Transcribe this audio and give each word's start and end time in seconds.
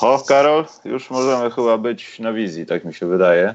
Oho, 0.00 0.24
Karol, 0.24 0.64
już 0.84 1.10
możemy 1.10 1.50
chyba 1.50 1.78
być 1.78 2.18
na 2.18 2.32
wizji, 2.32 2.66
tak 2.66 2.84
mi 2.84 2.94
się 2.94 3.06
wydaje. 3.06 3.54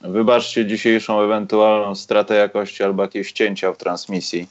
Wybaczcie 0.00 0.66
dzisiejszą 0.66 1.20
ewentualną 1.20 1.94
stratę 1.94 2.34
jakości 2.34 2.82
albo 2.82 3.02
jakieś 3.02 3.32
cięcia 3.32 3.72
w 3.72 3.76
transmisji, 3.76 4.48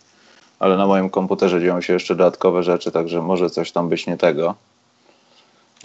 ale 0.60 0.78
na 0.78 0.88
moim 0.88 1.10
komputerze 1.10 1.62
dzieją 1.62 1.82
się 1.82 1.94
jeszcze 1.94 2.16
dodatkowe 2.16 2.64
rzeczy, 2.64 2.92
także 2.92 3.22
może 3.22 3.50
coś 3.50 3.72
tam 3.72 3.90
być 3.90 4.08
nie 4.08 4.18
tego. 4.18 4.56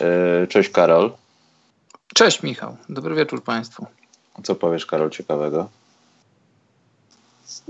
Yy, 0.00 0.46
cześć 0.46 0.70
Karol. 0.70 1.12
Cześć 2.14 2.42
Michał, 2.42 2.76
dobry 2.88 3.14
wieczór 3.14 3.42
Państwu. 3.42 3.86
Co 4.42 4.54
powiesz 4.54 4.86
Karol 4.86 5.10
ciekawego? 5.10 5.68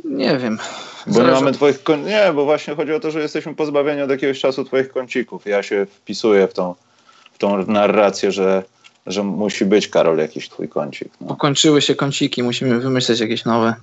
Nie 0.04 0.38
wiem. 0.38 0.58
Bo 1.06 1.22
nie 1.22 1.30
mamy 1.30 1.52
twoich. 1.52 1.78
Nie, 2.04 2.32
bo 2.32 2.44
właśnie 2.44 2.74
chodzi 2.74 2.92
o 2.92 3.00
to, 3.00 3.10
że 3.10 3.20
jesteśmy 3.20 3.54
pozbawieni 3.54 4.02
od 4.02 4.10
jakiegoś 4.10 4.40
czasu 4.40 4.64
twoich 4.64 4.92
kącików. 4.92 5.46
Ja 5.46 5.62
się 5.62 5.86
wpisuję 5.86 6.48
w 6.48 6.54
tą, 6.54 6.74
w 7.36 7.38
tą 7.38 7.66
narrację, 7.66 8.32
że, 8.32 8.62
że 9.06 9.22
musi 9.22 9.64
być 9.64 9.88
Karol 9.88 10.18
jakiś 10.18 10.48
twój 10.48 10.68
kącik. 10.68 11.08
No. 11.20 11.26
Pokończyły 11.26 11.82
się 11.82 11.94
kąciki, 11.94 12.42
musimy 12.42 12.78
wymyśleć 12.78 13.20
jakieś 13.20 13.44
nowe. 13.44 13.74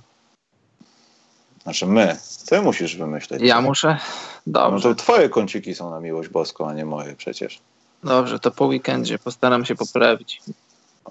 Znaczy 1.62 1.86
my. 1.86 2.16
Ty 2.48 2.62
musisz 2.62 2.96
wymyśleć. 2.96 3.42
Ja 3.42 3.60
muszę? 3.60 3.98
Dobrze. 4.46 4.88
No 4.88 4.94
to 4.94 5.02
twoje 5.02 5.28
kąciki 5.28 5.74
są 5.74 5.90
na 5.90 6.00
miłość 6.00 6.28
boską, 6.28 6.68
a 6.68 6.74
nie 6.74 6.84
moje 6.84 7.16
przecież. 7.16 7.60
Dobrze, 8.04 8.38
to 8.38 8.50
po 8.50 8.66
weekendzie 8.66 9.18
postaram 9.18 9.64
się 9.64 9.74
poprawić. 9.74 10.42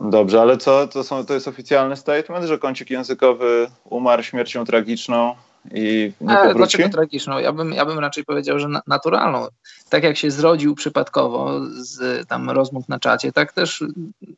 Dobrze, 0.02 0.42
ale 0.42 0.58
co? 0.58 0.88
To, 0.88 1.04
są, 1.04 1.26
to 1.26 1.34
jest 1.34 1.48
oficjalny 1.48 1.96
statement, 1.96 2.46
że 2.46 2.58
kącik 2.58 2.90
językowy 2.90 3.70
umarł 3.90 4.24
śmiercią 4.24 4.66
tragiczną 4.66 5.36
i 5.72 6.14
nie 6.22 6.36
powróci? 6.36 6.58
Dlaczego 6.58 6.90
tragiczną? 6.90 7.40
Ja 7.40 7.52
bym, 7.52 7.74
ja 7.74 7.86
bym 7.86 8.00
raczej 8.00 8.26
powiedział, 8.26 8.60
że 8.60 8.68
naturalną. 8.88 9.48
Tak 9.90 10.04
jak 10.04 10.18
się 10.18 10.32
zrodził 10.32 10.76
przypadkowo 10.76 11.60
z 11.76 12.28
tam 12.28 12.50
rozmów 12.50 12.90
na 12.90 13.00
czacie, 13.00 13.32
tak 13.32 13.54
też 13.54 13.84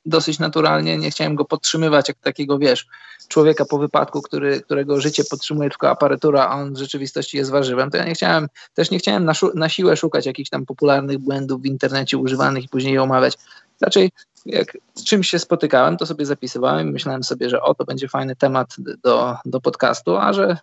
dosyć 0.05 0.39
naturalnie 0.39 0.97
nie 0.97 1.11
chciałem 1.11 1.35
go 1.35 1.45
podtrzymywać 1.45 2.07
jak 2.07 2.17
takiego, 2.17 2.57
wiesz, 2.57 2.87
człowieka 3.27 3.65
po 3.65 3.77
wypadku, 3.77 4.21
który, 4.21 4.61
którego 4.61 5.01
życie 5.01 5.23
podtrzymuje 5.29 5.69
tylko 5.69 5.89
aparatura, 5.89 6.47
a 6.47 6.55
on 6.55 6.73
w 6.73 6.77
rzeczywistości 6.77 7.37
jest 7.37 7.51
warzywem, 7.51 7.91
to 7.91 7.97
ja 7.97 8.05
nie 8.05 8.13
chciałem, 8.13 8.47
też 8.73 8.91
nie 8.91 8.99
chciałem 8.99 9.25
na, 9.25 9.33
na 9.55 9.69
siłę 9.69 9.97
szukać 9.97 10.25
jakichś 10.25 10.49
tam 10.49 10.65
popularnych 10.65 11.17
błędów 11.17 11.61
w 11.61 11.65
internecie 11.65 12.17
używanych 12.17 12.63
i 12.63 12.69
później 12.69 12.93
je 12.93 13.03
omawiać. 13.03 13.37
Raczej 13.81 14.11
jak 14.45 14.77
z 14.95 15.03
czymś 15.03 15.29
się 15.29 15.39
spotykałem, 15.39 15.97
to 15.97 16.05
sobie 16.05 16.25
zapisywałem 16.25 16.89
i 16.89 16.91
myślałem 16.91 17.23
sobie, 17.23 17.49
że 17.49 17.61
o, 17.61 17.75
to 17.75 17.85
będzie 17.85 18.07
fajny 18.07 18.35
temat 18.35 18.75
do, 19.03 19.35
do 19.45 19.61
podcastu, 19.61 20.17
a 20.17 20.33
że, 20.33 20.57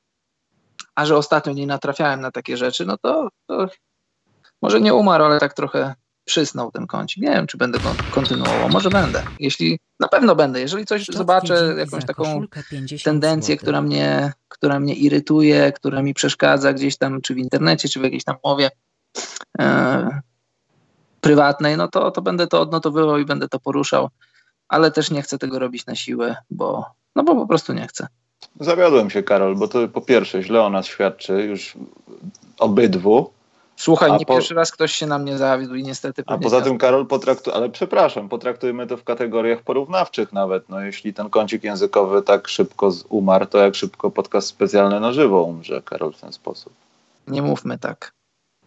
a 0.95 1.07
że 1.07 1.17
ostatnio 1.17 1.53
nie 1.53 1.67
natrafiałem 1.67 2.21
na 2.21 2.31
takie 2.31 2.57
rzeczy, 2.57 2.87
no 2.87 2.97
to, 2.99 3.29
to 3.47 3.69
może 4.63 4.81
nie 4.81 4.95
umarł, 4.95 5.25
ale 5.25 5.41
tak 5.41 5.55
trochę 5.55 5.95
przysnął 6.25 6.71
ten 6.71 6.87
kącik. 6.87 7.23
Nie 7.23 7.31
wiem, 7.31 7.47
czy 7.47 7.57
będę 7.57 7.79
go 7.79 7.95
kontynuował. 8.11 8.69
Może 8.69 8.91
będę. 8.91 9.23
Jeśli 9.41 9.79
na 10.01 10.09
pewno 10.09 10.37
będę. 10.37 10.61
Jeżeli 10.61 10.87
coś 10.87 11.07
zobaczę, 11.07 11.75
jakąś 11.79 12.05
taką 12.05 12.43
tendencję, 13.05 13.57
która 13.57 13.83
mnie, 13.83 14.33
która 14.49 14.81
mnie 14.81 14.95
irytuje, 14.95 15.73
która 15.73 16.03
mi 16.03 16.15
przeszkadza 16.15 16.73
gdzieś 16.73 16.97
tam, 16.97 17.21
czy 17.21 17.35
w 17.35 17.39
internecie, 17.39 17.89
czy 17.89 18.01
w 18.01 18.03
jakiejś 18.03 18.25
tam 18.25 18.37
mowie, 18.45 18.71
e, 19.59 20.21
prywatnej, 21.21 21.77
no 21.77 21.89
to, 21.89 22.11
to 22.11 22.23
będę 22.23 22.47
to 22.47 22.61
odnotowywał 22.61 23.19
i 23.19 23.25
będę 23.25 23.49
to 23.49 23.61
poruszał, 23.61 24.09
ale 24.69 24.91
też 24.91 25.11
nie 25.11 25.23
chcę 25.23 25.39
tego 25.39 25.59
robić 25.59 25.87
na 25.87 25.95
siłę, 25.95 26.37
bo, 26.51 26.87
no 27.17 27.25
bo 27.25 27.35
po 27.35 27.47
prostu 27.47 27.73
nie 27.73 27.87
chcę. 27.87 28.07
Zawiodłem 28.61 29.11
się, 29.11 29.23
Karol, 29.23 29.57
bo 29.57 29.69
to 29.69 29.89
po 29.89 30.01
pierwsze 30.01 30.43
źle 30.43 30.63
o 30.63 30.71
nas 30.71 30.87
świadczy 30.87 31.33
już 31.33 31.75
obydwu. 32.59 33.31
Słuchaj, 33.77 34.13
nie 34.13 34.27
po... 34.27 34.35
pierwszy 34.35 34.55
raz 34.55 34.73
ktoś 34.73 34.93
się 34.93 35.07
na 35.07 35.19
mnie 35.19 35.39
zawiódł 35.39 35.75
i 35.75 35.83
niestety... 35.83 36.23
A 36.27 36.39
poza 36.39 36.61
tym, 36.61 36.79
Karol, 36.79 37.07
potraktu... 37.07 37.53
ale 37.53 37.71
przepraszam, 37.71 38.29
potraktujmy 38.29 38.87
to 38.87 38.97
w 38.97 39.05
kategoriach 39.05 39.63
porównawczych 39.63 40.33
nawet. 40.33 40.69
No, 40.69 40.81
jeśli 40.81 41.15
ten 41.15 41.31
kącik 41.31 41.65
językowy 41.65 42.23
tak 42.23 42.49
szybko 42.49 42.93
umarł, 43.09 43.47
to 43.47 43.59
jak 43.59 43.75
szybko 43.75 44.11
podcast 44.11 44.47
specjalny 44.47 45.01
na 45.01 45.13
żywo 45.13 45.43
umrze, 45.43 45.83
Karol, 45.83 46.13
w 46.13 46.21
ten 46.21 46.33
sposób. 46.33 46.73
Nie 47.29 47.43
mówmy 47.43 47.79
tak. 47.79 48.13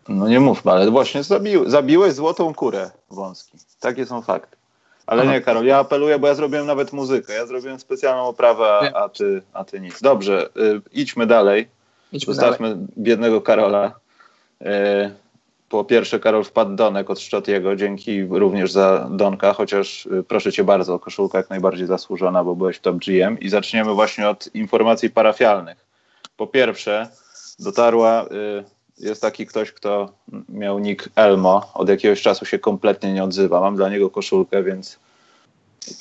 No 0.08 0.28
nie 0.28 0.40
mówmy, 0.40 0.72
ale 0.72 0.92
właśnie 0.92 1.24
zabił, 1.24 1.70
zabiłeś 1.70 2.14
złotą 2.14 2.54
kurę 2.54 2.92
wąski. 3.12 3.58
Takie 3.80 4.06
są 4.06 4.22
fakty. 4.22 4.58
Ale 5.08 5.22
Aha. 5.22 5.32
nie, 5.32 5.42
Karol, 5.42 5.66
ja 5.66 5.78
apeluję, 5.80 6.20
bo 6.20 6.28
ja 6.28 6.36
zrobiłem 6.36 6.66
nawet 6.66 6.94
muzykę. 6.94 7.34
Ja 7.34 7.46
zrobiłem 7.46 7.80
specjalną 7.80 8.24
oprawę, 8.24 8.92
a, 8.96 9.10
ty, 9.10 9.42
a 9.54 9.64
ty 9.64 9.80
nic. 9.80 10.02
Dobrze, 10.02 10.50
y, 10.58 10.82
idźmy 10.92 11.28
dalej. 11.28 11.68
Idźmy 12.12 12.34
Zostawmy 12.34 12.70
dalej. 12.70 12.86
biednego 12.98 13.42
Karola. 13.42 13.94
Y, 14.62 14.66
po 15.70 15.84
pierwsze, 15.84 16.20
Karol 16.20 16.44
wpadł 16.44 16.76
Donek 16.76 17.10
od 17.10 17.20
Szczotiego. 17.20 17.76
Dzięki 17.76 18.24
również 18.24 18.72
za 18.72 19.08
Donka, 19.12 19.54
chociaż 19.54 20.06
y, 20.06 20.24
proszę 20.28 20.52
cię 20.52 20.64
bardzo, 20.64 21.00
koszulka 21.00 21.38
jak 21.38 21.50
najbardziej 21.50 21.88
zasłużona, 21.88 22.44
bo 22.44 22.56
byłeś 22.56 22.80
top 22.80 22.96
GM. 22.96 23.40
I 23.40 23.50
zaczniemy 23.50 23.94
właśnie 23.94 24.30
od 24.30 24.56
informacji 24.56 25.10
parafialnych. 25.10 25.86
Po 26.38 26.48
pierwsze, 26.48 27.08
dotarła 27.60 28.26
y, 28.26 28.75
jest 29.00 29.22
taki 29.22 29.46
ktoś, 29.46 29.72
kto 29.72 30.10
miał 30.50 30.80
nick 30.80 31.10
Elmo, 31.16 31.72
od 31.74 31.90
jakiegoś 31.90 32.22
czasu 32.22 32.46
się 32.46 32.60
kompletnie 32.60 33.14
nie 33.14 33.24
odzywa. 33.24 33.62
Mam 33.62 33.76
dla 33.76 33.90
niego 33.90 34.10
koszulkę, 34.10 34.64
więc 34.64 35.00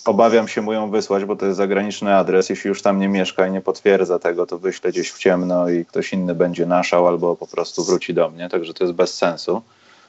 obawiam 0.04 0.48
się 0.48 0.62
mu 0.62 0.72
ją 0.72 0.90
wysłać, 0.90 1.24
bo 1.24 1.36
to 1.36 1.46
jest 1.46 1.56
zagraniczny 1.56 2.16
adres. 2.16 2.48
Jeśli 2.48 2.68
już 2.68 2.82
tam 2.82 2.98
nie 2.98 3.08
mieszka 3.08 3.46
i 3.46 3.52
nie 3.52 3.60
potwierdza 3.60 4.18
tego, 4.18 4.46
to 4.46 4.58
wyślę 4.58 4.90
gdzieś 4.90 5.12
w 5.12 5.18
ciemno 5.18 5.68
i 5.68 5.84
ktoś 5.84 6.12
inny 6.12 6.34
będzie 6.34 6.66
naszał 6.66 7.08
albo 7.08 7.36
po 7.36 7.46
prostu 7.46 7.84
wróci 7.84 8.14
do 8.14 8.30
mnie, 8.30 8.48
także 8.48 8.74
to 8.74 8.84
jest 8.84 8.96
bez 8.96 9.14
sensu. 9.14 9.62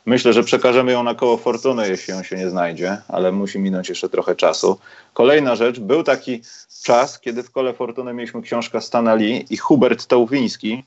Myślę, 0.05 0.33
że 0.33 0.43
przekażemy 0.43 0.91
ją 0.91 1.03
na 1.03 1.15
koło 1.15 1.37
fortuny, 1.37 1.89
jeśli 1.89 2.13
on 2.13 2.23
się 2.23 2.35
nie 2.35 2.49
znajdzie, 2.49 2.97
ale 3.07 3.31
musi 3.31 3.59
minąć 3.59 3.89
jeszcze 3.89 4.09
trochę 4.09 4.35
czasu. 4.35 4.79
Kolejna 5.13 5.55
rzecz, 5.55 5.79
był 5.79 6.03
taki 6.03 6.41
czas, 6.83 7.19
kiedy 7.19 7.43
w 7.43 7.51
kole 7.51 7.73
fortuny 7.73 8.13
mieliśmy 8.13 8.41
książkę 8.41 8.81
Stanali 8.81 9.45
i 9.49 9.57
Hubert 9.57 10.05
Tauwiński, 10.05 10.83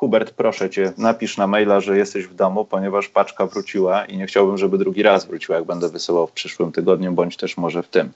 Hubert, 0.00 0.30
proszę 0.30 0.70
cię, 0.70 0.92
napisz 0.98 1.36
na 1.36 1.46
maila, 1.46 1.80
że 1.80 1.98
jesteś 1.98 2.26
w 2.26 2.34
domu, 2.34 2.64
ponieważ 2.64 3.08
paczka 3.08 3.46
wróciła 3.46 4.04
i 4.04 4.16
nie 4.16 4.26
chciałbym, 4.26 4.58
żeby 4.58 4.78
drugi 4.78 5.02
raz 5.02 5.24
wróciła, 5.24 5.58
jak 5.58 5.66
będę 5.66 5.88
wysyłał 5.88 6.26
w 6.26 6.32
przyszłym 6.32 6.72
tygodniu, 6.72 7.12
bądź 7.12 7.36
też 7.36 7.56
może 7.56 7.82
w 7.82 7.88
tym. 7.88 8.12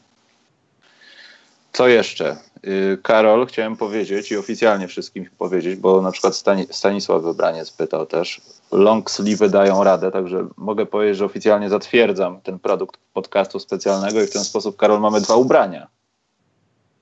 Co 1.72 1.88
jeszcze? 1.88 2.36
Yy, 2.62 2.98
Karol, 3.02 3.46
chciałem 3.46 3.76
powiedzieć 3.76 4.32
i 4.32 4.36
oficjalnie 4.36 4.88
wszystkim 4.88 5.28
powiedzieć, 5.38 5.76
bo 5.76 6.02
na 6.02 6.12
przykład 6.12 6.36
Stani 6.36 6.66
Stanisław 6.70 7.22
Wybraniec 7.22 7.70
pytał 7.70 8.06
też. 8.06 8.40
Long 8.72 9.10
sleeve 9.10 9.48
dają 9.48 9.84
radę, 9.84 10.10
także 10.10 10.46
mogę 10.56 10.86
powiedzieć, 10.86 11.16
że 11.16 11.24
oficjalnie 11.24 11.68
zatwierdzam 11.68 12.40
ten 12.40 12.58
produkt 12.58 13.00
podcastu 13.12 13.60
specjalnego 13.60 14.22
i 14.22 14.26
w 14.26 14.32
ten 14.32 14.44
sposób, 14.44 14.76
Karol, 14.76 15.00
mamy 15.00 15.20
dwa 15.20 15.36
ubrania. 15.36 15.86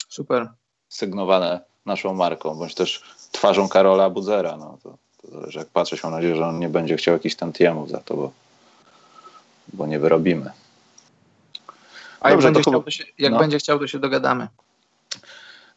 Super. 0.09 0.49
Sygnowane 0.89 1.61
naszą 1.87 2.15
marką, 2.15 2.55
bądź 2.55 2.75
też 2.75 3.03
twarzą 3.33 3.69
Karola 3.69 4.11
Budzera. 4.11 4.57
No, 4.57 4.79
to, 4.83 4.97
to 5.23 5.29
zależy 5.29 5.59
jak 5.59 5.69
patrzeć. 5.69 6.03
Mam 6.03 6.13
nadzieję, 6.13 6.37
że 6.37 6.47
on 6.47 6.59
nie 6.59 6.69
będzie 6.69 6.97
chciał 6.97 7.15
jakichś 7.15 7.35
tantiemów 7.35 7.91
za 7.91 7.99
to, 7.99 8.15
bo, 8.15 8.31
bo 9.73 9.87
nie 9.87 9.99
wyrobimy. 9.99 10.51
A 12.21 12.31
Dobrze, 12.31 12.49
jak, 12.49 12.55
będzie, 12.55 12.71
chciał, 12.71 12.83
to 12.83 12.91
się, 12.91 13.05
jak 13.19 13.33
no. 13.33 13.39
będzie 13.39 13.59
chciał, 13.59 13.79
to 13.79 13.87
się 13.87 13.99
dogadamy. 13.99 14.49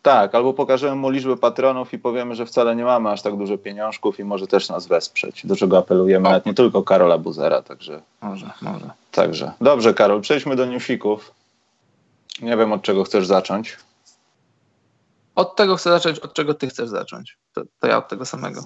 Tak, 0.02 0.36
albo 0.36 0.54
pokażemy 0.54 0.96
mu 0.96 1.10
liczbę 1.10 1.38
patronów 1.38 1.94
i 1.94 2.00
powiemy, 2.00 2.36
że 2.36 2.46
wcale 2.46 2.76
nie 2.76 2.84
mamy 2.84 3.10
aż 3.10 3.22
tak 3.22 3.38
dużo 3.38 3.58
pieniążków 3.58 4.20
i 4.20 4.24
może 4.24 4.48
też 4.48 4.70
nas 4.70 4.88
wesprzeć. 4.88 5.46
Do 5.46 5.56
czego 5.56 5.78
apelujemy, 5.78 6.30
nawet 6.30 6.46
nie 6.46 6.54
tylko 6.54 6.84
Karola 6.84 7.18
Buzera, 7.18 7.62
także. 7.62 8.02
Może, 8.22 8.50
może. 8.62 8.90
Także. 9.12 9.52
Dobrze, 9.62 9.94
Karol, 9.94 10.22
przejdźmy 10.22 10.56
do 10.56 10.66
newsików. 10.66 11.32
Nie 12.42 12.58
wiem, 12.58 12.72
od 12.72 12.82
czego 12.82 13.04
chcesz 13.04 13.28
zacząć. 13.28 13.78
Od 15.36 15.56
tego 15.56 15.76
chcę 15.76 15.90
zacząć, 15.90 16.20
od 16.20 16.34
czego 16.34 16.54
ty 16.54 16.68
chcesz 16.68 16.90
zacząć. 16.90 17.38
To, 17.54 17.62
to 17.80 17.88
ja 17.88 17.98
od 17.98 18.08
tego 18.08 18.26
samego. 18.26 18.64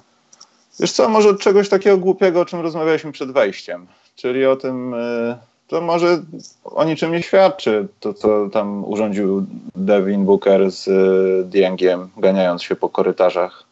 Wiesz 0.80 0.92
co, 0.92 1.08
może 1.08 1.28
od 1.28 1.40
czegoś 1.40 1.68
takiego 1.68 1.98
głupiego, 1.98 2.40
o 2.40 2.44
czym 2.44 2.60
rozmawialiśmy 2.60 3.12
przed 3.12 3.32
wejściem. 3.32 3.86
Czyli 4.16 4.46
o 4.46 4.56
tym, 4.56 4.94
y, 4.94 5.36
to 5.68 5.80
może 5.80 6.22
o 6.64 6.84
niczym 6.84 7.12
nie 7.12 7.22
świadczy 7.22 7.88
to, 8.00 8.14
co 8.14 8.48
tam 8.48 8.84
urządził 8.84 9.46
Devin 9.74 10.24
Booker 10.24 10.70
z 10.70 10.88
y, 10.88 11.44
Diengiem, 11.44 12.08
ganiając 12.16 12.62
się 12.62 12.76
po 12.76 12.88
korytarzach 12.88 13.64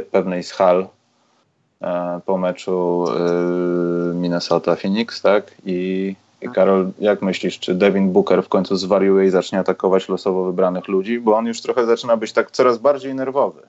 pewnej 0.00 0.42
z 0.42 0.52
hal 0.52 0.88
e, 1.80 2.20
po 2.26 2.38
meczu 2.38 3.04
y, 3.08 4.14
Minnesota-Phoenix, 4.14 5.22
tak? 5.22 5.54
I 5.66 6.14
Karol, 6.48 6.90
jak 6.98 7.22
myślisz, 7.22 7.58
czy 7.58 7.74
Devin 7.74 8.12
Booker 8.12 8.42
w 8.42 8.48
końcu 8.48 8.76
zwariuje 8.76 9.26
i 9.26 9.30
zacznie 9.30 9.58
atakować 9.58 10.08
losowo 10.08 10.44
wybranych 10.44 10.88
ludzi? 10.88 11.20
Bo 11.20 11.36
on 11.36 11.46
już 11.46 11.60
trochę 11.60 11.86
zaczyna 11.86 12.16
być 12.16 12.32
tak 12.32 12.50
coraz 12.50 12.78
bardziej 12.78 13.14
nerwowy. 13.14 13.62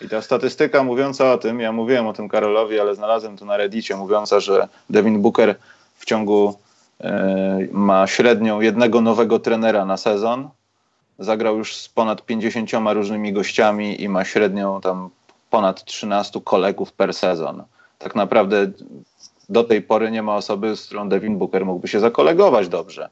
I 0.00 0.08
ta 0.08 0.22
statystyka 0.22 0.82
mówiąca 0.82 1.32
o 1.32 1.38
tym, 1.38 1.60
ja 1.60 1.72
mówiłem 1.72 2.06
o 2.06 2.12
tym 2.12 2.28
Karolowi, 2.28 2.80
ale 2.80 2.94
znalazłem 2.94 3.36
to 3.36 3.44
na 3.44 3.56
Reddicie, 3.56 3.96
mówiąca, 3.96 4.40
że 4.40 4.68
Devin 4.90 5.22
Booker 5.22 5.54
w 5.94 6.04
ciągu 6.04 6.54
e, 7.00 7.58
ma 7.72 8.06
średnią 8.06 8.60
jednego 8.60 9.00
nowego 9.00 9.38
trenera 9.38 9.84
na 9.84 9.96
sezon. 9.96 10.48
Zagrał 11.18 11.58
już 11.58 11.76
z 11.76 11.88
ponad 11.88 12.26
50 12.26 12.70
różnymi 12.92 13.32
gościami 13.32 14.02
i 14.02 14.08
ma 14.08 14.24
średnią 14.24 14.80
tam 14.80 15.10
ponad 15.50 15.84
13 15.84 16.40
kolegów 16.44 16.92
per 16.92 17.14
sezon. 17.14 17.64
Tak 17.98 18.14
naprawdę 18.14 18.66
do 19.48 19.64
tej 19.64 19.82
pory 19.82 20.10
nie 20.10 20.22
ma 20.22 20.36
osoby, 20.36 20.76
z 20.76 20.86
którą 20.86 21.08
Devin 21.08 21.38
Booker 21.38 21.66
mógłby 21.66 21.88
się 21.88 22.00
zakolegować 22.00 22.68
dobrze. 22.68 23.08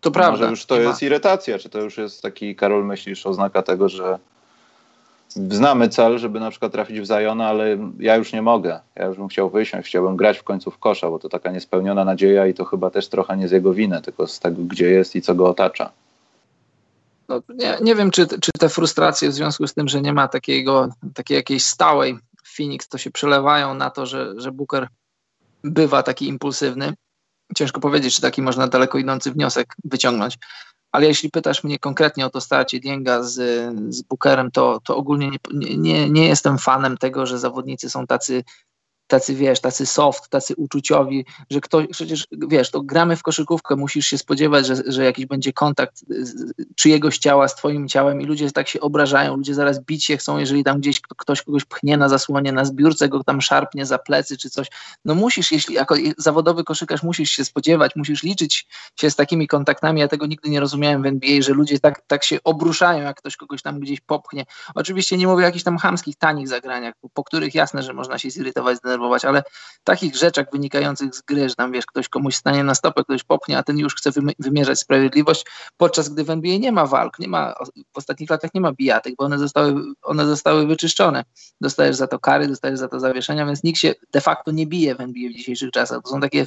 To 0.00 0.10
prawda. 0.10 0.30
Może 0.40 0.50
już 0.50 0.66
to 0.66 0.80
jest 0.80 1.02
irytacja, 1.02 1.58
czy 1.58 1.68
to 1.68 1.80
już 1.80 1.98
jest 1.98 2.22
taki, 2.22 2.56
Karol, 2.56 2.84
myślisz, 2.84 3.26
oznaka 3.26 3.62
tego, 3.62 3.88
że 3.88 4.18
znamy 5.28 5.88
cel, 5.88 6.18
żeby 6.18 6.40
na 6.40 6.50
przykład 6.50 6.72
trafić 6.72 7.00
w 7.00 7.06
Zajona, 7.06 7.48
ale 7.48 7.78
ja 7.98 8.16
już 8.16 8.32
nie 8.32 8.42
mogę. 8.42 8.80
Ja 8.96 9.06
już 9.06 9.16
bym 9.16 9.28
chciał 9.28 9.50
wysiąść, 9.50 9.88
chciałbym 9.88 10.16
grać 10.16 10.38
w 10.38 10.42
końcu 10.42 10.70
w 10.70 10.78
kosza, 10.78 11.10
bo 11.10 11.18
to 11.18 11.28
taka 11.28 11.50
niespełniona 11.50 12.04
nadzieja 12.04 12.46
i 12.46 12.54
to 12.54 12.64
chyba 12.64 12.90
też 12.90 13.08
trochę 13.08 13.36
nie 13.36 13.48
z 13.48 13.50
jego 13.50 13.72
winy, 13.72 14.02
tylko 14.02 14.26
z 14.26 14.40
tego, 14.40 14.62
gdzie 14.62 14.90
jest 14.90 15.16
i 15.16 15.22
co 15.22 15.34
go 15.34 15.48
otacza. 15.48 15.90
No, 17.28 17.42
nie, 17.48 17.76
nie 17.82 17.94
wiem, 17.94 18.10
czy, 18.10 18.26
czy 18.26 18.50
te 18.58 18.68
frustracje 18.68 19.28
w 19.28 19.34
związku 19.34 19.66
z 19.66 19.74
tym, 19.74 19.88
że 19.88 20.00
nie 20.00 20.12
ma 20.12 20.28
takiego, 20.28 20.88
takiej 21.14 21.34
jakiejś 21.34 21.64
stałej 21.64 22.18
Phoenix, 22.56 22.88
to 22.88 22.98
się 22.98 23.10
przelewają 23.10 23.74
na 23.74 23.90
to, 23.90 24.06
że, 24.06 24.34
że 24.36 24.52
Booker 24.52 24.88
bywa 25.64 26.02
taki 26.02 26.28
impulsywny. 26.28 26.94
Ciężko 27.56 27.80
powiedzieć, 27.80 28.16
czy 28.16 28.22
taki 28.22 28.42
można 28.42 28.68
daleko 28.68 28.98
idący 28.98 29.32
wniosek 29.32 29.74
wyciągnąć. 29.84 30.38
Ale 30.92 31.06
jeśli 31.06 31.30
pytasz 31.30 31.64
mnie 31.64 31.78
konkretnie 31.78 32.26
o 32.26 32.30
to 32.30 32.40
starcie 32.40 32.80
Dienga 32.80 33.22
z, 33.22 33.34
z 33.94 34.02
Bookerem, 34.02 34.50
to, 34.50 34.80
to 34.84 34.96
ogólnie 34.96 35.30
nie, 35.52 35.76
nie, 35.76 36.10
nie 36.10 36.28
jestem 36.28 36.58
fanem 36.58 36.96
tego, 36.96 37.26
że 37.26 37.38
zawodnicy 37.38 37.90
są 37.90 38.06
tacy 38.06 38.44
tacy, 39.12 39.34
wiesz, 39.34 39.60
tacy 39.60 39.86
soft, 39.86 40.28
tacy 40.28 40.54
uczuciowi, 40.56 41.24
że 41.50 41.60
ktoś, 41.60 41.86
przecież, 41.90 42.26
wiesz, 42.32 42.70
to 42.70 42.82
gramy 42.82 43.16
w 43.16 43.22
koszykówkę, 43.22 43.76
musisz 43.76 44.06
się 44.06 44.18
spodziewać, 44.18 44.66
że, 44.66 44.76
że 44.86 45.04
jakiś 45.04 45.26
będzie 45.26 45.52
kontakt 45.52 46.04
czyjegoś 46.76 47.18
ciała 47.18 47.48
z 47.48 47.54
twoim 47.56 47.88
ciałem 47.88 48.20
i 48.20 48.24
ludzie 48.24 48.50
tak 48.50 48.68
się 48.68 48.80
obrażają, 48.80 49.36
ludzie 49.36 49.54
zaraz 49.54 49.80
bić 49.80 50.04
się 50.04 50.16
chcą, 50.16 50.38
jeżeli 50.38 50.64
tam 50.64 50.80
gdzieś 50.80 51.00
ktoś 51.00 51.42
kogoś 51.42 51.64
pchnie 51.64 51.96
na 51.96 52.08
zasłonie, 52.08 52.52
na 52.52 52.64
zbiórce 52.64 53.08
go 53.08 53.24
tam 53.24 53.40
szarpnie 53.40 53.86
za 53.86 53.98
plecy 53.98 54.36
czy 54.36 54.50
coś. 54.50 54.68
No 55.04 55.14
musisz, 55.14 55.52
jeśli 55.52 55.74
jako 55.74 55.94
zawodowy 56.18 56.64
koszykarz 56.64 57.02
musisz 57.02 57.30
się 57.30 57.44
spodziewać, 57.44 57.96
musisz 57.96 58.22
liczyć 58.22 58.66
się 58.96 59.10
z 59.10 59.16
takimi 59.16 59.48
kontaktami. 59.48 60.00
Ja 60.00 60.08
tego 60.08 60.26
nigdy 60.26 60.50
nie 60.50 60.60
rozumiałem 60.60 61.02
w 61.02 61.06
NBA, 61.06 61.42
że 61.42 61.52
ludzie 61.52 61.80
tak, 61.80 62.02
tak 62.06 62.24
się 62.24 62.38
obruszają, 62.44 63.02
jak 63.02 63.16
ktoś 63.16 63.36
kogoś 63.36 63.62
tam 63.62 63.80
gdzieś 63.80 64.00
popchnie. 64.00 64.44
Oczywiście 64.74 65.16
nie 65.16 65.26
mówię 65.26 65.44
o 65.44 65.46
jakichś 65.46 65.64
tam 65.64 65.78
chamskich, 65.78 66.16
tanich 66.16 66.48
zagraniach, 66.48 66.94
po, 67.00 67.08
po 67.08 67.24
których 67.24 67.54
jasne, 67.54 67.82
że 67.82 67.92
można 67.92 68.18
się 68.18 68.30
zirytować, 68.30 68.76
zdenerwować, 68.76 69.01
obserwować, 69.02 69.24
ale 69.24 69.42
takich 69.84 70.16
rzeczach 70.16 70.46
wynikających 70.52 71.14
z 71.14 71.22
gry, 71.22 71.48
że 71.48 71.54
tam 71.54 71.72
wiesz, 71.72 71.86
ktoś 71.86 72.08
komuś 72.08 72.34
stanie 72.34 72.64
na 72.64 72.74
stopę, 72.74 73.04
ktoś 73.04 73.24
popchnie, 73.24 73.58
a 73.58 73.62
ten 73.62 73.78
już 73.78 73.94
chce 73.94 74.10
wymierzać 74.38 74.78
sprawiedliwość, 74.78 75.46
podczas 75.76 76.08
gdy 76.08 76.24
w 76.24 76.30
NBA 76.30 76.58
nie 76.58 76.72
ma 76.72 76.86
walk, 76.86 77.18
nie 77.18 77.28
ma, 77.28 77.54
w 77.92 77.98
ostatnich 77.98 78.30
latach 78.30 78.54
nie 78.54 78.60
ma 78.60 78.72
bijatek, 78.72 79.14
bo 79.18 79.24
one 79.24 79.38
zostały, 79.38 79.82
one 80.02 80.26
zostały 80.26 80.66
wyczyszczone. 80.66 81.24
Dostajesz 81.60 81.96
za 81.96 82.06
to 82.06 82.18
kary, 82.18 82.48
dostajesz 82.48 82.78
za 82.78 82.88
to 82.88 83.00
zawieszenia, 83.00 83.46
więc 83.46 83.62
nikt 83.62 83.78
się 83.78 83.94
de 84.12 84.20
facto 84.20 84.50
nie 84.50 84.66
bije 84.66 84.94
w 84.94 85.00
NBA 85.00 85.30
w 85.30 85.32
dzisiejszych 85.32 85.70
czasach. 85.70 86.02
To 86.02 86.10
są 86.10 86.20
takie, 86.20 86.46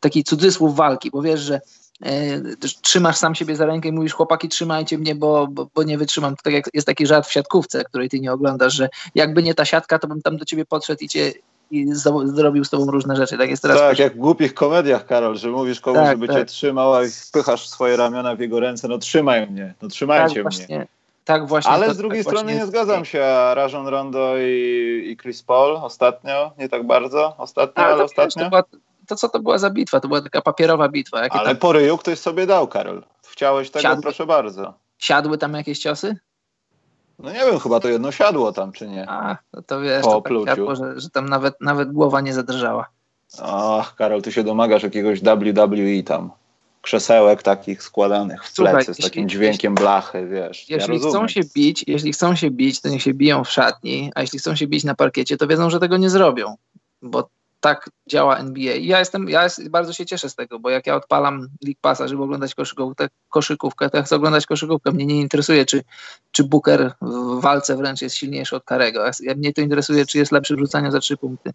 taki 0.00 0.24
cudzysłów 0.24 0.76
walki, 0.76 1.10
bo 1.10 1.22
wiesz, 1.22 1.40
że 1.40 1.60
e, 2.04 2.40
trzymasz 2.82 3.16
sam 3.16 3.34
siebie 3.34 3.56
za 3.56 3.66
rękę 3.66 3.88
i 3.88 3.92
mówisz, 3.92 4.12
chłopaki, 4.12 4.48
trzymajcie 4.48 4.98
mnie, 4.98 5.14
bo, 5.14 5.48
bo, 5.50 5.70
bo, 5.74 5.82
nie 5.82 5.98
wytrzymam. 5.98 6.36
To 6.36 6.42
tak 6.42 6.52
jak 6.52 6.64
jest 6.74 6.86
taki 6.86 7.06
żart 7.06 7.28
w 7.28 7.32
siatkówce, 7.32 7.84
której 7.84 8.08
ty 8.08 8.20
nie 8.20 8.32
oglądasz, 8.32 8.74
że 8.74 8.88
jakby 9.14 9.42
nie 9.42 9.54
ta 9.54 9.64
siatka, 9.64 9.98
to 9.98 10.08
bym 10.08 10.22
tam 10.22 10.36
do 10.36 10.44
ciebie 10.44 10.64
podszedł 10.64 11.04
i 11.04 11.08
cię, 11.08 11.32
i 11.70 11.86
zrobił 12.24 12.64
z 12.64 12.70
tobą 12.70 12.86
różne 12.86 13.16
rzeczy. 13.16 13.38
Tak, 13.38 13.50
jest 13.50 13.62
teraz 13.62 13.78
tak 13.78 13.98
jak 13.98 14.14
w 14.14 14.18
głupich 14.18 14.54
komediach, 14.54 15.06
Karol, 15.06 15.36
że 15.36 15.50
mówisz 15.50 15.80
komuś, 15.80 15.98
tak, 15.98 16.10
żeby 16.10 16.26
tak. 16.28 16.36
cię 16.36 16.44
trzymał, 16.44 16.94
a 16.94 17.00
wpychasz 17.28 17.68
swoje 17.68 17.96
ramiona 17.96 18.36
w 18.36 18.40
jego 18.40 18.60
ręce, 18.60 18.88
no 18.88 18.98
trzymaj 18.98 19.46
mnie, 19.50 19.74
no 19.82 19.88
trzymajcie 19.88 20.34
tak, 20.34 20.42
właśnie, 20.42 20.76
mnie. 20.76 20.86
Tak 21.24 21.46
właśnie. 21.46 21.70
Ale 21.70 21.86
to, 21.86 21.94
z 21.94 21.96
drugiej 21.96 22.24
tak 22.24 22.34
strony 22.34 22.54
nie 22.54 22.66
zgadzam 22.66 23.04
się, 23.04 23.18
Rajon 23.54 23.86
Rondo 23.86 24.38
i, 24.38 25.10
i 25.10 25.16
Chris 25.16 25.42
Paul 25.42 25.76
ostatnio, 25.76 26.52
nie 26.58 26.68
tak 26.68 26.86
bardzo, 26.86 27.34
ostatnio, 27.38 27.84
ale, 27.84 27.94
ale 27.94 28.04
ostatnio. 28.04 28.44
To, 28.44 28.50
była, 28.50 28.62
to, 29.06 29.16
co 29.16 29.28
to 29.28 29.40
była 29.40 29.58
za 29.58 29.70
bitwa? 29.70 30.00
To 30.00 30.08
była 30.08 30.20
taka 30.20 30.42
papierowa 30.42 30.88
bitwa. 30.88 31.22
Jakie 31.22 31.38
ale 31.38 31.48
tam... 31.48 31.56
po 31.56 31.72
ryju 31.72 31.98
ktoś 31.98 32.18
sobie 32.18 32.46
dał, 32.46 32.68
Karol. 32.68 33.02
Chciałeś 33.26 33.70
tego, 33.70 33.82
Siadły. 33.82 34.02
proszę 34.02 34.26
bardzo. 34.26 34.74
Siadły 34.98 35.38
tam 35.38 35.54
jakieś 35.54 35.78
ciosy? 35.78 36.16
No 37.18 37.32
nie 37.32 37.38
wiem, 37.38 37.58
chyba 37.58 37.80
to 37.80 37.88
jedno 37.88 38.12
siadło 38.12 38.52
tam, 38.52 38.72
czy 38.72 38.88
nie? 38.88 39.10
A, 39.10 39.36
no 39.52 39.62
to 39.62 39.80
wiesz, 39.80 40.02
po 40.02 40.20
to 40.20 40.44
tak 40.44 40.48
siadło, 40.48 40.76
że, 40.76 41.00
że 41.00 41.10
tam 41.10 41.28
nawet, 41.28 41.54
nawet 41.60 41.92
głowa 41.92 42.20
nie 42.20 42.34
zadrżała. 42.34 42.88
Ach, 43.42 43.94
Karol, 43.94 44.22
ty 44.22 44.32
się 44.32 44.44
domagasz 44.44 44.82
jakiegoś 44.82 45.20
WWE 45.20 46.02
tam. 46.04 46.30
Krzesełek 46.82 47.42
takich 47.42 47.82
składanych 47.82 48.44
w 48.44 48.54
plecy 48.54 48.84
Słuchaj, 48.84 48.94
z 48.94 48.98
takim 48.98 49.22
jeśli, 49.22 49.38
dźwiękiem 49.38 49.74
blachy, 49.74 50.26
wiesz. 50.26 50.68
Jeśli 50.68 50.94
ja 50.94 51.08
chcą 51.08 51.28
się 51.28 51.40
bić, 51.54 51.84
jeśli 51.86 52.12
chcą 52.12 52.36
się 52.36 52.50
bić, 52.50 52.80
to 52.80 52.88
niech 52.88 53.02
się 53.02 53.14
biją 53.14 53.44
w 53.44 53.50
szatni, 53.50 54.12
a 54.14 54.20
jeśli 54.20 54.38
chcą 54.38 54.56
się 54.56 54.66
bić 54.66 54.84
na 54.84 54.94
parkiecie, 54.94 55.36
to 55.36 55.46
wiedzą, 55.46 55.70
że 55.70 55.80
tego 55.80 55.96
nie 55.96 56.10
zrobią. 56.10 56.56
Bo 57.02 57.28
tak 57.60 57.90
działa 58.08 58.36
NBA. 58.36 58.74
I 58.74 58.86
ja 58.86 58.98
jestem, 58.98 59.28
ja 59.28 59.44
jest, 59.44 59.68
bardzo 59.68 59.92
się 59.92 60.06
cieszę 60.06 60.30
z 60.30 60.34
tego, 60.34 60.58
bo 60.58 60.70
jak 60.70 60.86
ja 60.86 60.96
odpalam 60.96 61.40
League 61.40 61.78
Passa, 61.80 62.08
żeby 62.08 62.22
oglądać 62.22 62.54
koszykówkę, 62.54 63.08
koszykówkę, 63.28 63.90
to 63.90 63.96
ja 63.96 64.02
chcę 64.02 64.16
oglądać 64.16 64.46
koszykówkę. 64.46 64.92
Mnie 64.92 65.06
nie 65.06 65.20
interesuje, 65.20 65.66
czy, 65.66 65.84
czy 66.32 66.44
Booker 66.44 66.92
w 67.02 67.40
walce 67.40 67.76
wręcz 67.76 68.02
jest 68.02 68.16
silniejszy 68.16 68.56
od 68.56 68.64
Karego. 68.64 69.04
Ja, 69.20 69.34
mnie 69.34 69.52
to 69.52 69.60
interesuje, 69.60 70.06
czy 70.06 70.18
jest 70.18 70.32
lepszy 70.32 70.56
w 70.56 70.58
rzucaniu 70.58 70.90
za 70.90 71.00
trzy 71.00 71.16
punkty. 71.16 71.50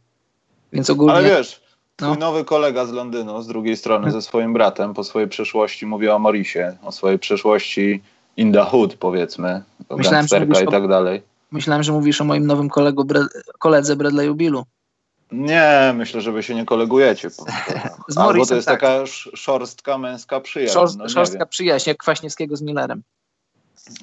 Więc 0.73 0.89
ogólnie... 0.89 1.13
Ale 1.13 1.29
wiesz, 1.29 1.61
twój 1.95 2.09
no. 2.09 2.15
nowy 2.15 2.45
kolega 2.45 2.85
z 2.85 2.91
Londynu, 2.91 3.41
z 3.41 3.47
drugiej 3.47 3.77
strony, 3.77 4.11
ze 4.11 4.21
swoim 4.21 4.53
bratem, 4.53 4.93
po 4.93 5.03
swojej 5.03 5.29
przeszłości 5.29 5.85
mówi 5.85 6.09
o 6.09 6.19
Morisie, 6.19 6.77
o 6.83 6.91
swojej 6.91 7.19
przeszłości 7.19 8.01
in 8.37 8.53
the 8.53 8.63
hood, 8.63 8.95
powiedzmy, 8.95 9.63
o 9.89 9.97
Myślałem, 9.97 10.25
i 10.63 10.71
tak 10.71 10.87
dalej. 10.87 11.21
Myślałem, 11.51 11.83
że 11.83 11.91
mówisz 11.91 12.21
o 12.21 12.23
moim 12.23 12.47
nowym 12.47 12.69
kolegu, 12.69 13.05
koledze 13.59 13.95
Bradley'u 13.95 14.35
Billu. 14.35 14.65
Nie, 15.31 15.93
myślę, 15.95 16.21
że 16.21 16.31
wy 16.31 16.43
się 16.43 16.55
nie 16.55 16.65
kolegujecie. 16.65 17.29
Z 18.07 18.17
Albo 18.17 18.45
to 18.45 18.55
jest 18.55 18.67
tak. 18.67 18.81
taka 18.81 19.05
szorstka 19.33 19.97
męska 19.97 20.39
przyjaźń. 20.39 20.73
Szorst, 20.73 20.97
no, 20.97 21.09
szorstka 21.09 21.45
przyjaźń, 21.45 21.89
jak 21.89 21.97
Kwaśniewskiego 21.97 22.55
z 22.55 22.61
Millerem. 22.61 23.03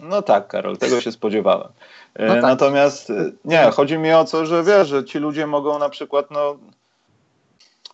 No 0.02 0.22
tak, 0.22 0.48
Karol, 0.48 0.76
tego 0.76 1.00
się 1.00 1.12
spodziewałem. 1.12 1.68
E, 2.14 2.26
no 2.26 2.34
tak. 2.34 2.42
Natomiast 2.42 3.10
e, 3.10 3.30
nie, 3.44 3.70
chodzi 3.70 3.98
mi 3.98 4.12
o 4.12 4.24
to, 4.24 4.46
że 4.46 4.64
wiesz, 4.64 4.88
że 4.88 5.04
ci 5.04 5.18
ludzie 5.18 5.46
mogą 5.46 5.78
na 5.78 5.88
przykład, 5.88 6.30
no 6.30 6.56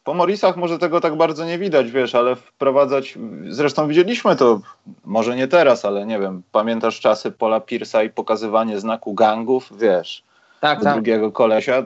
po 0.05 0.15
Morisach 0.15 0.57
może 0.57 0.79
tego 0.79 1.01
tak 1.01 1.17
bardzo 1.17 1.45
nie 1.45 1.59
widać, 1.59 1.91
wiesz, 1.91 2.15
ale 2.15 2.37
wprowadzać, 2.37 3.19
zresztą 3.49 3.89
widzieliśmy 3.89 4.37
to, 4.37 4.61
może 5.05 5.37
nie 5.37 5.49
teraz, 5.49 5.85
ale 5.85 6.07
nie 6.07 6.19
wiem, 6.19 6.43
pamiętasz 6.53 7.01
czasy 7.01 7.31
Pola 7.31 7.61
Pierce'a 7.61 8.05
i 8.07 8.11
pokazywanie 8.11 8.81
znaku 8.81 9.15
gangów, 9.15 9.73
wiesz, 9.79 10.25
tak, 10.61 10.83
tak. 10.83 10.95
drugiego 10.95 11.33
kolesia, 11.33 11.83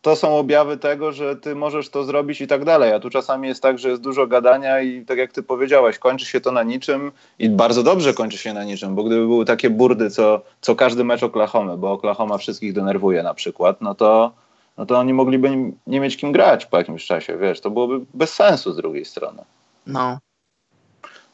to 0.00 0.16
są 0.16 0.38
objawy 0.38 0.76
tego, 0.76 1.12
że 1.12 1.36
ty 1.36 1.54
możesz 1.54 1.88
to 1.88 2.04
zrobić 2.04 2.40
i 2.40 2.46
tak 2.46 2.64
dalej. 2.64 2.92
A 2.92 3.00
tu 3.00 3.10
czasami 3.10 3.48
jest 3.48 3.62
tak, 3.62 3.78
że 3.78 3.88
jest 3.88 4.02
dużo 4.02 4.26
gadania 4.26 4.80
i 4.80 5.04
tak 5.04 5.18
jak 5.18 5.32
ty 5.32 5.42
powiedziałaś, 5.42 5.98
kończy 5.98 6.26
się 6.26 6.40
to 6.40 6.52
na 6.52 6.62
niczym 6.62 7.12
i 7.38 7.50
bardzo 7.50 7.82
dobrze 7.82 8.14
kończy 8.14 8.38
się 8.38 8.52
na 8.52 8.64
niczym, 8.64 8.94
bo 8.94 9.04
gdyby 9.04 9.26
były 9.26 9.44
takie 9.44 9.70
burdy, 9.70 10.10
co, 10.10 10.40
co 10.60 10.76
każdy 10.76 11.04
mecz 11.04 11.22
Oklahoma, 11.22 11.76
bo 11.76 11.92
Oklahoma 11.92 12.38
wszystkich 12.38 12.72
denerwuje 12.72 13.22
na 13.22 13.34
przykład, 13.34 13.80
no 13.80 13.94
to, 13.94 14.32
no 14.78 14.86
to 14.86 14.98
oni 14.98 15.14
mogliby 15.14 15.72
nie 15.86 16.00
mieć 16.00 16.16
kim 16.16 16.32
grać 16.32 16.66
po 16.66 16.78
jakimś 16.78 17.06
czasie, 17.06 17.38
wiesz, 17.38 17.60
to 17.60 17.70
byłoby 17.70 18.00
bez 18.14 18.34
sensu 18.34 18.72
z 18.72 18.76
drugiej 18.76 19.04
strony. 19.04 19.42
No. 19.86 20.18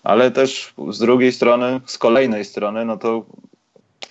Ale 0.02 0.30
też 0.30 0.74
z 0.88 0.98
drugiej 0.98 1.32
strony, 1.32 1.80
z 1.86 1.98
kolejnej 1.98 2.44
strony, 2.44 2.84
no 2.84 2.96
to 2.96 3.24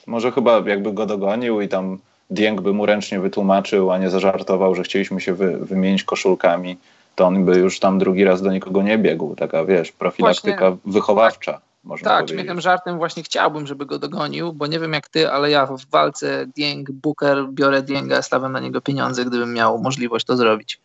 może 0.08 0.32
chyba 0.32 0.64
jakby 0.66 0.94
go 0.94 1.06
dogonił 1.06 1.62
i 1.62 1.68
tam 1.68 2.00
Dieng 2.30 2.62
by 2.62 2.74
mu 2.74 2.86
ręcznie 2.86 3.20
wytłumaczył, 3.20 3.92
a 3.92 3.98
nie 3.98 4.10
zażartował, 4.10 4.76
że 4.76 4.84
chcieliśmy 4.84 5.22
się 5.22 5.34
wy, 5.34 5.58
wymienić 5.58 6.04
koszulkami, 6.04 6.78
to 7.16 7.26
on 7.26 7.46
by 7.46 7.58
już 7.58 7.80
tam 7.80 8.00
drugi 8.00 8.24
raz 8.24 8.42
do 8.42 8.52
nikogo 8.52 8.82
nie 8.82 8.98
biegł. 8.98 9.36
Taka, 9.36 9.66
wiesz, 9.66 9.92
profilaktyka 9.92 10.72
właśnie, 10.72 10.92
wychowawcza. 10.94 11.54
Tak, 11.54 11.62
można 11.84 12.10
tak, 12.10 12.18
powiedzieć. 12.18 12.40
śmiechem 12.40 12.62
żartem 12.62 12.98
właśnie 12.98 13.24
chciałbym, 13.24 13.68
żeby 13.68 13.86
go 13.86 14.00
dogonił, 14.00 14.54
bo 14.54 14.68
nie 14.68 14.80
wiem 14.80 14.94
jak 14.94 15.10
ty, 15.10 15.32
ale 15.32 15.52
ja 15.52 15.66
w 15.66 15.86
walce 15.86 16.46
Dieng, 16.56 16.92
Booker, 16.92 17.48
biorę 17.50 17.84
Dienga, 17.84 18.22
stawiam 18.22 18.52
na 18.52 18.60
niego 18.60 18.82
pieniądze, 18.82 19.26
gdybym 19.26 19.54
miał 19.54 19.80
możliwość 19.80 20.26
to 20.26 20.38
zrobić. 20.38 20.80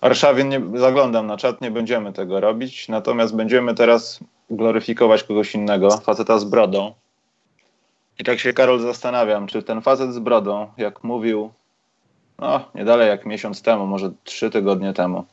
Warszawie 0.00 0.44
nie 0.44 0.60
zaglądam 0.74 1.26
na 1.26 1.36
czat, 1.36 1.60
nie 1.60 1.70
będziemy 1.70 2.12
tego 2.12 2.40
robić, 2.40 2.88
natomiast 2.88 3.36
będziemy 3.36 3.74
teraz 3.74 4.20
gloryfikować 4.50 5.22
kogoś 5.22 5.54
innego, 5.54 5.98
faceta 5.98 6.38
z 6.38 6.44
brodą, 6.44 6.94
i 8.18 8.24
tak 8.24 8.38
się, 8.38 8.52
Karol, 8.52 8.80
zastanawiam, 8.80 9.46
czy 9.46 9.62
ten 9.62 9.82
facet 9.82 10.14
z 10.14 10.18
brodą, 10.18 10.66
jak 10.76 11.04
mówił, 11.04 11.50
no, 12.38 12.60
nie 12.74 12.84
dalej 12.84 13.08
jak 13.08 13.26
miesiąc 13.26 13.62
temu, 13.62 13.86
może 13.86 14.10
trzy 14.24 14.50
tygodnie 14.50 14.92
temu, 14.92 15.24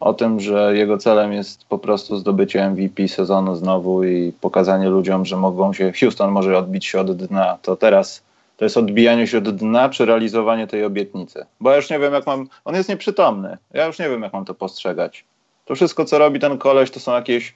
o 0.00 0.14
tym, 0.14 0.40
że 0.40 0.76
jego 0.76 0.98
celem 0.98 1.32
jest 1.32 1.64
po 1.64 1.78
prostu 1.78 2.16
zdobycie 2.16 2.70
MVP 2.70 3.08
sezonu 3.08 3.56
znowu 3.56 4.04
i 4.04 4.32
pokazanie 4.40 4.88
ludziom, 4.88 5.24
że 5.24 5.36
mogą 5.36 5.72
się, 5.72 5.92
Houston 6.00 6.30
może 6.30 6.58
odbić 6.58 6.86
się 6.86 7.00
od 7.00 7.16
dna, 7.16 7.58
to 7.62 7.76
teraz 7.76 8.22
to 8.56 8.64
jest 8.64 8.76
odbijanie 8.76 9.26
się 9.26 9.38
od 9.38 9.56
dna, 9.56 9.88
czy 9.88 10.04
realizowanie 10.04 10.66
tej 10.66 10.84
obietnicy? 10.84 11.46
Bo 11.60 11.70
ja 11.70 11.76
już 11.76 11.90
nie 11.90 11.98
wiem, 11.98 12.12
jak 12.12 12.26
mam, 12.26 12.48
on 12.64 12.74
jest 12.74 12.88
nieprzytomny, 12.88 13.58
ja 13.74 13.86
już 13.86 13.98
nie 13.98 14.08
wiem, 14.08 14.22
jak 14.22 14.32
mam 14.32 14.44
to 14.44 14.54
postrzegać. 14.54 15.24
To 15.64 15.74
wszystko, 15.74 16.04
co 16.04 16.18
robi 16.18 16.40
ten 16.40 16.58
koleś, 16.58 16.90
to 16.90 17.00
są 17.00 17.12
jakieś, 17.12 17.54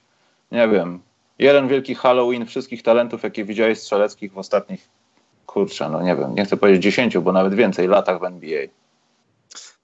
nie 0.51 0.67
wiem, 0.67 0.99
jeden 1.39 1.67
wielki 1.67 1.95
Halloween 1.95 2.45
wszystkich 2.45 2.83
talentów, 2.83 3.23
jakie 3.23 3.45
widziałeś 3.45 3.79
strzeleckich 3.79 4.33
w 4.33 4.37
ostatnich 4.37 4.89
kurczę, 5.45 5.89
no 5.89 6.01
nie 6.01 6.15
wiem, 6.15 6.35
nie 6.35 6.45
chcę 6.45 6.57
powiedzieć 6.57 6.83
10, 6.83 7.17
bo 7.17 7.31
nawet 7.31 7.53
więcej 7.53 7.87
latach 7.87 8.19
w 8.19 8.23
NBA. 8.23 8.67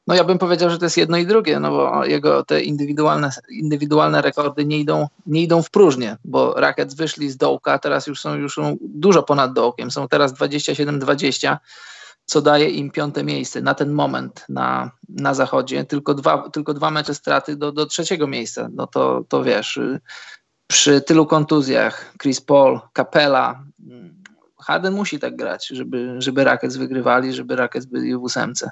No 0.07 0.15
ja 0.15 0.23
bym 0.23 0.37
powiedział, 0.37 0.69
że 0.69 0.77
to 0.77 0.85
jest 0.85 0.97
jedno 0.97 1.17
i 1.17 1.25
drugie, 1.25 1.59
no 1.59 1.71
bo 1.71 2.05
jego 2.05 2.43
te 2.43 2.61
indywidualne, 2.61 3.29
indywidualne 3.49 4.21
rekordy 4.21 4.65
nie 4.65 4.79
idą, 4.79 5.07
nie 5.25 5.41
idą 5.41 5.61
w 5.61 5.69
próżnię, 5.69 6.17
bo 6.25 6.53
Rackets 6.53 6.93
wyszli 6.93 7.29
z 7.29 7.37
dołka, 7.37 7.79
teraz 7.79 8.07
już 8.07 8.21
są, 8.21 8.35
już 8.35 8.53
są 8.53 8.77
dużo 8.81 9.23
ponad 9.23 9.53
dołkiem, 9.53 9.91
są 9.91 10.07
teraz 10.07 10.33
27-20, 10.33 11.57
co 12.25 12.41
daje 12.41 12.69
im 12.69 12.91
piąte 12.91 13.23
miejsce 13.23 13.61
na 13.61 13.73
ten 13.73 13.91
moment 13.91 14.45
na, 14.49 14.91
na 15.09 15.33
zachodzie, 15.33 15.85
tylko 15.85 16.13
dwa, 16.13 16.49
tylko 16.49 16.73
dwa 16.73 16.91
mecze 16.91 17.13
straty 17.15 17.55
do, 17.55 17.71
do 17.71 17.85
trzeciego 17.85 18.27
miejsca, 18.27 18.69
no 18.73 18.87
to, 18.87 19.23
to 19.29 19.43
wiesz, 19.43 19.79
przy 20.67 21.01
tylu 21.01 21.25
kontuzjach, 21.25 22.13
Chris 22.17 22.41
Paul, 22.41 22.79
Capella, 22.97 23.63
Harden 24.63 24.93
musi 24.93 25.19
tak 25.19 25.35
grać, 25.35 25.67
żeby, 25.67 26.15
żeby 26.17 26.43
Rackets 26.43 26.77
wygrywali, 26.77 27.33
żeby 27.33 27.55
Rackets 27.55 27.85
byli 27.85 28.15
w 28.15 28.23
ósemce. 28.23 28.71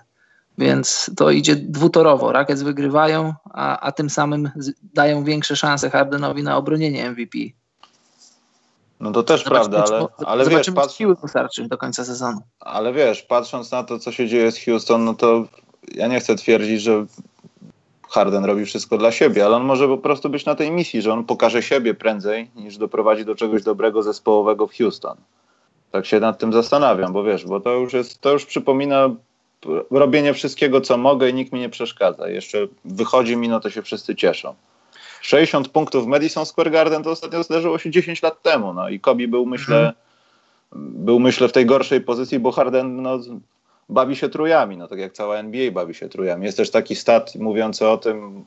Więc 0.57 1.12
to 1.17 1.31
idzie 1.31 1.55
dwutorowo. 1.55 2.31
Rackets 2.31 2.62
wygrywają, 2.62 3.33
a, 3.53 3.79
a 3.79 3.91
tym 3.91 4.10
samym 4.10 4.50
dają 4.93 5.24
większe 5.24 5.55
szanse 5.55 5.89
Hardenowi 5.89 6.43
na 6.43 6.57
obronienie 6.57 7.12
MVP. 7.12 7.38
No 9.00 9.12
to 9.12 9.24
też 9.24 9.43
zobaczymy, 9.43 9.75
prawda, 9.75 9.95
ale, 9.95 10.07
ale 10.25 10.50
wiesz, 10.50 10.71
patrz... 10.71 10.95
siły 10.95 11.15
wystarczy 11.21 11.67
do 11.67 11.77
końca 11.77 12.05
sezonu. 12.05 12.41
Ale 12.60 12.93
wiesz, 12.93 13.21
patrząc 13.21 13.71
na 13.71 13.83
to, 13.83 14.00
co 14.00 14.12
się 14.12 14.27
dzieje 14.27 14.51
z 14.51 14.65
Houston, 14.65 15.05
no 15.05 15.13
to 15.13 15.45
ja 15.93 16.07
nie 16.07 16.19
chcę 16.19 16.36
twierdzić, 16.36 16.81
że 16.81 17.05
Harden 18.12 18.46
robi 18.46 18.65
wszystko 18.65 18.98
dla 18.98 19.12
siebie, 19.12 19.46
ale 19.46 19.56
on 19.56 19.63
może 19.63 19.88
po 19.88 19.98
prostu 19.98 20.30
być 20.30 20.46
na 20.46 20.56
tej 20.56 20.72
misji, 20.72 21.01
że 21.01 21.13
on 21.13 21.24
pokaże 21.24 21.63
siebie 21.63 21.94
prędzej, 21.94 22.50
niż 22.56 22.77
doprowadzi 22.77 23.25
do 23.25 23.36
czegoś 23.36 23.63
dobrego 23.63 24.03
zespołowego 24.03 24.68
w 24.68 24.74
Houston. 24.77 25.18
Tak 25.91 26.06
się 26.06 26.20
nad 26.20 26.39
tym 26.39 26.53
zastanawiam, 26.53 27.13
bo 27.13 27.24
wiesz, 27.24 27.46
bo 27.46 27.60
to 27.60 27.74
już 27.74 27.94
jest, 27.94 28.22
to 28.22 28.32
już 28.32 28.46
przypomina 28.46 29.10
robienie 29.91 30.34
wszystkiego, 30.34 30.82
co 30.82 30.98
mogę 30.98 31.30
i 31.30 31.34
nikt 31.34 31.53
mi 31.53 31.60
nie 31.60 31.70
przeszkadza. 31.70 32.30
Jeszcze 32.30 32.68
wychodzi 32.86 33.38
mi, 33.38 33.50
no 33.50 33.60
to 33.60 33.70
się 33.70 33.82
wszyscy 33.82 34.15
cieszą. 34.15 34.56
60 35.22 35.68
punktów 35.68 36.06
w 36.06 36.08
Madison 36.08 36.46
Square 36.46 36.72
Garden 36.72 37.03
to 37.03 37.12
ostatnio 37.12 37.44
zdarzyło 37.44 37.77
się 37.77 37.91
10 37.91 38.22
lat 38.22 38.41
temu, 38.41 38.74
no 38.74 38.89
i 38.89 39.00
Kobe 39.00 39.27
był, 39.27 39.46
myślę, 39.46 39.77
mhm. 39.77 39.96
był, 41.06 41.20
myślę, 41.20 41.48
w 41.48 41.51
tej 41.51 41.65
gorszej 41.65 42.01
pozycji, 42.01 42.39
bo 42.39 42.51
Harden, 42.51 43.01
no, 43.01 43.20
bawi 43.91 44.15
się 44.15 44.29
trójami, 44.29 44.77
no 44.77 44.88
tak 44.88 45.00
jak 45.00 45.13
cała 45.13 45.38
NBA 45.38 45.71
bawi 45.71 45.93
się 45.93 46.10
trójami. 46.10 46.45
Jest 46.45 46.57
też 46.57 46.71
taki 46.71 46.95
stat 46.95 47.36
mówiący 47.36 47.88
o 47.88 47.98
tym, 47.98 48.45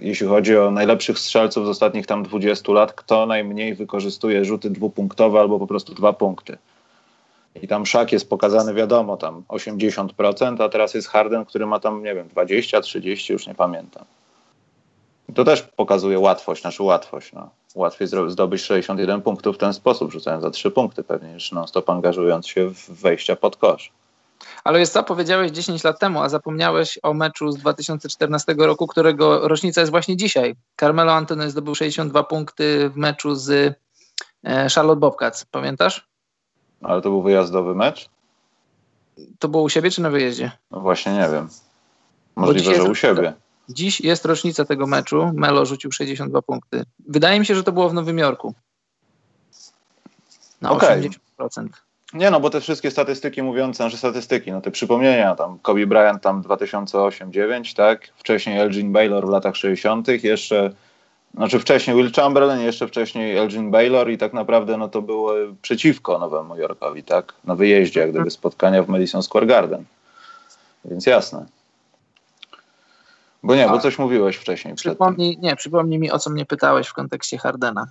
jeśli 0.00 0.26
chodzi 0.26 0.56
o 0.56 0.70
najlepszych 0.70 1.18
strzelców 1.18 1.66
z 1.66 1.68
ostatnich 1.68 2.06
tam 2.06 2.22
20 2.22 2.72
lat, 2.72 2.92
kto 2.92 3.26
najmniej 3.26 3.74
wykorzystuje 3.74 4.44
rzuty 4.44 4.70
dwupunktowe 4.70 5.40
albo 5.40 5.58
po 5.58 5.66
prostu 5.66 5.94
dwa 5.94 6.12
punkty. 6.12 6.58
I 7.62 7.68
tam 7.68 7.86
szak 7.86 8.12
jest 8.12 8.30
pokazany, 8.30 8.74
wiadomo, 8.74 9.16
tam 9.16 9.42
80%, 9.48 10.62
a 10.62 10.68
teraz 10.68 10.94
jest 10.94 11.08
Harden, 11.08 11.44
który 11.44 11.66
ma 11.66 11.80
tam, 11.80 12.02
nie 12.02 12.14
wiem, 12.14 12.28
20, 12.28 12.80
30, 12.80 13.32
już 13.32 13.46
nie 13.46 13.54
pamiętam. 13.54 14.04
to 15.34 15.44
też 15.44 15.62
pokazuje 15.62 16.18
łatwość, 16.18 16.62
naszą 16.62 16.84
łatwość. 16.84 17.32
No. 17.32 17.50
Łatwiej 17.74 18.08
zdobyć 18.28 18.62
61 18.62 19.22
punktów 19.22 19.56
w 19.56 19.58
ten 19.58 19.74
sposób, 19.74 20.12
rzucając 20.12 20.42
za 20.42 20.50
3 20.50 20.70
punkty 20.70 21.04
pewnie, 21.04 21.32
niż 21.32 21.52
non-stop 21.52 21.90
angażując 21.90 22.48
się 22.48 22.68
w 22.68 22.90
wejścia 22.90 23.36
pod 23.36 23.56
kosz. 23.56 23.92
Ale 24.64 24.80
jest 24.80 24.92
co, 24.92 25.02
powiedziałeś 25.02 25.52
10 25.52 25.84
lat 25.84 25.98
temu, 25.98 26.22
a 26.22 26.28
zapomniałeś 26.28 26.98
o 27.02 27.14
meczu 27.14 27.52
z 27.52 27.56
2014 27.56 28.54
roku, 28.58 28.86
którego 28.86 29.48
rocznica 29.48 29.80
jest 29.80 29.90
właśnie 29.90 30.16
dzisiaj. 30.16 30.54
Carmelo 30.80 31.12
Anthony 31.12 31.50
zdobył 31.50 31.74
62 31.74 32.24
punkty 32.24 32.90
w 32.90 32.96
meczu 32.96 33.34
z 33.34 33.78
e, 34.44 34.68
Charlotte 34.74 35.00
Bobcats. 35.00 35.44
Pamiętasz? 35.44 36.08
Ale 36.82 37.02
to 37.02 37.10
był 37.10 37.22
wyjazdowy 37.22 37.74
mecz? 37.74 38.08
To 39.38 39.48
było 39.48 39.62
u 39.62 39.68
siebie 39.68 39.90
czy 39.90 40.02
na 40.02 40.10
wyjeździe? 40.10 40.52
No 40.70 40.80
właśnie 40.80 41.12
nie 41.12 41.28
wiem. 41.32 41.48
Możliwe, 42.36 42.74
że 42.74 42.84
u 42.84 42.94
siebie. 42.94 43.32
Dziś 43.68 44.00
jest 44.00 44.24
rocznica 44.24 44.64
tego 44.64 44.86
meczu. 44.86 45.30
Melo 45.34 45.66
rzucił 45.66 45.92
62 45.92 46.42
punkty. 46.42 46.84
Wydaje 47.08 47.40
mi 47.40 47.46
się, 47.46 47.54
że 47.54 47.62
to 47.62 47.72
było 47.72 47.88
w 47.88 47.94
Nowym 47.94 48.18
Jorku. 48.18 48.54
Na 50.60 50.70
okay. 50.70 51.10
80%. 51.38 51.68
Nie 52.14 52.30
no, 52.30 52.40
bo 52.40 52.50
te 52.50 52.60
wszystkie 52.60 52.90
statystyki 52.90 53.42
mówiące, 53.42 53.84
nasze 53.84 53.96
statystyki, 53.96 54.52
no 54.52 54.60
te 54.60 54.70
przypomnienia, 54.70 55.34
tam 55.34 55.58
Kobe 55.58 55.86
Bryant 55.86 56.22
tam 56.22 56.42
2008-9, 56.42 57.76
tak? 57.76 58.08
Wcześniej 58.16 58.58
Elgin 58.58 58.92
Baylor 58.92 59.26
w 59.26 59.30
latach 59.30 59.56
60., 59.56 60.08
jeszcze, 60.08 60.70
znaczy 61.34 61.60
wcześniej 61.60 61.96
Will 61.96 62.12
Chamberlain, 62.12 62.60
jeszcze 62.60 62.88
wcześniej 62.88 63.36
Elgin 63.36 63.70
Baylor 63.70 64.10
i 64.10 64.18
tak 64.18 64.32
naprawdę 64.32 64.76
no 64.76 64.88
to 64.88 65.02
było 65.02 65.32
przeciwko 65.62 66.18
Nowemu 66.18 66.56
Jorkowi, 66.56 67.02
tak? 67.02 67.32
Na 67.44 67.54
wyjeździe, 67.54 68.00
jak 68.00 68.10
gdyby 68.10 68.30
spotkania 68.30 68.82
w 68.82 68.88
Madison 68.88 69.22
Square 69.22 69.46
Garden. 69.46 69.84
Więc 70.84 71.06
jasne. 71.06 71.46
Bo 73.42 73.54
nie, 73.54 73.68
bo 73.68 73.78
coś 73.78 73.98
mówiłeś 73.98 74.36
wcześniej. 74.36 74.74
Przypomnij, 74.74 75.38
nie, 75.42 75.56
przypomnij 75.56 75.98
mi, 75.98 76.10
o 76.10 76.18
co 76.18 76.30
mnie 76.30 76.46
pytałeś 76.46 76.86
w 76.86 76.92
kontekście 76.92 77.38
Hardena. 77.38 77.86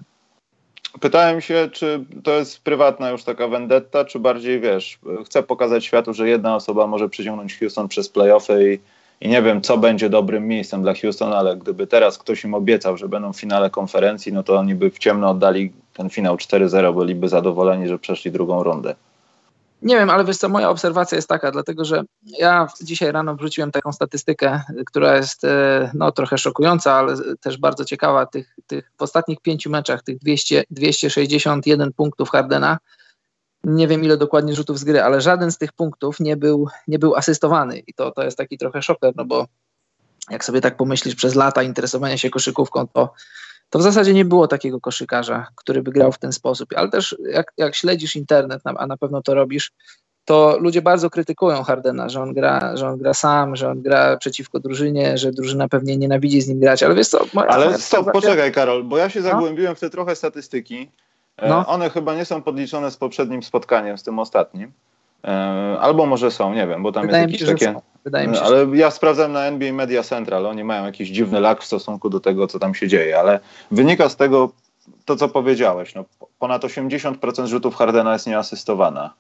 Pytałem 1.00 1.42
się, 1.42 1.70
czy 1.72 2.06
to 2.24 2.32
jest 2.32 2.64
prywatna 2.64 3.10
już 3.10 3.24
taka 3.24 3.48
vendetta, 3.48 4.06
czy 4.06 4.20
bardziej, 4.20 4.60
wiesz, 4.60 5.00
chcę 5.26 5.44
pokazać 5.44 5.86
światu, 5.86 6.14
że 6.14 6.30
jedna 6.30 6.56
osoba 6.56 6.88
może 6.88 7.10
przyciągnąć 7.10 7.60
Houston 7.60 7.88
przez 7.88 8.10
playoffy 8.10 8.80
i, 9.22 9.26
i 9.26 9.30
nie 9.30 9.42
wiem, 9.42 9.62
co 9.62 9.78
będzie 9.78 10.10
dobrym 10.10 10.48
miejscem 10.48 10.82
dla 10.82 10.94
Houston, 10.94 11.34
ale 11.34 11.58
gdyby 11.58 11.88
teraz 11.88 12.18
ktoś 12.18 12.44
im 12.44 12.54
obiecał, 12.54 12.98
że 12.98 13.10
będą 13.10 13.34
w 13.34 13.40
finale 13.40 13.70
konferencji, 13.70 14.34
no 14.34 14.44
to 14.44 14.56
oni 14.56 14.76
by 14.76 14.92
w 14.92 15.00
ciemno 15.00 15.30
oddali 15.30 15.72
ten 15.94 16.10
finał 16.10 16.36
4-0, 16.36 16.96
byliby 16.96 17.30
zadowoleni, 17.30 17.88
że 17.88 18.00
przeszli 18.00 18.32
drugą 18.32 18.64
rundę. 18.64 18.96
Nie 19.84 19.96
wiem, 19.96 20.10
ale 20.10 20.26
wiesz 20.26 20.38
co, 20.38 20.50
moja 20.50 20.70
obserwacja 20.70 21.16
jest 21.16 21.30
taka, 21.30 21.52
dlatego 21.52 21.86
że 21.86 22.04
ja 22.40 22.68
dzisiaj 22.82 23.12
rano 23.12 23.36
wrzuciłem 23.36 23.72
taką 23.72 23.92
statystykę, 23.92 24.62
która 24.86 25.18
jest 25.18 25.44
e, 25.44 25.92
no, 25.94 26.12
trochę 26.12 26.38
szokująca, 26.38 26.94
ale 26.94 27.16
też 27.42 27.58
bardzo 27.58 27.86
ciekawa. 27.86 28.26
Tych, 28.26 28.56
tych 28.68 28.92
w 28.98 29.02
ostatnich 29.02 29.42
pięciu 29.42 29.70
meczach, 29.70 30.04
tych 30.04 30.18
200, 30.18 30.64
261 30.70 31.94
punktów 31.94 32.30
Hardena, 32.30 32.78
nie 33.64 33.88
wiem 33.88 34.04
ile 34.04 34.18
dokładnie 34.18 34.56
rzutów 34.56 34.80
z 34.80 34.84
gry, 34.84 35.04
ale 35.04 35.22
żaden 35.22 35.52
z 35.52 35.58
tych 35.58 35.74
punktów 35.74 36.20
nie 36.20 36.38
był, 36.38 36.68
nie 36.88 37.00
był 37.00 37.16
asystowany 37.16 37.80
i 37.80 37.94
to, 37.94 38.12
to 38.12 38.24
jest 38.24 38.38
taki 38.38 38.58
trochę 38.58 38.82
szoker, 38.82 39.14
no 39.16 39.26
bo 39.26 39.48
jak 40.30 40.46
sobie 40.46 40.62
tak 40.62 40.78
pomyślisz 40.78 41.16
przez 41.16 41.36
lata 41.36 41.64
interesowania 41.64 42.18
się 42.18 42.30
koszykówką, 42.30 42.88
to 42.88 43.14
to 43.70 43.80
w 43.80 43.82
zasadzie 43.82 44.14
nie 44.14 44.26
było 44.26 44.48
takiego 44.48 44.80
koszykarza, 44.80 45.48
który 45.56 45.84
by 45.84 45.92
grał 45.92 46.12
w 46.12 46.20
ten 46.20 46.32
sposób. 46.32 46.70
Ale 46.76 46.90
też 46.90 47.16
jak, 47.32 47.54
jak 47.58 47.76
śledzisz 47.76 48.16
internet, 48.16 48.62
a 48.66 48.88
na 48.88 48.98
pewno 48.98 49.22
to 49.22 49.34
robisz, 49.34 49.72
to 50.26 50.58
ludzie 50.60 50.82
bardzo 50.82 51.10
krytykują 51.10 51.64
Hardena, 51.64 52.10
że 52.10 52.22
on 52.22 52.34
gra, 52.34 52.78
że 52.78 52.88
on 52.88 52.98
gra 52.98 53.14
sam, 53.14 53.56
że 53.56 53.70
on 53.70 53.82
gra 53.82 54.18
przeciwko 54.18 54.60
drużynie, 54.60 55.18
że 55.18 55.32
drużyna 55.32 55.68
pewnie 55.68 55.98
nienawidzi 55.98 56.42
z 56.42 56.48
nim 56.48 56.60
grać, 56.60 56.84
ale 56.84 56.96
wiesz 56.96 57.08
co... 57.08 57.26
Ale 57.48 57.78
stop, 57.78 58.12
poczekaj 58.12 58.52
Karol, 58.52 58.84
bo 58.84 58.98
ja 58.98 59.10
się 59.10 59.20
no? 59.20 59.30
zagłębiłem 59.30 59.72
no? 59.72 59.76
w 59.76 59.80
te 59.80 59.90
trochę 59.90 60.16
statystyki. 60.16 60.92
E, 61.38 61.50
no. 61.50 61.68
One 61.68 61.90
chyba 61.90 62.16
nie 62.16 62.26
są 62.26 62.42
podliczone 62.42 62.92
z 62.92 62.98
poprzednim 62.98 63.44
spotkaniem, 63.44 63.98
z 63.98 64.04
tym 64.04 64.20
ostatnim. 64.20 64.72
E, 65.24 65.30
albo 65.80 66.06
może 66.06 66.32
są, 66.32 66.54
nie 66.54 66.68
wiem, 66.68 66.84
bo 66.84 66.92
tam 66.92 67.06
Wydaje 67.06 67.24
jest 67.24 67.42
jakieś 67.42 67.60
takie... 67.60 67.80
Wydaje 68.04 68.28
mi 68.28 68.36
się, 68.36 68.42
ale 68.42 68.68
ja 68.74 68.92
sprawdzam 68.92 69.32
na 69.32 69.46
NBA 69.46 69.74
Media 69.74 70.04
Central, 70.04 70.46
oni 70.46 70.64
mają 70.64 70.86
jakiś 70.86 71.10
dziwny 71.10 71.40
lak 71.40 71.62
w 71.62 71.66
stosunku 71.66 72.10
do 72.10 72.20
tego, 72.20 72.48
co 72.48 72.60
tam 72.60 72.76
się 72.76 72.88
dzieje, 72.88 73.20
ale 73.20 73.40
wynika 73.72 74.10
z 74.10 74.16
tego 74.16 74.52
to, 75.06 75.16
co 75.16 75.30
powiedziałeś. 75.30 75.96
No, 75.96 76.06
ponad 76.40 76.64
80% 76.64 77.48
rzutów 77.48 77.76
Hardena 77.76 78.14
jest 78.14 78.28
nieasystowana. 78.28 79.14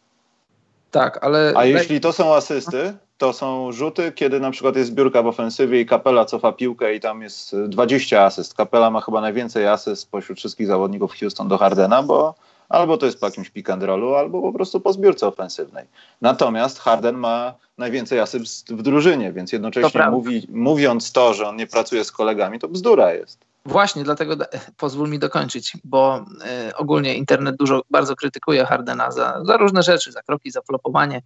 Tak, 0.92 1.24
ale... 1.26 1.54
A 1.56 1.66
jeśli 1.66 2.00
to 2.00 2.14
są 2.14 2.36
asysty, 2.36 2.94
to 3.18 3.34
są 3.34 3.72
rzuty, 3.72 4.12
kiedy 4.12 4.40
na 4.40 4.52
przykład 4.52 4.76
jest 4.76 4.90
zbiórka 4.90 5.24
w 5.24 5.28
ofensywie 5.28 5.82
i 5.82 5.86
Kapela 5.86 6.26
cofa 6.26 6.52
piłkę 6.52 6.96
i 6.96 7.00
tam 7.00 7.22
jest 7.22 7.56
20 7.68 8.24
asyst. 8.24 8.54
Kapela 8.54 8.92
ma 8.92 9.02
chyba 9.02 9.22
najwięcej 9.22 9.68
asyst 9.68 10.12
pośród 10.12 10.38
wszystkich 10.38 10.68
zawodników 10.68 11.14
Houston 11.20 11.48
do 11.48 11.58
Hardena, 11.58 12.04
bo 12.04 12.36
albo 12.70 12.98
to 12.98 13.06
jest 13.06 13.20
po 13.20 13.26
jakimś 13.26 13.50
pick 13.50 13.70
and 13.70 13.84
rollu, 13.84 14.16
albo 14.16 14.42
po 14.42 14.54
prostu 14.54 14.82
po 14.82 14.94
zbiórce 14.94 15.28
ofensywnej. 15.28 15.86
Natomiast 16.22 16.80
Harden 16.80 17.16
ma 17.16 17.54
najwięcej 17.78 18.20
asyst 18.20 18.74
w 18.74 18.82
drużynie, 18.82 19.34
więc 19.34 19.52
jednocześnie 19.52 20.10
mówi, 20.10 20.48
mówiąc 20.50 21.12
to, 21.12 21.34
że 21.34 21.48
on 21.48 21.56
nie 21.56 21.68
pracuje 21.68 22.04
z 22.04 22.12
kolegami, 22.12 22.60
to 22.60 22.68
bzdura 22.68 23.14
jest. 23.14 23.40
Właśnie, 23.66 24.04
dlatego 24.04 24.36
pozwól 24.78 25.10
mi 25.10 25.20
dokończyć, 25.20 25.78
bo 25.84 26.26
y, 26.70 26.76
ogólnie 26.76 27.16
internet 27.16 27.56
dużo, 27.56 27.82
bardzo 27.90 28.16
krytykuje 28.16 28.66
Hardena 28.66 29.12
za, 29.12 29.42
za 29.46 29.58
różne 29.58 29.84
rzeczy, 29.84 30.12
za 30.12 30.22
kroki, 30.22 30.52
za 30.52 30.62
flopowanie, 30.62 31.22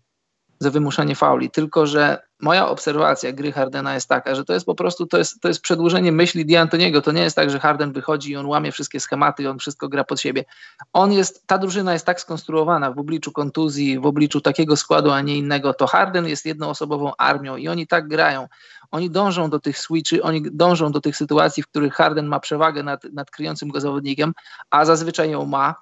za 0.60 0.72
wymuszanie 0.72 1.16
fauli. 1.16 1.52
Tylko, 1.52 1.88
że 1.88 2.22
moja 2.42 2.70
obserwacja 2.70 3.32
gry 3.32 3.52
Hardena 3.52 3.94
jest 3.94 4.10
taka, 4.10 4.36
że 4.36 4.46
to 4.46 4.54
jest 4.54 4.66
po 4.66 4.76
prostu 4.76 5.06
to 5.06 5.18
jest, 5.18 5.42
to 5.42 5.48
jest 5.48 5.62
przedłużenie 5.62 6.12
myśli 6.12 6.46
D'Antoniego. 6.46 7.02
To 7.02 7.12
nie 7.12 7.22
jest 7.22 7.36
tak, 7.36 7.50
że 7.50 7.60
Harden 7.60 7.92
wychodzi 7.92 8.32
i 8.32 8.36
on 8.36 8.46
łamie 8.46 8.72
wszystkie 8.72 9.00
schematy 9.00 9.44
i 9.44 9.48
on 9.48 9.60
wszystko 9.60 9.90
gra 9.90 10.04
pod 10.04 10.22
siebie. 10.22 10.46
On 10.94 11.12
jest, 11.12 11.48
ta 11.48 11.58
drużyna 11.58 11.94
jest 11.94 12.06
tak 12.06 12.22
skonstruowana 12.22 12.92
w 12.92 13.00
obliczu 13.00 13.32
kontuzji, 13.32 14.00
w 14.00 14.06
obliczu 14.06 14.42
takiego 14.42 14.76
składu, 14.76 15.12
a 15.12 15.22
nie 15.22 15.38
innego. 15.38 15.74
To 15.74 15.88
Harden 15.88 16.28
jest 16.28 16.46
jednoosobową 16.46 17.12
armią 17.18 17.56
i 17.56 17.68
oni 17.68 17.88
tak 17.88 18.08
grają. 18.08 18.48
Oni 18.92 19.10
dążą 19.10 19.50
do 19.50 19.60
tych 19.60 19.78
switchy, 19.78 20.24
oni 20.24 20.42
dążą 20.52 20.92
do 20.92 21.02
tych 21.02 21.18
sytuacji, 21.18 21.64
w 21.64 21.68
których 21.68 21.94
Harden 21.94 22.26
ma 22.26 22.40
przewagę 22.40 22.84
nad, 22.84 23.04
nad 23.04 23.32
kryjącym 23.32 23.70
go 23.70 23.82
zawodnikiem, 23.82 24.34
a 24.70 24.86
zazwyczaj 24.86 25.32
ją 25.32 25.46
ma 25.46 25.76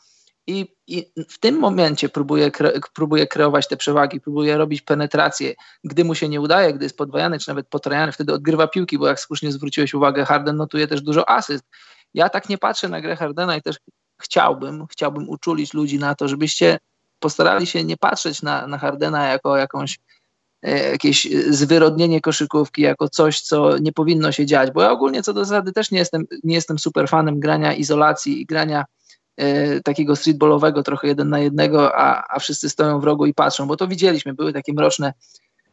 i, 0.48 0.76
i 0.88 1.12
w 1.30 1.40
tym 1.40 1.60
momencie 1.60 2.10
próbuje, 2.10 2.52
kre, 2.52 2.72
próbuje 2.94 3.28
kreować 3.28 3.68
te 3.68 3.78
przewagi, 3.78 4.22
próbuje 4.22 4.58
robić 4.58 4.82
penetrację. 4.82 5.54
Gdy 5.84 6.04
mu 6.04 6.16
się 6.16 6.30
nie 6.30 6.42
udaje, 6.42 6.74
gdy 6.74 6.86
jest 6.86 6.98
podwajany, 6.98 7.40
czy 7.40 7.50
nawet 7.50 7.68
potrajany, 7.68 8.12
wtedy 8.12 8.34
odgrywa 8.34 8.68
piłki, 8.68 8.98
bo 8.98 9.08
jak 9.08 9.20
słusznie 9.20 9.52
zwróciłeś 9.52 9.94
uwagę, 9.94 10.26
Harden 10.26 10.58
notuje 10.58 10.88
też 10.88 11.02
dużo 11.02 11.30
asyst. 11.30 11.66
Ja 12.14 12.30
tak 12.30 12.50
nie 12.50 12.58
patrzę 12.58 12.90
na 12.90 13.02
grę 13.02 13.16
Hardena 13.16 13.58
i 13.58 13.62
też 13.62 13.78
chciałbym, 14.22 14.88
chciałbym 14.88 15.30
uczulić 15.30 15.74
ludzi 15.74 16.00
na 16.00 16.16
to, 16.16 16.28
żebyście 16.28 16.80
postarali 17.20 17.66
się 17.68 17.84
nie 17.84 17.98
patrzeć 17.98 18.42
na, 18.42 18.68
na 18.68 18.78
Hardena 18.78 19.28
jako 19.28 19.58
jakąś 19.58 20.00
e, 20.62 20.92
jakieś 20.92 21.28
zwyrodnienie 21.50 22.22
koszykówki, 22.22 22.82
jako 22.82 23.10
coś, 23.10 23.42
co 23.42 23.78
nie 23.78 23.92
powinno 23.92 24.32
się 24.32 24.46
dziać, 24.46 24.72
bo 24.72 24.82
ja 24.82 24.92
ogólnie 24.92 25.24
co 25.24 25.34
do 25.34 25.46
zasady 25.46 25.72
też 25.72 25.92
nie 25.92 26.00
jestem, 26.00 26.26
nie 26.44 26.56
jestem 26.56 26.80
super 26.80 27.10
fanem 27.10 27.40
grania 27.40 27.74
izolacji 27.74 28.42
i 28.42 28.46
grania 28.46 28.86
takiego 29.84 30.16
streetballowego 30.16 30.84
trochę 30.84 31.08
jeden 31.08 31.30
na 31.30 31.40
jednego, 31.40 31.96
a, 31.96 32.24
a 32.36 32.40
wszyscy 32.40 32.70
stoją 32.70 33.00
w 33.00 33.04
rogu 33.04 33.26
i 33.26 33.34
patrzą, 33.34 33.68
bo 33.68 33.76
to 33.76 33.88
widzieliśmy, 33.88 34.34
były 34.34 34.54
takie 34.54 34.74
mroczne 34.74 35.14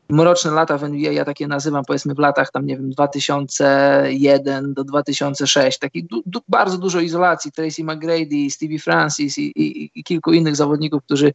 mroczne 0.08 0.50
lata 0.50 0.78
w 0.78 0.84
NBA, 0.84 1.12
ja 1.12 1.24
takie 1.24 1.48
nazywam 1.48 1.84
powiedzmy 1.84 2.14
w 2.14 2.18
latach 2.18 2.50
tam 2.50 2.66
nie 2.66 2.76
wiem 2.76 2.90
2001 2.90 4.74
do 4.74 4.84
2006, 4.84 5.78
taki 5.78 6.04
du, 6.04 6.22
du, 6.26 6.40
bardzo 6.48 6.78
dużo 6.78 7.00
izolacji, 7.00 7.52
Tracy 7.52 7.84
McGrady, 7.84 8.50
Stevie 8.50 8.78
Francis 8.78 9.38
i, 9.38 9.42
i, 9.42 9.90
i, 9.94 10.04
kilku 10.04 10.32
innych 10.32 10.56
zawodników, 10.56 11.02
którzy, 11.02 11.32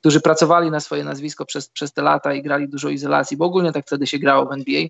którzy 0.00 0.20
pracowali 0.20 0.70
na 0.70 0.80
swoje 0.80 1.04
nazwisko 1.04 1.46
przez, 1.46 1.68
przez 1.68 1.92
te 1.92 2.02
lata 2.02 2.34
i 2.34 2.42
grali 2.42 2.68
dużo 2.68 2.88
izolacji, 2.88 3.36
bo 3.36 3.44
ogólnie 3.44 3.72
tak 3.72 3.86
wtedy 3.86 4.06
się 4.06 4.18
grało 4.18 4.46
w 4.46 4.52
NBA 4.52 4.82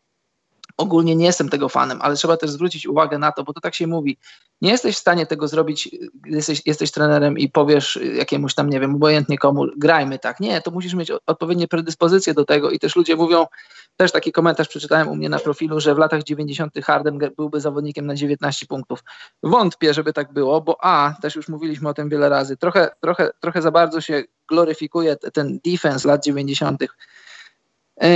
ogólnie 0.77 1.17
nie 1.17 1.27
jestem 1.27 1.49
tego 1.49 1.69
fanem, 1.69 1.99
ale 2.03 2.17
trzeba 2.17 2.37
też 2.37 2.51
zwrócić 2.51 2.87
uwagę 2.87 3.19
na 3.19 3.33
to, 3.33 3.45
bo 3.45 3.53
to 3.53 3.61
tak 3.61 3.75
się 3.75 3.87
mówi. 3.87 4.19
Nie 4.63 4.71
jesteś 4.71 4.97
w 4.97 4.99
stanie 4.99 5.27
tego 5.27 5.49
zrobić, 5.49 5.89
jesteś, 6.27 6.63
jesteś 6.67 6.91
trenerem 6.91 7.39
i 7.39 7.49
powiesz 7.49 7.99
jakiemuś 8.15 8.55
tam, 8.55 8.71
nie 8.71 8.81
wiem, 8.81 8.95
obojętnie 8.95 9.39
komu, 9.39 9.67
grajmy 9.77 10.19
tak. 10.19 10.41
Nie, 10.41 10.61
to 10.61 10.71
musisz 10.71 10.95
mieć 10.95 11.11
odpowiednie 11.27 11.69
predyspozycje 11.69 12.35
do 12.35 12.45
tego 12.45 12.71
i 12.71 12.79
też 12.79 12.97
ludzie 12.97 13.17
mówią, 13.17 13.47
też 13.97 14.13
taki 14.13 14.33
komentarz 14.33 14.69
przeczytałem 14.69 15.09
u 15.09 15.17
mnie 15.17 15.29
na 15.29 15.39
profilu, 15.39 15.81
że 15.81 15.95
w 15.95 15.99
latach 15.99 16.23
90. 16.23 16.73
Harden 16.85 17.19
byłby 17.37 17.61
zawodnikiem 17.61 18.07
na 18.07 18.15
19 18.15 18.67
punktów. 18.67 19.05
Wątpię, 19.43 19.95
żeby 19.95 20.13
tak 20.13 20.33
było, 20.33 20.61
bo 20.61 20.77
a, 20.85 21.15
też 21.23 21.37
już 21.37 21.49
mówiliśmy 21.49 21.89
o 21.89 21.95
tym 21.95 22.09
wiele 22.09 22.29
razy, 22.29 22.57
trochę, 22.57 22.91
trochę, 23.01 23.31
trochę 23.41 23.63
za 23.63 23.71
bardzo 23.71 24.01
się 24.01 24.23
gloryfikuje 24.49 25.17
ten 25.17 25.61
defense 25.65 26.09
lat 26.09 26.25
90 26.25 26.83
E, 26.83 26.87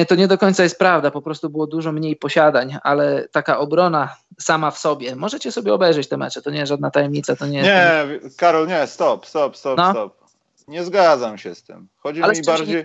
to 0.09 0.15
nie 0.15 0.29
do 0.29 0.39
końca 0.39 0.63
jest 0.63 0.79
prawda, 0.79 1.11
po 1.11 1.23
prostu 1.23 1.51
było 1.51 1.67
dużo 1.67 1.93
mniej 1.93 2.17
posiadań, 2.17 2.77
ale 2.83 3.29
taka 3.33 3.59
obrona 3.59 4.17
sama 4.39 4.71
w 4.71 4.79
sobie, 4.79 5.17
możecie 5.17 5.53
sobie 5.53 5.75
obejrzeć 5.75 6.09
te 6.09 6.17
mecze, 6.17 6.43
to 6.43 6.51
nie 6.51 6.59
jest 6.59 6.69
żadna 6.69 6.91
tajemnica, 6.91 7.37
to 7.37 7.47
nie 7.47 7.59
jest... 7.59 7.71
Nie, 7.71 8.31
Karol, 8.37 8.69
nie, 8.69 8.87
stop, 8.87 9.27
stop, 9.27 9.57
stop, 9.57 9.79
no? 9.79 9.91
stop. 9.91 10.25
Nie 10.69 10.85
zgadzam 10.85 11.39
się 11.39 11.55
z 11.55 11.63
tym. 11.63 11.89
Chodzi 11.99 12.23
ale 12.23 12.33
mi 12.33 12.43
bardziej... 12.43 12.85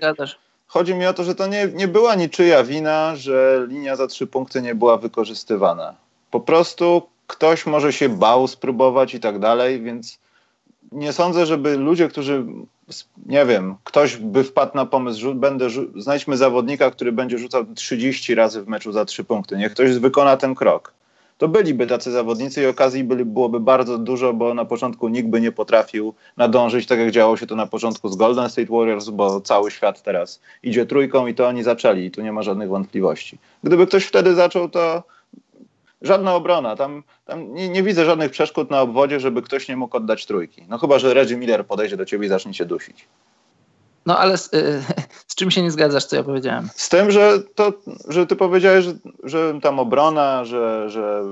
Chodzi 0.67 0.95
mi 0.95 1.05
o 1.05 1.13
to, 1.13 1.23
że 1.23 1.35
to 1.35 1.47
nie, 1.47 1.67
nie 1.73 1.87
była 1.87 2.15
niczyja 2.15 2.63
wina, 2.63 3.15
że 3.15 3.65
linia 3.67 3.95
za 3.95 4.07
trzy 4.07 4.27
punkty 4.27 4.61
nie 4.61 4.75
była 4.75 4.97
wykorzystywana. 4.97 5.95
Po 6.31 6.39
prostu 6.39 7.01
ktoś 7.27 7.65
może 7.65 7.93
się 7.93 8.09
bał 8.09 8.47
spróbować 8.47 9.13
i 9.13 9.19
tak 9.19 9.39
dalej, 9.39 9.81
więc 9.81 10.19
nie 10.91 11.13
sądzę, 11.13 11.45
żeby 11.45 11.77
ludzie, 11.77 12.07
którzy 12.07 12.45
nie 13.25 13.45
wiem, 13.45 13.75
ktoś 13.83 14.17
by 14.17 14.43
wpadł 14.43 14.71
na 14.75 14.85
pomysł, 14.85 15.19
że 15.19 15.35
będę, 15.35 15.67
znajdźmy 15.95 16.37
zawodnika, 16.37 16.91
który 16.91 17.11
będzie 17.11 17.37
rzucał 17.37 17.65
30 17.75 18.35
razy 18.35 18.61
w 18.61 18.67
meczu 18.67 18.91
za 18.91 19.05
3 19.05 19.23
punkty. 19.23 19.57
Niech 19.57 19.71
ktoś 19.71 19.91
wykona 19.91 20.37
ten 20.37 20.55
krok. 20.55 20.93
To 21.37 21.47
byliby 21.47 21.87
tacy 21.87 22.11
zawodnicy 22.11 22.61
i 22.61 22.65
okazji 22.65 23.03
byli, 23.03 23.25
byłoby 23.25 23.59
bardzo 23.59 23.97
dużo, 23.97 24.33
bo 24.33 24.53
na 24.53 24.65
początku 24.65 25.07
nikt 25.07 25.29
by 25.29 25.41
nie 25.41 25.51
potrafił 25.51 26.13
nadążyć, 26.37 26.87
tak 26.87 26.99
jak 26.99 27.11
działo 27.11 27.37
się 27.37 27.47
to 27.47 27.55
na 27.55 27.67
początku 27.67 28.09
z 28.09 28.15
Golden 28.15 28.49
State 28.49 28.71
Warriors, 28.71 29.09
bo 29.09 29.41
cały 29.41 29.71
świat 29.71 30.03
teraz 30.03 30.41
idzie 30.63 30.85
trójką 30.85 31.27
i 31.27 31.33
to 31.33 31.47
oni 31.47 31.63
zaczęli 31.63 32.05
i 32.05 32.11
tu 32.11 32.21
nie 32.21 32.31
ma 32.31 32.41
żadnych 32.41 32.69
wątpliwości. 32.69 33.37
Gdyby 33.63 33.87
ktoś 33.87 34.05
wtedy 34.05 34.35
zaczął, 34.35 34.69
to 34.69 35.03
żadna 36.01 36.35
obrona. 36.35 36.75
Tam, 36.75 37.03
tam 37.25 37.53
nie, 37.53 37.69
nie, 37.69 37.83
widzę 37.83 38.05
żadnych 38.05 38.31
przeszkód 38.31 38.69
na 38.69 38.81
obwodzie, 38.81 39.19
żeby 39.19 39.41
ktoś 39.41 39.67
nie 39.67 39.77
mógł 39.77 39.97
oddać 39.97 40.25
trójki. 40.25 40.65
No 40.67 40.77
chyba, 40.77 40.99
że 40.99 41.13
Reggie 41.13 41.37
Miller 41.37 41.65
podejdzie 41.65 41.97
do 41.97 42.05
ciebie 42.05 42.25
i 42.25 42.29
zacznie 42.29 42.53
cię 42.53 42.65
dusić. 42.65 43.07
No 44.05 44.17
ale 44.17 44.37
z, 44.37 44.53
y, 44.53 44.83
z, 45.27 45.35
czym 45.35 45.51
się 45.51 45.61
nie 45.61 45.71
zgadzasz, 45.71 46.05
co 46.05 46.15
ja 46.15 46.23
powiedziałem? 46.23 46.69
Z 46.75 46.89
tym, 46.89 47.11
że, 47.11 47.39
to, 47.55 47.73
że 48.07 48.27
ty 48.27 48.35
powiedziałeś, 48.35 48.85
że, 48.85 48.93
że 49.23 49.59
tam 49.61 49.79
obrona, 49.79 50.45
że, 50.45 50.89
że, 50.89 51.23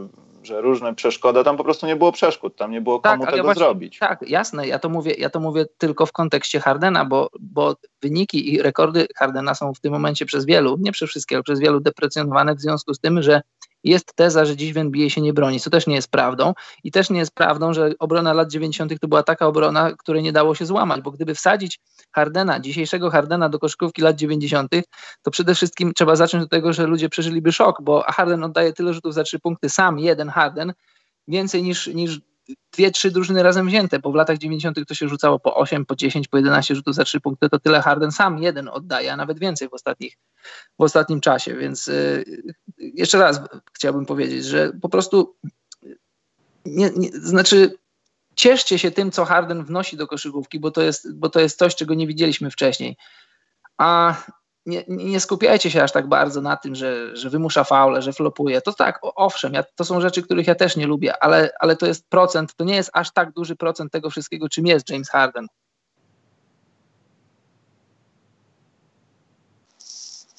że 0.43 0.61
różne 0.61 0.95
przeszkody, 0.95 1.43
tam 1.43 1.57
po 1.57 1.63
prostu 1.63 1.87
nie 1.87 1.95
było 1.95 2.11
przeszkód, 2.11 2.55
tam 2.55 2.71
nie 2.71 2.81
było 2.81 2.99
komu 2.99 3.23
tak, 3.23 3.31
tego 3.31 3.43
właśnie, 3.43 3.59
zrobić. 3.59 3.99
Tak, 3.99 4.29
jasne, 4.29 4.67
ja 4.67 4.79
to 4.79 4.89
mówię, 4.89 5.13
ja 5.17 5.29
to 5.29 5.39
mówię 5.39 5.65
tylko 5.77 6.05
w 6.05 6.11
kontekście 6.11 6.59
Hardena, 6.59 7.05
bo, 7.05 7.29
bo 7.39 7.75
wyniki 8.01 8.53
i 8.53 8.61
rekordy 8.61 9.07
Hardena 9.15 9.55
są 9.55 9.73
w 9.73 9.79
tym 9.79 9.93
momencie 9.93 10.25
przez 10.25 10.45
wielu, 10.45 10.77
nie 10.79 10.91
przez 10.91 11.09
wszystkie, 11.09 11.35
ale 11.35 11.43
przez 11.43 11.59
wielu 11.59 11.79
deprecjonowane 11.79 12.55
w 12.55 12.61
związku 12.61 12.93
z 12.93 12.99
tym, 12.99 13.21
że 13.21 13.41
jest 13.83 14.15
teza, 14.15 14.45
że 14.45 14.55
dziś 14.55 14.73
w 14.73 14.77
NBA 14.77 15.09
się 15.09 15.21
nie 15.21 15.33
broni, 15.33 15.59
co 15.59 15.69
też 15.69 15.87
nie 15.87 15.95
jest 15.95 16.11
prawdą. 16.11 16.53
I 16.83 16.91
też 16.91 17.09
nie 17.09 17.19
jest 17.19 17.31
prawdą, 17.31 17.73
że 17.73 17.91
obrona 17.99 18.33
lat 18.33 18.51
90. 18.51 18.99
to 18.99 19.07
była 19.07 19.23
taka 19.23 19.47
obrona, 19.47 19.91
której 19.97 20.23
nie 20.23 20.31
dało 20.31 20.55
się 20.55 20.65
złamać, 20.65 21.01
bo 21.01 21.11
gdyby 21.11 21.35
wsadzić 21.35 21.79
Hardena, 22.11 22.59
dzisiejszego 22.59 23.09
Hardena 23.09 23.49
do 23.49 23.59
koszykówki 23.59 24.01
lat 24.01 24.15
90., 24.15 24.71
to 25.21 25.31
przede 25.31 25.55
wszystkim 25.55 25.93
trzeba 25.93 26.15
zacząć 26.15 26.43
od 26.43 26.49
tego, 26.49 26.73
że 26.73 26.87
ludzie 26.87 27.09
przeżyliby 27.09 27.51
szok, 27.51 27.81
bo 27.81 28.03
Harden 28.07 28.43
oddaje 28.43 28.73
tyle 28.73 28.93
rzutów 28.93 29.13
za 29.13 29.23
trzy 29.23 29.39
punkty, 29.39 29.69
sam 29.69 29.99
jeden 29.99 30.29
Harden, 30.29 30.73
więcej 31.27 31.63
niż, 31.63 31.87
niż 31.87 32.19
dwie, 32.71 32.91
trzy 32.91 33.11
drużyny 33.11 33.43
razem 33.43 33.67
wzięte, 33.67 33.99
bo 33.99 34.11
w 34.11 34.15
latach 34.15 34.37
90. 34.37 34.77
to 34.87 34.93
się 34.93 35.07
rzucało 35.07 35.39
po 35.39 35.55
8, 35.55 35.85
po 35.85 35.95
10, 35.95 36.27
po 36.27 36.37
11 36.37 36.75
rzutów 36.75 36.95
za 36.95 37.03
3 37.03 37.19
punkty, 37.19 37.49
to 37.49 37.59
tyle 37.59 37.81
Harden 37.81 38.11
sam 38.11 38.43
jeden 38.43 38.67
oddaje, 38.67 39.13
a 39.13 39.15
nawet 39.15 39.39
więcej 39.39 39.69
w, 39.69 39.73
ostatnich, 39.73 40.17
w 40.79 40.83
ostatnim 40.83 41.21
czasie. 41.21 41.55
Więc 41.55 41.87
yy, 41.87 42.25
jeszcze 42.77 43.17
raz 43.17 43.39
chciałbym 43.73 44.05
powiedzieć, 44.05 44.45
że 44.45 44.71
po 44.81 44.89
prostu 44.89 45.35
nie, 46.65 46.89
nie, 46.95 47.09
znaczy 47.11 47.77
cieszcie 48.35 48.79
się 48.79 48.91
tym, 48.91 49.11
co 49.11 49.25
Harden 49.25 49.63
wnosi 49.65 49.97
do 49.97 50.07
koszykówki, 50.07 50.59
bo 50.59 50.71
to 50.71 50.81
jest, 50.81 51.15
bo 51.15 51.29
to 51.29 51.39
jest 51.39 51.59
coś, 51.59 51.75
czego 51.75 51.93
nie 51.93 52.07
widzieliśmy 52.07 52.51
wcześniej. 52.51 52.97
A 53.77 54.15
nie, 54.67 54.83
nie, 54.87 55.19
skupiajcie 55.19 55.71
się 55.71 55.83
aż 55.83 55.91
tak 55.91 56.07
bardzo 56.07 56.41
na 56.41 56.57
tym, 56.57 56.75
że, 56.75 57.15
że 57.15 57.29
wymusza 57.29 57.63
faule, 57.63 58.01
że 58.01 58.13
flopuje. 58.13 58.61
To 58.61 58.73
tak, 58.73 58.99
owszem, 59.01 59.53
ja, 59.53 59.63
to 59.75 59.85
są 59.85 60.01
rzeczy, 60.01 60.23
których 60.23 60.47
ja 60.47 60.55
też 60.55 60.75
nie 60.75 60.87
lubię, 60.87 61.23
ale, 61.23 61.49
ale 61.59 61.75
to 61.75 61.85
jest 61.85 62.09
procent, 62.09 62.55
to 62.55 62.63
nie 62.63 62.75
jest 62.75 62.89
aż 62.93 63.13
tak 63.13 63.31
duży 63.31 63.55
procent 63.55 63.91
tego 63.91 64.09
wszystkiego, 64.09 64.49
czym 64.49 64.67
jest 64.67 64.89
James 64.89 65.09
Harden. 65.09 65.47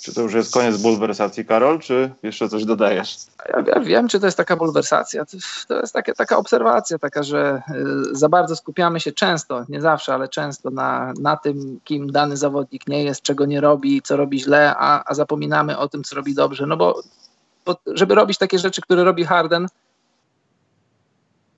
Czy 0.09 0.15
to 0.15 0.23
już 0.23 0.35
jest 0.35 0.53
koniec 0.53 0.77
bulwersacji, 0.77 1.45
Karol, 1.45 1.79
czy 1.79 2.11
jeszcze 2.23 2.49
coś 2.49 2.65
dodajesz? 2.65 3.17
Ja, 3.49 3.63
ja 3.75 3.81
wiem, 3.81 4.09
czy 4.09 4.21
to 4.21 4.27
jest 4.27 4.37
taka 4.37 4.57
bulwersacja. 4.57 5.25
To, 5.69 5.81
jest 5.81 5.95
takie, 5.95 6.13
taka 6.13 6.37
obserwacja, 6.37 6.99
taka, 6.99 7.23
że 7.23 7.63
y, 8.13 8.17
za 8.17 8.29
bardzo 8.29 8.57
skupiamy 8.57 9.01
się 9.01 9.13
często, 9.13 9.65
nie 9.69 9.81
zawsze, 9.81 10.15
ale 10.15 10.29
często 10.29 10.71
na, 10.71 11.13
na 11.21 11.37
tym, 11.37 11.81
kim 11.85 12.13
dany 12.13 12.37
zawodnik 12.37 12.87
nie 12.87 13.05
jest, 13.05 13.23
czego 13.23 13.47
nie 13.47 13.61
robi, 13.61 14.03
co 14.03 14.17
robi 14.17 14.41
źle, 14.41 14.75
a, 14.77 15.11
a 15.11 15.15
zapominamy 15.15 15.79
o 15.79 15.89
tym, 15.89 16.05
co 16.05 16.17
robi 16.17 16.35
dobrze. 16.35 16.67
No 16.67 16.77
bo, 16.77 17.03
bo 17.67 17.77
żeby 17.87 18.15
robić 18.15 18.39
takie 18.39 18.59
rzeczy, 18.59 18.81
które 18.81 19.05
robi 19.05 19.25
Harden, 19.25 19.67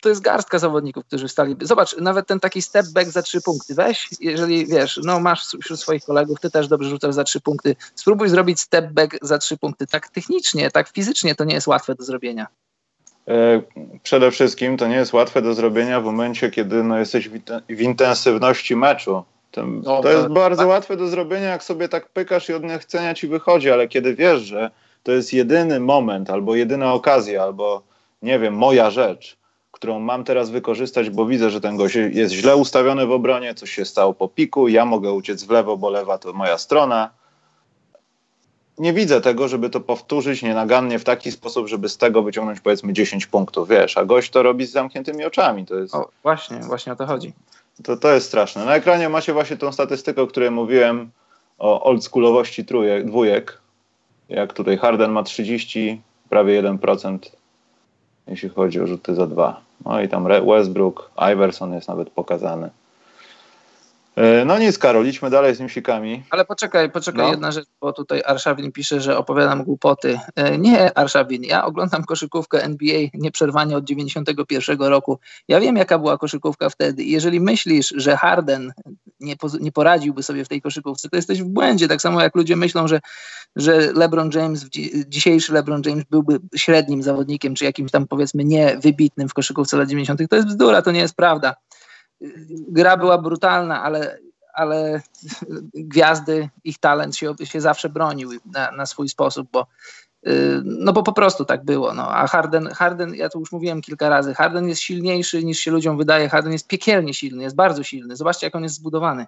to 0.00 0.08
jest 0.08 0.20
garstka 0.20 0.58
zawodników, 0.58 1.04
którzy 1.06 1.28
wstali. 1.28 1.56
Zobacz, 1.62 1.96
nawet 1.96 2.26
ten 2.26 2.40
taki 2.40 2.62
step 2.62 2.86
back 2.86 3.10
za 3.10 3.22
trzy 3.22 3.40
punkty. 3.40 3.74
Weź, 3.74 4.08
jeżeli 4.20 4.66
wiesz, 4.66 5.00
no 5.04 5.20
masz 5.20 5.44
wśród 5.62 5.80
swoich 5.80 6.04
kolegów, 6.04 6.40
ty 6.40 6.50
też 6.50 6.68
dobrze 6.68 6.90
rzucasz 6.90 7.14
za 7.14 7.24
trzy 7.24 7.40
punkty. 7.40 7.76
Spróbuj 7.94 8.28
zrobić 8.28 8.60
step 8.60 8.92
back 8.92 9.16
za 9.22 9.38
trzy 9.38 9.56
punkty. 9.56 9.86
Tak 9.86 10.08
technicznie, 10.08 10.70
tak 10.70 10.88
fizycznie 10.88 11.34
to 11.34 11.44
nie 11.44 11.54
jest 11.54 11.66
łatwe 11.66 11.94
do 11.94 12.04
zrobienia. 12.04 12.46
E, 13.28 13.62
przede 14.02 14.30
wszystkim 14.30 14.76
to 14.76 14.88
nie 14.88 14.96
jest 14.96 15.12
łatwe 15.12 15.42
do 15.42 15.54
zrobienia 15.54 16.00
w 16.00 16.04
momencie, 16.04 16.50
kiedy 16.50 16.82
no, 16.82 16.98
jesteś 16.98 17.28
w 17.68 17.80
intensywności 17.80 18.76
meczu. 18.76 19.24
To, 19.50 19.66
no, 19.66 20.02
jest 20.04 20.22
tak. 20.22 20.32
bardzo 20.32 20.66
łatwe 20.66 20.96
do 20.96 21.08
zrobienia, 21.08 21.48
jak 21.48 21.64
sobie 21.64 21.88
tak 21.88 22.08
pykasz 22.08 22.48
i 22.48 22.54
od 22.54 22.62
niechcenia 22.62 23.14
ci 23.14 23.28
wychodzi, 23.28 23.70
ale 23.70 23.88
kiedy 23.88 24.14
wiesz, 24.14 24.40
że 24.40 24.70
to 25.02 25.12
jest 25.12 25.32
jedyny 25.32 25.80
moment, 25.80 26.30
albo 26.30 26.54
jedyna 26.54 26.92
okazja, 26.92 27.42
albo 27.42 27.82
nie 28.22 28.38
wiem, 28.38 28.54
moja 28.54 28.90
rzecz, 28.90 29.36
którą 29.80 30.00
mam 30.00 30.24
teraz 30.24 30.50
wykorzystać, 30.50 31.10
bo 31.10 31.26
widzę, 31.26 31.50
że 31.50 31.60
ten 31.60 31.76
gość 31.76 31.94
jest 31.94 32.34
źle 32.34 32.56
ustawiony 32.56 33.06
w 33.06 33.12
obronie, 33.12 33.54
coś 33.54 33.70
się 33.70 33.84
stało 33.84 34.14
po 34.14 34.28
piku, 34.28 34.68
ja 34.68 34.84
mogę 34.84 35.12
uciec 35.12 35.44
w 35.44 35.50
lewo, 35.50 35.76
bo 35.76 35.90
lewa 35.90 36.18
to 36.18 36.32
moja 36.32 36.58
strona. 36.58 37.10
Nie 38.78 38.92
widzę 38.92 39.20
tego, 39.20 39.48
żeby 39.48 39.70
to 39.70 39.80
powtórzyć 39.80 40.42
nienagannie 40.42 40.98
w 40.98 41.04
taki 41.04 41.32
sposób, 41.32 41.68
żeby 41.68 41.88
z 41.88 41.96
tego 41.96 42.22
wyciągnąć 42.22 42.60
powiedzmy 42.60 42.92
10 42.92 43.26
punktów, 43.26 43.68
wiesz, 43.68 43.96
a 43.96 44.04
gość 44.04 44.30
to 44.30 44.42
robi 44.42 44.66
z 44.66 44.70
zamkniętymi 44.70 45.24
oczami. 45.24 45.66
To 45.66 45.74
jest... 45.74 45.94
O, 45.94 46.08
właśnie, 46.22 46.58
właśnie 46.58 46.92
o 46.92 46.96
to 46.96 47.06
chodzi. 47.06 47.32
To, 47.82 47.96
to 47.96 48.12
jest 48.12 48.26
straszne. 48.26 48.64
Na 48.64 48.74
ekranie 48.74 49.08
macie 49.08 49.32
właśnie 49.32 49.56
tą 49.56 49.72
statystykę, 49.72 50.22
o 50.22 50.26
której 50.26 50.50
mówiłem, 50.50 51.10
o 51.58 51.84
oldschoolowości 51.84 52.64
trójek, 52.64 53.06
dwójek. 53.06 53.58
Jak 54.28 54.52
tutaj 54.52 54.78
Harden 54.78 55.10
ma 55.10 55.22
30, 55.22 56.02
prawie 56.28 56.62
1% 56.62 57.18
jeśli 58.30 58.48
chodzi 58.48 58.80
o 58.80 58.86
rzuty 58.86 59.14
za 59.14 59.26
dwa. 59.26 59.69
No 59.84 60.00
i 60.00 60.08
tam 60.08 60.24
Westbrook, 60.46 61.10
Iverson 61.32 61.72
jest 61.72 61.88
nawet 61.88 62.10
pokazany. 62.10 62.70
E, 64.20 64.44
no 64.44 64.58
nic, 64.58 64.78
Karol, 64.78 65.06
idźmy 65.06 65.30
dalej 65.30 65.54
z 65.54 65.60
newsikami. 65.60 66.22
Ale 66.30 66.44
poczekaj, 66.44 66.90
poczekaj, 66.90 67.24
no. 67.24 67.30
jedna 67.30 67.52
rzecz, 67.52 67.66
bo 67.80 67.92
tutaj 67.92 68.22
Arszawin 68.26 68.72
pisze, 68.72 69.00
że 69.00 69.18
opowiadam 69.18 69.64
głupoty. 69.64 70.18
E, 70.36 70.58
nie, 70.58 70.98
Arszawin, 70.98 71.44
ja 71.44 71.64
oglądam 71.64 72.04
koszykówkę 72.04 72.62
NBA 72.62 73.00
nieprzerwanie 73.14 73.76
od 73.76 73.84
91 73.84 74.80
roku. 74.80 75.18
Ja 75.48 75.60
wiem, 75.60 75.76
jaka 75.76 75.98
była 75.98 76.18
koszykówka 76.18 76.70
wtedy. 76.70 77.04
Jeżeli 77.04 77.40
myślisz, 77.40 77.94
że 77.96 78.16
Harden 78.16 78.72
nie, 79.20 79.36
nie 79.60 79.72
poradziłby 79.72 80.22
sobie 80.22 80.44
w 80.44 80.48
tej 80.48 80.62
koszykówce, 80.62 81.08
to 81.08 81.16
jesteś 81.16 81.42
w 81.42 81.46
błędzie. 81.46 81.88
Tak 81.88 82.02
samo 82.02 82.22
jak 82.22 82.36
ludzie 82.36 82.56
myślą, 82.56 82.88
że, 82.88 83.00
że 83.56 83.92
LeBron 83.92 84.30
James, 84.34 84.66
dzisiejszy 85.06 85.52
LeBron 85.52 85.82
James 85.86 86.04
byłby 86.10 86.40
średnim 86.56 87.02
zawodnikiem, 87.02 87.54
czy 87.54 87.64
jakimś 87.64 87.90
tam 87.90 88.06
powiedzmy 88.06 88.44
niewybitnym 88.44 89.28
w 89.28 89.34
koszykówce 89.34 89.76
lat 89.76 89.88
90. 89.88 90.30
To 90.30 90.36
jest 90.36 90.48
bzdura, 90.48 90.82
to 90.82 90.90
nie 90.90 91.00
jest 91.00 91.16
prawda 91.16 91.54
gra 92.50 92.96
była 92.96 93.18
brutalna, 93.18 93.82
ale, 93.82 94.18
ale 94.54 95.02
gwiazdy, 95.74 96.48
ich 96.64 96.78
talent 96.78 97.16
się, 97.16 97.34
się 97.44 97.60
zawsze 97.60 97.88
bronił 97.88 98.30
na, 98.44 98.70
na 98.70 98.86
swój 98.86 99.08
sposób, 99.08 99.48
bo 99.52 99.66
y, 100.26 100.62
no 100.64 100.92
bo 100.92 101.02
po 101.02 101.12
prostu 101.12 101.44
tak 101.44 101.64
było. 101.64 101.94
No. 101.94 102.10
A 102.10 102.26
Harden, 102.26 102.66
Harden, 102.66 103.14
ja 103.14 103.28
to 103.28 103.38
już 103.38 103.52
mówiłem 103.52 103.80
kilka 103.80 104.08
razy, 104.08 104.34
Harden 104.34 104.68
jest 104.68 104.80
silniejszy 104.80 105.44
niż 105.44 105.58
się 105.58 105.70
ludziom 105.70 105.98
wydaje. 105.98 106.28
Harden 106.28 106.52
jest 106.52 106.68
piekielnie 106.68 107.14
silny, 107.14 107.42
jest 107.42 107.56
bardzo 107.56 107.82
silny. 107.82 108.16
Zobaczcie, 108.16 108.46
jak 108.46 108.56
on 108.56 108.62
jest 108.62 108.74
zbudowany. 108.74 109.26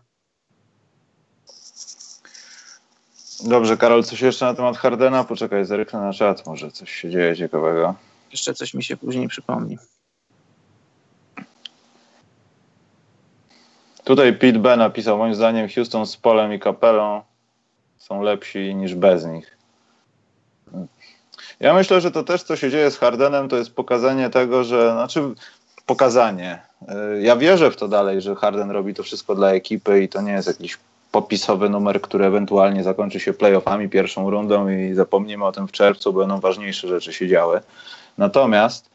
Dobrze, 3.44 3.76
Karol, 3.76 4.04
coś 4.04 4.20
jeszcze 4.20 4.44
na 4.44 4.54
temat 4.54 4.76
Hardena? 4.76 5.24
Poczekaj, 5.24 5.64
zerknę 5.64 6.00
na 6.00 6.12
czat, 6.12 6.46
może 6.46 6.70
coś 6.70 6.92
się 6.92 7.10
dzieje 7.10 7.36
ciekawego. 7.36 7.94
Jeszcze 8.30 8.54
coś 8.54 8.74
mi 8.74 8.84
się 8.84 8.96
później 8.96 9.28
przypomni. 9.28 9.78
Tutaj 14.04 14.32
Pete 14.32 14.58
B 14.58 14.76
napisał, 14.76 15.18
moim 15.18 15.34
zdaniem 15.34 15.68
Houston 15.68 16.06
z 16.06 16.16
Polem 16.16 16.52
i 16.52 16.58
Kapelą 16.58 17.22
są 17.98 18.22
lepsi 18.22 18.74
niż 18.74 18.94
bez 18.94 19.24
nich. 19.26 19.56
Ja 21.60 21.74
myślę, 21.74 22.00
że 22.00 22.10
to 22.10 22.22
też, 22.22 22.42
co 22.42 22.56
się 22.56 22.70
dzieje 22.70 22.90
z 22.90 22.98
Hardenem, 22.98 23.48
to 23.48 23.56
jest 23.56 23.74
pokazanie 23.74 24.30
tego, 24.30 24.64
że, 24.64 24.92
znaczy 24.92 25.22
pokazanie. 25.86 26.62
Ja 27.20 27.36
wierzę 27.36 27.70
w 27.70 27.76
to 27.76 27.88
dalej, 27.88 28.20
że 28.20 28.34
Harden 28.34 28.70
robi 28.70 28.94
to 28.94 29.02
wszystko 29.02 29.34
dla 29.34 29.50
ekipy 29.50 30.02
i 30.02 30.08
to 30.08 30.20
nie 30.20 30.32
jest 30.32 30.48
jakiś 30.48 30.78
popisowy 31.12 31.68
numer, 31.68 32.00
który 32.00 32.24
ewentualnie 32.24 32.82
zakończy 32.82 33.20
się 33.20 33.32
playoffami, 33.32 33.88
pierwszą 33.88 34.30
rundą 34.30 34.68
i 34.68 34.94
zapomnimy 34.94 35.44
o 35.44 35.52
tym 35.52 35.68
w 35.68 35.72
czerwcu, 35.72 36.12
będą 36.12 36.40
ważniejsze 36.40 36.88
rzeczy 36.88 37.12
się 37.12 37.28
działy. 37.28 37.60
Natomiast 38.18 38.91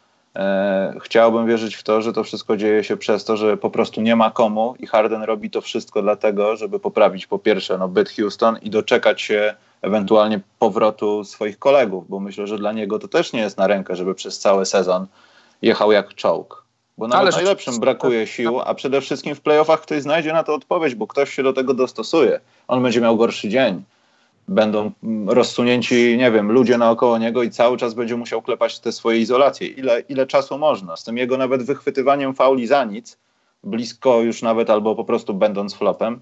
chciałbym 1.02 1.47
wierzyć 1.47 1.76
w 1.76 1.84
to, 1.84 2.02
że 2.02 2.13
to 2.13 2.23
wszystko 2.23 2.58
dzieje 2.58 2.84
się 2.84 2.97
przez 2.97 3.26
to, 3.26 3.38
że 3.38 3.58
po 3.58 3.69
prostu 3.69 4.02
nie 4.02 4.15
ma 4.15 4.32
komu 4.32 4.76
i 4.80 4.88
Harden 4.88 5.23
robi 5.23 5.50
to 5.50 5.62
wszystko 5.62 6.02
dlatego, 6.02 6.56
żeby 6.56 6.80
poprawić 6.80 7.28
po 7.28 7.39
pierwsze 7.39 7.78
no, 7.78 7.88
byt 7.88 8.10
Houston 8.10 8.58
i 8.62 8.69
doczekać 8.69 9.21
się 9.21 9.56
ewentualnie 9.82 10.39
powrotu 10.60 11.23
swoich 11.23 11.60
kolegów, 11.60 12.10
bo 12.10 12.19
myślę, 12.19 12.47
że 12.47 12.58
dla 12.58 12.71
niego 12.71 13.00
to 13.00 13.08
też 13.08 13.34
nie 13.34 13.39
jest 13.39 13.58
na 13.58 13.67
rękę, 13.67 13.95
żeby 13.95 14.15
przez 14.15 14.39
cały 14.39 14.65
sezon 14.65 15.08
jechał 15.62 15.91
jak 15.91 16.13
czołg. 16.13 16.63
Bo 16.97 17.08
nawet 17.08 17.21
Ale 17.21 17.32
najlepszym 17.32 17.80
brakuje 17.80 18.28
sił, 18.28 18.60
a 18.60 18.73
przede 18.73 19.02
wszystkim 19.02 19.36
w 19.36 19.41
playoffach 19.41 19.82
ktoś 19.82 20.02
znajdzie 20.02 20.34
na 20.34 20.43
to 20.43 20.54
odpowiedź, 20.54 20.95
bo 20.95 21.08
ktoś 21.08 21.34
się 21.34 21.43
do 21.43 21.54
tego 21.54 21.73
dostosuje. 21.73 22.39
On 22.67 22.84
będzie 22.84 23.02
miał 23.02 23.17
gorszy 23.17 23.50
dzień 23.50 23.84
będą 24.48 24.92
rozsunięci, 25.28 26.18
nie 26.18 26.32
wiem, 26.32 26.52
ludzie 26.52 26.78
naokoło 26.78 27.18
niego 27.18 27.44
i 27.44 27.50
cały 27.50 27.78
czas 27.78 27.94
będzie 27.94 28.18
musiał 28.18 28.42
klepać 28.42 28.80
te 28.80 28.92
swoje 28.92 29.20
izolacje. 29.20 29.68
Ile, 29.68 30.00
ile 30.00 30.28
czasu 30.28 30.58
można? 30.58 30.98
Z 30.98 31.04
tym 31.04 31.18
jego 31.18 31.38
nawet 31.38 31.64
wychwytywaniem 31.64 32.34
fauli 32.34 32.68
za 32.68 32.84
nic, 32.84 33.18
blisko 33.64 34.22
już 34.22 34.42
nawet 34.42 34.70
albo 34.70 34.96
po 34.96 35.06
prostu 35.06 35.34
będąc 35.34 35.76
flopem, 35.76 36.22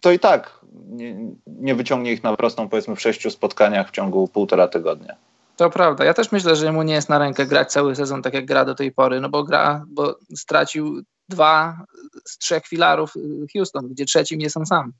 to 0.00 0.12
i 0.12 0.18
tak 0.18 0.60
nie, 0.88 1.16
nie 1.46 1.74
wyciągnie 1.74 2.12
ich 2.12 2.22
na 2.22 2.36
prostą, 2.36 2.68
powiedzmy, 2.68 2.96
w 2.96 3.00
sześciu 3.00 3.30
spotkaniach 3.30 3.88
w 3.88 3.90
ciągu 3.90 4.28
półtora 4.28 4.68
tygodnia. 4.68 5.14
To 5.56 5.70
prawda. 5.70 6.04
Ja 6.04 6.14
też 6.14 6.32
myślę, 6.32 6.56
że 6.56 6.72
mu 6.72 6.82
nie 6.82 6.94
jest 6.94 7.08
na 7.08 7.18
rękę 7.18 7.46
grać 7.46 7.72
cały 7.72 7.96
sezon 7.96 8.22
tak 8.22 8.34
jak 8.34 8.46
gra 8.46 8.64
do 8.64 8.74
tej 8.74 8.92
pory, 8.92 9.20
no 9.20 9.28
bo 9.28 9.44
gra, 9.44 9.84
bo 9.88 10.16
stracił 10.36 11.02
dwa 11.28 11.84
z 12.24 12.38
trzech 12.38 12.66
filarów 12.66 13.14
Houston, 13.52 13.88
gdzie 13.88 14.04
trzecim 14.04 14.40
jest 14.40 14.56
on 14.56 14.66
sam. 14.66 14.92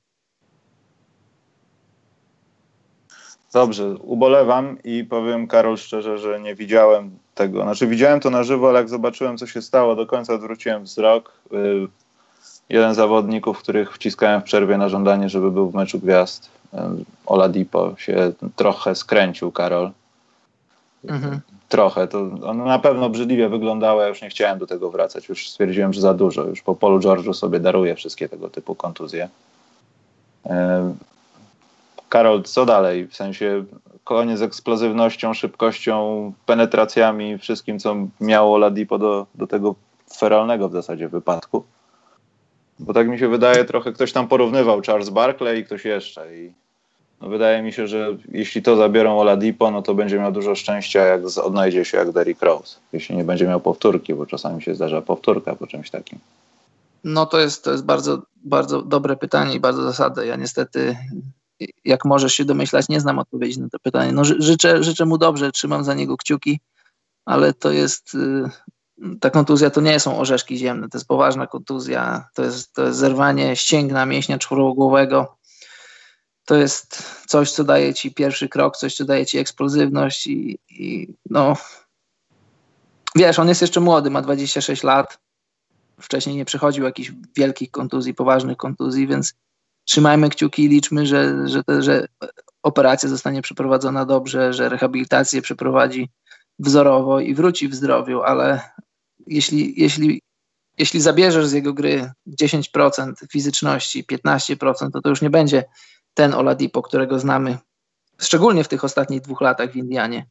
Dobrze, 3.53 3.95
ubolewam 3.95 4.77
i 4.83 5.03
powiem 5.03 5.47
Karol 5.47 5.77
szczerze, 5.77 6.17
że 6.17 6.39
nie 6.39 6.55
widziałem 6.55 7.11
tego. 7.35 7.63
Znaczy 7.63 7.87
widziałem 7.87 8.19
to 8.19 8.29
na 8.29 8.43
żywo, 8.43 8.69
ale 8.69 8.79
jak 8.79 8.89
zobaczyłem 8.89 9.37
co 9.37 9.47
się 9.47 9.61
stało, 9.61 9.95
do 9.95 10.05
końca 10.05 10.33
odwróciłem 10.33 10.83
wzrok. 10.83 11.31
Y, 11.53 11.87
jeden 12.69 12.93
z 12.93 12.97
zawodników, 12.97 13.59
których 13.59 13.93
wciskałem 13.93 14.41
w 14.41 14.43
przerwie 14.43 14.77
na 14.77 14.89
żądanie, 14.89 15.29
żeby 15.29 15.51
był 15.51 15.69
w 15.69 15.75
meczu 15.75 15.99
gwiazd, 15.99 16.49
y, 16.73 16.77
Oladipo, 17.25 17.93
się 17.97 18.33
trochę 18.55 18.95
skręcił, 18.95 19.51
Karol. 19.51 19.91
Mhm. 21.05 21.39
Trochę. 21.69 22.07
To 22.07 22.19
on 22.45 22.57
na 22.57 22.79
pewno 22.79 23.09
brzydliwie 23.09 23.49
wyglądało, 23.49 24.01
ja 24.01 24.07
już 24.07 24.21
nie 24.21 24.29
chciałem 24.29 24.59
do 24.59 24.67
tego 24.67 24.91
wracać. 24.91 25.29
Już 25.29 25.49
stwierdziłem, 25.49 25.93
że 25.93 26.01
za 26.01 26.13
dużo. 26.13 26.43
Już 26.43 26.61
po 26.61 26.75
Polu 26.75 26.99
George'u 26.99 27.33
sobie 27.33 27.59
daruję 27.59 27.95
wszystkie 27.95 28.29
tego 28.29 28.49
typu 28.49 28.75
kontuzje. 28.75 29.29
Karol, 32.11 32.43
co 32.43 32.65
dalej? 32.65 33.07
W 33.07 33.15
sensie 33.15 33.63
koniec 34.03 34.39
z 34.39 34.41
eksplozywnością, 34.41 35.33
szybkością, 35.33 36.33
penetracjami, 36.45 37.37
wszystkim, 37.37 37.79
co 37.79 37.95
miało 38.21 38.57
Ladipo 38.57 38.97
do, 38.97 39.27
do 39.35 39.47
tego 39.47 39.75
feralnego 40.17 40.69
w 40.69 40.71
zasadzie 40.71 41.07
wypadku. 41.09 41.63
Bo 42.79 42.93
tak 42.93 43.07
mi 43.07 43.19
się 43.19 43.27
wydaje, 43.27 43.65
trochę 43.65 43.93
ktoś 43.93 44.11
tam 44.11 44.27
porównywał 44.27 44.81
Charles 44.81 45.09
Barkley 45.09 45.59
i 45.59 45.65
ktoś 45.65 45.85
jeszcze. 45.85 46.35
I 46.35 46.53
no 47.21 47.29
wydaje 47.29 47.61
mi 47.61 47.73
się, 47.73 47.87
że 47.87 48.17
jeśli 48.31 48.61
to 48.61 48.75
zabiorą 48.75 49.19
Oladipo, 49.19 49.71
no 49.71 49.81
to 49.81 49.93
będzie 49.93 50.19
miał 50.19 50.31
dużo 50.31 50.55
szczęścia, 50.55 50.99
jak 50.99 51.21
odnajdzie 51.43 51.85
się 51.85 51.97
jak 51.97 52.11
Derrick 52.11 52.41
Rose. 52.41 52.77
Jeśli 52.93 53.17
nie 53.17 53.23
będzie 53.23 53.47
miał 53.47 53.59
powtórki, 53.59 54.13
bo 54.13 54.25
czasami 54.25 54.61
się 54.61 54.75
zdarza 54.75 55.01
powtórka 55.01 55.55
po 55.55 55.67
czymś 55.67 55.89
takim. 55.89 56.19
No 57.03 57.25
to 57.25 57.39
jest, 57.39 57.63
to 57.63 57.71
jest 57.71 57.85
bardzo, 57.85 58.21
bardzo 58.43 58.81
dobre 58.81 59.15
pytanie 59.15 59.55
i 59.55 59.59
bardzo 59.59 59.83
zasadne. 59.83 60.25
Ja 60.25 60.35
niestety 60.35 60.95
jak 61.85 62.05
możesz 62.05 62.33
się 62.33 62.45
domyślać, 62.45 62.89
nie 62.89 62.99
znam 62.99 63.19
odpowiedzi 63.19 63.61
na 63.61 63.69
to 63.69 63.79
pytanie. 63.79 64.11
No, 64.11 64.25
życzę, 64.25 64.83
życzę 64.83 65.05
mu 65.05 65.17
dobrze, 65.17 65.51
trzymam 65.51 65.83
za 65.83 65.93
niego 65.93 66.17
kciuki, 66.17 66.59
ale 67.25 67.53
to 67.53 67.71
jest, 67.71 68.15
y, 68.15 69.17
ta 69.19 69.29
kontuzja 69.29 69.69
to 69.69 69.81
nie 69.81 69.99
są 69.99 70.19
orzeszki 70.19 70.57
ziemne, 70.57 70.89
to 70.89 70.97
jest 70.97 71.07
poważna 71.07 71.47
kontuzja, 71.47 72.29
to 72.33 72.43
jest, 72.43 72.73
to 72.73 72.83
jest 72.83 72.99
zerwanie 72.99 73.55
ścięgna 73.55 74.05
mięśnia 74.05 74.37
czworogłowego, 74.37 75.37
to 76.45 76.55
jest 76.55 77.03
coś, 77.27 77.51
co 77.51 77.63
daje 77.63 77.93
ci 77.93 78.13
pierwszy 78.13 78.49
krok, 78.49 78.77
coś, 78.77 78.95
co 78.95 79.05
daje 79.05 79.25
ci 79.25 79.37
eksplozywność 79.37 80.27
i, 80.27 80.59
i 80.69 81.07
no, 81.29 81.57
wiesz, 83.15 83.39
on 83.39 83.47
jest 83.47 83.61
jeszcze 83.61 83.79
młody, 83.79 84.09
ma 84.09 84.21
26 84.21 84.83
lat, 84.83 85.19
wcześniej 85.99 86.35
nie 86.35 86.45
przechodził 86.45 86.83
jakichś 86.83 87.11
wielkich 87.37 87.71
kontuzji, 87.71 88.13
poważnych 88.13 88.57
kontuzji, 88.57 89.07
więc 89.07 89.33
trzymajmy 89.85 90.29
kciuki 90.29 90.63
i 90.63 90.67
liczmy, 90.67 91.05
że, 91.05 91.47
że, 91.47 91.63
te, 91.63 91.81
że 91.81 92.07
operacja 92.63 93.09
zostanie 93.09 93.41
przeprowadzona 93.41 94.05
dobrze, 94.05 94.53
że 94.53 94.69
rehabilitację 94.69 95.41
przeprowadzi 95.41 96.09
wzorowo 96.59 97.19
i 97.19 97.33
wróci 97.33 97.67
w 97.67 97.75
zdrowiu, 97.75 98.21
ale 98.21 98.61
jeśli, 99.27 99.81
jeśli, 99.81 100.21
jeśli 100.77 101.01
zabierzesz 101.01 101.47
z 101.47 101.53
jego 101.53 101.73
gry 101.73 102.11
10% 102.41 103.13
fizyczności, 103.31 104.03
15%, 104.03 104.91
to 104.93 105.01
to 105.01 105.09
już 105.09 105.21
nie 105.21 105.29
będzie 105.29 105.63
ten 106.13 106.33
Oladipo, 106.33 106.81
którego 106.81 107.19
znamy, 107.19 107.57
szczególnie 108.21 108.63
w 108.63 108.67
tych 108.67 108.83
ostatnich 108.83 109.21
dwóch 109.21 109.41
latach 109.41 109.71
w 109.71 109.75
Indianie. 109.75 110.25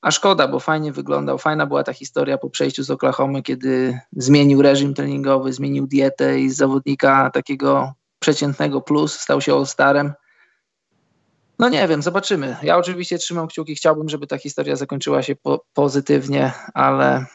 A 0.00 0.10
szkoda, 0.10 0.48
bo 0.48 0.60
fajnie 0.60 0.92
wyglądał, 0.92 1.38
fajna 1.38 1.66
była 1.66 1.84
ta 1.84 1.92
historia 1.92 2.38
po 2.38 2.50
przejściu 2.50 2.82
z 2.82 2.90
Oklahomy, 2.90 3.42
kiedy 3.42 4.00
zmienił 4.12 4.62
reżim 4.62 4.94
treningowy, 4.94 5.52
zmienił 5.52 5.86
dietę 5.86 6.40
i 6.40 6.50
z 6.50 6.56
zawodnika 6.56 7.30
takiego 7.30 7.94
przeciętnego 8.20 8.80
plus, 8.80 9.20
stał 9.20 9.40
się 9.40 9.54
All-Starem. 9.54 10.12
No 11.58 11.68
nie 11.68 11.88
wiem, 11.88 12.02
zobaczymy. 12.02 12.56
Ja 12.62 12.76
oczywiście 12.76 13.18
trzymam 13.18 13.48
kciuki, 13.48 13.74
chciałbym, 13.74 14.08
żeby 14.08 14.26
ta 14.26 14.38
historia 14.38 14.76
zakończyła 14.76 15.22
się 15.22 15.36
po, 15.36 15.64
pozytywnie, 15.74 16.52
ale, 16.74 17.26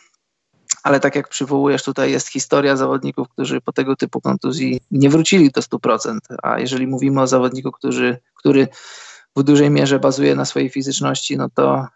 ale 0.83 0.99
tak 0.99 1.15
jak 1.15 1.29
przywołujesz, 1.29 1.83
tutaj 1.83 2.11
jest 2.11 2.27
historia 2.27 2.75
zawodników, 2.75 3.29
którzy 3.29 3.61
po 3.61 3.71
tego 3.71 3.95
typu 3.95 4.21
kontuzji 4.21 4.81
nie 4.91 5.09
wrócili 5.09 5.51
do 5.51 5.61
100%, 5.61 6.17
a 6.43 6.59
jeżeli 6.59 6.87
mówimy 6.87 7.21
o 7.21 7.27
zawodniku, 7.27 7.71
który, 7.71 8.17
który 8.35 8.67
w 9.35 9.43
dużej 9.43 9.69
mierze 9.69 9.99
bazuje 9.99 10.35
na 10.35 10.45
swojej 10.45 10.69
fizyczności, 10.69 11.37
no 11.37 11.49
to, 11.49 11.87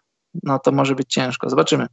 no 0.42 0.58
to 0.58 0.72
może 0.72 0.94
być 0.94 1.12
ciężko. 1.12 1.50
Zobaczymy. 1.50 1.86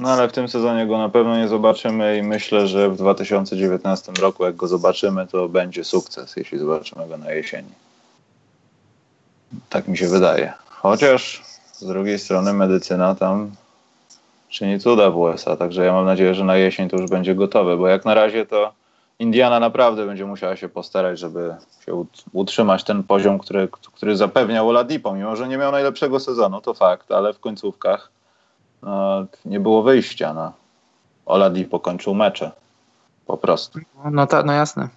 No 0.00 0.08
ale 0.08 0.28
w 0.28 0.32
tym 0.32 0.48
sezonie 0.48 0.86
go 0.86 0.98
na 0.98 1.08
pewno 1.08 1.36
nie 1.36 1.48
zobaczymy 1.48 2.18
i 2.18 2.22
myślę, 2.22 2.66
że 2.66 2.90
w 2.90 2.96
2019 2.96 4.12
roku, 4.12 4.44
jak 4.44 4.56
go 4.56 4.68
zobaczymy, 4.68 5.26
to 5.26 5.48
będzie 5.48 5.84
sukces, 5.84 6.36
jeśli 6.36 6.58
zobaczymy 6.58 7.08
go 7.08 7.16
na 7.16 7.32
jesieni. 7.32 7.72
Tak 9.68 9.88
mi 9.88 9.98
się 9.98 10.08
wydaje. 10.08 10.52
Chociaż 10.68 11.42
z 11.72 11.86
drugiej 11.86 12.18
strony 12.18 12.52
medycyna 12.52 13.14
tam 13.14 13.50
czyni 14.48 14.80
cuda 14.80 15.10
w 15.10 15.16
USA, 15.16 15.56
także 15.56 15.84
ja 15.84 15.92
mam 15.92 16.04
nadzieję, 16.04 16.34
że 16.34 16.44
na 16.44 16.56
jesień 16.56 16.88
to 16.88 16.96
już 16.96 17.10
będzie 17.10 17.34
gotowe, 17.34 17.76
bo 17.76 17.88
jak 17.88 18.04
na 18.04 18.14
razie 18.14 18.46
to 18.46 18.72
Indiana 19.18 19.60
naprawdę 19.60 20.06
będzie 20.06 20.26
musiała 20.26 20.56
się 20.56 20.68
postarać, 20.68 21.18
żeby 21.18 21.54
się 21.86 22.04
utrzymać 22.32 22.84
ten 22.84 23.02
poziom, 23.02 23.38
który, 23.38 23.68
który 23.82 24.16
zapewniał 24.16 24.68
Oladipo, 24.68 25.14
mimo 25.14 25.36
że 25.36 25.48
nie 25.48 25.58
miał 25.58 25.72
najlepszego 25.72 26.20
sezonu, 26.20 26.60
to 26.60 26.74
fakt, 26.74 27.12
ale 27.12 27.32
w 27.32 27.40
końcówkach 27.40 28.10
nie 29.44 29.60
było 29.60 29.82
wyjścia. 29.82 30.34
No. 30.34 30.52
Oladipo 31.26 31.80
kończył 31.80 32.14
mecze, 32.14 32.50
po 33.26 33.36
prostu. 33.36 33.78
No, 34.10 34.26
ta, 34.26 34.42
no 34.42 34.52
jasne. 34.52 34.88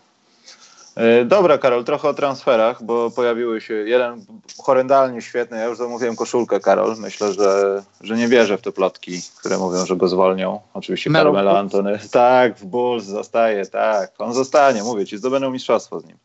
E, 0.95 1.25
dobra, 1.25 1.57
Karol, 1.57 1.83
trochę 1.83 2.09
o 2.09 2.13
transferach, 2.13 2.83
bo 2.83 3.11
pojawiły 3.11 3.61
się 3.61 3.73
jeden 3.73 4.25
horrendalnie 4.63 5.21
świetny. 5.21 5.57
Ja 5.57 5.65
już 5.65 5.77
zamówiłem 5.77 6.15
koszulkę, 6.15 6.59
Karol. 6.59 6.95
Myślę, 6.99 7.33
że, 7.33 7.83
że 8.01 8.15
nie 8.15 8.27
wierzę 8.27 8.57
w 8.57 8.61
te 8.61 8.71
plotki, 8.71 9.21
które 9.39 9.57
mówią, 9.57 9.85
że 9.85 9.95
go 9.95 10.07
zwolnią. 10.07 10.59
Oczywiście 10.73 11.09
Melo 11.09 11.31
Carmelo 11.31 11.59
Antony. 11.59 11.99
Tak, 12.11 12.57
w 12.57 12.65
Bulls 12.65 13.03
zostaje, 13.03 13.65
tak. 13.65 14.11
On 14.17 14.33
zostanie, 14.33 14.83
mówię 14.83 15.05
ci, 15.05 15.17
zdobędą 15.17 15.51
mistrzostwo 15.51 15.99
z 15.99 16.05
nim. 16.05 16.17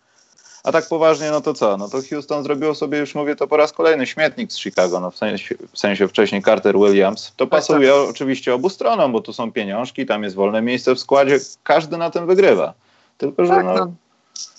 A 0.69 0.73
tak 0.73 0.89
poważnie, 0.89 1.31
no 1.31 1.41
to 1.41 1.55
co? 1.55 1.77
No 1.77 1.89
to 1.89 1.99
Houston 2.11 2.43
zrobiło 2.43 2.75
sobie, 2.75 2.99
już 2.99 3.15
mówię 3.15 3.37
to 3.37 3.47
po 3.47 3.57
raz 3.57 3.73
kolejny, 3.73 4.07
śmietnik 4.07 4.53
z 4.53 4.59
Chicago, 4.59 5.01
no 5.01 5.11
w 5.11 5.17
sensie, 5.17 5.55
w 5.73 5.79
sensie 5.79 6.09
wcześniej 6.09 6.43
Carter 6.43 6.75
Williams. 6.79 7.33
To 7.37 7.47
tak, 7.47 7.51
pasuje 7.51 7.89
tak. 7.89 8.11
oczywiście 8.11 8.55
obu 8.55 8.69
stronom, 8.69 9.13
bo 9.13 9.21
tu 9.21 9.33
są 9.33 9.53
pieniążki, 9.53 10.07
tam 10.07 10.23
jest 10.23 10.37
wolne 10.37 10.63
miejsce 10.63 10.95
w 10.95 11.01
składzie, 11.01 11.39
każdy 11.63 11.97
na 11.97 12.11
tym 12.11 12.27
wygrywa. 12.27 12.75
Tylko, 13.19 13.45
że 13.45 13.51
tak, 13.51 13.65
no, 13.65 13.75
no 13.75 13.93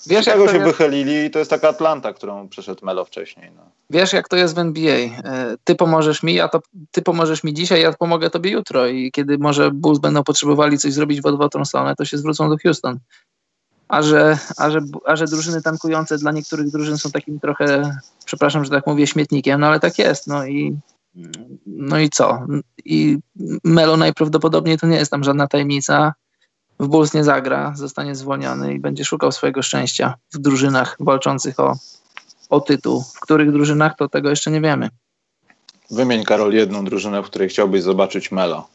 Wiesz, 0.08 0.26
Chicago 0.26 0.48
się 0.48 0.58
jest... 0.58 0.66
wychylili 0.66 1.26
i 1.26 1.32
to 1.32 1.40
jest 1.40 1.52
taka 1.52 1.70
Atlanta, 1.70 2.14
którą 2.14 2.50
przeszedł 2.50 2.86
Melo 2.86 3.06
wcześniej. 3.06 3.52
No. 3.56 3.62
Wiesz, 3.90 4.14
jak 4.14 4.28
to 4.28 4.36
jest 4.36 4.56
w 4.56 4.60
NBA. 4.60 4.96
E, 4.96 5.56
ty 5.64 5.76
pomożesz 5.76 6.24
mi, 6.24 6.40
a 6.40 6.48
to 6.48 6.62
ty 6.92 7.02
pomożesz 7.02 7.44
mi 7.44 7.54
dzisiaj, 7.54 7.82
ja 7.82 7.94
pomogę 7.94 8.30
tobie 8.30 8.52
jutro 8.52 8.88
i 8.88 9.12
kiedy 9.12 9.38
może 9.38 9.72
Bulls 9.72 10.00
będą 10.00 10.24
potrzebowali 10.24 10.78
coś 10.78 10.94
zrobić 10.94 11.22
w 11.22 11.26
odwrotną 11.26 11.66
stronę, 11.66 11.96
to 11.96 12.06
się 12.06 12.18
zwrócą 12.18 12.50
do 12.50 12.58
Houston. 12.64 13.00
A 13.90 14.02
że, 14.02 14.38
a, 14.58 14.70
że, 14.70 14.80
a 15.06 15.16
że 15.16 15.26
drużyny 15.26 15.62
tankujące 15.62 16.18
dla 16.18 16.32
niektórych 16.32 16.72
drużyn 16.72 16.98
są 16.98 17.12
takim 17.12 17.40
trochę, 17.40 17.98
przepraszam, 18.26 18.66
że 18.66 18.72
tak 18.72 18.88
mówię, 18.88 19.08
śmietnikiem, 19.08 19.62
no 19.62 19.68
ale 19.68 19.80
tak 19.80 20.00
jest. 20.00 20.28
No 20.28 20.46
i, 20.46 20.78
no 21.66 22.00
i 22.00 22.10
co? 22.10 22.40
I 22.86 23.18
Melo 23.64 23.98
najprawdopodobniej 23.98 24.78
to 24.78 24.88
nie 24.88 24.98
jest 24.98 25.12
tam 25.12 25.24
żadna 25.24 25.48
tajemnica 25.48 26.14
w 26.80 26.88
Bulls 26.88 27.14
nie 27.14 27.24
zagra, 27.24 27.74
zostanie 27.76 28.16
zwolniony 28.16 28.74
i 28.74 28.80
będzie 28.80 29.06
szukał 29.06 29.32
swojego 29.32 29.62
szczęścia 29.62 30.14
w 30.34 30.38
drużynach 30.38 30.98
walczących 31.00 31.60
o, 31.60 31.76
o 32.50 32.60
tytuł. 32.62 33.04
W 33.16 33.20
których 33.20 33.52
drużynach 33.52 33.96
to 33.98 34.10
tego 34.10 34.30
jeszcze 34.30 34.52
nie 34.52 34.62
wiemy. 34.62 34.90
Wymień 35.92 36.24
Karol 36.24 36.54
jedną 36.54 36.86
drużynę, 36.86 37.24
w 37.24 37.26
której 37.26 37.50
chciałbyś 37.50 37.84
zobaczyć 37.84 38.32
Melo. 38.32 38.68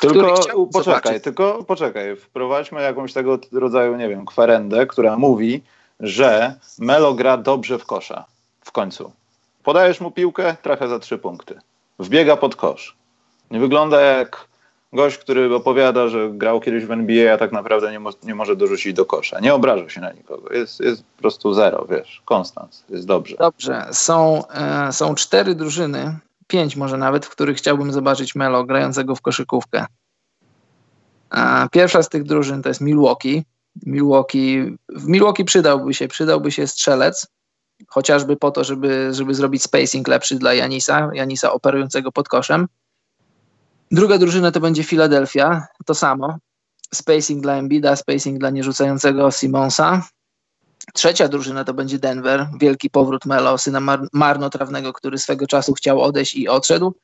Tylko 0.00 0.36
poczekaj, 0.72 0.82
zobaczyć. 0.84 1.24
tylko 1.24 1.64
poczekaj, 1.64 2.16
wprowadźmy 2.16 2.82
jakąś 2.82 3.12
tego 3.12 3.38
rodzaju, 3.52 3.96
nie 3.96 4.08
wiem, 4.08 4.26
kwerendę, 4.26 4.86
która 4.86 5.16
mówi, 5.16 5.62
że 6.00 6.54
Melo 6.78 7.14
gra 7.14 7.36
dobrze 7.36 7.78
w 7.78 7.86
kosza. 7.86 8.24
W 8.60 8.72
końcu. 8.72 9.12
Podajesz 9.62 10.00
mu 10.00 10.10
piłkę, 10.10 10.56
trafia 10.62 10.88
za 10.88 10.98
trzy 10.98 11.18
punkty. 11.18 11.58
Wbiega 11.98 12.36
pod 12.36 12.56
kosz. 12.56 12.96
Nie 13.50 13.60
wygląda 13.60 14.00
jak 14.00 14.48
gość, 14.92 15.18
który 15.18 15.54
opowiada, 15.54 16.08
że 16.08 16.30
grał 16.30 16.60
kiedyś 16.60 16.84
w 16.84 16.90
NBA, 16.90 17.34
a 17.34 17.38
tak 17.38 17.52
naprawdę 17.52 17.92
nie, 17.92 18.00
mo 18.00 18.10
nie 18.22 18.34
może 18.34 18.56
dorzucić 18.56 18.94
do 18.94 19.04
kosza. 19.04 19.40
Nie 19.40 19.54
obraża 19.54 19.88
się 19.88 20.00
na 20.00 20.12
nikogo. 20.12 20.54
Jest, 20.54 20.80
jest 20.80 21.02
po 21.02 21.20
prostu 21.20 21.54
zero, 21.54 21.86
wiesz, 21.90 22.22
konstans. 22.24 22.84
Jest 22.88 23.06
dobrze. 23.06 23.36
Dobrze. 23.36 23.86
Są, 23.92 24.48
e, 24.48 24.92
są 24.92 25.14
cztery 25.14 25.54
drużyny, 25.54 26.18
pięć 26.48 26.76
może 26.76 26.96
nawet, 26.96 27.26
w 27.26 27.30
których 27.30 27.56
chciałbym 27.56 27.92
zobaczyć 27.92 28.34
Melo 28.34 28.64
grającego 28.64 29.16
w 29.16 29.20
koszykówkę. 29.20 29.86
Pierwsza 31.72 32.02
z 32.02 32.08
tych 32.08 32.22
drużyn 32.22 32.62
to 32.62 32.68
jest 32.68 32.80
Milwaukee. 32.80 33.44
Milwaukee. 33.86 34.76
W 34.88 35.08
Milwaukee 35.08 35.44
przydałby 35.44 35.94
się, 35.94 36.08
przydałby 36.08 36.52
się 36.52 36.66
strzelec, 36.66 37.26
chociażby 37.88 38.36
po 38.36 38.50
to, 38.50 38.64
żeby, 38.64 39.14
żeby 39.14 39.34
zrobić 39.34 39.62
spacing 39.62 40.08
lepszy 40.08 40.34
dla 40.34 40.54
Janisa, 40.54 41.10
Janisa 41.14 41.52
operującego 41.52 42.12
pod 42.12 42.28
koszem. 42.28 42.68
Druga 43.90 44.18
drużyna 44.18 44.50
to 44.50 44.60
będzie 44.60 44.84
Philadelphia, 44.84 45.66
to 45.86 45.94
samo. 45.94 46.38
Spacing 46.94 47.42
dla 47.42 47.54
Embida, 47.54 47.96
spacing 47.96 48.38
dla 48.38 48.50
nierzucającego 48.50 49.30
Simonsa. 49.30 50.02
Trzecia 50.94 51.28
drużyna 51.28 51.64
to 51.64 51.74
będzie 51.74 51.98
Denver, 51.98 52.46
wielki 52.60 52.90
powrót 52.90 53.26
Melo, 53.26 53.58
syna 53.58 53.80
mar 53.80 54.00
marnotrawnego, 54.12 54.92
który 54.92 55.18
swego 55.18 55.46
czasu 55.46 55.74
chciał 55.74 56.00
odejść 56.00 56.34
i 56.34 56.48
odszedł, 56.48 56.94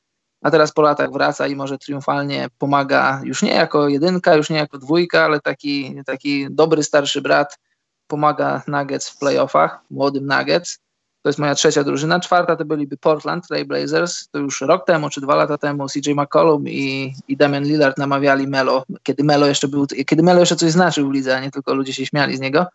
a 0.44 0.50
teraz 0.50 0.72
po 0.72 0.82
latach 0.82 1.12
wraca 1.12 1.46
i 1.46 1.56
może 1.56 1.78
triumfalnie 1.78 2.48
pomaga 2.58 3.20
już 3.24 3.42
nie 3.42 3.54
jako 3.54 3.88
jedynka, 3.88 4.34
już 4.34 4.50
nie 4.50 4.56
jako 4.56 4.78
dwójka, 4.78 5.24
ale 5.24 5.40
taki, 5.40 6.02
taki 6.06 6.46
dobry 6.50 6.82
starszy 6.82 7.22
brat 7.22 7.58
pomaga 8.06 8.62
Nuggets 8.66 9.08
w 9.08 9.18
playoffach, 9.18 9.80
młodym 9.90 10.26
Nuggets. 10.26 10.78
To 11.22 11.28
jest 11.28 11.38
moja 11.38 11.54
trzecia 11.54 11.84
drużyna. 11.84 12.20
Czwarta 12.20 12.56
to 12.56 12.64
byliby 12.64 12.96
Portland 12.96 13.48
Trail 13.48 13.66
Blazers. 13.66 14.28
To 14.28 14.38
już 14.38 14.60
rok 14.60 14.86
temu 14.86 15.10
czy 15.10 15.20
dwa 15.20 15.34
lata 15.34 15.58
temu 15.58 15.86
CJ 15.88 16.10
McCollum 16.14 16.68
i, 16.68 17.14
i 17.28 17.36
Damian 17.36 17.64
Lillard 17.64 17.98
namawiali 17.98 18.46
Melo, 18.46 18.84
kiedy 19.02 19.24
Melo 19.24 19.46
jeszcze 19.46 19.68
był, 19.68 19.86
kiedy 19.86 20.22
Melo 20.22 20.40
jeszcze 20.40 20.56
coś 20.56 20.70
znaczył 20.70 21.08
w 21.08 21.12
lidze, 21.12 21.36
a 21.36 21.40
nie 21.40 21.50
tylko 21.50 21.74
ludzie 21.74 21.92
się 21.92 22.06
śmiali 22.06 22.36
z 22.36 22.40
niego. 22.40 22.66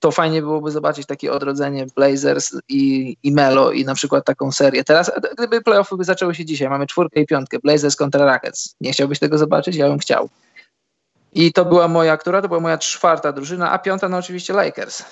To 0.00 0.10
fajnie 0.10 0.42
byłoby 0.42 0.70
zobaczyć 0.70 1.06
takie 1.06 1.32
odrodzenie 1.32 1.86
Blazers 1.96 2.52
i, 2.68 3.16
i 3.22 3.32
Melo 3.32 3.72
i 3.72 3.84
na 3.84 3.94
przykład 3.94 4.24
taką 4.24 4.52
serię. 4.52 4.84
Teraz, 4.84 5.12
gdyby 5.38 5.62
playoffy 5.62 5.96
zaczęły 6.00 6.34
się 6.34 6.44
dzisiaj, 6.44 6.68
mamy 6.68 6.86
czwórkę 6.86 7.20
i 7.20 7.26
piątkę, 7.26 7.58
Blazers 7.58 7.96
kontra 7.96 8.32
Rockets. 8.32 8.74
Nie 8.80 8.92
chciałbyś 8.92 9.18
tego 9.18 9.38
zobaczyć? 9.38 9.76
Ja 9.76 9.88
bym 9.88 9.98
chciał. 9.98 10.28
I 11.32 11.52
to 11.52 11.64
była 11.64 11.88
moja, 11.88 12.16
która? 12.16 12.42
To 12.42 12.48
była 12.48 12.60
moja 12.60 12.78
czwarta 12.78 13.32
drużyna, 13.32 13.70
a 13.70 13.78
piąta 13.78 14.08
no 14.08 14.16
oczywiście 14.16 14.52
Lakers. 14.52 15.04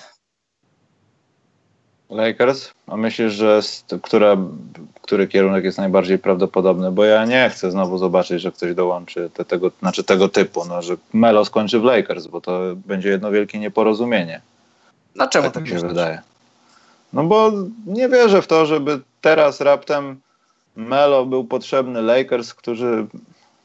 Lakers? 2.09 2.71
A 2.87 2.97
myślisz, 2.97 3.33
że 3.33 3.61
która, 4.01 4.37
który 5.01 5.27
kierunek 5.27 5.63
jest 5.63 5.77
najbardziej 5.77 6.19
prawdopodobny? 6.19 6.91
Bo 6.91 7.05
ja 7.05 7.25
nie 7.25 7.49
chcę 7.49 7.71
znowu 7.71 7.97
zobaczyć, 7.97 8.41
że 8.41 8.51
ktoś 8.51 8.73
dołączy 8.73 9.29
te, 9.33 9.45
tego, 9.45 9.71
znaczy 9.79 10.03
tego 10.03 10.29
typu, 10.29 10.65
no, 10.65 10.81
że 10.81 10.97
Melo 11.13 11.45
skończy 11.45 11.79
w 11.79 11.83
Lakers, 11.83 12.27
bo 12.27 12.41
to 12.41 12.61
będzie 12.75 13.09
jedno 13.09 13.31
wielkie 13.31 13.59
nieporozumienie. 13.59 14.41
No 15.17 15.27
czemu 15.27 15.43
tak, 15.43 15.53
tak 15.53 15.63
mi 15.63 15.69
się 15.69 15.73
myślisz? 15.73 15.91
wydaje? 15.91 16.21
No 17.13 17.23
bo 17.23 17.51
nie 17.85 18.09
wierzę 18.09 18.41
w 18.41 18.47
to, 18.47 18.65
żeby 18.65 18.99
teraz 19.21 19.61
raptem 19.61 20.19
Melo 20.75 21.25
był 21.25 21.45
potrzebny 21.45 22.01
Lakers, 22.01 22.53
którzy 22.53 23.07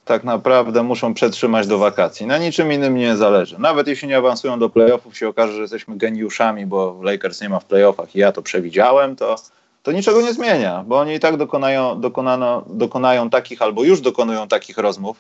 tak 0.05 0.25
naprawdę 0.25 0.83
muszą 0.83 1.15
przetrzymać 1.15 1.67
do 1.67 1.79
wakacji. 1.79 2.27
Na 2.27 2.39
niczym 2.39 2.73
innym 2.73 2.97
nie 2.97 3.17
zależy. 3.17 3.59
Nawet 3.59 3.87
jeśli 3.87 4.09
nie 4.09 4.17
awansują 4.17 4.59
do 4.59 4.71
playoffów, 4.71 5.19
się 5.19 5.29
okaże, 5.29 5.53
że 5.53 5.61
jesteśmy 5.61 5.97
geniuszami, 5.97 6.67
bo 6.67 7.01
Lakers 7.03 7.41
nie 7.41 7.49
ma 7.49 7.61
w 7.61 7.65
playoffach 7.65 8.17
i 8.17 8.19
ja 8.19 8.33
to 8.33 8.43
przewidziałem, 8.43 9.17
to, 9.17 9.37
to 9.83 9.93
niczego 9.93 10.23
nie 10.23 10.33
zmienia, 10.33 10.85
bo 10.87 10.99
oni 10.99 11.15
i 11.15 11.21
tak 11.21 11.37
dokonają, 11.37 12.01
dokonano, 12.01 12.65
dokonają 12.69 13.31
takich 13.31 13.63
albo 13.63 13.85
już 13.85 14.01
dokonują 14.01 14.49
takich 14.49 14.79
rozmów 14.79 15.17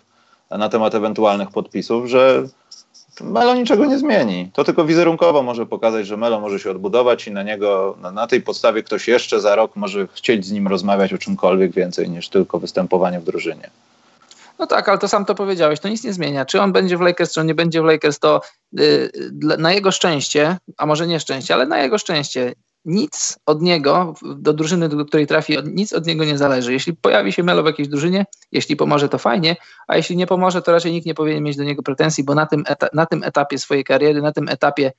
na 0.50 0.68
temat 0.68 0.94
ewentualnych 0.94 1.50
podpisów, 1.50 2.06
że 2.06 2.42
Melo 3.22 3.54
niczego 3.54 3.84
nie 3.84 3.98
zmieni. 3.98 4.50
To 4.52 4.64
tylko 4.64 4.84
wizerunkowo 4.84 5.42
może 5.42 5.66
pokazać, 5.66 6.06
że 6.06 6.16
Melo 6.16 6.40
może 6.40 6.58
się 6.58 6.70
odbudować 6.70 7.26
i 7.26 7.30
na 7.30 7.42
niego, 7.42 7.96
na, 8.00 8.10
na 8.10 8.26
tej 8.26 8.42
podstawie 8.42 8.82
ktoś 8.82 9.08
jeszcze 9.08 9.40
za 9.40 9.54
rok 9.54 9.76
może 9.76 10.08
chcieć 10.12 10.46
z 10.46 10.52
nim 10.52 10.68
rozmawiać 10.68 11.12
o 11.12 11.18
czymkolwiek 11.18 11.72
więcej 11.72 12.10
niż 12.10 12.28
tylko 12.28 12.58
występowanie 12.58 13.20
w 13.20 13.24
drużynie. 13.24 13.70
No 14.58 14.66
tak, 14.66 14.88
ale 14.88 14.98
to 14.98 15.08
sam 15.08 15.24
to 15.24 15.34
powiedziałeś, 15.34 15.80
to 15.80 15.88
nic 15.88 16.04
nie 16.04 16.12
zmienia. 16.12 16.44
Czy 16.44 16.60
on 16.60 16.72
będzie 16.72 16.96
w 16.96 17.00
Lakers, 17.00 17.32
czy 17.32 17.40
on 17.40 17.46
nie 17.46 17.54
będzie 17.54 17.82
w 17.82 17.84
Lakers, 17.84 18.18
to 18.18 18.40
yy, 18.72 19.10
na 19.58 19.72
jego 19.72 19.90
szczęście, 19.90 20.56
a 20.76 20.86
może 20.86 21.06
nie 21.06 21.20
szczęście, 21.20 21.54
ale 21.54 21.66
na 21.66 21.78
jego 21.82 21.98
szczęście 21.98 22.52
nic 22.84 23.38
od 23.46 23.62
niego, 23.62 24.14
do 24.36 24.52
drużyny, 24.52 24.88
do 24.88 25.04
której 25.04 25.26
trafi, 25.26 25.56
nic 25.64 25.92
od 25.92 26.06
niego 26.06 26.24
nie 26.24 26.38
zależy. 26.38 26.72
Jeśli 26.72 26.96
pojawi 26.96 27.32
się 27.32 27.42
Melo 27.42 27.62
w 27.62 27.66
jakiejś 27.66 27.88
drużynie, 27.88 28.26
jeśli 28.52 28.76
pomoże, 28.76 29.08
to 29.08 29.18
fajnie, 29.18 29.56
a 29.88 29.96
jeśli 29.96 30.16
nie 30.16 30.26
pomoże, 30.26 30.62
to 30.62 30.72
raczej 30.72 30.92
nikt 30.92 31.06
nie 31.06 31.14
powinien 31.14 31.42
mieć 31.42 31.56
do 31.56 31.64
niego 31.64 31.82
pretensji, 31.82 32.24
bo 32.24 32.34
na 32.34 32.46
tym, 32.46 32.64
na 32.92 33.06
tym 33.06 33.22
etapie 33.22 33.58
swojej 33.58 33.84
kariery, 33.84 34.22
na 34.22 34.32
tym 34.32 34.48
etapie 34.48 34.92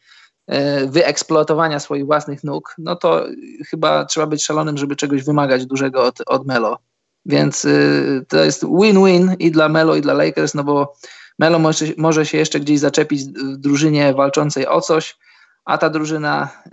e, 0.48 0.86
wyeksploatowania 0.88 1.80
swoich 1.80 2.06
własnych 2.06 2.44
nóg, 2.44 2.76
no 2.78 2.96
to 2.96 3.26
chyba 3.70 4.06
trzeba 4.06 4.28
być 4.28 4.44
szalonym, 4.44 4.78
żeby 4.78 4.96
czegoś 4.96 5.24
wymagać 5.24 5.66
dużego 5.66 6.04
od, 6.04 6.22
od 6.26 6.48
Melo. 6.48 6.78
Więc 7.26 7.66
y, 7.66 8.26
to 8.28 8.44
jest 8.44 8.66
win-win 8.66 9.36
i 9.40 9.52
dla 9.52 9.70
Melo, 9.70 9.96
i 9.96 10.02
dla 10.02 10.14
Lakers, 10.14 10.54
no 10.54 10.64
bo 10.64 10.96
Melo 11.40 11.60
może, 11.60 11.86
może 11.98 12.26
się 12.26 12.38
jeszcze 12.38 12.60
gdzieś 12.60 12.80
zaczepić 12.80 13.24
w 13.24 13.58
drużynie 13.58 14.14
walczącej 14.14 14.68
o 14.68 14.82
coś, 14.82 15.18
a 15.66 15.78
ta 15.78 15.90
drużyna 15.90 16.50
y, 16.66 16.70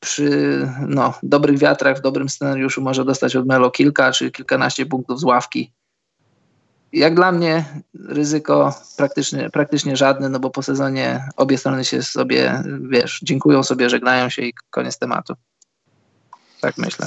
przy 0.00 0.68
no, 0.88 1.14
dobrych 1.22 1.58
wiatrach, 1.58 1.98
w 1.98 2.02
dobrym 2.02 2.28
scenariuszu 2.28 2.82
może 2.82 3.04
dostać 3.04 3.36
od 3.36 3.46
Melo 3.46 3.70
kilka 3.70 4.12
czy 4.12 4.30
kilkanaście 4.30 4.86
punktów 4.86 5.20
z 5.20 5.24
ławki. 5.24 5.72
Jak 6.92 7.14
dla 7.14 7.32
mnie 7.32 7.64
ryzyko 8.08 8.74
praktycznie, 8.96 9.50
praktycznie 9.50 9.96
żadne, 9.96 10.28
no 10.28 10.40
bo 10.40 10.50
po 10.50 10.62
sezonie 10.62 11.28
obie 11.36 11.58
strony 11.58 11.84
się 11.84 12.02
sobie, 12.02 12.62
wiesz, 12.80 13.20
dziękują 13.22 13.62
sobie, 13.62 13.90
żegnają 13.90 14.28
się 14.28 14.42
i 14.42 14.54
koniec 14.70 14.98
tematu. 14.98 15.34
Tak 16.60 16.78
myślę. 16.78 17.06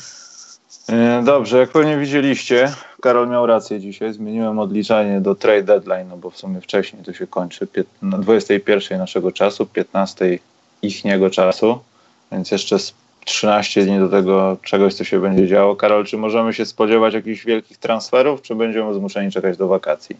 E, 0.89 1.23
dobrze, 1.23 1.57
jak 1.57 1.69
pewnie 1.69 1.97
widzieliście, 1.97 2.73
Karol 3.01 3.29
miał 3.29 3.45
rację 3.45 3.79
dzisiaj. 3.79 4.13
Zmieniłem 4.13 4.59
odliczanie 4.59 5.21
do 5.21 5.35
trade 5.35 5.63
deadline, 5.63 6.07
no 6.09 6.17
bo 6.17 6.29
w 6.29 6.37
sumie 6.37 6.61
wcześniej 6.61 7.03
to 7.03 7.13
się 7.13 7.27
kończy. 7.27 7.67
Na 8.01 8.17
21 8.17 8.97
naszego 8.97 9.31
czasu, 9.31 9.65
15 9.65 10.39
ichniego 10.81 11.29
czasu, 11.29 11.79
więc 12.31 12.51
jeszcze 12.51 12.77
13 13.25 13.85
dni 13.85 13.99
do 13.99 14.09
tego 14.09 14.57
czegoś, 14.61 14.93
co 14.93 15.03
się 15.03 15.21
będzie 15.21 15.47
działo. 15.47 15.75
Karol, 15.75 16.05
czy 16.05 16.17
możemy 16.17 16.53
się 16.53 16.65
spodziewać 16.65 17.13
jakichś 17.13 17.45
wielkich 17.45 17.77
transferów, 17.77 18.41
czy 18.41 18.55
będziemy 18.55 18.93
zmuszeni 18.93 19.31
czekać 19.31 19.57
do 19.57 19.67
wakacji? 19.67 20.15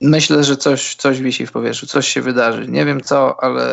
Myślę, 0.00 0.44
że 0.44 0.56
coś, 0.56 0.94
coś 0.94 1.20
wisi 1.20 1.46
w 1.46 1.52
powietrzu, 1.52 1.86
coś 1.86 2.08
się 2.08 2.22
wydarzy. 2.22 2.68
Nie 2.68 2.84
wiem 2.84 3.00
co, 3.00 3.42
ale 3.44 3.66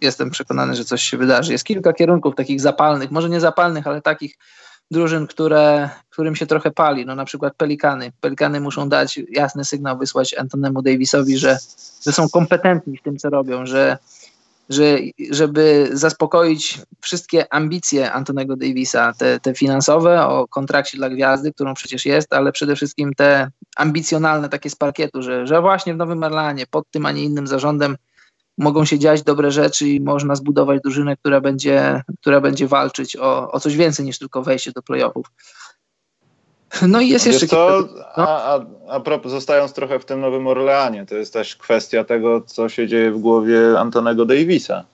jestem 0.00 0.30
przekonany, 0.30 0.74
że 0.74 0.84
coś 0.84 1.02
się 1.02 1.16
wydarzy. 1.16 1.52
Jest 1.52 1.64
kilka 1.64 1.92
kierunków 1.92 2.34
takich 2.34 2.60
zapalnych, 2.60 3.10
może 3.10 3.28
nie 3.28 3.40
zapalnych, 3.40 3.86
ale 3.86 4.02
takich 4.02 4.38
drużyn, 4.90 5.26
które, 5.26 5.90
którym 6.10 6.36
się 6.36 6.46
trochę 6.46 6.70
pali. 6.70 7.06
No 7.06 7.14
na 7.14 7.24
przykład 7.24 7.54
Pelikany. 7.56 8.12
Pelikany 8.20 8.60
muszą 8.60 8.88
dać 8.88 9.20
jasny 9.30 9.64
sygnał, 9.64 9.98
wysłać 9.98 10.34
Antonemu 10.34 10.82
Davisowi, 10.82 11.38
że, 11.38 11.58
że 12.06 12.12
są 12.12 12.28
kompetentni 12.28 12.96
w 12.96 13.02
tym, 13.02 13.18
co 13.18 13.30
robią, 13.30 13.66
że 13.66 13.98
że, 14.72 14.98
żeby 15.30 15.90
zaspokoić 15.92 16.78
wszystkie 17.00 17.52
ambicje 17.54 18.12
Antonego 18.12 18.56
Davisa, 18.56 19.12
te, 19.12 19.40
te 19.40 19.54
finansowe 19.54 20.26
o 20.26 20.48
kontrakcie 20.48 20.98
dla 20.98 21.10
gwiazdy, 21.10 21.52
którą 21.52 21.74
przecież 21.74 22.06
jest, 22.06 22.32
ale 22.32 22.52
przede 22.52 22.76
wszystkim 22.76 23.14
te 23.14 23.50
ambicjonalne 23.76 24.48
takie 24.48 24.70
z 24.70 24.76
parkietu, 24.76 25.22
że, 25.22 25.46
że 25.46 25.60
właśnie 25.60 25.94
w 25.94 25.96
Nowym 25.96 26.22
Orleanie 26.22 26.66
pod 26.66 26.90
tym, 26.90 27.06
a 27.06 27.12
nie 27.12 27.24
innym 27.24 27.46
zarządem 27.46 27.96
mogą 28.58 28.84
się 28.84 28.98
dziać 28.98 29.22
dobre 29.22 29.50
rzeczy 29.50 29.88
i 29.88 30.00
można 30.00 30.34
zbudować 30.34 30.80
drużynę, 30.82 31.16
która 31.16 31.40
będzie, 31.40 32.02
która 32.20 32.40
będzie 32.40 32.68
walczyć 32.68 33.16
o, 33.16 33.50
o 33.50 33.60
coś 33.60 33.76
więcej 33.76 34.06
niż 34.06 34.18
tylko 34.18 34.42
wejście 34.42 34.72
do 34.72 34.82
playoffów. 34.82 35.26
No 36.88 37.00
i 37.00 37.08
jest 37.08 37.26
jeszcze 37.26 37.46
to, 37.46 37.88
no. 37.96 38.04
a, 38.14 38.54
a, 38.54 38.60
a 38.88 39.00
propos, 39.00 39.32
zostając 39.32 39.72
trochę 39.72 39.98
w 39.98 40.04
tym 40.04 40.20
Nowym 40.20 40.46
Orleanie, 40.46 41.06
to 41.06 41.14
jest 41.14 41.32
też 41.32 41.56
kwestia 41.56 42.04
tego, 42.04 42.40
co 42.40 42.68
się 42.68 42.88
dzieje 42.88 43.10
w 43.10 43.18
głowie 43.18 43.78
Antonego 43.78 44.24
Davisa. 44.24 44.84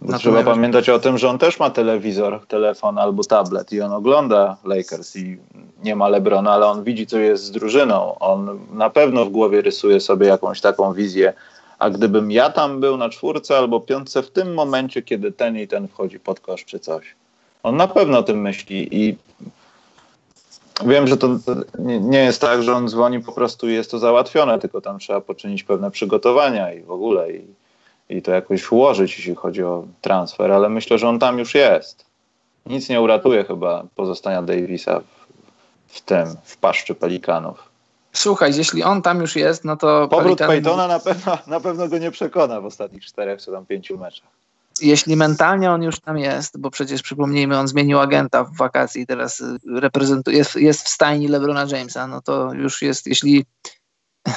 No 0.00 0.18
trzeba 0.18 0.42
pamiętać 0.42 0.88
o 0.88 0.98
tym, 0.98 1.18
że 1.18 1.28
on 1.28 1.38
też 1.38 1.58
ma 1.58 1.70
telewizor, 1.70 2.46
telefon 2.48 2.98
albo 2.98 3.24
tablet 3.24 3.72
i 3.72 3.80
on 3.80 3.92
ogląda 3.92 4.56
Lakers 4.64 5.16
i 5.16 5.38
nie 5.84 5.96
ma 5.96 6.08
Lebrona, 6.08 6.52
ale 6.52 6.66
on 6.66 6.84
widzi, 6.84 7.06
co 7.06 7.18
jest 7.18 7.44
z 7.44 7.50
drużyną. 7.50 8.18
On 8.18 8.58
na 8.72 8.90
pewno 8.90 9.24
w 9.24 9.28
głowie 9.28 9.62
rysuje 9.62 10.00
sobie 10.00 10.26
jakąś 10.26 10.60
taką 10.60 10.92
wizję. 10.92 11.32
A 11.78 11.90
gdybym 11.90 12.30
ja 12.30 12.50
tam 12.50 12.80
był 12.80 12.96
na 12.96 13.08
czwórce 13.08 13.58
albo 13.58 13.80
piątce 13.80 14.22
w 14.22 14.30
tym 14.30 14.54
momencie, 14.54 15.02
kiedy 15.02 15.32
ten 15.32 15.58
i 15.58 15.68
ten 15.68 15.88
wchodzi 15.88 16.20
pod 16.20 16.40
kosz 16.40 16.64
czy 16.64 16.78
coś. 16.78 17.14
On 17.62 17.76
na 17.76 17.88
pewno 17.88 18.18
o 18.18 18.22
tym 18.22 18.40
myśli 18.40 18.88
i 19.04 19.16
Wiem, 20.84 21.06
że 21.06 21.16
to 21.16 21.28
nie 21.78 22.18
jest 22.18 22.40
tak, 22.40 22.62
że 22.62 22.74
on 22.74 22.88
dzwoni 22.88 23.20
po 23.20 23.32
prostu 23.32 23.68
i 23.68 23.72
jest 23.72 23.90
to 23.90 23.98
załatwione, 23.98 24.58
tylko 24.58 24.80
tam 24.80 24.98
trzeba 24.98 25.20
poczynić 25.20 25.64
pewne 25.64 25.90
przygotowania 25.90 26.72
i 26.72 26.82
w 26.82 26.90
ogóle 26.90 27.32
i, 27.32 27.46
i 28.08 28.22
to 28.22 28.30
jakoś 28.30 28.72
ułożyć, 28.72 29.16
jeśli 29.16 29.34
chodzi 29.34 29.62
o 29.62 29.84
transfer, 30.00 30.52
ale 30.52 30.68
myślę, 30.68 30.98
że 30.98 31.08
on 31.08 31.18
tam 31.18 31.38
już 31.38 31.54
jest. 31.54 32.04
Nic 32.66 32.88
nie 32.88 33.00
uratuje 33.00 33.44
chyba 33.44 33.84
pozostania 33.94 34.42
Davisa 34.42 35.00
w, 35.00 35.96
w 35.96 36.00
tym, 36.00 36.26
w 36.44 36.56
paszczy 36.56 36.94
pelikanów. 36.94 37.68
Słuchaj, 38.12 38.56
jeśli 38.56 38.82
on 38.82 39.02
tam 39.02 39.20
już 39.20 39.36
jest, 39.36 39.64
no 39.64 39.76
to. 39.76 40.08
Powrót 40.08 40.38
Pelikany... 40.38 40.52
Peytona 40.52 40.88
na 40.88 40.98
pewno, 40.98 41.38
na 41.46 41.60
pewno 41.60 41.88
go 41.88 41.98
nie 41.98 42.10
przekona 42.10 42.60
w 42.60 42.64
ostatnich 42.64 43.04
czterech 43.04 43.42
czy 43.42 43.52
tam 43.52 43.66
pięciu 43.66 43.98
meczach 43.98 44.45
jeśli 44.80 45.16
mentalnie 45.16 45.70
on 45.70 45.82
już 45.82 46.00
tam 46.00 46.18
jest, 46.18 46.60
bo 46.60 46.70
przecież 46.70 47.02
przypomnijmy, 47.02 47.58
on 47.58 47.68
zmienił 47.68 47.98
agenta 47.98 48.44
w 48.44 48.56
wakacji 48.56 49.02
i 49.02 49.06
teraz 49.06 49.40
y, 49.40 49.58
reprezentuje, 49.66 50.38
jest, 50.38 50.56
jest 50.56 50.82
w 50.82 50.88
stajni 50.88 51.28
LeBrona 51.28 51.66
Jamesa, 51.70 52.06
no 52.06 52.22
to 52.22 52.52
już 52.52 52.82
jest, 52.82 53.06
jeśli, 53.06 53.44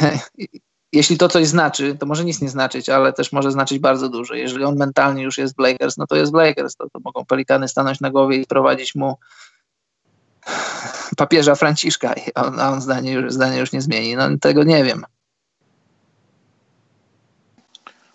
jeśli 0.94 1.18
to 1.18 1.30
coś 1.30 1.48
znaczy, 1.48 1.98
to 2.00 2.06
może 2.06 2.26
nic 2.26 2.42
nie 2.42 2.50
znaczyć, 2.50 2.90
ale 2.90 3.14
też 3.14 3.32
może 3.32 3.52
znaczyć 3.52 3.80
bardzo 3.80 4.10
dużo. 4.10 4.34
Jeżeli 4.34 4.64
on 4.64 4.76
mentalnie 4.76 5.24
już 5.24 5.38
jest 5.38 5.56
w 5.56 5.60
Lakers, 5.60 5.98
no 5.98 6.08
to 6.08 6.16
jest 6.16 6.32
w 6.32 6.36
Lakers, 6.36 6.76
to, 6.76 6.90
to 6.90 7.00
mogą 7.04 7.26
pelikany 7.26 7.68
stanąć 7.68 8.00
na 8.00 8.10
głowie 8.10 8.38
i 8.38 8.46
prowadzić 8.46 8.96
mu 8.96 9.18
papieża 11.18 11.56
Franciszka, 11.56 12.16
a 12.36 12.46
on, 12.46 12.60
on 12.60 12.82
zdanie, 12.82 13.24
zdanie 13.28 13.58
już 13.60 13.72
nie 13.72 13.82
zmieni. 13.82 14.16
No 14.16 14.38
tego 14.42 14.64
nie 14.64 14.84
wiem. 14.84 15.06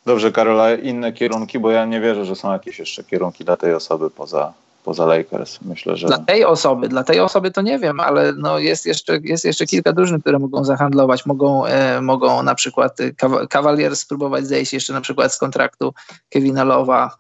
Dobrze, 0.07 0.33
Karola, 0.33 0.75
inne 0.75 1.12
kierunki, 1.12 1.59
bo 1.59 1.71
ja 1.71 1.85
nie 1.85 2.01
wierzę, 2.01 2.25
że 2.25 2.37
są 2.37 2.53
jakieś 2.53 2.79
jeszcze 2.79 3.05
kierunki 3.05 3.45
dla 3.45 3.57
tej 3.57 3.75
osoby 3.75 4.11
poza, 4.11 4.53
poza 4.85 5.07
Lakers. 5.07 5.59
Myślę, 5.62 5.97
że. 5.97 6.07
Dla 6.07 6.19
tej 6.19 6.45
osoby, 6.45 6.88
dla 6.88 7.05
tej 7.05 7.21
osoby 7.21 7.51
to 7.51 7.62
nie 7.62 7.79
wiem, 7.79 8.01
ale 8.01 8.33
no 8.33 8.59
jest, 8.59 8.87
jeszcze, 8.87 9.19
jest 9.23 9.45
jeszcze 9.45 9.67
kilka 9.67 9.93
drużyn, 9.93 10.21
które 10.21 10.38
mogą 10.38 10.64
zahandlować. 10.64 11.27
Mogą, 11.27 11.67
e, 11.67 12.01
mogą 12.01 12.43
na 12.43 12.55
przykład 12.55 13.01
e, 13.01 13.47
Cavaliers 13.47 14.01
spróbować 14.01 14.47
zejść 14.47 14.73
jeszcze 14.73 14.93
na 14.93 15.01
przykład 15.01 15.35
z 15.35 15.38
kontraktu 15.38 15.95
Kevina 16.31 16.64
Lowa. 16.64 17.17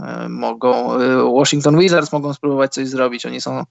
E, 0.00 0.28
mogą, 0.28 0.94
e, 0.94 1.32
Washington 1.38 1.78
Wizards 1.78 2.12
mogą 2.12 2.34
spróbować 2.34 2.74
coś 2.74 2.88
zrobić. 2.88 3.26
Oni 3.26 3.40
są 3.40 3.64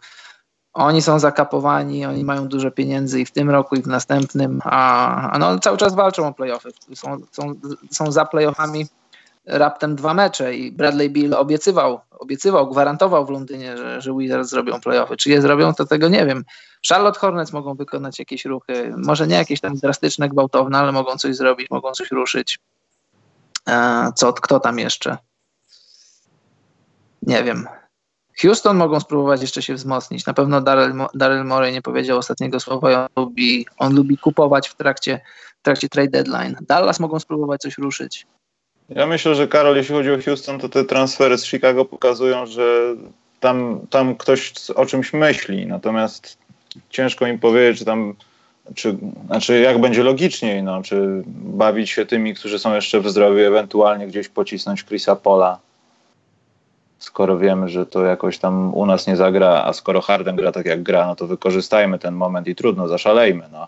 oni 0.77 1.01
są 1.01 1.19
zakapowani, 1.19 2.05
oni 2.05 2.23
mają 2.23 2.47
dużo 2.47 2.71
pieniędzy 2.71 3.19
i 3.21 3.25
w 3.25 3.31
tym 3.31 3.49
roku, 3.49 3.75
i 3.75 3.81
w 3.81 3.87
następnym, 3.87 4.61
a, 4.63 5.31
a 5.31 5.37
no, 5.37 5.59
cały 5.59 5.77
czas 5.77 5.95
walczą 5.95 6.27
o 6.27 6.33
playoffy. 6.33 6.69
Są, 6.95 7.17
są, 7.31 7.53
są 7.91 8.11
za 8.11 8.25
playoffami 8.25 8.85
raptem 9.45 9.95
dwa 9.95 10.13
mecze 10.13 10.55
i 10.55 10.71
Bradley 10.71 11.09
Bill 11.09 11.33
obiecywał, 11.33 11.99
obiecywał, 12.19 12.69
gwarantował 12.69 13.25
w 13.25 13.29
Londynie, 13.29 13.77
że, 13.77 14.01
że 14.01 14.13
Wizards 14.13 14.49
zrobią 14.49 14.81
playoffy. 14.81 15.17
Czy 15.17 15.29
je 15.29 15.41
zrobią, 15.41 15.73
to 15.73 15.85
tego 15.85 16.07
nie 16.07 16.25
wiem. 16.25 16.45
Charlotte 16.89 17.19
Hornets 17.19 17.53
mogą 17.53 17.75
wykonać 17.75 18.19
jakieś 18.19 18.45
ruchy, 18.45 18.93
może 18.97 19.27
nie 19.27 19.35
jakieś 19.35 19.61
tam 19.61 19.75
drastyczne, 19.75 20.29
gwałtowne, 20.29 20.77
ale 20.77 20.91
mogą 20.91 21.17
coś 21.17 21.35
zrobić, 21.35 21.69
mogą 21.69 21.91
coś 21.91 22.11
ruszyć. 22.11 22.59
E, 23.69 24.11
co, 24.15 24.33
kto 24.33 24.59
tam 24.59 24.79
jeszcze? 24.79 25.17
Nie 27.21 27.43
wiem. 27.43 27.67
Houston 28.41 28.77
mogą 28.77 28.99
spróbować 28.99 29.41
jeszcze 29.41 29.61
się 29.61 29.73
wzmocnić. 29.73 30.25
Na 30.25 30.33
pewno 30.33 30.61
Daryl, 30.61 30.93
Daryl 31.13 31.45
Morey 31.45 31.73
nie 31.73 31.81
powiedział 31.81 32.17
ostatniego 32.17 32.59
słowa. 32.59 33.07
On 33.15 33.23
lubi, 33.23 33.65
on 33.77 33.95
lubi 33.95 34.17
kupować 34.17 34.69
w 34.69 34.75
trakcie, 34.75 35.21
w 35.59 35.61
trakcie 35.61 35.89
trade 35.89 36.09
deadline. 36.09 36.55
Dallas 36.67 36.99
mogą 36.99 37.19
spróbować 37.19 37.61
coś 37.61 37.77
ruszyć. 37.77 38.25
Ja 38.89 39.07
myślę, 39.07 39.35
że 39.35 39.47
Karol, 39.47 39.77
jeśli 39.77 39.95
chodzi 39.95 40.11
o 40.11 40.21
Houston, 40.25 40.59
to 40.59 40.69
te 40.69 40.83
transfery 40.83 41.37
z 41.37 41.45
Chicago 41.45 41.85
pokazują, 41.85 42.45
że 42.45 42.95
tam, 43.39 43.79
tam 43.89 44.15
ktoś 44.15 44.53
o 44.75 44.85
czymś 44.85 45.13
myśli. 45.13 45.67
Natomiast 45.67 46.37
ciężko 46.89 47.27
im 47.27 47.39
powiedzieć, 47.39 47.79
czy 47.79 47.85
tam 47.85 48.13
czy, 48.75 48.97
znaczy 49.25 49.59
jak 49.59 49.81
będzie 49.81 50.03
logiczniej, 50.03 50.63
no, 50.63 50.83
czy 50.83 51.23
bawić 51.27 51.89
się 51.89 52.05
tymi, 52.05 52.33
którzy 52.33 52.59
są 52.59 52.75
jeszcze 52.75 53.01
w 53.01 53.09
zdrowiu, 53.09 53.39
ewentualnie 53.39 54.07
gdzieś 54.07 54.29
pocisnąć 54.29 54.83
Chrisa 54.83 55.15
Pola 55.15 55.59
skoro 57.07 57.37
wiemy, 57.37 57.69
że 57.69 57.85
to 57.85 58.03
jakoś 58.03 58.37
tam 58.37 58.73
u 58.73 58.85
nas 58.85 59.07
nie 59.07 59.15
zagra, 59.15 59.63
a 59.65 59.73
skoro 59.73 60.01
Harden 60.01 60.35
gra 60.35 60.51
tak 60.51 60.65
jak 60.65 60.83
gra, 60.83 61.07
no 61.07 61.15
to 61.15 61.27
wykorzystajmy 61.27 61.99
ten 61.99 62.13
moment 62.13 62.47
i 62.47 62.55
trudno, 62.55 62.87
zaszalejmy, 62.87 63.43
no. 63.51 63.67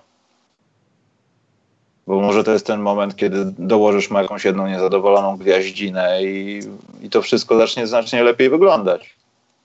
Bo 2.08 2.22
może 2.22 2.44
to 2.44 2.52
jest 2.52 2.66
ten 2.66 2.82
moment, 2.82 3.16
kiedy 3.16 3.46
dołożysz 3.46 4.10
mu 4.10 4.18
jakąś 4.20 4.46
jedną 4.46 4.68
niezadowoloną 4.68 5.38
gwiaździnę 5.38 6.24
i, 6.24 6.60
i 7.02 7.10
to 7.10 7.22
wszystko 7.22 7.58
zacznie 7.58 7.88
znacznie 7.88 8.24
lepiej 8.24 8.50
wyglądać. 8.50 9.16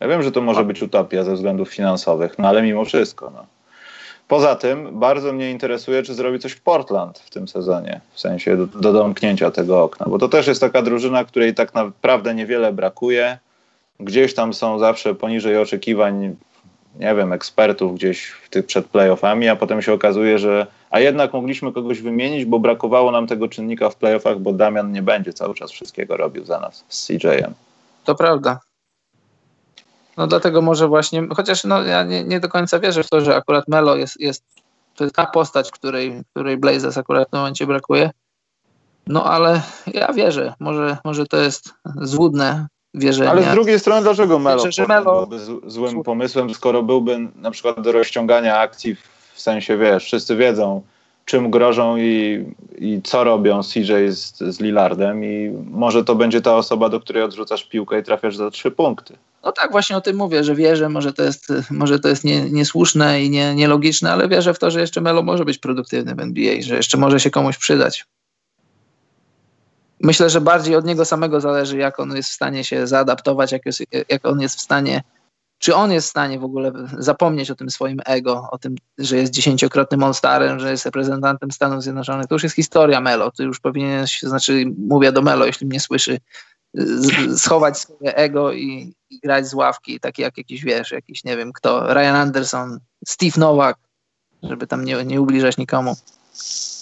Ja 0.00 0.08
wiem, 0.08 0.22
że 0.22 0.32
to 0.32 0.40
może 0.40 0.64
być 0.64 0.82
utopia 0.82 1.24
ze 1.24 1.34
względów 1.34 1.68
finansowych, 1.68 2.38
no 2.38 2.48
ale 2.48 2.62
mimo 2.62 2.84
wszystko, 2.84 3.30
no. 3.34 3.46
Poza 4.28 4.54
tym 4.54 5.00
bardzo 5.00 5.32
mnie 5.32 5.50
interesuje, 5.50 6.02
czy 6.02 6.14
zrobi 6.14 6.38
coś 6.38 6.54
Portland 6.54 7.18
w 7.18 7.30
tym 7.30 7.48
sezonie, 7.48 8.00
w 8.12 8.20
sensie 8.20 8.56
do, 8.56 8.66
do 8.66 8.92
domknięcia 8.92 9.50
tego 9.50 9.82
okna, 9.82 10.06
bo 10.08 10.18
to 10.18 10.28
też 10.28 10.46
jest 10.46 10.60
taka 10.60 10.82
drużyna, 10.82 11.24
której 11.24 11.54
tak 11.54 11.74
naprawdę 11.74 12.34
niewiele 12.34 12.72
brakuje 12.72 13.38
gdzieś 14.00 14.34
tam 14.34 14.54
są 14.54 14.78
zawsze 14.78 15.14
poniżej 15.14 15.58
oczekiwań, 15.58 16.36
nie 17.00 17.14
wiem, 17.14 17.32
ekspertów 17.32 17.94
gdzieś 17.94 18.26
w 18.26 18.48
tych 18.48 18.66
przed 18.66 18.86
playoffami, 18.86 19.48
a 19.48 19.56
potem 19.56 19.82
się 19.82 19.92
okazuje, 19.92 20.38
że 20.38 20.66
a 20.90 21.00
jednak 21.00 21.32
mogliśmy 21.32 21.72
kogoś 21.72 22.00
wymienić, 22.00 22.44
bo 22.44 22.58
brakowało 22.58 23.10
nam 23.10 23.26
tego 23.26 23.48
czynnika 23.48 23.90
w 23.90 23.96
playoffach, 23.96 24.38
bo 24.38 24.52
Damian 24.52 24.92
nie 24.92 25.02
będzie 25.02 25.32
cały 25.32 25.54
czas 25.54 25.70
wszystkiego 25.70 26.16
robił 26.16 26.44
za 26.44 26.60
nas 26.60 26.84
z 26.88 27.06
CJ-em. 27.06 27.54
To 28.04 28.14
prawda. 28.14 28.60
No 30.16 30.26
dlatego 30.26 30.62
może 30.62 30.88
właśnie, 30.88 31.28
chociaż 31.36 31.64
no, 31.64 31.82
ja 31.82 32.02
nie, 32.02 32.24
nie 32.24 32.40
do 32.40 32.48
końca 32.48 32.78
wierzę 32.78 33.04
w 33.04 33.08
to, 33.08 33.20
że 33.20 33.36
akurat 33.36 33.68
Melo 33.68 33.96
jest, 33.96 34.20
jest 34.20 34.44
to 34.96 35.04
jest 35.04 35.16
ta 35.16 35.26
postać, 35.26 35.70
której, 35.70 36.22
której 36.30 36.56
Blazers 36.56 36.98
akurat 36.98 37.28
w 37.28 37.30
tym 37.30 37.40
momencie 37.40 37.66
brakuje. 37.66 38.10
No 39.06 39.24
ale 39.24 39.62
ja 39.94 40.12
wierzę, 40.12 40.54
może, 40.60 40.96
może 41.04 41.26
to 41.26 41.36
jest 41.36 41.74
złudne, 41.96 42.66
wierzenia. 42.94 43.30
Ale 43.30 43.42
z 43.42 43.50
drugiej 43.50 43.80
strony, 43.80 44.02
dlaczego 44.02 44.38
Melo, 44.38 44.64
Wierzę, 44.64 44.86
Melo... 44.86 45.26
byłby 45.26 45.44
złym 45.66 46.02
pomysłem, 46.02 46.54
skoro 46.54 46.82
byłby 46.82 47.18
na 47.36 47.50
przykład 47.50 47.80
do 47.80 47.92
rozciągania 47.92 48.58
akcji 48.58 48.96
w 49.34 49.40
sensie, 49.40 49.78
wiesz, 49.78 50.04
wszyscy 50.04 50.36
wiedzą, 50.36 50.82
czym 51.24 51.50
grożą 51.50 51.96
i, 51.96 52.44
i 52.78 53.00
co 53.04 53.24
robią 53.24 53.60
CJ 53.62 53.92
z, 54.08 54.38
z 54.38 54.60
Lillardem 54.60 55.24
i 55.24 55.52
może 55.70 56.04
to 56.04 56.14
będzie 56.14 56.40
ta 56.40 56.56
osoba, 56.56 56.88
do 56.88 57.00
której 57.00 57.22
odrzucasz 57.22 57.64
piłkę 57.64 57.98
i 57.98 58.02
trafiasz 58.02 58.36
za 58.36 58.50
trzy 58.50 58.70
punkty. 58.70 59.16
No 59.44 59.52
tak, 59.52 59.72
właśnie 59.72 59.96
o 59.96 60.00
tym 60.00 60.16
mówię, 60.16 60.44
że 60.44 60.54
wierzę, 60.54 60.88
może 60.88 61.12
to 61.12 61.22
jest, 61.22 61.52
może 61.70 61.98
to 61.98 62.08
jest 62.08 62.24
nie, 62.24 62.50
niesłuszne 62.50 63.22
i 63.22 63.30
nie, 63.30 63.54
nielogiczne, 63.54 64.12
ale 64.12 64.28
wierzę 64.28 64.54
w 64.54 64.58
to, 64.58 64.70
że 64.70 64.80
jeszcze 64.80 65.00
Melo 65.00 65.22
może 65.22 65.44
być 65.44 65.58
produktywny 65.58 66.14
w 66.14 66.20
NBA, 66.20 66.54
że 66.60 66.76
jeszcze 66.76 66.98
może 66.98 67.20
się 67.20 67.30
komuś 67.30 67.58
przydać. 67.58 68.06
Myślę, 70.04 70.30
że 70.30 70.40
bardziej 70.40 70.76
od 70.76 70.84
niego 70.84 71.04
samego 71.04 71.40
zależy, 71.40 71.78
jak 71.78 72.00
on 72.00 72.16
jest 72.16 72.30
w 72.30 72.32
stanie 72.32 72.64
się 72.64 72.86
zaadaptować, 72.86 73.52
jak, 73.52 73.66
jest, 73.66 73.82
jak 74.08 74.26
on 74.26 74.40
jest 74.40 74.56
w 74.56 74.60
stanie, 74.60 75.02
czy 75.58 75.74
on 75.74 75.92
jest 75.92 76.06
w 76.06 76.10
stanie 76.10 76.38
w 76.38 76.44
ogóle 76.44 76.72
zapomnieć 76.98 77.50
o 77.50 77.54
tym 77.54 77.70
swoim 77.70 78.00
ego, 78.04 78.48
o 78.50 78.58
tym, 78.58 78.76
że 78.98 79.16
jest 79.16 79.32
dziesięciokrotnym 79.32 80.00
All-Starem, 80.00 80.58
że 80.58 80.70
jest 80.70 80.84
reprezentantem 80.84 81.50
Stanów 81.50 81.82
Zjednoczonych. 81.82 82.26
To 82.26 82.34
już 82.34 82.42
jest 82.42 82.56
historia 82.56 83.00
Melo. 83.00 83.30
To 83.30 83.42
już 83.42 83.60
powinien 83.60 84.06
znaczy 84.22 84.64
mówię 84.78 85.12
do 85.12 85.22
Melo, 85.22 85.46
jeśli 85.46 85.66
mnie 85.66 85.80
słyszy, 85.80 86.18
schować 87.36 87.78
swoje 87.78 88.16
ego 88.16 88.52
i, 88.52 88.94
i, 89.10 89.20
grać 89.20 89.46
z 89.46 89.54
ławki, 89.54 90.00
takie 90.00 90.22
jak 90.22 90.38
jakiś, 90.38 90.64
wiesz, 90.64 90.92
jakiś, 90.92 91.24
nie 91.24 91.36
wiem 91.36 91.52
kto, 91.52 91.94
Ryan 91.94 92.16
Anderson, 92.16 92.80
Steve 93.06 93.40
Nowak, 93.40 93.76
żeby 94.42 94.66
tam 94.66 94.84
nie, 94.84 95.04
nie 95.04 95.20
ubliżać 95.20 95.56
nikomu. 95.56 95.96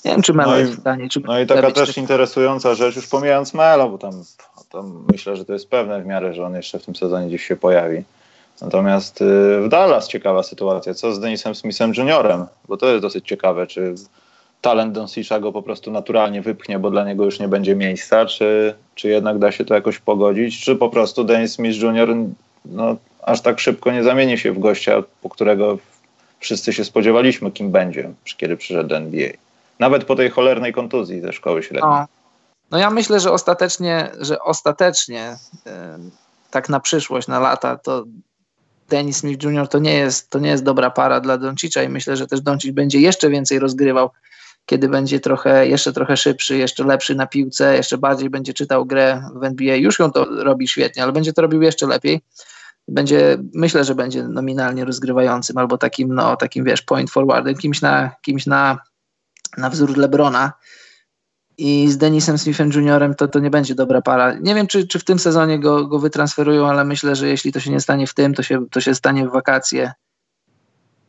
Nie 0.04 0.10
wiem, 0.10 0.22
czy 0.22 0.32
Melo 0.32 0.50
no 0.50 0.58
jest 0.58 0.72
w 0.72 0.80
stanie. 0.80 1.08
Czy 1.08 1.20
no 1.20 1.40
i 1.40 1.46
taka 1.46 1.70
też 1.70 1.96
interesująca 1.96 2.74
rzecz, 2.74 2.96
już 2.96 3.06
pomijając 3.06 3.54
Melo, 3.54 3.88
bo 3.88 3.98
tam, 3.98 4.24
tam 4.72 5.04
myślę, 5.12 5.36
że 5.36 5.44
to 5.44 5.52
jest 5.52 5.70
pewne 5.70 6.02
w 6.02 6.06
miarę, 6.06 6.34
że 6.34 6.44
on 6.44 6.54
jeszcze 6.54 6.78
w 6.78 6.84
tym 6.84 6.96
sezonie 6.96 7.26
gdzieś 7.26 7.46
się 7.46 7.56
pojawi. 7.56 8.02
Natomiast 8.60 9.22
y, 9.22 9.24
w 9.64 9.68
Dallas 9.68 10.08
ciekawa 10.08 10.42
sytuacja. 10.42 10.94
Co 10.94 11.12
z 11.12 11.20
Denisem 11.20 11.54
Smithem 11.54 11.92
Juniorem? 11.96 12.46
Bo 12.68 12.76
to 12.76 12.88
jest 12.88 13.02
dosyć 13.02 13.28
ciekawe, 13.28 13.66
czy 13.66 13.94
talent 14.60 14.92
Donsisza 14.92 15.40
go 15.40 15.52
po 15.52 15.62
prostu 15.62 15.90
naturalnie 15.90 16.42
wypchnie, 16.42 16.78
bo 16.78 16.90
dla 16.90 17.04
niego 17.04 17.24
już 17.24 17.40
nie 17.40 17.48
będzie 17.48 17.76
miejsca, 17.76 18.26
czy, 18.26 18.74
czy 18.94 19.08
jednak 19.08 19.38
da 19.38 19.52
się 19.52 19.64
to 19.64 19.74
jakoś 19.74 19.98
pogodzić, 19.98 20.64
czy 20.64 20.76
po 20.76 20.88
prostu 20.88 21.24
Dennis 21.24 21.52
Smith 21.52 21.82
Jr. 21.82 22.16
No, 22.64 22.96
aż 23.22 23.40
tak 23.40 23.60
szybko 23.60 23.92
nie 23.92 24.02
zamieni 24.02 24.38
się 24.38 24.52
w 24.52 24.58
gościa, 24.58 25.02
po 25.22 25.28
którego 25.28 25.78
wszyscy 26.42 26.72
się 26.72 26.84
spodziewaliśmy, 26.84 27.50
kim 27.50 27.70
będzie, 27.70 28.10
kiedy 28.36 28.56
przyszedł 28.56 28.88
do 28.88 28.96
NBA. 28.96 29.30
Nawet 29.78 30.04
po 30.04 30.16
tej 30.16 30.30
cholernej 30.30 30.72
kontuzji 30.72 31.20
ze 31.20 31.32
szkoły 31.32 31.62
średniej. 31.62 31.90
No, 31.90 32.06
no 32.70 32.78
ja 32.78 32.90
myślę, 32.90 33.20
że 33.20 33.32
ostatecznie, 33.32 34.10
że 34.20 34.40
ostatecznie 34.40 35.36
yy, 35.66 35.72
tak 36.50 36.68
na 36.68 36.80
przyszłość, 36.80 37.28
na 37.28 37.40
lata, 37.40 37.78
to 37.78 38.04
Dennis 38.88 39.16
Smith 39.16 39.44
Jr. 39.44 39.68
to 39.68 39.78
nie 39.78 39.94
jest, 39.94 40.30
to 40.30 40.38
nie 40.38 40.50
jest 40.50 40.64
dobra 40.64 40.90
para 40.90 41.20
dla 41.20 41.38
Doncicza 41.38 41.82
i 41.82 41.88
myślę, 41.88 42.16
że 42.16 42.26
też 42.26 42.40
Doncic 42.40 42.74
będzie 42.74 43.00
jeszcze 43.00 43.30
więcej 43.30 43.58
rozgrywał 43.58 44.10
kiedy 44.66 44.88
będzie 44.88 45.20
trochę, 45.20 45.68
jeszcze 45.68 45.92
trochę 45.92 46.16
szybszy, 46.16 46.56
jeszcze 46.56 46.84
lepszy 46.84 47.14
na 47.14 47.26
piłce, 47.26 47.76
jeszcze 47.76 47.98
bardziej 47.98 48.30
będzie 48.30 48.54
czytał 48.54 48.86
grę 48.86 49.22
w 49.34 49.44
NBA. 49.44 49.76
Już 49.76 49.98
ją 49.98 50.12
to 50.12 50.24
robi 50.24 50.68
świetnie, 50.68 51.02
ale 51.02 51.12
będzie 51.12 51.32
to 51.32 51.42
robił 51.42 51.62
jeszcze 51.62 51.86
lepiej. 51.86 52.20
Będzie, 52.88 53.38
myślę, 53.54 53.84
że 53.84 53.94
będzie 53.94 54.28
nominalnie 54.28 54.84
rozgrywającym 54.84 55.58
albo 55.58 55.78
takim, 55.78 56.14
no, 56.14 56.36
takim 56.36 56.64
wiesz, 56.64 56.82
point 56.82 57.10
forwardem, 57.10 57.54
kimś 57.54 57.80
na, 57.80 58.10
kimś 58.22 58.46
na, 58.46 58.78
na 59.56 59.70
wzór 59.70 59.96
Lebrona. 59.96 60.52
I 61.58 61.88
z 61.90 61.98
Denisem 61.98 62.38
Smithem 62.38 62.70
Juniorem 62.72 63.14
to, 63.14 63.28
to 63.28 63.38
nie 63.38 63.50
będzie 63.50 63.74
dobra 63.74 64.02
para. 64.02 64.34
Nie 64.34 64.54
wiem, 64.54 64.66
czy, 64.66 64.86
czy 64.86 64.98
w 64.98 65.04
tym 65.04 65.18
sezonie 65.18 65.58
go, 65.58 65.86
go 65.86 65.98
wytransferują, 65.98 66.68
ale 66.68 66.84
myślę, 66.84 67.16
że 67.16 67.28
jeśli 67.28 67.52
to 67.52 67.60
się 67.60 67.70
nie 67.70 67.80
stanie 67.80 68.06
w 68.06 68.14
tym, 68.14 68.34
to 68.34 68.42
się, 68.42 68.66
to 68.70 68.80
się 68.80 68.94
stanie 68.94 69.28
w 69.28 69.32
wakacje 69.32 69.92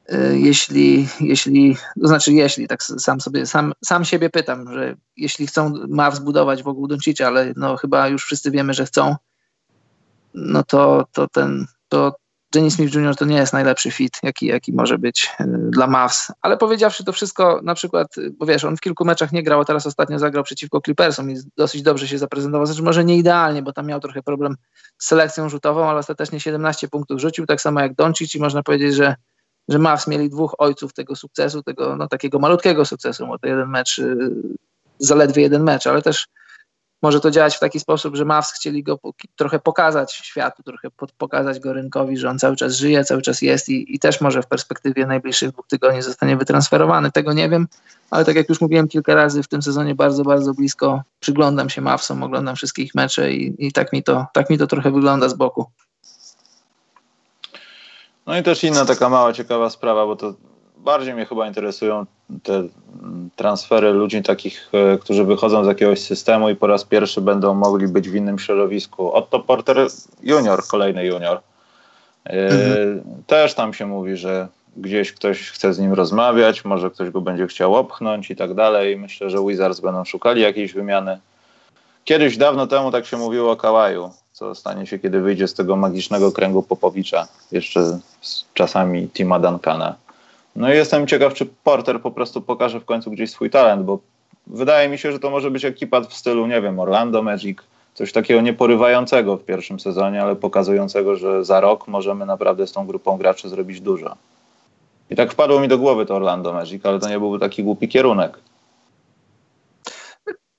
E, 0.10 0.40
jeśli, 0.40 1.08
jeśli, 1.20 1.78
to 2.02 2.08
znaczy 2.08 2.34
jeśli, 2.34 2.68
tak 2.68 2.84
sam 2.84 3.22
sobie, 3.22 3.46
sam, 3.46 3.74
sam 3.86 4.06
siebie 4.06 4.30
pytam, 4.30 4.74
że 4.74 4.96
jeśli 5.18 5.48
chcą 5.48 5.74
ma 5.88 6.12
zbudować 6.12 6.64
wokół 6.64 6.88
Doncicia, 6.88 7.28
ale 7.28 7.54
no 7.56 7.78
chyba 7.78 8.08
już 8.08 8.26
wszyscy 8.26 8.52
wiemy, 8.52 8.74
że 8.74 8.86
chcą, 8.86 9.16
no 10.34 10.64
to, 10.64 11.06
to 11.12 11.28
ten, 11.28 11.66
to 11.90 12.16
Dennis 12.54 12.76
Smith 12.76 12.96
Jr. 12.96 13.16
to 13.16 13.26
nie 13.26 13.36
jest 13.36 13.54
najlepszy 13.54 13.92
fit, 13.92 14.18
jaki, 14.24 14.46
jaki 14.46 14.74
może 14.74 14.98
być 14.98 15.30
e, 15.40 15.48
dla 15.48 15.88
Mavs. 15.88 16.32
Ale 16.42 16.58
powiedziawszy 16.58 17.04
to 17.04 17.14
wszystko, 17.14 17.60
na 17.64 17.76
przykład, 17.76 18.16
bo 18.38 18.46
wiesz, 18.46 18.64
on 18.64 18.78
w 18.78 18.82
kilku 18.82 19.06
meczach 19.06 19.32
nie 19.32 19.44
grał, 19.44 19.62
a 19.62 19.66
teraz 19.66 19.88
ostatnio 19.88 20.20
zagrał 20.20 20.44
przeciwko 20.44 20.82
Clippersom 20.82 21.32
i 21.32 21.36
dosyć 21.58 21.82
dobrze 21.82 22.08
się 22.08 22.18
zaprezentował. 22.18 22.66
Znaczy 22.66 22.84
może 22.84 23.06
nie 23.06 23.18
idealnie, 23.18 23.62
bo 23.62 23.74
tam 23.74 23.86
miał 23.86 24.00
trochę 24.00 24.24
problem 24.24 24.56
z 24.98 25.08
selekcją 25.08 25.50
rzutową, 25.50 25.90
ale 25.90 26.00
ostatecznie 26.00 26.40
17 26.40 26.88
punktów 26.88 27.22
rzucił, 27.22 27.46
tak 27.46 27.62
samo 27.62 27.80
jak 27.80 27.96
Doncic 27.96 28.36
i 28.36 28.40
można 28.40 28.64
powiedzieć, 28.64 28.96
że 28.96 29.16
że 29.70 29.80
Mavs 29.80 30.08
mieli 30.08 30.30
dwóch 30.30 30.56
ojców 30.58 30.94
tego 30.94 31.16
sukcesu, 31.16 31.64
tego 31.64 31.96
no, 31.96 32.08
takiego 32.08 32.40
malutkiego 32.40 32.86
sukcesu, 32.86 33.28
bo 33.28 33.40
to 33.40 33.48
jeden 33.48 33.70
mecz, 33.70 34.00
y, 34.00 34.32
zaledwie 35.00 35.42
jeden 35.42 35.64
mecz, 35.64 35.88
ale 35.88 36.02
też 36.02 36.28
może 37.04 37.20
to 37.20 37.32
działać 37.32 37.56
w 37.56 37.60
taki 37.60 37.80
sposób, 37.80 38.16
że 38.16 38.26
Mavs 38.26 38.52
chcieli 38.52 38.84
go 38.84 39.00
trochę 39.36 39.60
pokazać 39.60 40.14
światu, 40.14 40.64
trochę 40.64 40.88
pokazać 41.18 41.60
go 41.60 41.74
rynkowi, 41.74 42.18
że 42.18 42.30
on 42.30 42.40
cały 42.40 42.56
czas 42.56 42.76
żyje, 42.76 43.04
cały 43.04 43.22
czas 43.22 43.42
jest 43.42 43.70
i, 43.70 43.96
i 43.96 44.00
też 44.00 44.22
może 44.22 44.42
w 44.42 44.48
perspektywie 44.48 45.06
najbliższych 45.06 45.52
dwóch 45.52 45.68
tygodni 45.68 46.02
zostanie 46.02 46.38
wytransferowany. 46.38 47.12
Tego 47.12 47.34
nie 47.34 47.50
wiem, 47.50 47.68
ale 48.12 48.26
tak 48.26 48.36
jak 48.36 48.50
już 48.50 48.62
mówiłem 48.62 48.88
kilka 48.88 49.16
razy 49.16 49.44
w 49.44 49.48
tym 49.48 49.62
sezonie 49.62 49.96
bardzo, 49.96 50.24
bardzo 50.24 50.54
blisko 50.54 51.02
przyglądam 51.20 51.70
się 51.70 51.82
Mavsom, 51.82 52.24
oglądam 52.24 52.56
wszystkich 52.56 52.96
mecze 52.96 53.34
i, 53.34 53.68
i 53.68 53.72
tak, 53.72 53.94
mi 53.94 54.04
to, 54.04 54.26
tak 54.34 54.50
mi 54.50 54.58
to 54.58 54.68
trochę 54.68 54.92
wygląda 54.92 55.30
z 55.30 55.34
boku. 55.34 55.66
No 58.28 58.38
i 58.38 58.44
też 58.44 58.64
inna 58.64 58.86
taka 58.86 59.10
mała 59.10 59.34
ciekawa 59.34 59.70
sprawa, 59.70 60.06
bo 60.06 60.16
to 60.16 60.34
bardziej 60.84 61.14
mnie 61.14 61.26
chyba 61.26 61.48
interesują 61.48 62.06
te 62.44 62.64
transfery 63.36 63.92
ludzi 63.92 64.24
takich, 64.24 64.70
e, 64.74 64.98
którzy 64.98 65.24
wychodzą 65.24 65.64
z 65.64 65.68
jakiegoś 65.68 66.02
systemu 66.02 66.50
i 66.50 66.56
po 66.56 66.68
raz 66.68 66.84
pierwszy 66.84 67.22
będą 67.22 67.54
mogli 67.54 67.88
być 67.88 68.10
w 68.10 68.16
innym 68.16 68.40
środowisku. 68.40 69.14
Otto 69.14 69.40
Porter 69.40 69.88
junior, 70.24 70.68
kolejny 70.68 71.06
junior. 71.06 71.40
E, 72.26 72.32
mhm. 72.32 73.04
Też 73.28 73.54
tam 73.54 73.74
się 73.74 73.86
mówi, 73.86 74.18
że 74.18 74.48
gdzieś 74.78 75.12
ktoś 75.12 75.50
chce 75.50 75.74
z 75.74 75.80
nim 75.80 75.94
rozmawiać, 75.94 76.66
może 76.66 76.92
ktoś 76.92 77.10
go 77.10 77.22
będzie 77.22 77.48
chciał 77.48 77.76
opchnąć 77.76 78.32
i 78.32 78.36
tak 78.36 78.54
dalej. 78.54 78.98
Myślę, 78.98 79.30
że 79.30 79.38
Wizards 79.48 79.80
będą 79.80 80.06
szukali 80.06 80.42
jakiejś 80.42 80.74
wymiany. 80.74 81.20
Kiedyś, 82.06 82.38
dawno 82.38 82.68
temu 82.68 82.92
tak 82.92 83.06
się 83.06 83.18
mówiło 83.18 83.52
o 83.52 83.56
Kałaju 83.56 84.12
co 84.34 84.56
stanie 84.56 84.88
się, 84.88 85.00
kiedy 85.00 85.22
wyjdzie 85.22 85.48
z 85.48 85.54
tego 85.54 85.76
magicznego 85.76 86.32
kręgu 86.32 86.64
Popowicza, 86.64 87.28
jeszcze 87.52 88.00
z 88.22 88.46
czasami 88.54 89.10
Tima 89.10 89.40
Duncana. 89.40 89.96
No 90.56 90.74
i 90.74 90.76
jestem 90.76 91.08
ciekaw, 91.08 91.34
czy 91.34 91.46
Porter 91.46 92.02
po 92.02 92.12
prostu 92.12 92.42
pokaże 92.42 92.80
w 92.80 92.86
końcu 92.86 93.12
gdzieś 93.12 93.32
swój 93.32 93.50
talent, 93.50 93.84
bo 93.84 94.00
wydaje 94.48 94.90
mi 94.90 94.98
się, 94.98 95.12
że 95.12 95.20
to 95.20 95.30
może 95.30 95.52
być 95.52 95.66
ekipa 95.66 96.02
w 96.02 96.14
stylu, 96.14 96.48
nie 96.48 96.62
wiem, 96.62 96.80
Orlando 96.80 97.24
Magic, 97.24 97.58
coś 97.94 98.12
takiego 98.12 98.42
nieporywającego 98.42 99.38
w 99.38 99.46
pierwszym 99.46 99.80
sezonie, 99.80 100.22
ale 100.22 100.36
pokazującego, 100.36 101.16
że 101.16 101.46
za 101.46 101.60
rok 101.60 101.88
możemy 101.88 102.26
naprawdę 102.26 102.68
z 102.68 102.72
tą 102.72 102.88
grupą 102.88 103.18
graczy 103.18 103.50
zrobić 103.50 103.82
dużo. 103.82 104.16
I 105.10 105.16
tak 105.16 105.32
wpadło 105.32 105.60
mi 105.60 105.68
do 105.68 105.78
głowy 105.78 106.06
to 106.06 106.16
Orlando 106.16 106.54
Magic, 106.54 106.86
ale 106.86 107.00
to 107.00 107.10
nie 107.10 107.20
byłby 107.20 107.40
taki 107.40 107.64
głupi 107.64 107.88
kierunek. 107.88 108.40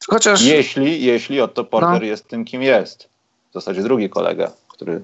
Chociaż... 0.08 0.42
Jeśli, 0.42 1.04
jeśli 1.04 1.40
Otto 1.40 1.64
Porter 1.64 2.00
no. 2.00 2.06
jest 2.06 2.28
tym, 2.28 2.44
kim 2.44 2.62
jest 2.62 3.08
w 3.50 3.54
zasadzie 3.54 3.82
drugi 3.82 4.10
kolega, 4.10 4.50
który 4.68 5.02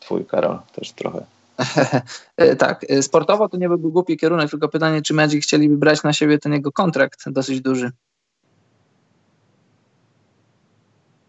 twój 0.00 0.24
Karol 0.24 0.58
też 0.72 0.92
trochę. 0.92 1.37
tak, 2.58 2.86
sportowo 3.00 3.48
to 3.48 3.56
nie 3.56 3.68
byłby 3.68 3.90
głupi 3.90 4.16
kierunek, 4.16 4.50
tylko 4.50 4.68
pytanie, 4.68 5.02
czy 5.02 5.14
Magic 5.14 5.44
chcieliby 5.44 5.76
brać 5.76 6.02
na 6.02 6.12
siebie 6.12 6.38
ten 6.38 6.52
jego 6.52 6.72
kontrakt 6.72 7.30
dosyć 7.30 7.60
duży. 7.60 7.92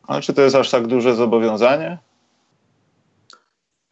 Ale 0.08 0.22
czy 0.22 0.34
to 0.34 0.42
jest 0.42 0.56
aż 0.56 0.70
tak 0.70 0.88
duże 0.88 1.16
zobowiązanie? 1.16 1.98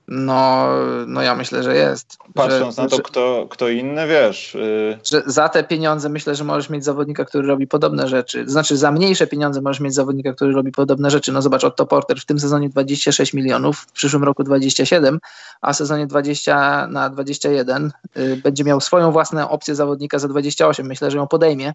No, 0.08 0.68
no 1.08 1.22
ja 1.22 1.36
myślę, 1.36 1.64
że 1.64 1.76
jest. 1.76 2.18
Patrząc 2.34 2.76
że, 2.76 2.82
na 2.82 2.90
to, 2.90 2.96
że, 2.96 3.02
kto, 3.02 3.48
kto 3.50 3.70
inny, 3.70 4.08
wiesz. 4.08 4.54
Yy... 4.54 5.00
Że 5.04 5.24
za 5.26 5.50
te 5.50 5.64
pieniądze 5.64 6.10
myślę, 6.10 6.36
że 6.36 6.44
możesz 6.44 6.70
mieć 6.70 6.86
zawodnika, 6.86 7.26
który 7.26 7.48
robi 7.48 7.68
podobne 7.68 8.08
rzeczy. 8.08 8.50
Znaczy, 8.50 8.78
za 8.78 8.92
mniejsze 8.92 9.28
pieniądze 9.28 9.62
możesz 9.62 9.80
mieć 9.80 9.96
zawodnika, 9.96 10.34
który 10.34 10.54
robi 10.54 10.72
podobne 10.72 11.12
rzeczy. 11.12 11.32
No 11.32 11.42
zobacz, 11.42 11.64
Otto 11.64 11.86
Porter 11.86 12.20
w 12.20 12.26
tym 12.26 12.40
sezonie 12.40 12.70
26 12.70 13.34
milionów, 13.34 13.78
w 13.78 13.92
przyszłym 13.92 14.24
roku 14.24 14.44
27, 14.44 15.20
a 15.62 15.74
w 15.74 15.76
sezonie 15.76 16.08
20 16.08 16.88
na 16.88 17.10
21 17.10 17.92
yy, 18.16 18.38
będzie 18.38 18.64
miał 18.64 18.82
swoją 18.82 19.12
własną 19.12 19.50
opcję 19.50 19.76
zawodnika 19.76 20.20
za 20.20 20.28
28. 20.28 20.88
Myślę, 20.88 21.12
że 21.12 21.18
ją 21.18 21.28
podejmie 21.28 21.74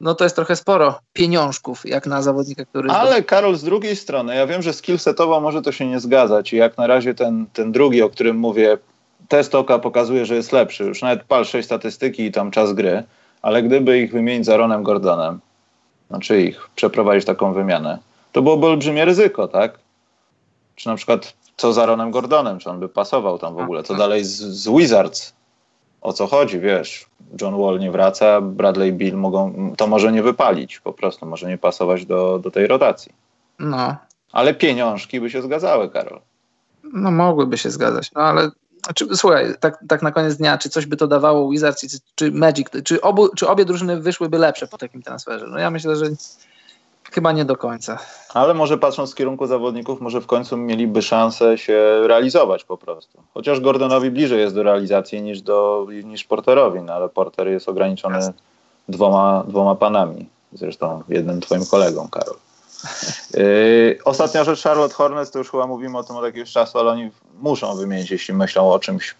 no 0.00 0.14
to 0.14 0.24
jest 0.24 0.36
trochę 0.36 0.56
sporo 0.56 1.00
pieniążków, 1.12 1.86
jak 1.86 2.06
na 2.06 2.22
zawodnika, 2.22 2.64
który... 2.64 2.90
Ale 2.90 3.22
Karol, 3.22 3.56
z 3.56 3.64
drugiej 3.64 3.96
strony, 3.96 4.36
ja 4.36 4.46
wiem, 4.46 4.62
że 4.62 4.72
skillsetowo 4.72 5.40
może 5.40 5.62
to 5.62 5.72
się 5.72 5.86
nie 5.86 6.00
zgadzać 6.00 6.52
i 6.52 6.56
jak 6.56 6.78
na 6.78 6.86
razie 6.86 7.14
ten, 7.14 7.46
ten 7.52 7.72
drugi, 7.72 8.02
o 8.02 8.10
którym 8.10 8.36
mówię, 8.36 8.78
test 9.28 9.54
oka 9.54 9.78
pokazuje, 9.78 10.26
że 10.26 10.34
jest 10.34 10.52
lepszy. 10.52 10.84
Już 10.84 11.02
nawet 11.02 11.24
pal 11.24 11.44
6 11.44 11.66
statystyki 11.66 12.24
i 12.24 12.32
tam 12.32 12.50
czas 12.50 12.72
gry, 12.72 13.02
ale 13.42 13.62
gdyby 13.62 13.98
ich 13.98 14.12
wymienić 14.12 14.46
z 14.46 14.48
Aaronem 14.48 14.82
Gordonem, 14.82 15.40
znaczy 16.08 16.42
ich 16.42 16.70
przeprowadzić 16.74 17.24
taką 17.24 17.52
wymianę, 17.52 17.98
to 18.32 18.42
byłoby 18.42 18.66
olbrzymie 18.66 19.04
ryzyko, 19.04 19.48
tak? 19.48 19.78
Czy 20.76 20.88
na 20.88 20.96
przykład 20.96 21.34
co 21.56 21.72
z 21.72 21.78
Aaronem 21.78 22.10
Gordonem, 22.10 22.58
czy 22.58 22.70
on 22.70 22.80
by 22.80 22.88
pasował 22.88 23.38
tam 23.38 23.54
w 23.54 23.58
ogóle? 23.58 23.82
Co 23.82 23.94
dalej 23.94 24.24
z, 24.24 24.36
z 24.36 24.68
Wizards? 24.68 25.38
o 26.00 26.12
co 26.12 26.26
chodzi, 26.26 26.60
wiesz. 26.60 27.06
John 27.40 27.58
Wall 27.58 27.78
nie 27.78 27.90
wraca, 27.90 28.40
Bradley 28.40 28.92
Bill 28.92 29.16
mogą, 29.16 29.72
to 29.76 29.86
może 29.86 30.12
nie 30.12 30.22
wypalić 30.22 30.80
po 30.80 30.92
prostu, 30.92 31.26
może 31.26 31.48
nie 31.48 31.58
pasować 31.58 32.06
do, 32.06 32.38
do 32.38 32.50
tej 32.50 32.66
rotacji. 32.66 33.12
No. 33.58 33.96
Ale 34.32 34.54
pieniążki 34.54 35.20
by 35.20 35.30
się 35.30 35.42
zgadzały, 35.42 35.90
Karol. 35.90 36.20
No 36.92 37.10
mogłyby 37.10 37.58
się 37.58 37.70
zgadzać, 37.70 38.12
no 38.12 38.22
ale 38.22 38.50
czy, 38.94 39.16
słuchaj, 39.16 39.54
tak, 39.60 39.84
tak 39.88 40.02
na 40.02 40.12
koniec 40.12 40.36
dnia, 40.36 40.58
czy 40.58 40.68
coś 40.68 40.86
by 40.86 40.96
to 40.96 41.06
dawało 41.06 41.50
Wizards 41.50 41.80
czy, 41.80 41.98
czy 42.14 42.32
Magic, 42.32 42.68
czy, 42.84 43.00
obu, 43.00 43.28
czy 43.36 43.48
obie 43.48 43.64
drużyny 43.64 44.00
wyszłyby 44.00 44.38
lepsze 44.38 44.66
po 44.66 44.78
takim 44.78 45.02
transferze? 45.02 45.46
No 45.46 45.58
ja 45.58 45.70
myślę, 45.70 45.96
że 45.96 46.06
chyba 47.12 47.32
nie 47.32 47.44
do 47.44 47.56
końca. 47.56 47.98
Ale 48.34 48.54
może 48.54 48.78
patrząc 48.78 49.12
w 49.12 49.14
kierunku 49.14 49.46
zawodników, 49.46 50.00
może 50.00 50.20
w 50.20 50.26
końcu 50.26 50.56
mieliby 50.56 51.02
szansę 51.02 51.58
się 51.58 52.00
realizować 52.06 52.64
po 52.64 52.78
prostu. 52.78 53.22
Chociaż 53.34 53.60
Gordonowi 53.60 54.10
bliżej 54.10 54.40
jest 54.40 54.54
do 54.54 54.62
realizacji 54.62 55.22
niż, 55.22 55.40
do, 55.42 55.86
niż 56.04 56.24
Porterowi, 56.24 56.80
no 56.80 56.92
ale 56.92 57.08
Porter 57.08 57.48
jest 57.48 57.68
ograniczony 57.68 58.32
dwoma, 58.88 59.44
dwoma 59.48 59.74
panami. 59.74 60.28
Zresztą 60.52 61.02
jednym 61.08 61.40
twoim 61.40 61.66
kolegą, 61.66 62.08
Karol. 62.08 62.36
Yy, 63.34 63.98
ostatnia 64.04 64.44
rzecz, 64.44 64.62
Charlotte 64.62 64.94
Hornets, 64.94 65.30
to 65.30 65.38
już 65.38 65.50
chyba 65.50 65.66
mówimy 65.66 65.98
o 65.98 66.04
tym 66.04 66.16
od 66.16 66.24
jakiegoś 66.24 66.52
czasu, 66.52 66.78
ale 66.78 66.90
oni 66.90 67.10
muszą 67.40 67.76
wymienić, 67.76 68.10
jeśli 68.10 68.34
myślą 68.34 68.72
o 68.72 68.78
czymś, 68.78 69.14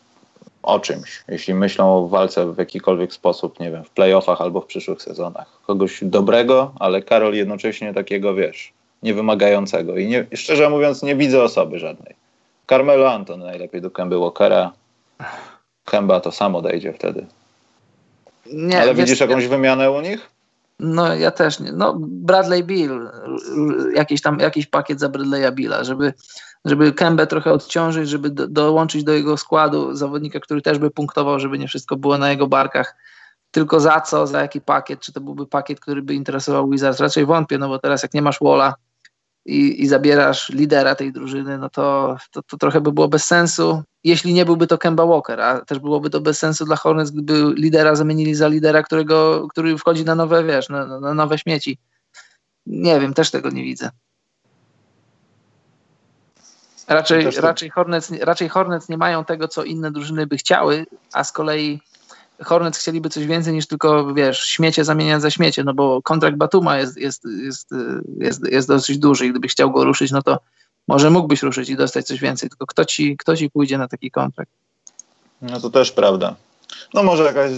o 0.68 0.80
czymś. 0.80 1.24
Jeśli 1.28 1.54
myślą 1.54 1.96
o 1.96 2.08
walce 2.08 2.52
w 2.52 2.58
jakikolwiek 2.58 3.12
sposób, 3.12 3.60
nie 3.60 3.70
wiem, 3.70 3.84
w 3.84 3.90
playoffach 3.90 4.40
albo 4.40 4.60
w 4.60 4.66
przyszłych 4.66 5.02
sezonach. 5.02 5.46
Kogoś 5.66 5.98
dobrego, 6.02 6.72
ale 6.78 7.02
Karol 7.02 7.34
jednocześnie 7.34 7.94
takiego, 7.94 8.34
wiesz, 8.34 8.72
niewymagającego. 9.02 9.96
I 9.96 10.06
nie, 10.06 10.26
szczerze 10.34 10.70
mówiąc, 10.70 11.02
nie 11.02 11.16
widzę 11.16 11.42
osoby 11.42 11.78
żadnej. 11.78 12.14
Carmelo 12.68 13.12
Anton 13.12 13.40
najlepiej 13.40 13.80
do 13.80 13.90
Kemby 13.90 14.18
Walkera. 14.18 14.72
Kemba 15.84 16.20
to 16.20 16.32
samo 16.32 16.58
odejdzie 16.58 16.92
wtedy. 16.92 17.26
Nie, 18.52 18.80
ale 18.80 18.94
widzisz 18.94 19.20
jakąś 19.20 19.44
ja... 19.44 19.50
wymianę 19.50 19.90
u 19.90 20.00
nich? 20.00 20.30
No 20.80 21.14
ja 21.14 21.30
też 21.30 21.60
nie. 21.60 21.72
No 21.72 21.96
Bradley 22.00 22.64
Bill, 22.64 23.10
jakiś 23.94 24.22
tam 24.22 24.38
jakiś 24.38 24.66
pakiet 24.66 25.00
za 25.00 25.08
Bradley'a 25.08 25.52
Billa, 25.52 25.84
żeby, 25.84 26.12
żeby 26.64 26.92
Kembę 26.92 27.26
trochę 27.26 27.52
odciążyć, 27.52 28.08
żeby 28.08 28.30
do, 28.30 28.48
dołączyć 28.48 29.04
do 29.04 29.12
jego 29.12 29.36
składu 29.36 29.94
zawodnika, 29.94 30.40
który 30.40 30.62
też 30.62 30.78
by 30.78 30.90
punktował, 30.90 31.40
żeby 31.40 31.58
nie 31.58 31.68
wszystko 31.68 31.96
było 31.96 32.18
na 32.18 32.30
jego 32.30 32.46
barkach. 32.46 32.96
Tylko 33.50 33.80
za 33.80 34.00
co, 34.00 34.26
za 34.26 34.40
jaki 34.42 34.60
pakiet? 34.60 35.00
Czy 35.00 35.12
to 35.12 35.20
byłby 35.20 35.46
pakiet, 35.46 35.80
który 35.80 36.02
by 36.02 36.14
interesował 36.14 36.70
Wizards? 36.70 37.00
Raczej 37.00 37.26
wątpię, 37.26 37.58
no 37.58 37.68
bo 37.68 37.78
teraz 37.78 38.02
jak 38.02 38.14
nie 38.14 38.22
masz 38.22 38.38
Walla, 38.40 38.74
i, 39.48 39.82
i 39.82 39.88
zabierasz 39.88 40.48
lidera 40.48 40.94
tej 40.94 41.12
drużyny, 41.12 41.58
no 41.58 41.70
to, 41.70 42.16
to, 42.30 42.42
to, 42.42 42.56
trochę 42.56 42.80
by 42.80 42.92
było 42.92 43.08
bez 43.08 43.24
sensu. 43.24 43.82
Jeśli 44.04 44.34
nie 44.34 44.44
byłby 44.44 44.66
to 44.66 44.78
Kemba 44.78 45.06
Walker, 45.06 45.40
a 45.40 45.60
też 45.60 45.78
byłoby 45.78 46.10
to 46.10 46.20
bez 46.20 46.38
sensu 46.38 46.64
dla 46.64 46.76
Hornets, 46.76 47.10
gdyby 47.10 47.54
lidera 47.54 47.94
zamienili 47.94 48.34
za 48.34 48.48
lidera, 48.48 48.82
którego, 48.82 49.48
który 49.48 49.78
wchodzi 49.78 50.04
na 50.04 50.14
nowe, 50.14 50.44
wiesz, 50.44 50.68
na, 50.68 51.00
na 51.00 51.14
nowe 51.14 51.38
śmieci. 51.38 51.78
Nie 52.66 53.00
wiem, 53.00 53.14
też 53.14 53.30
tego 53.30 53.50
nie 53.50 53.62
widzę. 53.62 53.90
Raczej, 56.88 57.30
raczej, 57.30 57.70
Hornets, 57.70 58.10
raczej 58.20 58.48
Hornets 58.48 58.88
nie 58.88 58.98
mają 58.98 59.24
tego, 59.24 59.48
co 59.48 59.64
inne 59.64 59.90
drużyny 59.90 60.26
by 60.26 60.36
chciały, 60.36 60.86
a 61.12 61.24
z 61.24 61.32
kolei 61.32 61.80
Hornets 62.44 62.78
chcieliby 62.78 63.08
coś 63.08 63.26
więcej 63.26 63.54
niż 63.54 63.66
tylko, 63.66 64.14
wiesz, 64.14 64.38
śmiecie 64.38 64.84
zamieniać 64.84 65.22
za 65.22 65.30
śmiecie, 65.30 65.64
no 65.64 65.74
bo 65.74 66.02
kontrakt 66.02 66.36
Batuma 66.36 66.78
jest, 66.78 66.96
jest, 66.96 67.24
jest, 67.44 67.70
jest, 68.18 68.46
jest 68.52 68.68
dosyć 68.68 68.98
duży 68.98 69.26
i 69.26 69.30
gdybyś 69.30 69.52
chciał 69.52 69.70
go 69.70 69.84
ruszyć, 69.84 70.10
no 70.10 70.22
to 70.22 70.38
może 70.88 71.10
mógłbyś 71.10 71.42
ruszyć 71.42 71.68
i 71.68 71.76
dostać 71.76 72.06
coś 72.06 72.20
więcej, 72.20 72.48
tylko 72.48 72.66
kto 72.66 72.84
ci, 72.84 73.16
kto 73.16 73.36
ci 73.36 73.50
pójdzie 73.50 73.78
na 73.78 73.88
taki 73.88 74.10
kontrakt? 74.10 74.52
No 75.42 75.60
to 75.60 75.70
też 75.70 75.92
prawda. 75.92 76.34
No 76.94 77.02
może 77.02 77.24
jakaś 77.24 77.50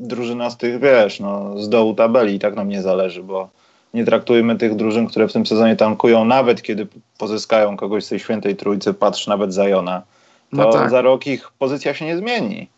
drużyna 0.00 0.50
z 0.50 0.56
tych, 0.56 0.80
wiesz, 0.80 1.20
no 1.20 1.62
z 1.62 1.68
dołu 1.68 1.94
tabeli 1.94 2.34
i 2.34 2.38
tak 2.38 2.56
nam 2.56 2.68
nie 2.68 2.82
zależy, 2.82 3.22
bo 3.22 3.50
nie 3.94 4.04
traktujmy 4.04 4.56
tych 4.56 4.76
drużyn, 4.76 5.06
które 5.06 5.28
w 5.28 5.32
tym 5.32 5.46
sezonie 5.46 5.76
tankują, 5.76 6.24
nawet 6.24 6.62
kiedy 6.62 6.86
pozyskają 7.18 7.76
kogoś 7.76 8.04
z 8.04 8.08
tej 8.08 8.18
świętej 8.18 8.56
trójcy, 8.56 8.94
patrz 8.94 9.26
nawet 9.26 9.54
Zajona, 9.54 10.02
to 10.50 10.56
no 10.56 10.72
tak. 10.72 10.90
za 10.90 11.02
rok 11.02 11.26
ich 11.26 11.50
pozycja 11.58 11.94
się 11.94 12.04
nie 12.04 12.16
zmieni. 12.16 12.70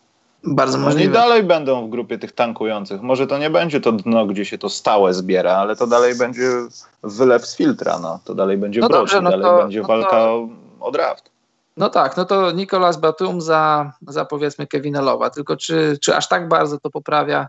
Bardzo 0.45 0.79
możliwe. 0.79 1.05
Oni 1.05 1.13
dalej 1.13 1.43
będą 1.43 1.87
w 1.87 1.91
grupie 1.91 2.19
tych 2.19 2.33
tankujących. 2.33 3.03
Może 3.03 3.27
to 3.27 3.39
nie 3.39 3.51
będzie 3.51 3.81
to 3.81 3.93
dno, 3.93 4.27
gdzie 4.27 4.45
się 4.45 4.59
to 4.59 4.69
stałe 4.69 5.15
zbiera, 5.15 5.53
ale 5.53 5.77
to 5.77 5.87
dalej 5.87 6.15
będzie 6.15 6.51
wylew 7.03 7.47
z 7.47 7.57
filtra. 7.57 7.99
No. 7.99 8.19
To 8.25 8.35
dalej 8.35 8.59
będzie 8.59 8.81
no 8.81 8.89
dobrze, 8.89 9.21
no 9.21 9.31
dalej 9.31 9.47
to, 9.47 9.59
będzie 9.59 9.81
no 9.81 9.89
walka 9.89 10.11
to... 10.11 10.17
o, 10.17 10.49
o 10.81 10.91
draft. 10.91 11.31
No 11.77 11.91
tak, 11.91 12.17
no 12.17 12.25
to 12.25 12.51
Nicolas 12.51 12.97
Batum 12.97 13.41
za, 13.41 13.93
za 14.09 14.25
powiedzmy 14.25 14.67
Kevina 14.67 15.01
Lowa. 15.01 15.31
Tylko 15.31 15.57
czy, 15.57 15.99
czy 16.01 16.17
aż 16.17 16.29
tak 16.29 16.49
bardzo 16.49 16.79
to 16.81 16.91
poprawia, 16.91 17.49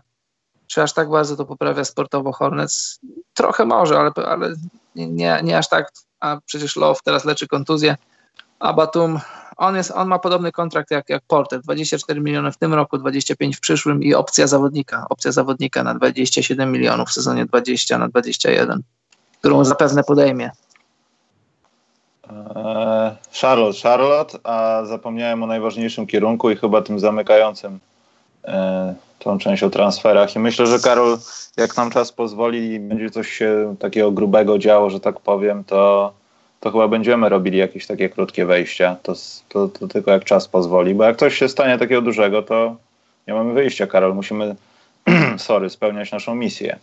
czy 0.72 0.82
aż 0.82 0.92
tak 0.92 1.10
bardzo 1.10 1.36
to 1.36 1.44
poprawia 1.44 1.84
sportowo 1.84 2.32
Hornets? 2.32 3.00
Trochę 3.34 3.64
może, 3.64 3.98
ale, 3.98 4.10
ale 4.26 4.54
nie, 4.96 5.40
nie 5.44 5.58
aż 5.58 5.68
tak. 5.68 5.92
A 6.20 6.38
przecież 6.46 6.76
Love 6.76 7.00
teraz 7.04 7.24
leczy 7.24 7.48
kontuzję, 7.48 7.96
a 8.58 8.72
Batum 8.72 9.20
on, 9.56 9.76
jest, 9.76 9.90
on 9.90 10.08
ma 10.08 10.18
podobny 10.18 10.52
kontrakt 10.52 10.90
jak, 10.90 11.08
jak 11.08 11.22
Porter, 11.26 11.60
24 11.60 12.20
miliony 12.20 12.52
w 12.52 12.56
tym 12.56 12.74
roku, 12.74 12.98
25 12.98 13.56
w 13.56 13.60
przyszłym 13.60 14.02
i 14.02 14.14
opcja 14.14 14.46
zawodnika, 14.46 15.06
opcja 15.10 15.32
zawodnika 15.32 15.84
na 15.84 15.94
27 15.94 16.72
milionów 16.72 17.08
w 17.08 17.12
sezonie 17.12 17.46
20 17.46 17.98
na 17.98 18.08
21, 18.08 18.82
którą 19.38 19.64
zapewne 19.64 20.04
podejmie. 20.04 20.50
Eee, 22.30 23.16
Charlotte, 23.40 23.78
Charlotte, 23.82 24.38
a 24.44 24.84
zapomniałem 24.84 25.42
o 25.42 25.46
najważniejszym 25.46 26.06
kierunku 26.06 26.50
i 26.50 26.56
chyba 26.56 26.82
tym 26.82 27.00
zamykającym 27.00 27.80
tą 29.18 29.38
część 29.38 29.62
o 29.62 29.70
transferach. 29.70 30.36
I 30.36 30.38
myślę, 30.38 30.66
że 30.66 30.78
Karol, 30.78 31.18
jak 31.56 31.76
nam 31.76 31.90
czas 31.90 32.12
pozwoli 32.12 32.72
i 32.72 32.80
będzie 32.80 33.10
coś 33.10 33.32
się 33.32 33.76
takiego 33.78 34.12
grubego 34.12 34.58
działo, 34.58 34.90
że 34.90 35.00
tak 35.00 35.20
powiem, 35.20 35.64
to 35.64 36.12
to 36.62 36.70
chyba 36.70 36.88
będziemy 36.88 37.28
robili 37.28 37.58
jakieś 37.58 37.86
takie 37.86 38.08
krótkie 38.08 38.46
wejścia. 38.46 38.96
To, 39.02 39.14
to, 39.48 39.68
to, 39.68 39.88
tylko 39.88 40.10
jak 40.10 40.24
czas 40.24 40.48
pozwoli, 40.48 40.94
bo 40.94 41.04
jak 41.04 41.16
coś 41.16 41.38
się 41.38 41.48
stanie 41.48 41.78
takiego 41.78 42.02
dużego, 42.02 42.42
to 42.42 42.76
nie 43.28 43.34
mamy 43.34 43.54
wyjścia, 43.54 43.86
Karol. 43.86 44.14
Musimy, 44.14 44.56
sorry, 45.36 45.70
spełniać 45.70 46.12
naszą 46.12 46.34
misję. 46.34 46.78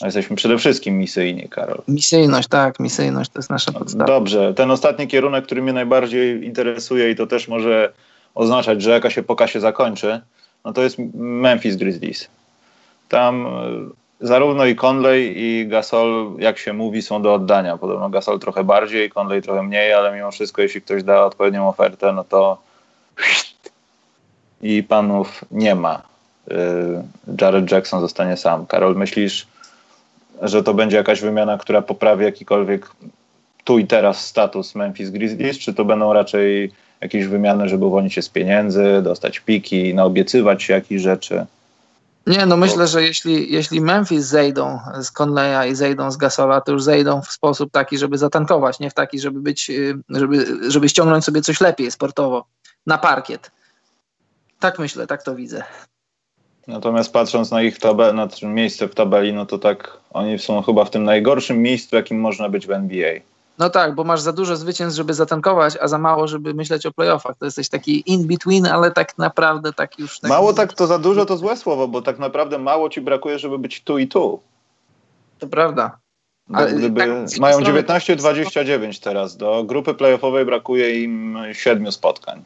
A 0.00 0.06
jesteśmy 0.06 0.36
przede 0.36 0.58
wszystkim 0.58 0.98
misyjni, 0.98 1.48
Karol. 1.48 1.82
Misyjność, 1.88 2.48
tak, 2.48 2.80
misyjność 2.80 3.30
to 3.30 3.38
jest 3.38 3.50
nasza 3.50 3.72
podstawa. 3.72 4.04
Dobrze, 4.04 4.54
ten 4.54 4.70
ostatni 4.70 5.08
kierunek, 5.08 5.44
który 5.44 5.62
mnie 5.62 5.72
najbardziej 5.72 6.44
interesuje 6.44 7.10
i 7.10 7.16
to 7.16 7.26
też 7.26 7.48
może 7.48 7.92
oznaczać, 8.34 8.82
że 8.82 8.90
jakaś 8.90 9.18
epoka 9.18 9.46
się 9.46 9.60
zakończy, 9.60 10.20
no 10.64 10.72
to 10.72 10.82
jest 10.82 10.96
Memphis 11.14 11.76
Grizzlies. 11.76 12.28
Tam 13.08 13.46
zarówno 14.22 14.66
i 14.66 14.76
Conley 14.76 15.34
i 15.36 15.68
Gasol, 15.68 16.32
jak 16.38 16.58
się 16.58 16.72
mówi, 16.72 17.02
są 17.02 17.22
do 17.22 17.34
oddania. 17.34 17.78
Podobno 17.78 18.10
Gasol 18.10 18.38
trochę 18.38 18.64
bardziej, 18.64 19.10
Conley 19.10 19.42
trochę 19.42 19.62
mniej, 19.62 19.92
ale 19.92 20.16
mimo 20.16 20.30
wszystko, 20.30 20.62
jeśli 20.62 20.82
ktoś 20.82 21.02
da 21.02 21.24
odpowiednią 21.24 21.68
ofertę, 21.68 22.12
no 22.12 22.24
to 22.24 22.62
i 24.62 24.82
panów 24.82 25.44
nie 25.50 25.74
ma. 25.74 26.02
Y, 26.50 26.54
Jared 27.40 27.70
Jackson 27.70 28.00
zostanie 28.00 28.36
sam. 28.36 28.66
Karol, 28.66 28.96
myślisz, 28.96 29.46
że 30.42 30.62
to 30.62 30.74
będzie 30.74 30.96
jakaś 30.96 31.20
wymiana, 31.20 31.58
która 31.58 31.82
poprawi 31.82 32.24
jakikolwiek 32.24 32.90
tu 33.64 33.78
i 33.78 33.86
teraz 33.86 34.26
status 34.26 34.74
Memphis 34.74 35.10
Grizzlies, 35.10 35.58
czy 35.58 35.74
to 35.74 35.84
będą 35.84 36.12
raczej 36.12 36.72
jakieś 37.02 37.26
wymiany, 37.26 37.68
żeby 37.68 37.84
uwolnić 37.84 38.14
się 38.14 38.22
z 38.22 38.28
pieniędzy, 38.28 39.00
dostać 39.02 39.40
piki, 39.40 39.94
naobiecywać 39.94 40.62
się 40.62 40.72
jakichś 40.72 41.02
rzeczy? 41.02 41.46
Nie, 42.26 42.46
no 42.46 42.56
myślę, 42.56 42.86
że 42.86 43.02
jeśli, 43.02 43.52
jeśli 43.52 43.80
Memphis 43.80 44.24
zejdą 44.24 44.78
z 45.00 45.10
Conleya 45.20 45.70
i 45.70 45.74
zejdą 45.74 46.10
z 46.10 46.16
Gasola, 46.16 46.60
to 46.60 46.72
już 46.72 46.82
zejdą 46.82 47.22
w 47.22 47.32
sposób 47.32 47.70
taki, 47.72 47.98
żeby 47.98 48.18
zatankować, 48.18 48.80
nie 48.80 48.90
w 48.90 48.94
taki, 48.94 49.18
żeby 49.18 49.40
być, 49.40 49.70
y, 49.70 49.98
żeby, 50.08 50.46
żeby 50.70 50.88
ściągnąć 50.88 51.24
sobie 51.24 51.42
coś 51.42 51.60
lepiej 51.60 51.90
sportowo 51.90 52.44
na 52.86 52.98
parkiet. 52.98 53.50
Tak 54.58 54.78
myślę, 54.78 55.06
tak 55.06 55.22
to 55.22 55.34
widzę. 55.34 55.62
Natomiast 56.66 57.12
patrząc 57.12 57.50
na 57.50 57.62
ich 57.62 57.78
tabel, 57.78 58.14
na 58.14 58.28
miejsce 58.42 58.88
w 58.88 58.94
tabeli, 58.94 59.32
no 59.32 59.46
to 59.46 59.58
tak 59.58 59.96
oni 60.10 60.38
są 60.38 60.62
chyba 60.62 60.84
w 60.84 60.90
tym 60.90 61.04
najgorszym 61.04 61.62
miejscu, 61.62 61.96
jakim 61.96 62.20
można 62.20 62.48
być 62.48 62.66
w 62.66 62.70
NBA. 62.70 63.20
No 63.58 63.70
tak, 63.70 63.94
bo 63.94 64.04
masz 64.04 64.20
za 64.20 64.32
dużo 64.32 64.56
zwycięstw, 64.56 64.96
żeby 64.96 65.14
zatankować, 65.14 65.74
a 65.80 65.88
za 65.88 65.98
mało, 65.98 66.28
żeby 66.28 66.54
myśleć 66.54 66.86
o 66.86 66.92
playoffach. 66.92 67.36
To 67.38 67.44
jesteś 67.44 67.68
taki 67.68 68.10
in 68.10 68.26
between, 68.26 68.66
ale 68.66 68.90
tak 68.90 69.18
naprawdę 69.18 69.72
tak 69.72 69.98
już. 69.98 70.20
Tak 70.20 70.30
mało 70.30 70.52
tak 70.52 70.72
to 70.72 70.86
za 70.86 70.98
dużo 70.98 71.26
to 71.26 71.36
złe 71.36 71.56
słowo, 71.56 71.88
bo 71.88 72.02
tak 72.02 72.18
naprawdę 72.18 72.58
mało 72.58 72.88
ci 72.88 73.00
brakuje, 73.00 73.38
żeby 73.38 73.58
być 73.58 73.82
tu 73.82 73.98
i 73.98 74.08
tu. 74.08 74.40
To 75.38 75.46
prawda. 75.46 75.98
Ale 76.52 76.72
gdyby 76.72 77.00
tak, 77.00 77.38
mają 77.40 77.58
19-29 77.58 79.02
teraz, 79.04 79.36
do 79.36 79.64
grupy 79.64 79.94
playoffowej 79.94 80.44
brakuje 80.44 81.02
im 81.02 81.38
siedmiu 81.52 81.92
spotkań. 81.92 82.44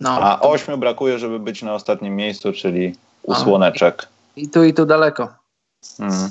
No, 0.00 0.10
a 0.10 0.40
ośmiu 0.40 0.78
brakuje, 0.78 1.18
żeby 1.18 1.38
być 1.38 1.62
na 1.62 1.74
ostatnim 1.74 2.16
miejscu, 2.16 2.52
czyli 2.52 2.94
u 3.22 3.34
słoneczek. 3.34 4.08
I 4.36 4.48
tu 4.48 4.64
i 4.64 4.74
tu 4.74 4.86
daleko. 4.86 5.28
Hmm. 5.98 6.30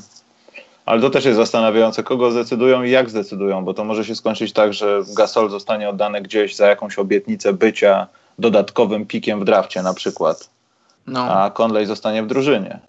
Ale 0.86 1.02
to 1.02 1.10
też 1.10 1.26
jest 1.26 1.38
zastanawiające, 1.38 2.04
kogo 2.04 2.32
zdecydują 2.32 2.84
i 2.84 2.92
jak 2.92 3.10
zdecydują, 3.10 3.66
bo 3.66 3.74
to 3.74 3.84
może 3.84 4.06
się 4.06 4.16
skończyć 4.16 4.54
tak, 4.54 4.74
że 4.74 5.02
Gasol 5.18 5.50
zostanie 5.50 5.90
oddany 5.90 6.22
gdzieś 6.22 6.56
za 6.56 6.68
jakąś 6.68 7.00
obietnicę 7.00 7.54
bycia 7.54 8.08
dodatkowym 8.40 9.06
pikiem 9.06 9.40
w 9.40 9.46
drafcie 9.46 9.82
na 9.82 9.94
przykład, 9.94 10.50
no. 11.08 11.20
a 11.20 11.50
Conley 11.50 11.86
zostanie 11.86 12.24
w 12.24 12.28
drużynie. 12.28 12.80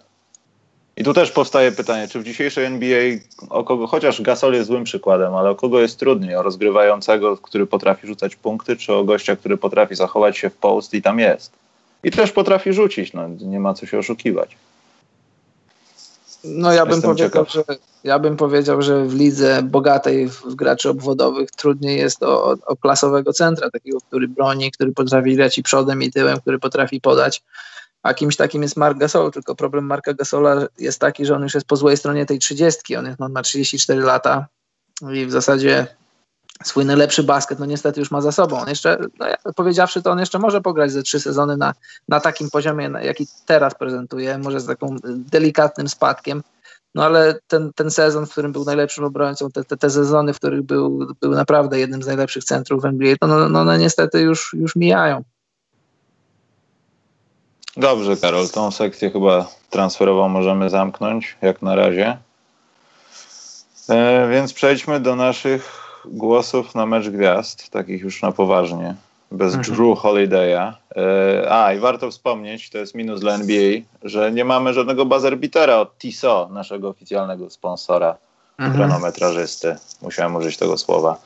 I 0.97 1.03
tu 1.03 1.13
też 1.13 1.31
powstaje 1.31 1.71
pytanie, 1.71 2.07
czy 2.07 2.19
w 2.19 2.23
dzisiejszej 2.23 2.65
NBA 2.65 3.17
o 3.49 3.63
kogo, 3.63 3.87
chociaż 3.87 4.21
Gasol 4.21 4.53
jest 4.53 4.67
złym 4.67 4.83
przykładem, 4.83 5.35
ale 5.35 5.49
o 5.49 5.55
kogo 5.55 5.79
jest 5.79 5.99
trudniej? 5.99 6.35
O 6.35 6.43
rozgrywającego, 6.43 7.37
który 7.37 7.65
potrafi 7.65 8.07
rzucać 8.07 8.35
punkty, 8.35 8.75
czy 8.75 8.93
o 8.93 9.03
gościa, 9.03 9.35
który 9.35 9.57
potrafi 9.57 9.95
zachować 9.95 10.37
się 10.37 10.49
w 10.49 10.57
post 10.57 10.93
i 10.93 11.01
tam 11.01 11.19
jest? 11.19 11.51
I 12.03 12.11
też 12.11 12.31
potrafi 12.31 12.73
rzucić, 12.73 13.13
no 13.13 13.27
nie 13.27 13.59
ma 13.59 13.73
co 13.73 13.85
się 13.85 13.97
oszukiwać. 13.97 14.57
No 16.45 16.73
ja 16.73 16.85
bym, 16.85 17.01
powiedział, 17.01 17.45
że, 17.49 17.63
ja 18.03 18.19
bym 18.19 18.37
powiedział, 18.37 18.81
że 18.81 19.05
w 19.05 19.13
lidze 19.13 19.63
bogatej 19.63 20.29
w 20.29 20.55
graczy 20.55 20.89
obwodowych 20.89 21.51
trudniej 21.51 21.97
jest 21.97 22.23
o, 22.23 22.57
o 22.65 22.75
klasowego 22.75 23.33
centra, 23.33 23.69
takiego, 23.69 23.97
który 24.07 24.27
broni, 24.27 24.71
który 24.71 24.91
potrafi 24.91 25.35
grać 25.35 25.57
i 25.57 25.63
przodem 25.63 26.01
i 26.01 26.11
tyłem, 26.11 26.39
który 26.39 26.59
potrafi 26.59 27.01
podać. 27.01 27.43
A 28.03 28.13
kimś 28.13 28.35
takim 28.35 28.61
jest 28.61 28.77
Mark 28.77 28.97
Gasol, 28.97 29.31
tylko 29.31 29.55
problem 29.55 29.85
Marka 29.85 30.13
Gasola 30.13 30.67
jest 30.79 30.99
taki, 30.99 31.25
że 31.25 31.35
on 31.35 31.43
już 31.43 31.53
jest 31.53 31.67
po 31.67 31.75
złej 31.75 31.97
stronie 31.97 32.25
tej 32.25 32.39
trzydziestki. 32.39 32.95
On, 32.95 33.05
jest, 33.05 33.21
on 33.21 33.31
ma 33.31 33.41
34 33.41 34.01
lata 34.01 34.47
i 35.13 35.25
w 35.25 35.31
zasadzie 35.31 35.87
swój 36.63 36.85
najlepszy 36.85 37.23
basket, 37.23 37.59
no 37.59 37.65
niestety 37.65 37.99
już 37.99 38.11
ma 38.11 38.21
za 38.21 38.31
sobą. 38.31 38.59
On 38.59 38.69
jeszcze, 38.69 38.97
no 39.19 39.53
powiedziawszy 39.55 40.01
to, 40.01 40.11
on 40.11 40.19
jeszcze 40.19 40.39
może 40.39 40.61
pograć 40.61 40.91
ze 40.91 41.03
trzy 41.03 41.19
sezony 41.19 41.57
na, 41.57 41.73
na 42.09 42.19
takim 42.19 42.49
poziomie, 42.49 42.91
jaki 43.01 43.27
teraz 43.45 43.75
prezentuje, 43.75 44.37
może 44.37 44.59
z 44.59 44.65
taką 44.65 44.95
delikatnym 45.05 45.89
spadkiem, 45.89 46.43
no 46.95 47.03
ale 47.03 47.39
ten, 47.47 47.73
ten 47.73 47.91
sezon, 47.91 48.25
w 48.25 48.31
którym 48.31 48.51
był 48.51 48.65
najlepszym 48.65 49.03
obrońcą, 49.03 49.51
te, 49.51 49.63
te, 49.63 49.77
te 49.77 49.89
sezony, 49.89 50.33
w 50.33 50.37
których 50.37 50.61
był, 50.61 51.07
był 51.21 51.31
naprawdę 51.31 51.79
jednym 51.79 52.03
z 52.03 52.07
najlepszych 52.07 52.43
centrów 52.43 52.81
w 52.81 52.85
NBA, 52.85 53.15
to 53.19 53.27
no, 53.27 53.49
no, 53.49 53.65
no 53.65 53.77
niestety 53.77 54.21
już, 54.21 54.53
już 54.53 54.75
mijają. 54.75 55.23
Dobrze, 57.77 58.17
Karol, 58.17 58.49
tą 58.49 58.71
sekcję 58.71 59.11
chyba 59.11 59.47
transferową 59.69 60.29
możemy 60.29 60.69
zamknąć, 60.69 61.37
jak 61.41 61.61
na 61.61 61.75
razie. 61.75 62.17
E, 63.89 64.29
więc 64.31 64.53
przejdźmy 64.53 64.99
do 64.99 65.15
naszych 65.15 65.84
głosów 66.07 66.75
na 66.75 66.85
mecz 66.85 67.09
gwiazd, 67.09 67.69
takich 67.69 68.01
już 68.01 68.21
na 68.21 68.31
poważnie, 68.31 68.95
bez 69.31 69.55
mhm. 69.55 69.75
Drew 69.75 69.99
Holiday'a. 69.99 70.73
E, 70.95 71.51
a, 71.51 71.73
i 71.73 71.79
warto 71.79 72.11
wspomnieć, 72.11 72.69
to 72.69 72.77
jest 72.77 72.95
minus 72.95 73.19
dla 73.19 73.33
NBA, 73.33 73.81
że 74.03 74.31
nie 74.31 74.45
mamy 74.45 74.73
żadnego 74.73 75.05
bazerbitera 75.05 75.77
od 75.77 75.97
TISO, 75.97 76.49
naszego 76.51 76.89
oficjalnego 76.89 77.49
sponsora, 77.49 78.17
mhm. 78.59 78.77
chronometrażysty. 78.77 79.75
Musiałem 80.01 80.35
użyć 80.35 80.57
tego 80.57 80.77
słowa. 80.77 81.17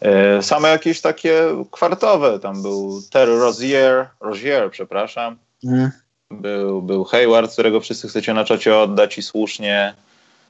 E, 0.00 0.42
same 0.42 0.68
jakieś 0.68 1.00
takie 1.00 1.42
kwartowe, 1.70 2.38
tam 2.38 2.62
był 2.62 3.02
Terry 3.10 3.38
Rozier, 3.38 4.06
Rozier, 4.20 4.70
przepraszam, 4.70 5.36
mhm. 5.64 5.90
był, 6.30 6.82
był 6.82 7.04
Hayward, 7.04 7.52
którego 7.52 7.80
wszyscy 7.80 8.08
chcecie 8.08 8.34
na 8.34 8.44
czacie 8.44 8.78
oddać 8.78 9.18
i 9.18 9.22
słusznie, 9.22 9.94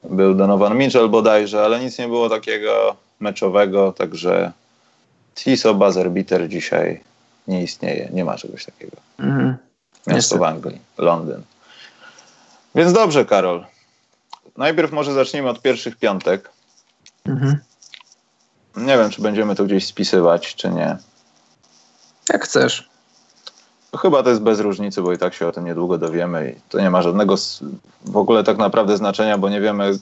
był 0.04 0.34
Donovan 0.34 0.78
Mitchell 0.78 1.08
bodajże, 1.08 1.64
ale 1.64 1.80
nic 1.80 1.98
nie 1.98 2.08
było 2.08 2.28
takiego 2.28 2.96
meczowego, 3.20 3.92
także 3.92 4.52
TISO 5.34 5.74
buzzer 5.74 6.10
beater 6.10 6.48
dzisiaj 6.48 7.00
nie 7.48 7.62
istnieje, 7.62 8.08
nie 8.12 8.24
ma 8.24 8.36
czegoś 8.36 8.64
takiego. 8.64 8.96
Mhm. 9.18 9.56
Miasto 10.06 10.38
w 10.38 10.42
Anglii, 10.42 10.80
Londyn. 10.98 11.42
Więc 12.74 12.92
dobrze, 12.92 13.24
Karol. 13.24 13.66
Najpierw 14.56 14.92
może 14.92 15.12
zacznijmy 15.12 15.48
od 15.48 15.62
pierwszych 15.62 15.96
piątek. 15.96 16.50
Mhm. 17.24 17.58
Nie 18.76 18.98
wiem, 18.98 19.10
czy 19.10 19.22
będziemy 19.22 19.54
to 19.54 19.64
gdzieś 19.64 19.86
spisywać, 19.86 20.54
czy 20.54 20.70
nie. 20.70 20.96
Jak 22.28 22.44
chcesz. 22.44 22.88
Chyba 23.96 24.22
to 24.22 24.30
jest 24.30 24.42
bez 24.42 24.60
różnicy, 24.60 25.02
bo 25.02 25.12
i 25.12 25.18
tak 25.18 25.34
się 25.34 25.46
o 25.46 25.52
tym 25.52 25.64
niedługo 25.64 25.98
dowiemy 25.98 26.54
i 26.56 26.60
to 26.68 26.80
nie 26.80 26.90
ma 26.90 27.02
żadnego 27.02 27.34
w 28.04 28.16
ogóle 28.16 28.44
tak 28.44 28.56
naprawdę 28.56 28.96
znaczenia, 28.96 29.38
bo 29.38 29.48
nie 29.48 29.60
wiemy, 29.60 29.98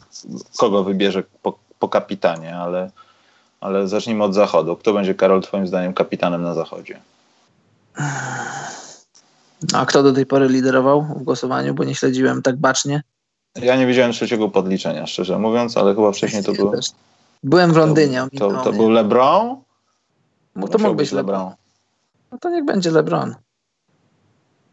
kogo 0.59 0.85
wybierze 0.85 1.23
po, 1.43 1.59
po 1.79 1.89
kapitanie, 1.89 2.57
ale 2.57 2.91
ale 3.61 3.89
zacznijmy 3.89 4.25
od 4.25 4.35
zachodu. 4.35 4.77
Kto 4.77 4.93
będzie, 4.93 5.15
Karol, 5.15 5.43
twoim 5.43 5.67
zdaniem 5.67 5.95
kapitanem 5.95 6.43
na 6.43 6.55
zachodzie? 6.55 7.01
A 9.75 9.87
kto 9.87 10.03
do 10.03 10.13
tej 10.13 10.27
pory 10.27 10.49
liderował 10.49 11.03
w 11.03 11.23
głosowaniu, 11.23 11.75
bo 11.75 11.85
nie 11.85 11.95
śledziłem 11.95 12.43
tak 12.43 12.57
bacznie? 12.57 13.03
Ja 13.55 13.77
nie 13.77 13.87
widziałem 13.87 14.13
trzeciego 14.13 14.49
podliczenia, 14.49 15.07
szczerze 15.07 15.39
mówiąc, 15.39 15.77
ale 15.77 15.95
chyba 15.95 16.13
wcześniej 16.13 16.45
to 16.45 16.53
był... 16.53 16.73
Byłem 17.43 17.73
w 17.73 17.77
Londynie. 17.77 18.27
To, 18.39 18.51
to, 18.51 18.63
to 18.63 18.73
był 18.73 18.91
LeBron? 18.91 19.57
No, 20.57 20.69
to 20.69 20.79
mógł 20.79 20.95
być 20.95 21.13
LeBron. 21.13 21.39
LeBron. 21.39 21.57
No 22.33 22.39
to 22.39 22.51
niech 22.51 22.65
będzie 22.65 22.91
LeBron. 22.91 23.35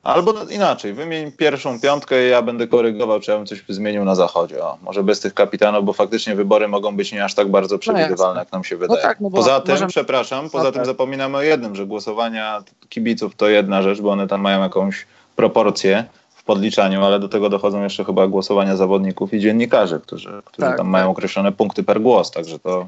Albo 0.04 0.34
inaczej, 0.49 0.93
wymień 0.93 1.32
pierwszą 1.32 1.80
piątkę 1.80 2.26
i 2.26 2.30
ja 2.30 2.41
będę 2.41 2.68
korygował, 2.68 3.20
czy 3.20 3.32
ja 3.32 3.38
bym 3.38 3.45
coś 3.45 3.64
zmienił 3.70 4.06
na 4.06 4.16
zachodzie. 4.16 4.64
O, 4.64 4.78
może 4.82 5.04
bez 5.04 5.20
tych 5.20 5.34
kapitanów, 5.34 5.86
bo 5.86 5.93
faktycznie 5.93 6.36
wybory 6.36 6.68
mogą 6.68 6.95
być 6.95 7.12
nie 7.12 7.26
aż 7.26 7.34
tak 7.34 7.51
bardzo 7.51 7.76
no 7.76 7.80
przewidywalne, 7.80 8.39
jak 8.39 8.51
nam 8.51 8.64
się 8.64 8.78
wydaje. 8.78 9.01
No 9.01 9.08
tak, 9.08 9.20
no 9.20 9.30
poza 9.30 9.62
tym, 9.62 9.74
możemy... 9.74 9.89
przepraszam, 9.89 10.49
poza 10.49 10.72
tym 10.72 10.86
zapominamy 10.86 11.38
o 11.38 11.41
jednym, 11.41 11.76
że 11.76 11.86
głosowania 11.86 12.64
kibiców 12.89 13.36
to 13.36 13.47
jedna 13.47 13.82
rzecz, 13.82 14.01
bo 14.01 14.10
one 14.10 14.28
tam 14.28 14.41
mają 14.41 14.62
jakąś 14.62 15.06
proporcję 15.36 16.06
w 16.36 16.43
podliczaniu, 16.43 17.06
ale 17.06 17.20
do 17.20 17.30
tego 17.30 17.49
dochodzą 17.49 17.84
jeszcze 17.84 18.06
chyba 18.06 18.28
głosowania 18.28 18.76
zawodników 18.76 19.34
i 19.34 19.39
dziennikarzy, 19.39 19.99
którzy, 19.99 20.41
którzy 20.45 20.68
tak, 20.68 20.78
tam 20.78 20.86
tak. 20.86 20.91
mają 20.91 21.12
określone 21.12 21.51
punkty 21.51 21.84
per 21.84 22.01
głos, 22.01 22.32
także 22.32 22.60
to, 22.60 22.88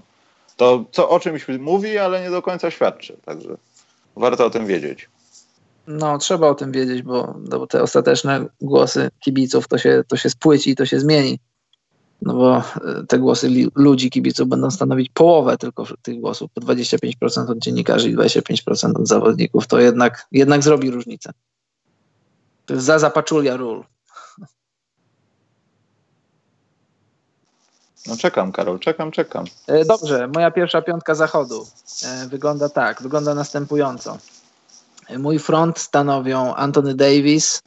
to 0.58 0.84
co 0.92 1.10
o 1.10 1.20
czymś 1.20 1.48
mówi, 1.60 1.98
ale 1.98 2.22
nie 2.22 2.30
do 2.30 2.42
końca 2.42 2.72
świadczy, 2.72 3.18
także 3.26 3.50
warto 4.16 4.46
o 4.46 4.50
tym 4.50 4.66
wiedzieć. 4.66 5.10
No, 5.88 6.18
trzeba 6.18 6.48
o 6.48 6.56
tym 6.56 6.72
wiedzieć, 6.72 7.02
bo, 7.02 7.36
no, 7.50 7.60
bo 7.60 7.68
te 7.68 7.82
ostateczne 7.82 8.46
głosy 8.62 9.10
kibiców 9.20 9.68
to 9.68 9.78
się, 9.78 10.04
to 10.08 10.18
się 10.18 10.30
spłyci 10.30 10.70
i 10.70 10.76
to 10.76 10.86
się 10.86 11.00
zmieni. 11.00 11.40
No 12.22 12.34
bo 12.34 12.58
e, 12.58 12.64
te 13.08 13.20
głosy 13.20 13.50
ludzi, 13.76 14.10
kibiców 14.10 14.48
będą 14.48 14.72
stanowić 14.72 15.10
połowę 15.14 15.58
tylko 15.58 15.86
tych 16.02 16.20
głosów, 16.20 16.52
po 16.54 16.62
25% 16.62 17.52
od 17.52 17.58
dziennikarzy 17.58 18.10
i 18.10 18.16
25% 18.16 19.02
od 19.02 19.08
zawodników. 19.08 19.68
To 19.68 19.80
jednak, 19.80 20.28
jednak 20.32 20.64
zrobi 20.64 20.92
różnicę. 20.92 21.32
To 22.66 22.74
jest 22.74 22.86
za 22.86 23.00
zapaczulia 23.00 23.58
ról. 23.58 23.84
No 28.08 28.18
czekam, 28.18 28.52
Karol, 28.52 28.80
czekam, 28.80 29.12
czekam. 29.12 29.46
E, 29.68 29.86
dobrze, 29.86 30.28
moja 30.28 30.52
pierwsza 30.52 30.82
piątka 30.82 31.16
zachodu 31.16 31.68
e, 32.06 32.28
wygląda 32.28 32.70
tak, 32.70 33.02
wygląda 33.02 33.36
następująco. 33.36 34.18
Mój 35.18 35.40
front 35.40 35.80
stanowią 35.80 36.56
Anthony 36.56 36.96
Davis, 36.96 37.62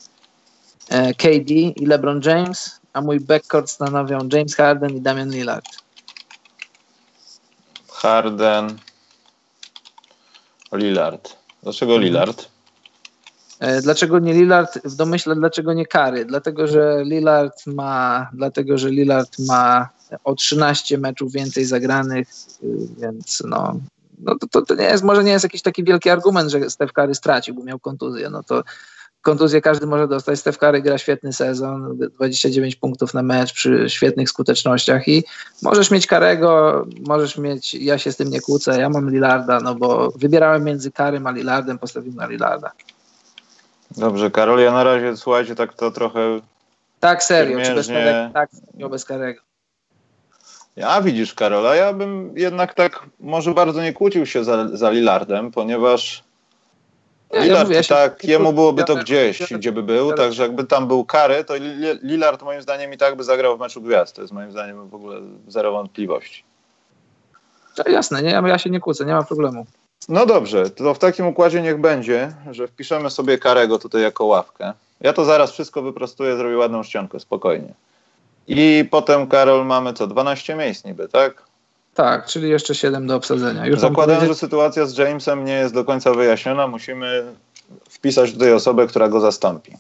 e, 0.89 1.14
KD 1.14 1.51
i 1.51 1.86
LeBron 1.86 2.20
James, 2.24 2.80
a 2.93 3.01
mój 3.01 3.20
backcourt 3.20 3.70
stanowią 3.70 4.18
James 4.32 4.57
Harden 4.57 4.97
i 4.97 5.01
Damian 5.01 5.30
Lillard. 5.30 5.66
Harden, 7.89 8.78
Lillard. 10.72 11.36
Dlaczego 11.62 11.93
mhm. 11.93 12.05
Lillard? 12.05 12.49
E, 13.61 13.82
dlaczego 13.82 14.18
nie 14.18 14.32
Lillard? 14.32 14.78
W 14.84 14.97
domyśle 14.97 15.34
dlaczego 15.34 15.72
nie 15.72 15.86
Kary? 15.86 16.24
Dlatego, 16.24 16.66
że 16.66 17.03
Lillard 17.05 17.66
ma, 17.66 18.28
dlatego, 18.32 18.78
że 18.78 18.91
Lillard 18.91 19.39
ma 19.39 19.89
o 20.24 20.34
13 20.34 20.99
meczów 20.99 21.32
więcej 21.32 21.64
zagranych, 21.64 22.28
y, 22.62 22.89
więc 22.99 23.43
no, 23.47 23.76
no 24.20 24.34
to, 24.50 24.62
to, 24.62 24.74
nie 24.74 24.84
jest, 24.84 25.04
może 25.04 25.24
nie 25.24 25.32
jest 25.32 25.44
jakiś 25.44 25.62
taki 25.62 25.84
wielki 25.84 26.10
argument, 26.10 26.50
że 26.50 26.70
Steph 26.70 26.92
Curry 26.92 27.14
stracił, 27.14 27.54
bo 27.54 27.64
miał 27.64 27.78
kontuzję, 27.78 28.30
no 28.30 28.42
to 28.42 28.62
kontuzję 29.22 29.60
każdy 29.60 29.86
może 29.86 30.08
dostać. 30.08 30.38
Steph 30.38 30.58
Curry 30.58 30.82
gra 30.82 30.98
świetny 30.98 31.32
sezon, 31.32 31.98
29 31.98 32.76
punktów 32.76 33.14
na 33.14 33.22
mecz 33.22 33.52
przy 33.52 33.90
świetnych 33.90 34.28
skutecznościach 34.28 35.08
i 35.08 35.24
możesz 35.62 35.90
mieć 35.90 36.06
Karego, 36.06 36.86
możesz 37.06 37.38
mieć, 37.38 37.74
ja 37.74 37.98
się 37.98 38.12
z 38.12 38.16
tym 38.16 38.30
nie 38.30 38.40
kłócę, 38.40 38.80
ja 38.80 38.88
mam 38.88 39.10
Lillarda, 39.10 39.60
no 39.60 39.74
bo 39.74 40.10
wybierałem 40.10 40.64
między 40.64 40.92
Karym 40.92 41.26
a 41.26 41.30
Lillardem, 41.30 41.78
postawiłem 41.78 42.16
na 42.16 42.26
Lillarda. 42.26 42.72
Dobrze, 43.96 44.30
Karol, 44.30 44.60
ja 44.60 44.72
na 44.72 44.84
razie, 44.84 45.16
słuchajcie, 45.16 45.54
tak 45.54 45.74
to 45.74 45.90
trochę... 45.90 46.40
Tak, 47.00 47.24
serio, 47.24 47.58
czy 47.64 47.74
bez 47.74 47.88
Karego? 47.88 48.34
Tak, 48.34 48.50
bez 48.90 49.04
Karego. 49.04 49.47
Ja 50.79 51.03
widzisz, 51.03 51.35
Karola, 51.35 51.74
ja 51.74 51.93
bym 51.93 52.33
jednak 52.37 52.74
tak 52.74 53.07
może 53.20 53.55
bardzo 53.55 53.83
nie 53.83 53.93
kłócił 53.93 54.26
się 54.26 54.45
za, 54.45 54.68
za 54.76 54.91
Lillardem, 54.91 55.51
ponieważ 55.51 56.24
ja, 57.33 57.43
Lillard 57.43 57.70
ja 57.70 57.83
tak, 57.83 58.24
jemu 58.24 58.53
byłoby 58.53 58.85
to 58.85 58.97
gdzieś, 58.97 59.53
gdzie 59.53 59.72
by 59.72 59.83
był, 59.83 60.12
także 60.12 60.43
jakby 60.43 60.64
tam 60.64 60.89
był 60.89 61.05
kary, 61.05 61.45
to 61.45 61.55
Lillard 62.03 62.43
moim 62.43 62.62
zdaniem 62.62 62.93
i 62.93 62.97
tak 62.97 63.16
by 63.16 63.24
zagrał 63.24 63.57
w 63.57 63.61
meczu 63.61 63.83
gwiazd. 63.83 64.16
To 64.16 64.22
jest 64.22 64.35
moim 64.35 64.51
zdaniem 64.51 64.89
w 64.89 64.95
ogóle 64.95 65.20
zero 65.49 65.72
wątpliwości. 65.72 66.45
To 67.74 67.91
jasne, 67.91 68.22
nie? 68.22 68.43
ja 68.47 68.59
się 68.59 68.70
nie 68.70 68.81
kłócę, 68.81 69.05
nie 69.05 69.14
ma 69.14 69.22
problemu. 69.22 69.66
No 70.09 70.26
dobrze, 70.26 70.70
to 70.70 70.95
w 70.95 70.99
takim 70.99 71.26
układzie 71.26 71.62
niech 71.62 71.81
będzie, 71.81 72.33
że 72.51 72.68
wpiszemy 72.68 73.11
sobie 73.11 73.39
Karego 73.39 73.79
tutaj 73.79 74.03
jako 74.03 74.24
ławkę. 74.24 74.72
Ja 75.01 75.12
to 75.12 75.24
zaraz 75.24 75.53
wszystko 75.53 75.83
wyprostuję, 75.83 76.37
zrobię 76.37 76.57
ładną 76.57 76.83
ściankę, 76.83 77.20
spokojnie. 77.20 77.74
I 78.49 78.88
potem, 78.90 79.26
Karol, 79.26 79.66
mamy 79.66 79.92
co? 79.92 80.07
12 80.07 80.57
miejsc 80.57 80.84
niby, 80.84 81.09
tak? 81.09 81.42
Tak, 81.94 82.26
czyli 82.26 82.51
jeszcze 82.51 82.74
7 82.74 83.07
do 83.07 83.16
obsadzenia. 83.16 83.66
Już 83.66 83.80
Zakładając, 83.80 84.20
powiedzieć... 84.20 84.40
że 84.40 84.46
sytuacja 84.46 84.86
z 84.86 84.99
Jamesem 84.99 85.44
nie 85.44 85.53
jest 85.53 85.74
do 85.74 85.84
końca 85.84 86.14
wyjaśniona, 86.14 86.66
musimy 86.66 87.24
wpisać 87.90 88.32
tutaj 88.32 88.53
osobę, 88.53 88.86
która 88.86 89.09
go 89.09 89.20
zastąpi. 89.20 89.72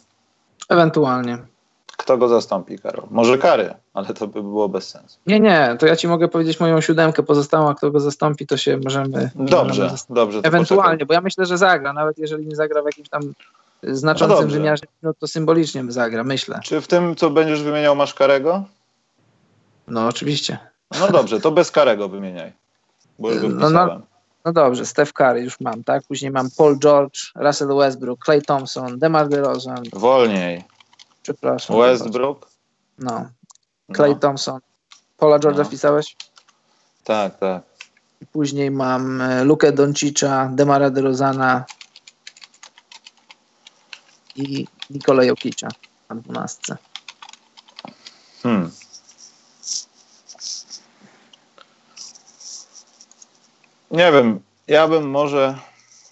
Ewentualnie. 0.68 1.38
Kto 1.96 2.18
go 2.18 2.28
zastąpi, 2.28 2.78
Karol? 2.78 3.06
Może 3.10 3.38
Kary, 3.38 3.74
ale 3.94 4.06
to 4.06 4.26
by 4.26 4.42
było 4.42 4.68
bez 4.68 4.88
sensu. 4.88 5.18
Nie, 5.26 5.40
nie, 5.40 5.76
to 5.78 5.86
ja 5.86 5.96
ci 5.96 6.08
mogę 6.08 6.28
powiedzieć 6.28 6.60
moją 6.60 6.80
siódemkę 6.80 7.22
pozostałą, 7.22 7.68
a 7.68 7.74
kto 7.74 7.90
go 7.90 8.00
zastąpi, 8.00 8.46
to 8.46 8.56
się 8.56 8.78
możemy... 8.84 9.30
Dobrze, 9.34 9.82
możemy 9.82 9.98
dobrze. 10.10 10.40
Ewentualnie, 10.42 10.84
poczekaj. 10.84 11.06
bo 11.06 11.14
ja 11.14 11.20
myślę, 11.20 11.46
że 11.46 11.58
zagra, 11.58 11.92
nawet 11.92 12.18
jeżeli 12.18 12.46
nie 12.46 12.56
zagra 12.56 12.82
w 12.82 12.86
jakimś 12.86 13.08
tam 13.08 13.22
znaczącym 13.82 14.38
dobrze. 14.38 14.56
wymiarze, 14.58 14.82
no 15.02 15.14
to 15.14 15.26
symbolicznie 15.26 15.84
zagra, 15.88 16.24
myślę. 16.24 16.60
Czy 16.64 16.80
w 16.80 16.86
tym, 16.88 17.16
co 17.16 17.30
będziesz 17.30 17.62
wymieniał, 17.62 17.96
masz 17.96 18.14
Karego? 18.14 18.64
No 19.88 20.06
oczywiście. 20.08 20.58
No 21.00 21.08
dobrze, 21.12 21.40
to 21.40 21.50
bez 21.50 21.70
Karego 21.70 22.08
wymieniaj. 22.08 22.52
Bo 23.18 23.30
już 23.32 23.42
go 23.42 23.48
No, 23.48 23.70
no. 23.70 24.00
No 24.44 24.52
dobrze, 24.52 24.86
Steph 24.86 25.12
Curry 25.12 25.40
już 25.42 25.60
mam, 25.60 25.84
tak? 25.84 26.02
Później 26.08 26.30
mam 26.30 26.48
Paul 26.56 26.78
George, 26.78 27.18
Russell 27.34 27.68
Westbrook, 27.76 28.24
Clay 28.24 28.42
Thompson, 28.42 28.98
DeMar 28.98 29.28
DeRozan, 29.28 29.82
Wolniej. 29.92 30.64
przepraszam. 31.22 31.76
Westbrook? 31.78 32.48
No, 32.98 33.28
Clay 33.96 34.10
No, 34.10 34.16
Thompson. 34.16 34.60
Paula 35.18 35.38
George'a 35.38 35.58
No. 35.58 35.64
wpisałeś? 35.64 36.16
tak, 37.04 37.38
tak. 37.38 37.62
Później 38.32 38.70
mam 38.70 39.20
e, 39.20 39.44
Lukę 39.44 39.72
Doncicza, 39.72 40.50
Demara 40.52 40.90
DeRozana 40.90 41.64
i 44.38 44.66
Nikola 44.90 45.24
Jokicza 45.24 45.68
na 46.08 46.16
dwunastce. 46.16 46.76
Hmm. 48.42 48.70
Nie 53.90 54.12
wiem, 54.12 54.40
ja 54.68 54.88
bym 54.88 55.10
może, 55.10 55.58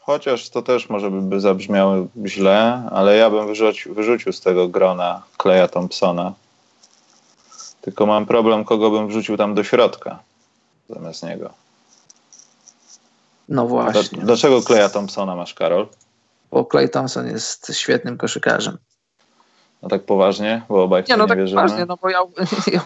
chociaż 0.00 0.50
to 0.50 0.62
też 0.62 0.88
może 0.88 1.10
by, 1.10 1.22
by 1.22 1.40
zabrzmiało 1.40 2.06
źle, 2.26 2.88
ale 2.92 3.16
ja 3.16 3.30
bym 3.30 3.46
wyrzucił, 3.46 3.94
wyrzucił 3.94 4.32
z 4.32 4.40
tego 4.40 4.68
grona 4.68 5.22
Kleja 5.36 5.68
Thompsona. 5.68 6.32
Tylko 7.80 8.06
mam 8.06 8.26
problem, 8.26 8.64
kogo 8.64 8.90
bym 8.90 9.08
wrzucił 9.08 9.36
tam 9.36 9.54
do 9.54 9.64
środka 9.64 10.18
zamiast 10.88 11.22
niego. 11.22 11.50
No 13.48 13.66
właśnie, 13.66 14.18
Dlaczego 14.22 14.62
Kleja 14.62 14.88
Thompsona 14.88 15.36
masz, 15.36 15.54
Karol? 15.54 15.86
Bo 16.50 16.64
Clay 16.64 16.88
Thompson 16.88 17.26
jest 17.26 17.74
świetnym 17.74 18.18
koszykarzem. 18.18 18.78
No 19.82 19.88
tak 19.88 20.04
poważnie, 20.04 20.62
bo 20.68 20.82
obaj 20.82 21.02
Nie, 21.08 21.14
nie, 21.14 21.16
no 21.16 21.26
tak 21.26 21.38
wierzymy. 21.38 21.62
poważnie, 21.62 21.86
no 21.86 21.96
bo 22.02 22.10
ja, 22.10 22.18
ja 22.72 22.80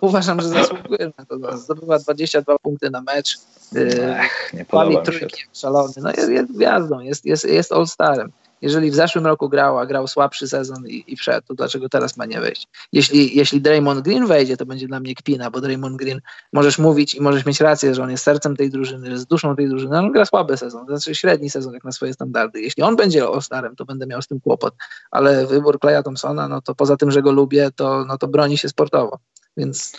uważam, 0.00 0.40
że 0.40 0.48
zasługuje 0.48 1.12
na 1.18 1.24
to. 1.24 1.56
Zdobywa 1.56 1.98
22 1.98 2.58
punkty 2.58 2.90
na 2.90 3.00
mecz. 3.00 3.38
Yy, 3.72 4.16
Ech, 4.16 4.50
nie 4.54 4.64
podoba 4.64 5.00
mi 5.00 5.18
się 5.18 5.26
szalony. 5.54 5.92
No 5.96 6.10
jest, 6.10 6.30
jest 6.30 6.52
gwiazdą, 6.52 7.00
jest, 7.00 7.24
jest, 7.24 7.44
jest 7.44 7.72
all-starem. 7.72 8.30
Jeżeli 8.62 8.90
w 8.90 8.94
zeszłym 8.94 9.26
roku 9.26 9.48
grał, 9.48 9.78
a 9.78 9.86
grał 9.86 10.08
słabszy 10.08 10.48
sezon 10.48 10.88
i, 10.88 11.04
i 11.06 11.16
wszedł, 11.16 11.46
to 11.46 11.54
dlaczego 11.54 11.88
teraz 11.88 12.16
ma 12.16 12.26
nie 12.26 12.40
wejść? 12.40 12.68
Jeśli, 12.92 13.36
jeśli 13.36 13.60
Draymond 13.60 14.00
Green 14.00 14.26
wejdzie, 14.26 14.56
to 14.56 14.66
będzie 14.66 14.86
dla 14.86 15.00
mnie 15.00 15.14
kpina, 15.14 15.50
bo 15.50 15.60
Draymond 15.60 15.96
Green 15.96 16.20
możesz 16.52 16.78
mówić 16.78 17.14
i 17.14 17.20
możesz 17.20 17.46
mieć 17.46 17.60
rację, 17.60 17.94
że 17.94 18.02
on 18.02 18.10
jest 18.10 18.24
sercem 18.24 18.56
tej 18.56 18.70
drużyny, 18.70 19.06
że 19.06 19.12
jest 19.12 19.28
duszą 19.28 19.56
tej 19.56 19.68
drużyny, 19.68 19.98
ale 19.98 20.06
on 20.06 20.12
gra 20.12 20.24
słaby 20.24 20.56
sezon, 20.56 20.86
to 20.86 20.98
znaczy 20.98 21.14
średni 21.14 21.50
sezon 21.50 21.74
jak 21.74 21.84
na 21.84 21.92
swoje 21.92 22.12
standardy. 22.12 22.60
Jeśli 22.60 22.82
on 22.82 22.96
będzie 22.96 23.24
all-starem, 23.24 23.76
to 23.76 23.84
będę 23.84 24.06
miał 24.06 24.22
z 24.22 24.26
tym 24.26 24.40
kłopot, 24.40 24.74
ale 25.10 25.46
wybór 25.46 25.78
Claya 25.80 26.02
Thompsona, 26.02 26.48
no 26.48 26.60
to 26.60 26.74
poza 26.74 26.96
tym, 26.96 27.10
że 27.10 27.22
go 27.22 27.32
lubię, 27.32 27.70
to, 27.76 28.04
no 28.04 28.18
to 28.18 28.28
broni 28.28 28.58
się 28.58 28.68
sportowo, 28.68 29.18
więc 29.56 29.92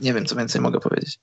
nie 0.00 0.14
wiem, 0.14 0.26
co 0.26 0.36
więcej 0.36 0.60
mogę 0.60 0.80
powiedzieć. 0.80 1.18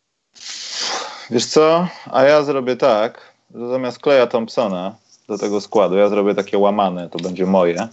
Wiesz 1.30 1.46
co? 1.46 1.88
A 2.12 2.24
ja 2.24 2.44
zrobię 2.44 2.76
tak, 2.76 3.34
że 3.56 3.70
zamiast 3.70 4.00
Kleja 4.00 4.28
Thompsona 4.28 4.96
do 5.34 5.38
tego 5.38 5.62
składu, 5.62 5.96
ja 5.96 6.10
zrobię 6.10 6.36
takie 6.36 6.58
łamane, 6.58 7.10
to 7.10 7.20
będzie 7.20 7.46
moje. 7.46 7.88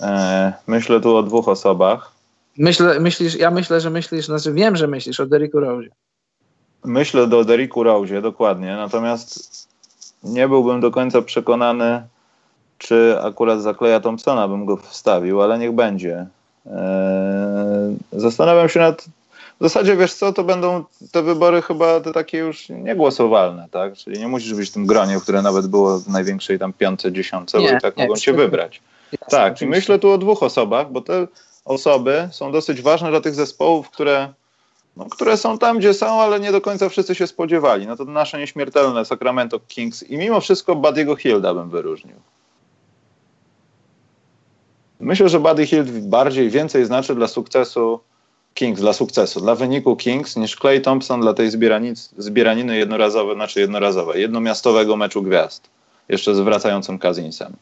E, 0.00 0.52
myślę 0.66 1.00
tu 1.00 1.16
o 1.16 1.22
dwóch 1.22 1.48
osobach. 1.48 2.12
Myślę, 2.58 3.00
myślisz, 3.00 3.34
ja 3.34 3.50
myślę, 3.50 3.80
że 3.80 3.90
myślisz, 3.90 4.26
znaczy 4.26 4.52
wiem, 4.52 4.76
że 4.76 4.86
myślisz 4.86 5.20
o 5.20 5.26
Derricku 5.26 5.60
Rose. 5.60 5.88
Myślę 6.84 7.26
do 7.26 7.44
Derricku 7.44 7.82
Rose, 7.82 8.22
dokładnie, 8.22 8.76
natomiast 8.76 9.68
nie 10.22 10.48
byłbym 10.48 10.80
do 10.80 10.90
końca 10.90 11.22
przekonany, 11.22 12.02
czy 12.78 13.16
akurat 13.22 13.62
za 13.62 13.74
Kleja 13.74 14.00
Thompsona 14.00 14.48
bym 14.48 14.64
go 14.66 14.76
wstawił, 14.76 15.42
ale 15.42 15.58
niech 15.58 15.72
będzie. 15.72 16.26
E, 16.66 17.94
zastanawiam 18.12 18.68
się 18.68 18.80
nad... 18.80 19.04
W 19.62 19.64
zasadzie, 19.64 19.96
wiesz 19.96 20.14
co, 20.14 20.32
to 20.32 20.44
będą 20.44 20.84
te 21.12 21.22
wybory 21.22 21.62
chyba 21.62 22.00
te 22.00 22.12
takie 22.12 22.38
już 22.38 22.68
niegłosowalne, 22.68 23.68
tak? 23.70 23.94
Czyli 23.94 24.18
nie 24.18 24.28
musisz 24.28 24.54
być 24.54 24.70
w 24.70 24.72
tym 24.72 24.86
gronie, 24.86 25.20
które 25.22 25.42
nawet 25.42 25.66
było 25.66 25.98
w 25.98 26.08
największej 26.08 26.58
tam 26.58 26.72
piątce, 26.72 27.12
dziesiątce, 27.12 27.58
bo 27.58 27.64
i 27.68 27.80
tak 27.80 27.96
nie, 27.96 28.04
mogą 28.04 28.16
cię 28.16 28.32
wybrać. 28.32 28.80
Jasne, 29.12 29.38
Tak, 29.38 29.62
i 29.62 29.66
myślę 29.66 29.98
tu 29.98 30.10
o 30.10 30.18
dwóch 30.18 30.42
osobach, 30.42 30.92
bo 30.92 31.00
te 31.00 31.26
osoby 31.64 32.28
są 32.32 32.52
dosyć 32.52 32.82
ważne 32.82 33.10
dla 33.10 33.20
tych 33.20 33.34
zespołów, 33.34 33.90
które, 33.90 34.32
no, 34.96 35.06
które 35.10 35.36
są 35.36 35.58
tam, 35.58 35.78
gdzie 35.78 35.94
są, 35.94 36.20
ale 36.20 36.40
nie 36.40 36.52
do 36.52 36.60
końca 36.60 36.88
wszyscy 36.88 37.14
się 37.14 37.26
spodziewali. 37.26 37.86
No 37.86 37.96
to 37.96 38.04
nasze 38.04 38.38
nieśmiertelne 38.38 39.04
Sacramento 39.04 39.60
Kings 39.60 40.02
i 40.02 40.18
mimo 40.18 40.40
wszystko 40.40 40.76
Buddy'ego 40.76 41.16
Hilda 41.16 41.54
bym 41.54 41.70
wyróżnił. 41.70 42.16
Myślę, 45.00 45.28
że 45.28 45.40
Buddy 45.40 45.66
Hield 45.66 45.90
bardziej, 45.90 46.50
więcej 46.50 46.84
znaczy 46.84 47.14
dla 47.14 47.28
sukcesu 47.28 48.00
Kings, 48.54 48.80
dla 48.80 48.92
sukcesu, 48.92 49.40
dla 49.40 49.54
wyniku 49.54 49.96
Kings 49.96 50.36
niż 50.36 50.56
Clay 50.56 50.80
Thompson 50.80 51.20
dla 51.20 51.34
tej 51.34 51.50
zbieranic, 51.50 52.10
zbieraniny 52.18 52.78
jednorazowej, 52.78 53.34
znaczy 53.34 53.60
jednorazowej, 53.60 54.20
jednomiastowego 54.20 54.96
meczu 54.96 55.22
gwiazd, 55.22 55.68
jeszcze 56.08 56.34
z 56.34 56.40
wracającym 56.40 56.98
Kazinsem. 56.98 57.52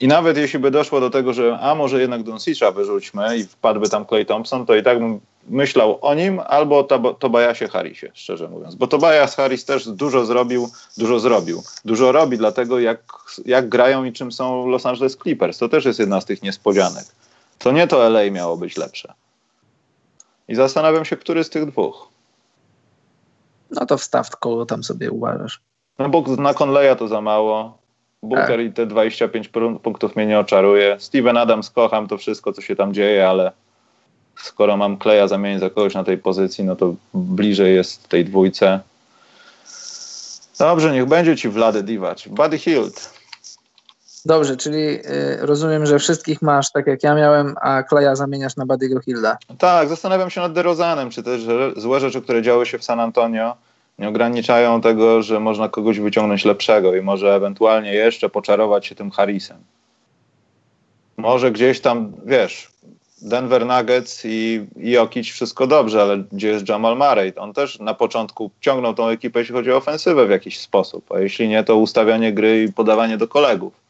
I 0.00 0.08
nawet 0.08 0.36
jeśli 0.36 0.58
by 0.58 0.70
doszło 0.70 1.00
do 1.00 1.10
tego, 1.10 1.32
że 1.32 1.58
a 1.60 1.74
może 1.74 2.00
jednak 2.00 2.22
Doncicza 2.22 2.70
wyrzućmy 2.70 3.38
i 3.38 3.44
wpadłby 3.44 3.88
tam 3.88 4.06
Clay 4.06 4.24
Thompson, 4.24 4.66
to 4.66 4.74
i 4.74 4.82
tak 4.82 4.98
bym 4.98 5.20
myślał 5.48 5.98
o 6.00 6.14
nim 6.14 6.40
albo 6.46 6.78
o 6.78 6.82
Tab- 6.82 7.18
Tobiasie 7.18 7.68
Harrisie, 7.68 8.10
szczerze 8.14 8.48
mówiąc. 8.48 8.74
Bo 8.74 8.86
Tobias 8.86 9.36
Harris 9.36 9.64
też 9.64 9.88
dużo 9.88 10.26
zrobił, 10.26 10.68
dużo 10.98 11.20
zrobił. 11.20 11.62
Dużo 11.84 12.12
robi 12.12 12.38
dlatego, 12.38 12.80
jak, 12.80 13.00
jak 13.46 13.68
grają 13.68 14.04
i 14.04 14.12
czym 14.12 14.32
są 14.32 14.66
Los 14.66 14.86
Angeles 14.86 15.16
Clippers. 15.16 15.58
To 15.58 15.68
też 15.68 15.84
jest 15.84 15.98
jedna 15.98 16.20
z 16.20 16.24
tych 16.24 16.42
niespodzianek. 16.42 17.04
To 17.60 17.72
nie 17.72 17.86
to 17.86 18.08
LA 18.08 18.30
miało 18.30 18.56
być 18.56 18.76
lepsze. 18.76 19.14
I 20.48 20.54
zastanawiam 20.54 21.04
się, 21.04 21.16
który 21.16 21.44
z 21.44 21.50
tych 21.50 21.66
dwóch. 21.66 22.08
No 23.70 23.86
to 23.86 23.98
wstaw, 23.98 24.30
kogo 24.36 24.66
tam 24.66 24.84
sobie 24.84 25.10
uważasz. 25.10 25.60
No 25.98 26.08
bo 26.08 26.22
na 26.36 26.54
Conleya 26.54 26.96
to 26.96 27.08
za 27.08 27.20
mało. 27.20 27.78
Booker 28.22 28.46
Tak. 28.48 28.60
i 28.60 28.72
te 28.72 28.86
25 28.86 29.48
pr- 29.48 29.80
punktów 29.80 30.16
mnie 30.16 30.26
nie 30.26 30.38
oczaruje. 30.38 30.96
Steven 31.00 31.36
Adams 31.36 31.70
kocham 31.70 32.08
to 32.08 32.18
wszystko, 32.18 32.52
co 32.52 32.62
się 32.62 32.76
tam 32.76 32.94
dzieje, 32.94 33.28
ale 33.28 33.52
skoro 34.36 34.76
mam 34.76 34.96
Kleja 34.98 35.28
zamienić 35.28 35.60
za 35.60 35.70
kogoś 35.70 35.94
na 35.94 36.04
tej 36.04 36.18
pozycji, 36.18 36.64
no 36.64 36.76
to 36.76 36.94
bliżej 37.14 37.74
jest 37.74 38.08
tej 38.08 38.24
dwójce. 38.24 38.80
Dobrze, 40.58 40.92
niech 40.92 41.06
będzie 41.06 41.36
ci 41.36 41.48
Vlady 41.48 41.82
Divac. 41.82 42.28
Buddy 42.28 42.58
Hield. 42.58 43.19
Dobrze, 44.24 44.56
czyli 44.56 44.80
y, 44.80 45.38
rozumiem, 45.40 45.86
że 45.86 45.98
wszystkich 45.98 46.42
masz 46.42 46.72
tak 46.72 46.86
jak 46.86 47.02
ja 47.02 47.14
miałem, 47.14 47.54
a 47.62 47.82
Kleja 47.82 48.16
zamieniasz 48.16 48.56
na 48.56 48.64
Buddy'ego 48.66 49.04
Hilda. 49.04 49.38
Tak, 49.58 49.88
zastanawiam 49.88 50.30
się 50.30 50.40
nad 50.40 50.52
DeRozanem, 50.52 51.10
czy 51.10 51.22
też 51.22 51.42
złe 51.76 52.00
rzeczy, 52.00 52.22
które 52.22 52.42
działy 52.42 52.66
się 52.66 52.78
w 52.78 52.84
San 52.84 53.00
Antonio, 53.00 53.56
nie 53.98 54.08
ograniczają 54.08 54.80
tego, 54.80 55.22
że 55.22 55.40
można 55.40 55.68
kogoś 55.68 56.00
wyciągnąć 56.00 56.44
lepszego 56.44 56.96
i 56.96 57.02
może 57.02 57.34
ewentualnie 57.34 57.94
jeszcze 57.94 58.28
poczarować 58.28 58.86
się 58.86 58.94
tym 58.94 59.10
Harrisem. 59.10 59.56
Może 61.16 61.50
gdzieś 61.50 61.80
tam, 61.80 62.12
wiesz, 62.24 62.70
Denver 63.22 63.66
Nuggets 63.66 64.22
i, 64.24 64.66
i 64.76 64.90
Jokic 64.90 65.26
wszystko 65.26 65.66
dobrze, 65.66 66.02
ale 66.02 66.18
gdzie 66.32 66.48
jest 66.48 66.68
Jamal 66.68 66.96
Murray? 66.96 67.32
On 67.36 67.52
też 67.52 67.78
na 67.78 67.94
początku 67.94 68.50
ciągnął 68.60 68.94
tą 68.94 69.08
ekipę, 69.08 69.38
jeśli 69.38 69.54
chodzi 69.54 69.72
o 69.72 69.76
ofensywę 69.76 70.26
w 70.26 70.30
jakiś 70.30 70.58
sposób, 70.58 71.12
a 71.12 71.18
jeśli 71.18 71.48
nie, 71.48 71.64
to 71.64 71.76
ustawianie 71.76 72.32
gry 72.32 72.62
i 72.62 72.72
podawanie 72.72 73.16
do 73.16 73.28
kolegów. 73.28 73.89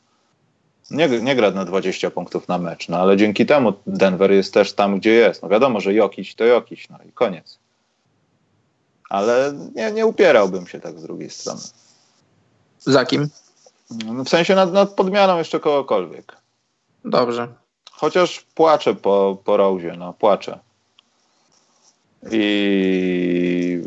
Nie, 0.91 1.09
nie 1.09 1.37
gra 1.37 1.51
na 1.51 1.65
20 1.65 2.11
punktów 2.11 2.49
na 2.49 2.59
mecz, 2.59 2.89
no 2.89 2.99
ale 2.99 3.17
dzięki 3.17 3.47
temu 3.47 3.73
Denver 3.87 4.33
jest 4.33 4.55
też 4.55 4.73
tam, 4.73 4.99
gdzie 4.99 5.11
jest. 5.11 5.43
No 5.43 5.49
wiadomo, 5.49 5.81
że 5.81 5.95
Jokic 5.95 6.35
to 6.35 6.45
Jokic, 6.45 6.91
no 6.91 6.99
i 7.09 7.13
koniec. 7.13 7.59
Ale 9.09 9.53
nie, 9.75 9.93
nie 9.93 10.07
upierałbym 10.07 10.67
się 10.67 10.81
tak 10.81 10.99
z 10.99 11.03
drugiej 11.03 11.31
strony. 11.31 11.61
Za 12.79 13.05
kim? 13.05 13.29
No, 14.07 14.25
W 14.25 14.29
sensie 14.29 14.55
nad, 14.55 14.73
nad 14.73 14.91
podmianą 14.91 15.39
jeszcze 15.39 15.61
kogokolwiek. 15.61 16.37
Dobrze. 17.05 17.49
Chociaż 17.93 18.41
płaczę 18.55 18.95
po, 18.95 19.39
po 19.45 19.57
Rose, 19.57 19.97
no 19.99 20.13
płaczę. 20.13 20.59
I 22.31 23.83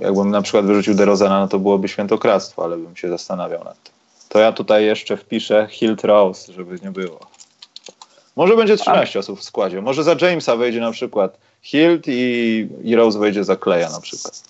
jakbym 0.00 0.30
na 0.30 0.42
przykład 0.42 0.66
wyrzucił 0.66 0.94
DeRozana, 0.94 1.40
no 1.40 1.48
to 1.48 1.58
byłoby 1.58 1.88
świętokradztwo, 1.88 2.64
ale 2.64 2.76
bym 2.76 2.96
się 2.96 3.08
zastanawiał 3.08 3.64
nad 3.64 3.82
tym. 3.82 3.95
To 4.36 4.40
ja 4.40 4.52
tutaj 4.52 4.84
jeszcze 4.84 5.16
wpiszę 5.16 5.66
Hilt 5.70 6.04
Rose, 6.04 6.52
żeby 6.52 6.78
nie 6.82 6.90
było. 6.90 7.20
Może 8.36 8.56
będzie 8.56 8.76
13 8.76 9.18
osób 9.18 9.40
w 9.40 9.42
składzie. 9.42 9.82
Może 9.82 10.04
za 10.04 10.16
Jamesa 10.20 10.56
wejdzie 10.56 10.80
na 10.80 10.90
przykład 10.90 11.38
Hilt 11.62 12.04
i, 12.08 12.68
i 12.84 12.96
Rose 12.96 13.18
wejdzie 13.18 13.44
za 13.44 13.56
Kleja 13.56 13.90
na 13.90 14.00
przykład. 14.00 14.42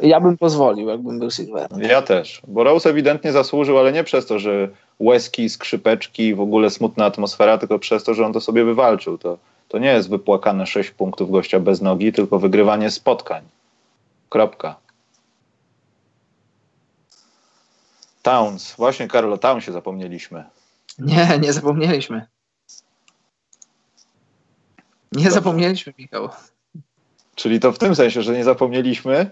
Ja 0.00 0.20
bym 0.20 0.38
pozwolił, 0.38 0.88
jakbym 0.88 1.18
był 1.18 1.30
Silver. 1.30 1.68
Ja 1.78 2.02
też, 2.02 2.42
bo 2.48 2.64
Rose 2.64 2.90
ewidentnie 2.90 3.32
zasłużył, 3.32 3.78
ale 3.78 3.92
nie 3.92 4.04
przez 4.04 4.26
to, 4.26 4.38
że 4.38 4.68
łezki, 4.98 5.48
skrzypeczki, 5.48 6.34
w 6.34 6.40
ogóle 6.40 6.70
smutna 6.70 7.04
atmosfera, 7.04 7.58
tylko 7.58 7.78
przez 7.78 8.04
to, 8.04 8.14
że 8.14 8.26
on 8.26 8.32
to 8.32 8.40
sobie 8.40 8.64
wywalczył. 8.64 9.18
To, 9.18 9.38
to 9.68 9.78
nie 9.78 9.92
jest 9.92 10.10
wypłakane 10.10 10.66
6 10.66 10.90
punktów 10.90 11.30
gościa 11.30 11.60
bez 11.60 11.80
nogi, 11.80 12.12
tylko 12.12 12.38
wygrywanie 12.38 12.90
spotkań. 12.90 13.42
Kropka. 14.28 14.81
Towns. 18.22 18.74
Właśnie, 18.76 19.08
Karol, 19.08 19.32
o 19.32 19.60
się 19.60 19.72
zapomnieliśmy. 19.72 20.44
Nie, 20.98 21.38
nie 21.40 21.52
zapomnieliśmy. 21.52 22.26
Nie 25.12 25.24
Dobrze. 25.24 25.30
zapomnieliśmy, 25.30 25.92
Michał. 25.98 26.28
Czyli 27.34 27.60
to 27.60 27.72
w 27.72 27.78
tym 27.78 27.94
sensie, 27.94 28.22
że 28.22 28.32
nie 28.32 28.44
zapomnieliśmy 28.44 29.30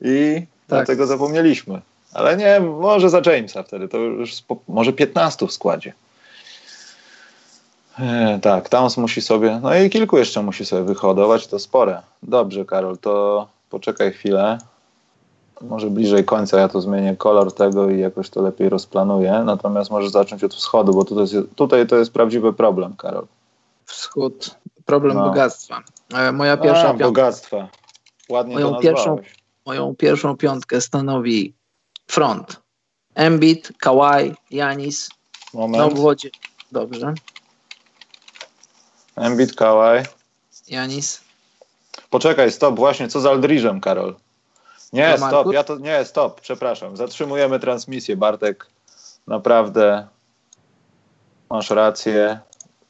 i 0.00 0.34
tak. 0.34 0.46
dlatego 0.68 1.06
zapomnieliśmy. 1.06 1.80
Ale 2.12 2.36
nie, 2.36 2.60
może 2.60 3.10
za 3.10 3.20
Jamesa 3.26 3.62
wtedy, 3.62 3.88
to 3.88 3.98
już 3.98 4.34
spo, 4.34 4.56
może 4.68 4.92
15 4.92 5.46
w 5.46 5.52
składzie. 5.52 5.92
E, 7.98 8.38
tak, 8.42 8.68
Towns 8.68 8.96
musi 8.96 9.22
sobie, 9.22 9.60
no 9.62 9.74
i 9.74 9.90
kilku 9.90 10.18
jeszcze 10.18 10.42
musi 10.42 10.64
sobie 10.66 10.82
wyhodować, 10.82 11.46
to 11.46 11.58
spore. 11.58 12.02
Dobrze, 12.22 12.64
Karol, 12.64 12.98
to 12.98 13.48
poczekaj 13.70 14.12
chwilę. 14.12 14.58
Może 15.60 15.90
bliżej 15.90 16.24
końca 16.24 16.58
ja 16.58 16.68
tu 16.68 16.80
zmienię 16.80 17.16
kolor 17.16 17.52
tego 17.52 17.90
i 17.90 18.00
jakoś 18.00 18.30
to 18.30 18.42
lepiej 18.42 18.68
rozplanuję. 18.68 19.42
Natomiast 19.44 19.90
może 19.90 20.10
zacząć 20.10 20.44
od 20.44 20.54
wschodu, 20.54 20.92
bo 20.94 21.04
tutaj, 21.04 21.22
jest, 21.22 21.36
tutaj 21.54 21.86
to 21.86 21.96
jest 21.96 22.12
prawdziwy 22.12 22.52
problem, 22.52 22.96
Karol. 22.96 23.26
Wschód, 23.84 24.54
problem 24.84 25.16
no. 25.16 25.24
bogactwa. 25.24 25.82
E, 26.14 26.32
moja 26.32 26.56
pierwsza 26.56 26.88
A, 26.88 26.94
bogactwa. 26.94 27.68
Ładnie 28.28 28.54
moją 28.54 28.74
to 28.74 28.80
pierwszą, 28.80 29.16
moją 29.66 29.94
pierwszą 29.96 30.36
piątkę 30.36 30.80
stanowi 30.80 31.54
front. 32.06 32.60
Embiid, 33.14 33.72
Kawhi, 33.78 34.34
Janis. 34.50 35.08
Moment. 35.54 35.78
Na 35.78 35.84
obwodzie. 35.84 36.30
Dobrze. 36.72 37.14
Embiid, 39.16 39.54
Kawhi. 39.54 40.08
Janis. 40.68 41.20
Poczekaj, 42.10 42.52
stop, 42.52 42.76
właśnie, 42.76 43.08
co 43.08 43.20
z 43.20 43.24
Aldridge'em, 43.24 43.80
Karol? 43.80 44.14
Nie, 44.92 45.18
stop, 45.18 45.52
ja 45.52 45.64
to, 45.64 45.78
nie, 45.78 46.04
stop, 46.04 46.40
przepraszam. 46.40 46.96
Zatrzymujemy 46.96 47.60
transmisję, 47.60 48.16
Bartek. 48.16 48.66
Naprawdę 49.26 50.06
masz 51.50 51.70
rację 51.70 52.40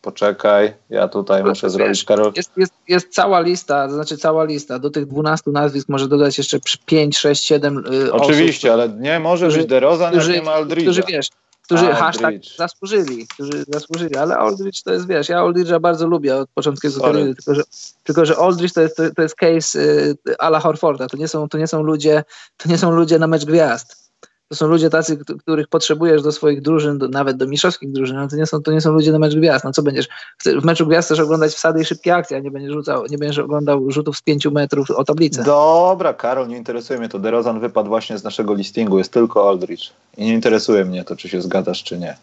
poczekaj, 0.07 0.75
ja 0.91 1.09
tutaj 1.09 1.43
Proszę, 1.43 1.67
muszę 1.67 1.71
zrobić, 1.71 2.05
Karol. 2.05 2.33
Jest, 2.37 2.51
jest, 2.57 2.73
jest 2.89 3.09
cała 3.09 3.41
lista, 3.41 3.89
to 3.89 3.95
znaczy 3.95 4.17
cała 4.17 4.45
lista, 4.45 4.79
do 4.79 4.91
tych 4.91 5.07
12 5.07 5.51
nazwisk 5.51 5.89
może 5.89 6.09
dodać 6.09 6.39
jeszcze 6.39 6.59
5, 6.87 7.19
6, 7.19 7.45
7 7.45 7.85
yy, 7.91 8.13
Oczywiście, 8.13 8.75
osób, 8.75 8.81
ale 8.83 9.01
nie 9.01 9.21
może 9.21 9.49
być 9.49 9.67
DeRozan, 9.67 10.13
którzy, 10.13 10.33
jak 10.33 10.45
nie 10.45 10.51
ma 10.51 10.57
Aldridge'a. 10.57 10.83
Którzy, 10.83 11.03
wiesz, 11.09 11.29
którzy 11.67 11.85
Aldridge. 11.85 12.01
hashtag 12.01 12.35
zasłużyli, 12.57 13.27
którzy 13.27 13.65
zasłużyli, 13.69 14.17
ale 14.17 14.37
Aldridge 14.37 14.83
to 14.83 14.93
jest, 14.93 15.09
wiesz, 15.09 15.29
ja 15.29 15.41
Aldridge'a 15.41 15.81
bardzo 15.81 16.07
lubię 16.07 16.37
od 16.37 16.51
początku 16.51 16.87
jego 16.87 17.01
kariery, 17.01 17.35
tylko 17.35 17.55
że, 17.55 17.63
tylko 18.05 18.27
że 18.27 18.37
Aldridge 18.37 18.73
to 18.73 18.81
jest, 18.81 18.97
to, 18.97 19.11
to 19.11 19.23
jest 19.23 19.35
case 19.35 19.79
y, 19.79 20.17
ala 20.39 20.61
Horforda, 20.61 21.07
to 21.07 21.17
nie, 21.17 21.29
są, 21.29 21.49
to 21.49 21.59
nie 21.59 21.67
są 21.67 21.83
ludzie, 21.83 22.25
to 22.57 22.69
nie 22.69 22.79
są 22.79 22.91
ludzie 22.91 23.19
na 23.19 23.27
mecz 23.27 23.45
gwiazd 23.45 24.06
to 24.49 24.57
są 24.57 24.67
ludzie 24.67 24.91
tacy, 24.91 25.19
których 25.39 25.69
potrzebujesz 25.69 26.23
do 26.23 26.33
swoich 26.33 26.63
drużyn, 26.63 26.99
do, 26.99 27.09
nawet 27.09 27.37
do 27.37 27.47
mistrzowskich 27.47 27.93
drużyn, 27.93 28.17
ale 28.17 28.29
to 28.29 28.37
nie, 28.37 28.47
są, 28.47 28.63
to 28.63 28.73
nie 28.73 28.81
są 28.81 28.93
ludzie 28.93 29.13
na 29.13 29.19
mecz 29.19 29.35
gwiazd. 29.35 29.65
No 29.65 29.73
co 29.73 29.83
będziesz, 29.83 30.09
w 30.45 30.65
meczu 30.65 30.87
gwiazd 30.87 31.09
chcesz 31.09 31.21
oglądać 31.21 31.53
wsady 31.53 31.83
i 31.83 31.85
szybkie 31.85 32.15
akcje, 32.15 32.37
a 32.37 32.41
nie 32.41 32.51
będziesz, 32.51 32.73
rzucał, 32.73 33.07
nie 33.07 33.19
będziesz 33.19 33.39
oglądał 33.39 33.91
rzutów 33.91 34.17
z 34.17 34.23
pięciu 34.23 34.51
metrów 34.51 34.91
o 34.91 35.05
tablicę. 35.05 35.45
Dobra, 35.45 36.15
Karol, 36.15 36.49
nie 36.49 36.57
interesuje 36.57 36.99
mnie 36.99 37.09
to. 37.09 37.19
DeRozan 37.19 37.61
wypadł 37.61 37.89
właśnie 37.89 38.19
z 38.19 38.25
naszego 38.25 38.55
listingu, 38.55 38.99
jest 38.99 39.13
tylko 39.13 39.49
Aldridge. 39.49 39.91
I 40.17 40.25
nie 40.25 40.35
interesuje 40.35 40.85
mnie 40.85 41.05
to, 41.05 41.17
czy 41.17 41.29
się 41.29 41.43
zgadzasz, 41.43 41.85
czy 41.85 41.99
nie. 41.99 42.17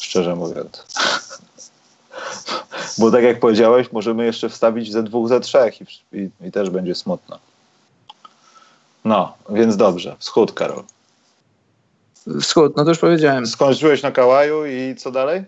Szczerze 0.00 0.36
mówiąc. 0.36 0.84
Bo 2.98 3.10
tak 3.10 3.22
jak 3.22 3.40
powiedziałeś, 3.40 3.92
możemy 3.92 4.24
jeszcze 4.24 4.48
wstawić 4.48 4.92
ze 4.92 5.02
dwóch, 5.02 5.28
ze 5.28 5.40
trzech 5.40 5.80
i, 5.80 5.84
i, 6.12 6.30
i 6.40 6.52
też 6.52 6.70
będzie 6.70 6.94
smutno. 6.94 7.38
No, 9.04 9.34
więc 9.50 9.76
dobrze. 9.76 10.16
Wschód, 10.18 10.52
Karol. 10.52 10.82
Wschód, 12.40 12.76
no 12.76 12.84
to 12.84 12.90
już 12.90 12.98
powiedziałem. 12.98 13.46
Skończyłeś 13.46 14.02
na 14.02 14.10
Kałaju 14.10 14.66
i 14.66 14.94
co 14.94 15.10
dalej? 15.10 15.44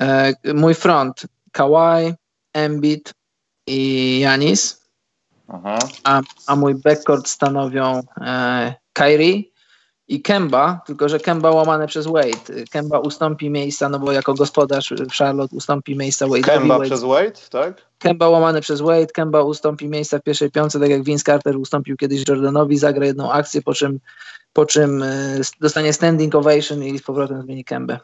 E, 0.00 0.32
mój 0.54 0.74
front. 0.74 1.26
Kawaj, 1.52 2.14
Embiid 2.54 3.12
i 3.66 4.18
Janis. 4.20 4.82
Aha. 5.48 5.78
A, 6.04 6.20
a 6.46 6.56
mój 6.56 6.74
backcourt 6.74 7.28
stanowią 7.28 8.00
e, 8.20 8.74
Kyrie 8.92 9.42
i 10.12 10.22
Kemba, 10.22 10.80
tylko 10.86 11.08
że 11.08 11.20
Kemba 11.20 11.50
łamane 11.50 11.86
przez 11.86 12.06
Wade. 12.06 12.64
Kemba 12.70 12.98
ustąpi 12.98 13.50
miejsca, 13.50 13.88
no 13.88 13.98
bo 13.98 14.12
jako 14.12 14.34
gospodarz 14.34 14.94
w 15.10 15.12
Charlotte 15.12 15.56
ustąpi 15.56 15.96
miejsca 15.96 16.26
Wade. 16.26 16.40
Kemba 16.40 16.78
Wade. 16.78 16.86
przez 16.86 17.02
Wade, 17.02 17.32
tak? 17.50 17.82
Kemba 17.98 18.28
łamane 18.28 18.60
przez 18.60 18.80
Wade, 18.80 19.06
Kemba 19.06 19.42
ustąpi 19.42 19.88
miejsca 19.88 20.18
w 20.18 20.22
pierwszej 20.22 20.50
piątce, 20.50 20.80
tak 20.80 20.90
jak 20.90 21.02
Vince 21.02 21.24
Carter 21.24 21.56
ustąpił 21.56 21.96
kiedyś 21.96 22.28
Jordanowi, 22.28 22.78
zagra 22.78 23.06
jedną 23.06 23.32
akcję, 23.32 23.62
po 23.62 23.74
czym, 23.74 24.00
po 24.52 24.66
czym 24.66 25.02
e, 25.02 25.40
dostanie 25.60 25.92
standing 25.92 26.34
ovation 26.34 26.84
i 26.84 26.98
z 26.98 27.02
powrotem 27.02 27.42
zmieni 27.42 27.64
Kembę. 27.64 27.98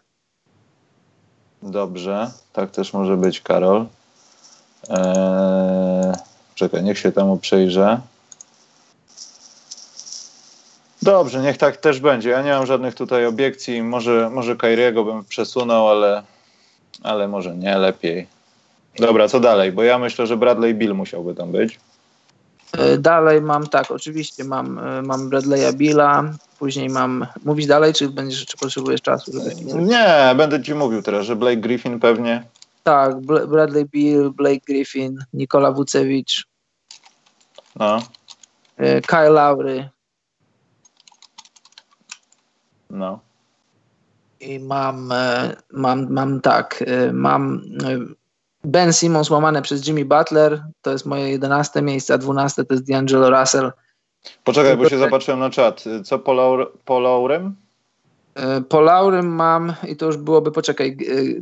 Dobrze, 1.62 2.30
tak 2.52 2.70
też 2.70 2.92
może 2.92 3.16
być, 3.16 3.40
Karol. 3.40 3.86
Eee, 4.88 6.12
czekaj, 6.54 6.82
niech 6.82 6.98
się 6.98 7.12
temu 7.12 7.38
przejrzę. 7.38 8.00
Dobrze, 11.02 11.42
niech 11.42 11.58
tak 11.58 11.76
też 11.76 12.00
będzie. 12.00 12.30
Ja 12.30 12.42
nie 12.42 12.50
mam 12.50 12.66
żadnych 12.66 12.94
tutaj 12.94 13.26
obiekcji. 13.26 13.82
Może, 13.82 14.30
może 14.30 14.56
Kairiego 14.56 15.04
bym 15.04 15.24
przesunął, 15.24 15.88
ale, 15.88 16.22
ale 17.02 17.28
może 17.28 17.56
nie, 17.56 17.76
lepiej. 17.78 18.26
Dobra, 18.98 19.28
co 19.28 19.40
dalej? 19.40 19.72
Bo 19.72 19.82
ja 19.82 19.98
myślę, 19.98 20.26
że 20.26 20.36
Bradley 20.36 20.74
Bill 20.74 20.94
musiałby 20.94 21.34
tam 21.34 21.52
być. 21.52 21.80
E, 22.72 22.98
dalej 22.98 23.42
mam, 23.42 23.66
tak, 23.66 23.90
oczywiście 23.90 24.44
mam, 24.44 24.78
e, 24.78 25.02
mam 25.02 25.30
Bradley'a 25.30 25.74
Billa, 25.74 26.24
później 26.58 26.88
mam, 26.88 27.26
mówić 27.44 27.66
dalej, 27.66 27.94
czy 27.94 28.08
będziesz, 28.08 28.46
czy 28.46 28.56
potrzebujesz 28.56 29.02
czasu? 29.02 29.32
Żeby... 29.32 29.82
Nie, 29.82 30.34
będę 30.36 30.62
ci 30.62 30.74
mówił 30.74 31.02
teraz, 31.02 31.26
że 31.26 31.36
Blake 31.36 31.56
Griffin 31.56 32.00
pewnie. 32.00 32.44
Tak, 32.82 33.20
Bradley 33.20 33.84
Bill, 33.84 34.30
Blake 34.30 34.60
Griffin, 34.66 35.18
Nikola 35.32 35.72
Vucevic, 35.72 36.44
no. 37.76 37.98
E, 38.76 39.00
Kyle 39.00 39.30
Lowry, 39.30 39.88
no. 42.90 43.20
I 44.40 44.58
mam, 44.58 45.12
e, 45.12 45.56
mam, 45.72 46.12
mam 46.12 46.40
tak, 46.40 46.84
e, 46.86 47.12
mam 47.12 47.62
e, 47.84 47.98
Ben 48.64 48.92
Simmons 48.92 49.30
łamane 49.30 49.62
przez 49.62 49.86
Jimmy 49.86 50.04
Butler, 50.04 50.64
to 50.82 50.92
jest 50.92 51.06
moje 51.06 51.30
11 51.30 51.82
miejsce, 51.82 52.14
a 52.14 52.18
12 52.18 52.64
to 52.64 52.74
jest 52.74 52.86
D'Angelo 52.86 53.40
Russell. 53.40 53.72
Poczekaj, 54.44 54.76
bo 54.76 54.88
się 54.88 54.98
zobaczyłem 54.98 55.40
na 55.40 55.50
czat. 55.50 55.84
Co 56.04 56.18
po, 56.18 56.32
Laur 56.32 56.72
po 56.84 57.00
Laurem? 57.00 57.54
Po 58.68 58.80
Laurem 58.80 59.26
mam, 59.26 59.72
i 59.88 59.96
to 59.96 60.06
już 60.06 60.16
byłoby, 60.16 60.52
poczekaj, 60.52 60.96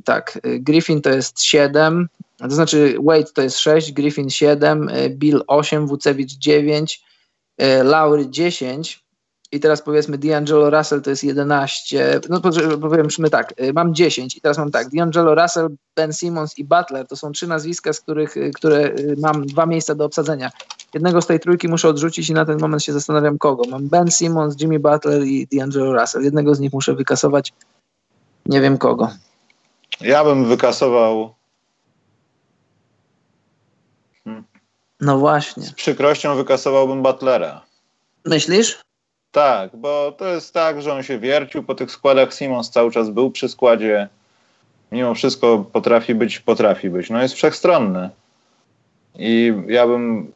tak, 0.05 0.39
Griffin 0.43 1.03
to 1.03 1.11
jest 1.11 1.43
7, 1.43 2.09
to 2.39 2.51
znaczy 2.51 2.97
Wade 3.05 3.33
to 3.35 3.43
jest 3.43 3.59
6, 3.59 3.93
Griffin 3.93 4.31
7, 4.31 4.91
Bill 5.11 5.43
8, 5.47 5.87
Wucewicz 5.87 6.33
9, 6.33 7.03
Laury 7.85 8.31
10, 8.31 9.06
i 9.53 9.61
teraz 9.61 9.83
powiedzmy 9.83 10.19
D'Angelo 10.19 10.71
Russell 10.71 11.03
to 11.03 11.11
jest 11.11 11.25
11, 11.25 12.21
no 12.29 12.41
powiedzmy 12.81 13.31
tak, 13.31 13.55
y, 13.61 13.73
mam 13.73 13.95
10 13.95 14.37
i 14.37 14.41
teraz 14.41 14.59
mam 14.59 14.71
tak, 14.71 14.89
D'Angelo 14.89 15.35
Russell, 15.35 15.69
Ben 15.97 16.13
Simmons 16.13 16.59
i 16.59 16.65
Butler 16.65 17.07
to 17.07 17.17
są 17.17 17.33
trzy 17.33 17.47
nazwiska, 17.47 17.93
z 17.93 18.01
których, 18.01 18.37
y, 18.37 18.51
które 18.55 18.79
y, 18.79 19.15
mam 19.19 19.47
dwa 19.47 19.67
miejsca 19.67 19.95
do 19.95 20.05
obsadzenia. 20.05 20.51
Jednego 20.95 21.23
z 21.23 21.27
tej 21.27 21.41
trójki 21.41 21.69
muszę 21.69 21.89
odrzucić 21.89 22.31
i 22.31 22.35
na 22.35 22.45
ten 22.45 22.61
moment 22.61 22.83
się 22.85 22.93
zastanawiam 22.93 23.39
kogo. 23.39 23.63
Mam 23.71 23.89
Ben 23.89 24.11
Simmons, 24.11 24.61
Jimmy 24.61 24.79
Butler 24.79 25.23
i 25.23 25.47
D'Angelo 25.47 26.01
Russell. 26.01 26.25
Jednego 26.25 26.55
z 26.55 26.61
nich 26.61 26.73
muszę 26.73 26.95
wykasować, 26.95 27.53
nie 28.47 28.61
wiem 28.61 28.79
kogo. 28.79 29.11
Ja 30.01 30.25
bym 30.25 30.45
wykasował 30.45 31.35
hmm. 34.25 34.45
No 35.01 35.19
właśnie. 35.19 35.63
Z 35.63 35.73
przykrością 35.73 36.37
wykasowałbym 36.37 37.03
Butlera. 37.03 37.63
Myślisz? 38.25 38.86
Tak, 39.37 39.77
bo 39.77 40.13
to 40.13 40.27
jest 40.29 40.55
tak, 40.55 40.83
że 40.83 40.93
on 40.93 41.03
się 41.03 41.19
wiercił 41.19 41.63
po 41.63 41.75
tych 41.75 41.91
składach. 41.91 42.35
Simons 42.35 42.71
cały 42.71 42.91
czas 42.91 43.11
był 43.11 43.31
przy 43.31 43.49
składzie. 43.49 44.09
Mimo 44.93 45.15
wszystko 45.15 45.65
potrafi 45.73 46.15
być, 46.15 46.41
potrafi 46.41 46.91
być. 46.91 47.11
No 47.11 47.23
jest 47.23 47.35
wszechstronny. 47.35 48.11
I 49.19 49.53
ja 49.69 49.87
bym 49.87 50.33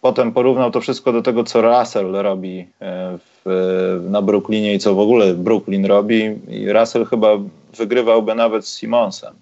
potem 0.00 0.32
porównał 0.32 0.70
to 0.70 0.80
wszystko 0.80 1.12
do 1.12 1.22
tego, 1.22 1.44
co 1.44 1.62
Russell 1.62 2.12
robi 2.12 2.68
e, 2.80 3.18
w, 3.44 4.06
na 4.10 4.22
Brooklynie 4.22 4.74
i 4.74 4.78
co 4.78 4.94
w 4.94 5.00
ogóle 5.00 5.34
Brooklyn 5.34 5.86
robi. 5.86 6.38
I 6.48 6.72
Russell 6.72 7.04
chyba 7.04 7.28
wygrywałby 7.76 8.34
nawet 8.34 8.66
z 8.66 8.78
Simonsem, 8.78 9.34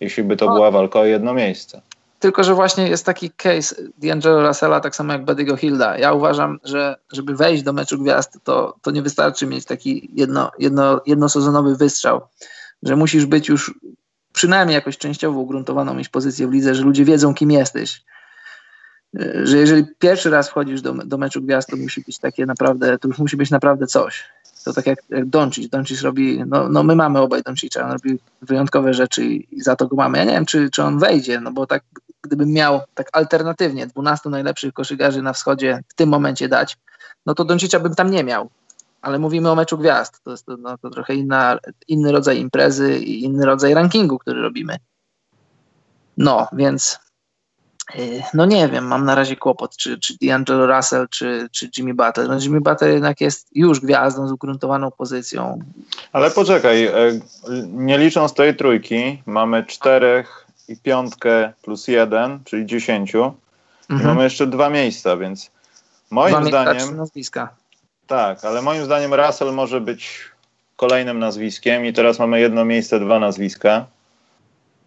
jeśli 0.00 0.22
by 0.22 0.36
to 0.36 0.46
była 0.46 0.70
walka 0.70 1.00
o 1.00 1.04
jedno 1.04 1.34
miejsce. 1.34 1.80
Tylko, 2.18 2.44
że 2.44 2.54
właśnie 2.54 2.88
jest 2.88 3.06
taki 3.06 3.30
case 3.30 3.76
D'Angelo 4.02 4.48
Russella, 4.48 4.80
tak 4.80 4.96
samo 4.96 5.12
jak 5.12 5.24
Buddy'ego 5.24 5.56
Hilda. 5.58 5.98
Ja 5.98 6.12
uważam, 6.12 6.58
że 6.64 6.96
żeby 7.12 7.36
wejść 7.36 7.62
do 7.62 7.72
meczu 7.72 7.98
gwiazd, 7.98 8.38
to, 8.44 8.76
to 8.82 8.90
nie 8.90 9.02
wystarczy 9.02 9.46
mieć 9.46 9.64
taki 9.64 10.10
jedno, 10.14 10.50
jedno, 10.58 11.00
jednosezonowy 11.06 11.76
wystrzał, 11.76 12.20
że 12.82 12.96
musisz 12.96 13.26
być 13.26 13.48
już 13.48 13.74
przynajmniej 14.32 14.74
jakoś 14.74 14.98
częściowo 14.98 15.40
ugruntowaną 15.40 15.94
mieć 15.94 16.08
pozycję 16.08 16.48
w 16.48 16.52
lidze, 16.52 16.74
że 16.74 16.82
ludzie 16.82 17.04
wiedzą, 17.04 17.34
kim 17.34 17.50
jesteś. 17.50 18.02
Że 19.42 19.58
jeżeli 19.58 19.84
pierwszy 19.98 20.30
raz 20.30 20.48
wchodzisz 20.48 20.82
do, 20.82 20.92
do 20.92 21.18
meczu 21.18 21.42
gwiazd, 21.42 21.68
to 21.68 21.76
musi 21.76 22.02
być 22.06 22.18
takie 22.18 22.46
naprawdę, 22.46 22.98
to 22.98 23.08
już 23.08 23.18
musi 23.18 23.36
być 23.36 23.50
naprawdę 23.50 23.86
coś. 23.86 24.24
To 24.64 24.72
tak 24.72 24.86
jak, 24.86 24.98
jak 25.08 25.26
Doncic. 25.26 25.70
Doncic 25.70 26.02
robi, 26.02 26.42
no, 26.46 26.68
no 26.68 26.82
my 26.82 26.96
mamy 26.96 27.20
obaj 27.20 27.42
Doncicza, 27.42 27.84
on 27.84 27.92
robi 27.92 28.18
wyjątkowe 28.42 28.94
rzeczy 28.94 29.24
i, 29.24 29.56
i, 29.56 29.60
za 29.60 29.76
to 29.76 29.86
go 29.86 29.96
mamy. 29.96 30.18
Ja 30.18 30.24
nie 30.24 30.32
wiem, 30.32 30.46
czy, 30.46 30.70
czy 30.70 30.82
on 30.82 30.98
wejdzie, 30.98 31.40
no 31.40 31.52
bo 31.52 31.66
tak 31.66 31.82
gdybym 32.26 32.52
miał 32.52 32.80
tak 32.94 33.08
alternatywnie 33.12 33.86
12 33.86 34.28
najlepszych 34.28 34.72
koszykarzy 34.72 35.22
na 35.22 35.32
wschodzie 35.32 35.82
w 35.88 35.94
tym 35.94 36.08
momencie 36.08 36.48
dać, 36.48 36.76
no 37.26 37.34
to 37.34 37.44
Doncicza 37.44 37.80
bym 37.80 37.94
tam 37.94 38.10
nie 38.10 38.24
miał. 38.24 38.50
Ale 39.02 39.18
mówimy 39.18 39.50
o 39.50 39.54
meczu 39.54 39.78
gwiazd. 39.78 40.20
To 40.22 40.30
jest 40.30 40.46
no, 40.58 40.78
to 40.78 40.90
trochę 40.90 41.14
inna, 41.14 41.58
inny 41.88 42.12
rodzaj 42.12 42.40
imprezy 42.40 42.98
i 42.98 43.24
inny 43.24 43.46
rodzaj 43.46 43.74
rankingu, 43.74 44.18
który 44.18 44.42
robimy. 44.42 44.76
No, 46.16 46.48
więc 46.52 46.98
y, 47.94 48.22
no 48.34 48.46
nie 48.46 48.68
wiem, 48.68 48.86
mam 48.86 49.04
na 49.04 49.14
razie 49.14 49.36
kłopot, 49.36 49.76
czy, 49.76 49.98
czy 49.98 50.14
D'Angelo 50.14 50.76
Russell, 50.76 51.08
czy, 51.08 51.48
czy 51.52 51.70
Jimmy 51.78 51.94
Butler. 51.94 52.28
No 52.28 52.38
Jimmy 52.40 52.60
Butler 52.60 52.90
jednak 52.90 53.20
jest 53.20 53.48
już 53.54 53.80
gwiazdą 53.80 54.28
z 54.28 54.32
ugruntowaną 54.32 54.90
pozycją. 54.90 55.58
Ale 56.12 56.30
poczekaj, 56.30 56.84
e, 56.84 56.92
nie 57.66 57.98
licząc 57.98 58.34
tej 58.34 58.56
trójki, 58.56 59.22
mamy 59.26 59.64
czterech 59.64 60.45
i 60.68 60.76
piątkę 60.76 61.52
plus 61.62 61.88
jeden, 61.88 62.40
czyli 62.44 62.66
dziesięciu. 62.66 63.34
Mhm. 63.90 64.08
Mamy 64.08 64.24
jeszcze 64.24 64.46
dwa 64.46 64.70
miejsca, 64.70 65.16
więc 65.16 65.50
moim 66.10 66.40
dwa 66.40 66.48
zdaniem. 66.48 66.96
nazwiska. 66.96 67.48
Tak, 68.06 68.44
ale 68.44 68.62
moim 68.62 68.84
zdaniem 68.84 69.14
Russell 69.14 69.52
może 69.52 69.80
być 69.80 70.20
kolejnym 70.76 71.18
nazwiskiem 71.18 71.86
i 71.86 71.92
teraz 71.92 72.18
mamy 72.18 72.40
jedno 72.40 72.64
miejsce, 72.64 73.00
dwa 73.00 73.18
nazwiska. 73.18 73.86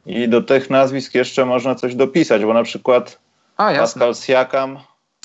I 0.05 0.29
do 0.29 0.41
tych 0.41 0.69
nazwisk 0.69 1.15
jeszcze 1.15 1.45
można 1.45 1.75
coś 1.75 1.95
dopisać, 1.95 2.45
bo 2.45 2.53
na 2.53 2.63
przykład 2.63 3.19
A, 3.57 3.73
Pascal 3.73 4.15
Siakam. 4.15 4.79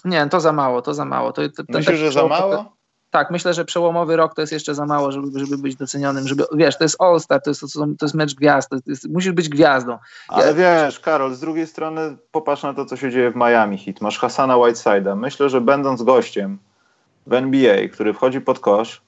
Nie, 0.05 0.27
to 0.27 0.41
za 0.41 0.53
mało, 0.53 0.83
to 0.83 0.95
za 0.95 1.05
mało. 1.05 1.33
To, 1.33 1.43
to, 1.49 1.63
Myślisz, 1.69 1.99
że 1.99 2.13
za 2.13 2.27
mało? 2.27 2.74
Tak, 3.15 3.31
myślę, 3.31 3.55
że 3.55 3.65
przełomowy 3.65 4.17
rok 4.17 4.35
to 4.35 4.41
jest 4.41 4.53
jeszcze 4.53 4.75
za 4.75 4.87
mało, 4.87 5.13
żeby, 5.13 5.39
żeby 5.39 5.59
być 5.59 5.77
docenionym, 5.77 6.29
żeby, 6.29 6.45
wiesz, 6.55 6.79
to 6.79 6.85
jest 6.85 7.03
All-Star, 7.03 7.43
to 7.43 7.51
jest, 7.51 7.61
to 7.99 8.07
jest 8.07 8.15
mecz 8.15 8.35
gwiazd, 8.35 8.71
to 8.71 8.77
jest, 8.87 9.09
musisz 9.09 9.33
być 9.33 9.49
gwiazdą. 9.49 9.99
Ale 10.29 10.47
ja... 10.47 10.53
wiesz, 10.55 11.01
Karol, 11.01 11.35
z 11.35 11.41
drugiej 11.41 11.67
strony 11.67 12.17
popatrz 12.33 12.63
na 12.63 12.75
to, 12.75 12.85
co 12.85 12.97
się 12.97 13.11
dzieje 13.11 13.31
w 13.31 13.37
Miami 13.37 13.79
Heat. 13.79 14.01
Masz 14.01 14.19
Hassana 14.19 14.55
Whiteside'a. 14.55 15.17
Myślę, 15.17 15.49
że 15.49 15.61
będąc 15.61 16.03
gościem 16.03 16.59
w 17.27 17.33
NBA, 17.33 17.89
który 17.89 18.15
wchodzi 18.15 18.41
pod 18.41 18.59
kosz 18.59 19.03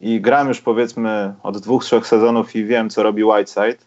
i 0.00 0.20
gram 0.20 0.48
już 0.48 0.60
powiedzmy 0.60 1.34
od 1.42 1.58
dwóch, 1.58 1.84
trzech 1.84 2.06
sezonów 2.06 2.56
i 2.56 2.64
wiem, 2.64 2.90
co 2.90 3.02
robi 3.02 3.24
Whiteside, 3.24 3.84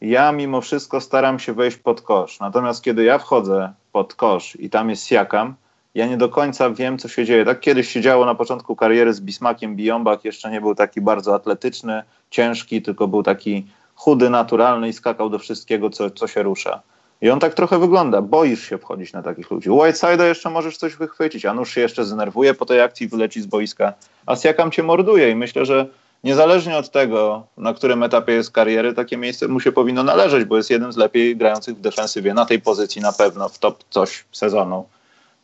ja 0.00 0.32
mimo 0.32 0.60
wszystko 0.60 1.00
staram 1.00 1.38
się 1.38 1.52
wejść 1.52 1.76
pod 1.76 2.02
kosz. 2.02 2.40
Natomiast 2.40 2.82
kiedy 2.84 3.04
ja 3.04 3.18
wchodzę 3.18 3.72
pod 3.92 4.14
kosz 4.14 4.56
i 4.56 4.70
tam 4.70 4.90
jest 4.90 5.06
Siakam, 5.06 5.54
ja 5.94 6.06
nie 6.06 6.16
do 6.16 6.28
końca 6.28 6.70
wiem, 6.70 6.98
co 6.98 7.08
się 7.08 7.24
dzieje. 7.24 7.44
Tak 7.44 7.60
kiedyś 7.60 7.88
się 7.88 8.00
działo 8.00 8.26
na 8.26 8.34
początku 8.34 8.76
kariery 8.76 9.14
z 9.14 9.20
Bismakiem 9.20 9.76
Bijombak, 9.76 10.24
jeszcze 10.24 10.50
nie 10.50 10.60
był 10.60 10.74
taki 10.74 11.00
bardzo 11.00 11.34
atletyczny, 11.34 12.02
ciężki, 12.30 12.82
tylko 12.82 13.08
był 13.08 13.22
taki 13.22 13.66
chudy, 13.94 14.30
naturalny 14.30 14.88
i 14.88 14.92
skakał 14.92 15.30
do 15.30 15.38
wszystkiego, 15.38 15.90
co, 15.90 16.10
co 16.10 16.26
się 16.26 16.42
rusza. 16.42 16.82
I 17.22 17.30
on 17.30 17.40
tak 17.40 17.54
trochę 17.54 17.78
wygląda. 17.78 18.22
Boisz 18.22 18.68
się 18.68 18.78
wchodzić 18.78 19.12
na 19.12 19.22
takich 19.22 19.50
ludzi. 19.50 19.70
Whiteside'a 19.70 20.24
jeszcze 20.24 20.50
możesz 20.50 20.76
coś 20.76 20.96
wychwycić, 20.96 21.44
a 21.46 21.54
nóż 21.54 21.74
się 21.74 21.80
jeszcze 21.80 22.04
zdenerwuje 22.04 22.54
po 22.54 22.66
tej 22.66 22.80
akcji 22.80 23.08
wyleci 23.08 23.42
z 23.42 23.46
boiska. 23.46 23.92
A 24.26 24.36
Siakam 24.36 24.70
cię 24.70 24.82
morduje 24.82 25.30
i 25.30 25.34
myślę, 25.34 25.66
że 25.66 25.86
niezależnie 26.24 26.76
od 26.76 26.90
tego, 26.90 27.46
na 27.56 27.74
którym 27.74 28.02
etapie 28.02 28.32
jest 28.32 28.50
kariery, 28.50 28.94
takie 28.94 29.16
miejsce 29.16 29.48
mu 29.48 29.60
się 29.60 29.72
powinno 29.72 30.02
należeć, 30.02 30.44
bo 30.44 30.56
jest 30.56 30.70
jeden 30.70 30.92
z 30.92 30.96
lepiej 30.96 31.36
grających 31.36 31.76
w 31.76 31.80
defensywie 31.80 32.34
na 32.34 32.46
tej 32.46 32.60
pozycji 32.60 33.02
na 33.02 33.12
pewno 33.12 33.48
w 33.48 33.58
top 33.58 33.84
coś 33.90 34.24
sezonu. 34.32 34.84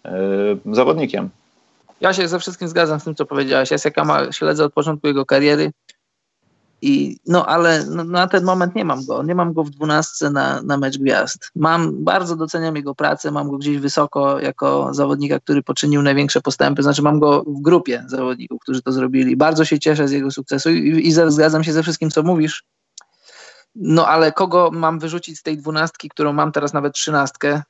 E, 0.06 0.74
zawodnikiem. 0.74 1.30
Ja 2.00 2.12
się 2.12 2.28
ze 2.28 2.38
wszystkim 2.38 2.68
zgadzam 2.68 3.00
z 3.00 3.04
tym, 3.04 3.14
co 3.14 3.26
powiedziałeś. 3.26 3.70
Ja 3.70 3.78
Siakama 3.78 4.32
śledzę 4.32 4.64
od 4.64 4.72
początku 4.72 5.06
jego 5.06 5.26
kariery. 5.26 5.72
I, 6.82 7.18
no 7.26 7.46
ale 7.46 7.84
no, 7.84 8.04
na 8.04 8.26
ten 8.26 8.44
moment 8.44 8.74
nie 8.74 8.84
mam 8.84 9.06
go. 9.06 9.22
Nie 9.22 9.34
mam 9.34 9.52
go 9.52 9.64
w 9.64 9.70
dwunastce 9.70 10.30
na, 10.30 10.62
na 10.62 10.76
mecz 10.76 10.98
gwiazd. 10.98 11.50
Mam, 11.56 12.04
bardzo 12.04 12.36
doceniam 12.36 12.76
jego 12.76 12.94
pracę, 12.94 13.30
mam 13.30 13.50
go 13.50 13.58
gdzieś 13.58 13.78
wysoko 13.78 14.40
jako 14.40 14.94
zawodnika, 14.94 15.40
który 15.40 15.62
poczynił 15.62 16.02
największe 16.02 16.40
postępy. 16.40 16.82
Znaczy 16.82 17.02
mam 17.02 17.20
go 17.20 17.44
w 17.46 17.62
grupie 17.62 18.04
zawodników, 18.06 18.60
którzy 18.62 18.82
to 18.82 18.92
zrobili. 18.92 19.36
Bardzo 19.36 19.64
się 19.64 19.78
cieszę 19.78 20.08
z 20.08 20.12
jego 20.12 20.30
sukcesu 20.30 20.70
i, 20.70 21.06
i 21.06 21.12
zgadzam 21.12 21.64
się 21.64 21.72
ze 21.72 21.82
wszystkim, 21.82 22.10
co 22.10 22.22
mówisz. 22.22 22.64
No 23.74 24.08
ale 24.08 24.32
kogo 24.32 24.70
mam 24.72 24.98
wyrzucić 24.98 25.38
z 25.38 25.42
tej 25.42 25.56
dwunastki, 25.58 26.08
którą 26.08 26.32
mam 26.32 26.52
teraz 26.52 26.72
nawet 26.72 26.94
trzynastkę? 26.94 27.62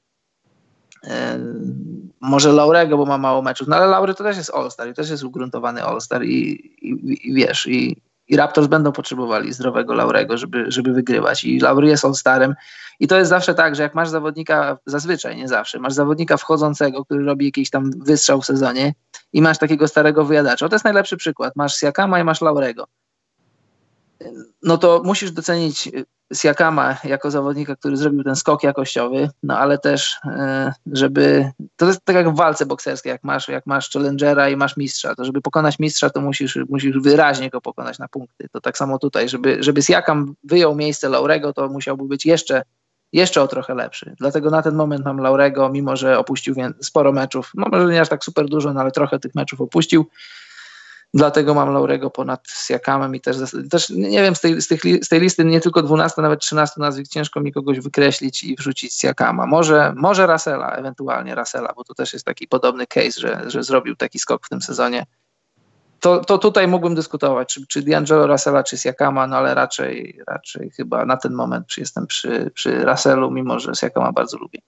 Może 2.26 2.52
Laurego, 2.52 2.96
bo 2.96 3.06
ma 3.06 3.18
mało 3.18 3.42
meczów, 3.42 3.68
no 3.68 3.76
ale 3.76 3.86
Laury 3.86 4.14
to 4.14 4.24
też 4.24 4.36
jest 4.36 4.54
All-Star 4.54 4.88
i 4.88 4.94
też 4.94 5.10
jest 5.10 5.24
ugruntowany 5.24 5.84
All-Star 5.84 6.24
i, 6.24 6.50
i, 6.82 7.28
i, 7.30 7.34
wiesz, 7.34 7.66
i, 7.66 7.96
i 8.28 8.36
Raptors 8.36 8.66
będą 8.66 8.92
potrzebowali 8.92 9.52
zdrowego 9.52 9.94
Laurego, 9.94 10.38
żeby, 10.38 10.64
żeby 10.68 10.92
wygrywać. 10.92 11.44
I 11.44 11.60
Laury 11.60 11.88
jest 11.88 12.04
All-Starem. 12.04 12.54
I 13.00 13.08
to 13.08 13.18
jest 13.18 13.28
zawsze 13.28 13.54
tak, 13.54 13.76
że 13.76 13.82
jak 13.82 13.94
masz 13.94 14.08
zawodnika, 14.08 14.78
zazwyczaj, 14.86 15.36
nie 15.36 15.48
zawsze, 15.48 15.78
masz 15.78 15.92
zawodnika 15.92 16.36
wchodzącego, 16.36 17.04
który 17.04 17.24
robi 17.24 17.44
jakiś 17.46 17.70
tam 17.70 17.90
wystrzał 17.96 18.40
w 18.40 18.46
sezonie 18.46 18.94
i 19.32 19.42
masz 19.42 19.58
takiego 19.58 19.88
starego 19.88 20.24
wyjadacza, 20.24 20.68
to 20.68 20.74
jest 20.74 20.84
najlepszy 20.84 21.16
przykład, 21.16 21.56
masz 21.56 21.76
Siakama 21.76 22.20
i 22.20 22.24
masz 22.24 22.40
Laurego 22.40 22.86
no 24.62 24.78
to 24.78 25.02
musisz 25.04 25.30
docenić 25.30 25.90
Siakama 26.34 26.96
jako 27.04 27.30
zawodnika, 27.30 27.76
który 27.76 27.96
zrobił 27.96 28.24
ten 28.24 28.36
skok 28.36 28.62
jakościowy, 28.62 29.30
no 29.42 29.58
ale 29.58 29.78
też, 29.78 30.16
e, 30.24 30.72
żeby. 30.92 31.50
To 31.76 31.86
jest 31.86 32.00
tak 32.04 32.16
jak 32.16 32.30
w 32.30 32.36
walce 32.36 32.66
bokserskiej, 32.66 33.10
jak 33.10 33.24
masz, 33.24 33.48
jak 33.48 33.66
masz 33.66 33.92
challengera 33.92 34.48
i 34.48 34.56
masz 34.56 34.76
mistrza, 34.76 35.14
to 35.14 35.24
żeby 35.24 35.40
pokonać 35.40 35.78
mistrza, 35.78 36.10
to 36.10 36.20
musisz, 36.20 36.58
musisz 36.68 36.98
wyraźnie 36.98 37.50
go 37.50 37.60
pokonać 37.60 37.98
na 37.98 38.08
punkty. 38.08 38.48
To 38.52 38.60
tak 38.60 38.78
samo 38.78 38.98
tutaj, 38.98 39.28
żeby, 39.28 39.56
żeby 39.60 39.82
Siakam 39.82 40.34
wyjął 40.44 40.74
miejsce 40.74 41.08
Laurego, 41.08 41.52
to 41.52 41.68
musiałby 41.68 42.04
być 42.04 42.26
jeszcze, 42.26 42.62
jeszcze 43.12 43.42
o 43.42 43.48
trochę 43.48 43.74
lepszy. 43.74 44.14
Dlatego 44.18 44.50
na 44.50 44.62
ten 44.62 44.74
moment 44.74 45.04
mam 45.04 45.18
Laurego, 45.18 45.68
mimo 45.68 45.96
że 45.96 46.18
opuścił 46.18 46.54
sporo 46.80 47.12
meczów, 47.12 47.50
no 47.54 47.66
może 47.72 47.92
nie 47.92 48.00
aż 48.00 48.08
tak 48.08 48.24
super 48.24 48.46
dużo, 48.46 48.72
no 48.72 48.80
ale 48.80 48.90
trochę 48.90 49.18
tych 49.18 49.34
meczów 49.34 49.60
opuścił 49.60 50.06
Dlatego 51.14 51.54
mam 51.54 51.72
Laurego 51.72 52.10
ponad 52.10 52.48
Siakamem 52.66 53.14
i 53.14 53.20
też, 53.20 53.36
też 53.70 53.90
nie 53.90 54.22
wiem, 54.22 54.36
z 54.36 54.40
tej, 54.40 54.62
z, 54.62 54.68
tych, 54.68 54.80
z 55.04 55.08
tej 55.08 55.20
listy 55.20 55.44
nie 55.44 55.60
tylko 55.60 55.82
12, 55.82 56.22
nawet 56.22 56.40
13 56.40 56.74
nazwisk 56.80 57.12
ciężko 57.12 57.40
mi 57.40 57.52
kogoś 57.52 57.80
wykreślić 57.80 58.44
i 58.44 58.56
wrzucić 58.56 58.94
Siakama. 58.94 59.46
Może, 59.46 59.92
może 59.96 60.26
Rasela, 60.26 60.72
ewentualnie 60.72 61.34
Rasela, 61.34 61.72
bo 61.76 61.84
to 61.84 61.94
też 61.94 62.12
jest 62.12 62.24
taki 62.24 62.48
podobny 62.48 62.86
case, 62.86 63.20
że, 63.20 63.42
że 63.46 63.62
zrobił 63.62 63.96
taki 63.96 64.18
skok 64.18 64.46
w 64.46 64.48
tym 64.48 64.62
sezonie. 64.62 65.06
To, 66.00 66.24
to 66.24 66.38
tutaj 66.38 66.68
mógłbym 66.68 66.94
dyskutować, 66.94 67.54
czy, 67.54 67.66
czy 67.66 67.82
D'Angelo 67.82 68.26
Rasela, 68.26 68.62
czy 68.62 68.78
Siakama, 68.78 69.26
no 69.26 69.36
ale 69.36 69.54
raczej, 69.54 70.20
raczej 70.26 70.70
chyba 70.70 71.04
na 71.04 71.16
ten 71.16 71.34
moment 71.34 71.66
jestem 71.78 72.06
przy, 72.06 72.50
przy 72.54 72.84
Raselu, 72.84 73.30
mimo 73.30 73.58
że 73.58 73.74
Siakama 73.74 74.12
bardzo 74.12 74.38
lubię. 74.38 74.58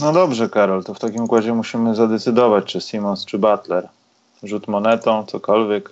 No 0.00 0.12
dobrze, 0.12 0.48
Karol, 0.48 0.84
to 0.84 0.94
w 0.94 0.98
takim 0.98 1.22
układzie 1.22 1.52
musimy 1.52 1.94
zadecydować, 1.94 2.64
czy 2.64 2.80
Simons, 2.80 3.24
czy 3.24 3.38
Butler. 3.38 3.88
Rzut 4.42 4.68
monetą, 4.68 5.26
cokolwiek. 5.26 5.90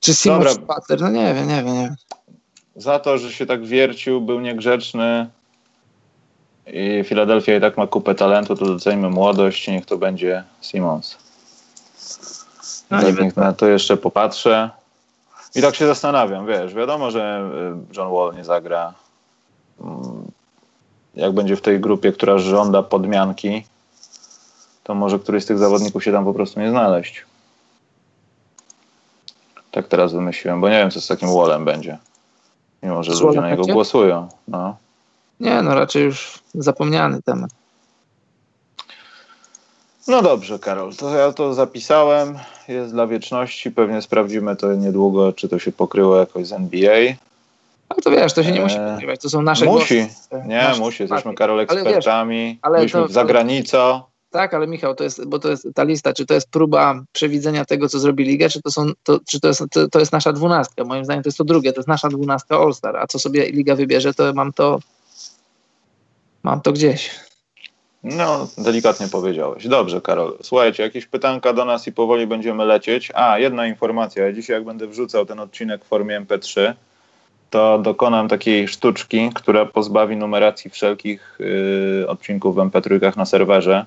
Czy 0.00 0.14
Simons, 0.14 0.44
Dobra. 0.44 0.54
czy 0.54 0.60
Butler? 0.80 1.00
No 1.00 1.08
nie 1.10 1.34
wiem, 1.34 1.48
nie 1.48 1.62
wiem, 1.62 1.74
nie 1.74 1.82
wiem. 1.84 1.96
Za 2.76 2.98
to, 2.98 3.18
że 3.18 3.32
się 3.32 3.46
tak 3.46 3.66
wiercił, 3.66 4.20
był 4.20 4.40
niegrzeczny 4.40 5.28
i 6.66 7.04
Filadelfia 7.04 7.56
i 7.56 7.60
tak 7.60 7.76
ma 7.76 7.86
kupę 7.86 8.14
talentu, 8.14 8.56
to 8.56 8.64
docenimy 8.64 9.10
młodość 9.10 9.68
i 9.68 9.72
niech 9.72 9.86
to 9.86 9.98
będzie 9.98 10.44
Simons. 10.62 11.16
No 12.90 13.02
tak, 13.02 13.20
niech 13.20 13.36
na 13.36 13.52
to 13.52 13.66
jeszcze 13.66 13.96
popatrzę. 13.96 14.70
I 15.54 15.62
tak 15.62 15.74
się 15.74 15.86
zastanawiam, 15.86 16.46
wiesz, 16.46 16.74
wiadomo, 16.74 17.10
że 17.10 17.50
y, 17.92 17.96
John 17.96 18.12
Wall 18.12 18.34
nie 18.36 18.44
zagra 18.44 18.94
mm, 19.80 20.17
jak 21.18 21.32
będzie 21.32 21.56
w 21.56 21.60
tej 21.60 21.80
grupie, 21.80 22.12
która 22.12 22.38
żąda 22.38 22.82
podmianki, 22.82 23.64
to 24.84 24.94
może 24.94 25.18
któryś 25.18 25.44
z 25.44 25.46
tych 25.46 25.58
zawodników 25.58 26.04
się 26.04 26.12
tam 26.12 26.24
po 26.24 26.34
prostu 26.34 26.60
nie 26.60 26.70
znaleźć. 26.70 27.24
Tak 29.70 29.88
teraz 29.88 30.12
wymyśliłem, 30.12 30.60
bo 30.60 30.68
nie 30.68 30.78
wiem, 30.78 30.90
co 30.90 31.00
z 31.00 31.06
takim 31.06 31.34
Wallem 31.34 31.64
będzie. 31.64 31.98
Mimo, 32.82 33.02
że 33.02 33.24
ludzie 33.24 33.40
na 33.40 33.50
niego 33.50 33.66
głosują. 33.66 34.28
No. 34.48 34.76
Nie, 35.40 35.62
no 35.62 35.74
raczej 35.74 36.04
już 36.04 36.38
zapomniany 36.54 37.22
temat. 37.22 37.50
No 40.08 40.22
dobrze, 40.22 40.58
Karol, 40.58 40.94
to 40.94 41.16
ja 41.16 41.32
to 41.32 41.54
zapisałem. 41.54 42.38
Jest 42.68 42.92
dla 42.92 43.06
wieczności. 43.06 43.70
Pewnie 43.70 44.02
sprawdzimy 44.02 44.56
to 44.56 44.74
niedługo, 44.74 45.32
czy 45.32 45.48
to 45.48 45.58
się 45.58 45.72
pokryło 45.72 46.16
jakoś 46.16 46.46
z 46.46 46.52
NBA. 46.52 47.14
Ale 47.88 48.02
to 48.02 48.10
wiesz, 48.10 48.32
to 48.32 48.42
się 48.42 48.52
nie 48.52 48.60
musi 48.60 48.78
nagrywać, 48.78 49.20
to 49.20 49.30
są 49.30 49.42
nasze 49.42 49.64
Musi, 49.64 49.96
głosy. 49.96 50.48
nie, 50.48 50.56
nasze 50.56 50.80
musi, 50.80 51.02
jesteśmy. 51.02 51.34
Karol 51.34 51.58
Ale 51.58 51.66
wiesz, 51.66 51.76
ekspertami, 51.86 52.58
ale 52.62 52.78
byliśmy 52.78 53.00
to- 53.00 53.08
za 53.08 53.24
granicą. 53.24 54.00
Tak, 54.30 54.54
ale 54.54 54.66
Michał, 54.66 54.94
to 54.94 55.04
jest, 55.04 55.24
bo 55.28 55.38
to 55.38 55.48
jest 55.50 55.68
ta 55.74 55.82
lista, 55.82 56.12
czy 56.12 56.26
to 56.26 56.34
jest 56.34 56.50
próba 56.50 57.00
przewidzenia 57.12 57.64
tego, 57.64 57.88
co 57.88 57.98
zrobi 57.98 58.24
Liga, 58.24 58.48
czy 58.48 58.62
to, 58.62 58.70
są, 58.70 58.86
to, 59.02 59.20
czy 59.28 59.40
to, 59.40 59.48
jest, 59.48 59.62
to, 59.70 59.88
to 59.88 59.98
jest 59.98 60.12
nasza 60.12 60.32
dwunastka? 60.32 60.84
Moim 60.84 61.04
zdaniem 61.04 61.22
to 61.22 61.28
jest 61.28 61.38
to 61.38 61.44
drugie, 61.44 61.72
to 61.72 61.78
jest 61.78 61.88
nasza 61.88 62.08
dwunastka 62.08 62.56
All-Star, 62.56 62.96
a 62.96 63.06
co 63.06 63.18
sobie 63.18 63.50
Liga 63.50 63.74
wybierze, 63.76 64.14
to 64.14 64.32
mam 64.34 64.52
to 64.52 64.78
mam 66.42 66.60
to 66.60 66.72
gdzieś. 66.72 67.10
No, 68.02 68.48
delikatnie 68.58 69.08
powiedziałeś. 69.08 69.68
Dobrze, 69.68 70.00
Karol. 70.00 70.38
Słuchajcie, 70.42 70.82
jakieś 70.82 71.06
pytanka 71.06 71.52
do 71.52 71.64
nas 71.64 71.86
i 71.86 71.92
powoli 71.92 72.26
będziemy 72.26 72.64
lecieć. 72.64 73.12
A, 73.14 73.38
jedna 73.38 73.66
informacja. 73.66 74.24
Ja 74.26 74.32
dzisiaj, 74.32 74.54
jak 74.54 74.64
będę 74.64 74.86
wrzucał 74.86 75.26
ten 75.26 75.40
odcinek 75.40 75.84
w 75.84 75.88
formie 75.88 76.20
MP3, 76.20 76.74
to 77.50 77.78
dokonam 77.78 78.28
takiej 78.28 78.68
sztuczki, 78.68 79.30
która 79.34 79.66
pozbawi 79.66 80.16
numeracji 80.16 80.70
wszelkich 80.70 81.38
y, 81.40 82.08
odcinków 82.08 82.56
w 82.56 82.58
MP3 82.58 83.16
na 83.16 83.24
serwerze, 83.24 83.86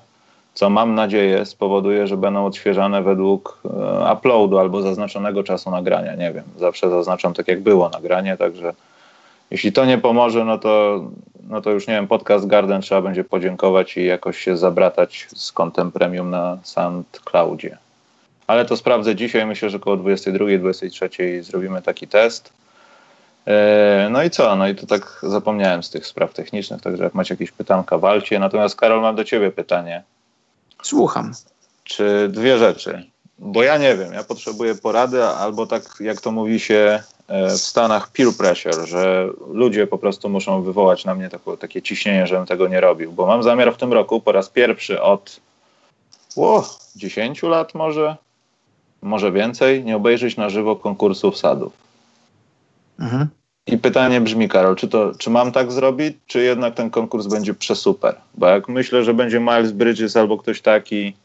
co 0.54 0.70
mam 0.70 0.94
nadzieję 0.94 1.46
spowoduje, 1.46 2.06
że 2.06 2.16
będą 2.16 2.46
odświeżane 2.46 3.02
według 3.02 3.58
y, 3.64 4.12
uploadu 4.12 4.58
albo 4.58 4.82
zaznaczonego 4.82 5.42
czasu 5.42 5.70
nagrania. 5.70 6.14
Nie 6.14 6.32
wiem, 6.32 6.44
zawsze 6.58 6.90
zaznaczam 6.90 7.34
tak, 7.34 7.48
jak 7.48 7.60
było 7.60 7.88
nagranie, 7.88 8.36
także 8.36 8.72
jeśli 9.50 9.72
to 9.72 9.84
nie 9.84 9.98
pomoże, 9.98 10.44
no 10.44 10.58
to, 10.58 11.04
no 11.48 11.60
to 11.60 11.70
już 11.70 11.88
nie 11.88 11.94
wiem, 11.94 12.06
podcast 12.06 12.46
Garden 12.46 12.82
trzeba 12.82 13.02
będzie 13.02 13.24
podziękować 13.24 13.96
i 13.96 14.04
jakoś 14.04 14.38
się 14.38 14.56
zabratać 14.56 15.28
z 15.34 15.52
kontem 15.52 15.92
premium 15.92 16.30
na 16.30 16.58
SoundCloudzie. 16.62 17.78
Ale 18.46 18.64
to 18.64 18.76
sprawdzę 18.76 19.16
dzisiaj, 19.16 19.46
myślę, 19.46 19.70
że 19.70 19.76
około 19.76 19.96
22-23 19.96 21.42
zrobimy 21.42 21.82
taki 21.82 22.08
test. 22.08 22.52
E, 23.46 24.08
No 24.10 24.22
i 24.22 24.30
co? 24.30 24.56
No 24.56 24.68
i 24.68 24.74
to 24.74 24.86
tak 24.86 25.18
zapomniałem 25.22 25.82
z 25.82 25.90
tych 25.90 26.06
spraw 26.06 26.34
technicznych, 26.34 26.82
także 26.82 27.04
jak 27.04 27.14
macie 27.14 27.34
jakieś 27.34 27.52
pytanka, 27.52 27.98
walcie. 27.98 28.38
Natomiast 28.38 28.76
Karol, 28.76 29.00
mam 29.00 29.16
do 29.16 29.24
ciebie 29.24 29.50
pytanie. 29.50 30.02
Słucham. 30.82 31.32
Czy 31.84 32.28
dwie 32.28 32.58
rzeczy? 32.58 33.06
Bo 33.38 33.62
ja 33.62 33.78
nie 33.78 33.96
wiem, 33.96 34.12
ja 34.12 34.24
potrzebuję 34.24 34.74
porady, 34.74 35.24
albo 35.24 35.66
tak 35.66 35.82
jak 36.00 36.20
to 36.20 36.30
mówi 36.32 36.60
się 36.60 37.02
e, 37.28 37.48
w 37.48 37.52
Stanach 37.52 38.10
peer 38.10 38.28
pressure, 38.38 38.86
że 38.86 39.28
ludzie 39.52 39.86
po 39.86 39.98
prostu 39.98 40.28
muszą 40.28 40.62
wywołać 40.62 41.04
na 41.04 41.14
mnie 41.14 41.28
takie, 41.28 41.56
takie 41.56 41.82
ciśnienie, 41.82 42.26
żebym 42.26 42.46
tego 42.46 42.68
nie 42.68 42.80
robił. 42.80 43.12
Bo 43.12 43.26
mam 43.26 43.42
zamiar 43.42 43.74
w 43.74 43.76
tym 43.76 43.92
roku 43.92 44.20
po 44.20 44.32
raz 44.32 44.48
pierwszy 44.48 45.02
od 45.02 45.40
o, 46.36 46.64
10 46.96 47.42
lat 47.42 47.74
może, 47.74 48.16
może 49.02 49.32
więcej, 49.32 49.84
nie 49.84 49.96
obejrzeć 49.96 50.36
na 50.36 50.50
żywo 50.50 50.76
konkursu 50.76 51.30
wsadów. 51.30 51.72
Mhm. 52.98 53.28
I 53.66 53.78
pytanie 53.78 54.20
brzmi, 54.20 54.48
Karol, 54.48 54.76
czy, 54.76 54.88
to, 54.88 55.12
czy 55.18 55.30
mam 55.30 55.52
tak 55.52 55.72
zrobić, 55.72 56.16
czy 56.26 56.42
jednak 56.42 56.74
ten 56.74 56.90
konkurs 56.90 57.26
będzie 57.26 57.54
przesuper? 57.54 58.16
Bo 58.34 58.46
jak 58.46 58.68
myślę, 58.68 59.04
że 59.04 59.14
będzie 59.14 59.40
Miles 59.40 59.72
Bridges 59.72 60.16
albo 60.16 60.38
ktoś 60.38 60.60
taki, 60.60 61.16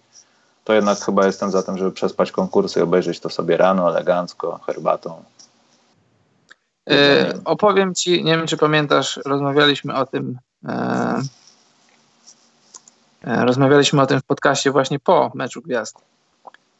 to 0.64 0.74
jednak 0.74 1.00
chyba 1.00 1.26
jestem 1.26 1.52
za 1.52 1.64
tym, 1.64 1.78
żeby 1.78 1.92
przespać 1.92 2.32
konkursy 2.32 2.80
i 2.80 2.84
obejrzeć 2.84 3.20
to 3.20 3.30
sobie 3.30 3.58
rano, 3.58 3.90
elegancko, 3.90 4.60
herbatą. 4.66 5.24
E, 6.90 7.34
opowiem 7.46 7.96
ci, 7.96 8.24
nie 8.24 8.38
wiem 8.38 8.48
czy 8.48 8.58
pamiętasz, 8.58 9.20
rozmawialiśmy 9.26 9.96
o 9.96 10.06
tym. 10.06 10.40
E, 10.68 11.22
e, 13.24 13.46
rozmawialiśmy 13.46 14.02
o 14.02 14.06
tym 14.06 14.20
w 14.20 14.24
podcaście 14.24 14.72
właśnie 14.72 15.00
po 15.00 15.32
meczu 15.36 15.62
gwiazd. 15.62 15.98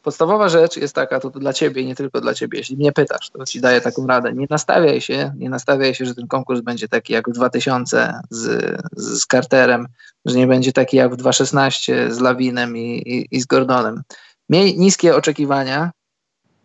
Podstawowa 0.02 0.48
rzecz 0.48 0.76
jest 0.76 0.94
taka, 0.94 1.20
to, 1.20 1.30
dla 1.30 1.52
ciebie 1.52 1.82
i 1.82 1.86
nie 1.86 1.94
tylko 1.94 2.20
dla 2.20 2.34
ciebie. 2.34 2.58
Jeśli 2.58 2.76
mnie 2.76 2.92
pytasz, 2.92 3.30
to 3.30 3.44
ci 3.44 3.60
daję 3.60 3.80
taką 3.80 4.06
radę. 4.06 4.32
Nie 4.32 4.46
nastawiaj 4.50 5.00
się, 5.00 5.32
nie 5.36 5.50
nastawiaj 5.50 5.94
się, 5.94 6.06
że 6.06 6.14
ten 6.14 6.26
konkurs 6.26 6.60
będzie 6.60 6.88
taki 6.88 7.12
jak 7.12 7.28
w 7.28 7.32
2000 7.32 8.20
z, 8.30 8.76
z 8.96 9.26
Carterem, 9.26 9.86
że 10.24 10.38
nie 10.38 10.46
będzie 10.46 10.72
taki 10.72 10.96
jak 10.96 11.12
w 11.12 11.16
2016 11.16 12.14
z 12.14 12.20
Lawinem 12.20 12.76
i, 12.76 12.80
i, 12.80 13.36
i 13.36 13.40
z 13.40 13.46
Gordonem. 13.46 14.02
Miej 14.48 14.78
niskie 14.78 15.16
oczekiwania, 15.16 15.90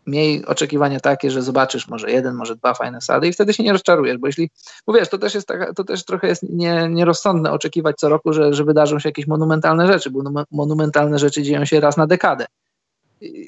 miej 0.08 0.46
oczekiwania 0.46 1.00
takie, 1.00 1.32
że 1.32 1.42
zobaczysz 1.42 1.88
może 1.88 2.12
jeden, 2.12 2.36
może 2.36 2.56
dwa 2.56 2.74
fajne 2.74 3.02
sady 3.02 3.28
i 3.28 3.34
wtedy 3.34 3.54
się 3.54 3.64
nie 3.64 3.72
rozczarujesz, 3.72 4.18
bo 4.18 4.28
jeśli, 4.28 4.50
bo 4.88 4.94
wiesz, 4.94 5.10
to 5.10 5.18
też 5.18 5.34
jest 5.34 5.48
taka, 5.48 5.74
to 5.74 5.84
też 5.84 6.06
trochę 6.06 6.28
jest 6.28 6.44
nie, 6.50 6.90
nierozsądne 6.90 7.52
oczekiwać 7.52 7.96
co 7.96 8.10
roku, 8.10 8.34
że, 8.34 8.54
że 8.54 8.64
wydarzą 8.64 9.00
się 9.00 9.10
jakieś 9.10 9.28
monumentalne 9.28 9.88
rzeczy, 9.88 10.10
bo 10.10 10.24
num- 10.24 10.46
monumentalne 10.52 11.20
rzeczy 11.20 11.44
dzieją 11.44 11.66
się 11.66 11.80
raz 11.80 11.98
na 11.98 12.08
dekadę. 12.08 12.46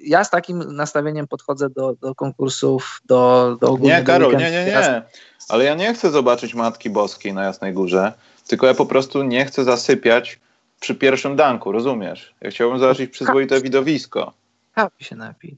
Ja 0.03 0.23
z 0.23 0.29
takim 0.29 0.75
nastawieniem 0.75 1.27
podchodzę 1.27 1.69
do, 1.69 1.93
do 2.01 2.15
konkursów, 2.15 3.01
do, 3.05 3.57
do 3.61 3.67
ogólnego 3.67 3.99
Nie, 3.99 4.03
Karol, 4.03 4.37
nie, 4.37 4.51
nie, 4.51 4.65
nie. 4.65 5.01
Ale 5.49 5.63
ja 5.63 5.75
nie 5.75 5.93
chcę 5.93 6.11
zobaczyć 6.11 6.53
Matki 6.53 6.89
Boskiej 6.89 7.33
na 7.33 7.43
Jasnej 7.43 7.73
Górze, 7.73 8.13
tylko 8.47 8.67
ja 8.67 8.73
po 8.73 8.85
prostu 8.85 9.23
nie 9.23 9.45
chcę 9.45 9.63
zasypiać 9.63 10.39
przy 10.79 10.95
pierwszym 10.95 11.35
danku, 11.35 11.71
rozumiesz? 11.71 12.35
Ja 12.41 12.49
chciałbym 12.51 12.79
zobaczyć 12.79 13.11
przyzwoite 13.11 13.61
widowisko. 13.61 14.33
Kawy 14.75 14.95
się 14.99 15.15
napij. 15.15 15.57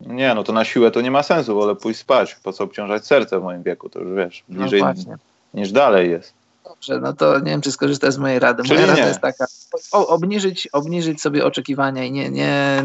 Nie, 0.00 0.34
no 0.34 0.44
to 0.44 0.52
na 0.52 0.64
siłę 0.64 0.90
to 0.90 1.00
nie 1.00 1.10
ma 1.10 1.22
sensu, 1.22 1.54
wolę 1.54 1.74
pójść 1.76 2.00
spać. 2.00 2.34
Po 2.34 2.52
co 2.52 2.64
obciążać 2.64 3.06
serce 3.06 3.40
w 3.40 3.42
moim 3.42 3.62
wieku, 3.62 3.88
to 3.88 4.00
już 4.00 4.16
wiesz, 4.16 4.44
No 4.48 4.60
bliżej 4.60 4.80
właśnie. 4.80 5.16
niż 5.54 5.72
dalej 5.72 6.10
jest. 6.10 6.34
Dobrze, 6.68 7.00
no 7.00 7.12
to 7.12 7.38
nie 7.38 7.50
wiem, 7.50 7.60
czy 7.60 7.72
skorzystasz 7.72 8.14
z 8.14 8.18
mojej 8.18 8.38
rady. 8.38 8.62
Czyli 8.62 8.74
Moja 8.74 8.86
rada 8.86 9.02
nie. 9.02 9.08
jest 9.08 9.20
taka, 9.20 9.46
o, 9.92 10.08
obniżyć, 10.08 10.68
obniżyć 10.72 11.20
sobie 11.20 11.44
oczekiwania 11.44 12.04
i 12.04 12.12
nie, 12.12 12.30
nie, 12.30 12.84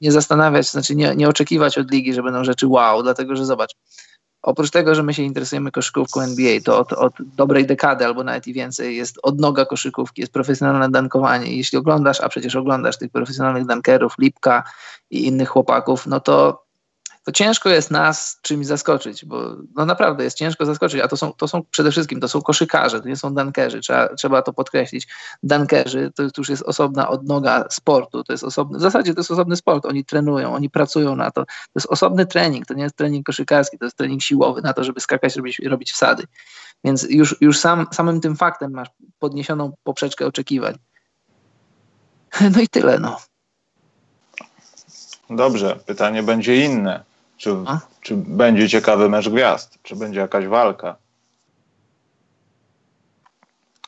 nie 0.00 0.12
zastanawiać, 0.12 0.70
znaczy 0.70 0.94
nie, 0.94 1.16
nie 1.16 1.28
oczekiwać 1.28 1.78
od 1.78 1.90
ligi, 1.90 2.14
że 2.14 2.22
będą 2.22 2.44
rzeczy 2.44 2.66
wow, 2.66 3.02
dlatego 3.02 3.36
że 3.36 3.44
zobacz, 3.44 3.74
oprócz 4.42 4.70
tego, 4.70 4.94
że 4.94 5.02
my 5.02 5.14
się 5.14 5.22
interesujemy 5.22 5.70
koszykówką 5.70 6.20
NBA, 6.20 6.60
to 6.64 6.78
od, 6.78 6.92
od 6.92 7.12
dobrej 7.18 7.66
dekady 7.66 8.06
albo 8.06 8.24
nawet 8.24 8.46
i 8.46 8.52
więcej 8.52 8.96
jest 8.96 9.18
odnoga 9.22 9.64
koszykówki, 9.64 10.20
jest 10.20 10.32
profesjonalne 10.32 10.90
dankowanie. 10.90 11.56
Jeśli 11.56 11.78
oglądasz, 11.78 12.20
a 12.20 12.28
przecież 12.28 12.56
oglądasz 12.56 12.98
tych 12.98 13.10
profesjonalnych 13.10 13.66
dankerów, 13.66 14.14
Lipka 14.18 14.62
i 15.10 15.26
innych 15.26 15.48
chłopaków, 15.48 16.06
no 16.06 16.20
to 16.20 16.64
to 17.24 17.32
ciężko 17.32 17.68
jest 17.68 17.90
nas 17.90 18.38
czymś 18.42 18.66
zaskoczyć, 18.66 19.24
bo 19.24 19.56
no 19.76 19.86
naprawdę 19.86 20.24
jest 20.24 20.36
ciężko 20.36 20.66
zaskoczyć, 20.66 21.00
a 21.00 21.08
to 21.08 21.16
są, 21.16 21.32
to 21.32 21.48
są 21.48 21.62
przede 21.70 21.90
wszystkim, 21.90 22.20
to 22.20 22.28
są 22.28 22.42
koszykarze, 22.42 23.00
to 23.00 23.08
nie 23.08 23.16
są 23.16 23.34
dankerzy, 23.34 23.80
trzeba, 23.80 24.14
trzeba 24.14 24.42
to 24.42 24.52
podkreślić. 24.52 25.08
Dankerzy 25.42 26.12
to, 26.14 26.30
to 26.30 26.40
już 26.40 26.48
jest 26.48 26.62
osobna 26.62 27.08
odnoga 27.08 27.64
sportu, 27.70 28.24
to 28.24 28.32
jest 28.32 28.44
osobny, 28.44 28.78
w 28.78 28.82
zasadzie 28.82 29.14
to 29.14 29.20
jest 29.20 29.30
osobny 29.30 29.56
sport, 29.56 29.86
oni 29.86 30.04
trenują, 30.04 30.54
oni 30.54 30.70
pracują 30.70 31.16
na 31.16 31.30
to, 31.30 31.44
to 31.44 31.72
jest 31.74 31.86
osobny 31.86 32.26
trening, 32.26 32.66
to 32.66 32.74
nie 32.74 32.82
jest 32.82 32.96
trening 32.96 33.26
koszykarski, 33.26 33.78
to 33.78 33.84
jest 33.84 33.96
trening 33.96 34.22
siłowy 34.22 34.62
na 34.62 34.72
to, 34.72 34.84
żeby 34.84 35.00
skakać, 35.00 35.36
robić, 35.36 35.58
robić 35.58 35.92
wsady. 35.92 36.24
Więc 36.84 37.06
już, 37.10 37.36
już 37.40 37.58
sam, 37.58 37.86
samym 37.92 38.20
tym 38.20 38.36
faktem 38.36 38.72
masz 38.72 38.88
podniesioną 39.18 39.72
poprzeczkę 39.84 40.26
oczekiwań. 40.26 40.78
No 42.54 42.60
i 42.60 42.68
tyle, 42.68 42.98
no. 42.98 43.20
Dobrze, 45.30 45.78
pytanie 45.86 46.22
będzie 46.22 46.64
inne. 46.64 47.11
Czy, 47.42 47.56
A? 47.66 47.80
czy 48.00 48.16
będzie 48.16 48.68
ciekawy 48.68 49.08
mecz 49.08 49.28
gwiazd? 49.28 49.78
Czy 49.82 49.96
będzie 49.96 50.20
jakaś 50.20 50.46
walka? 50.46 50.96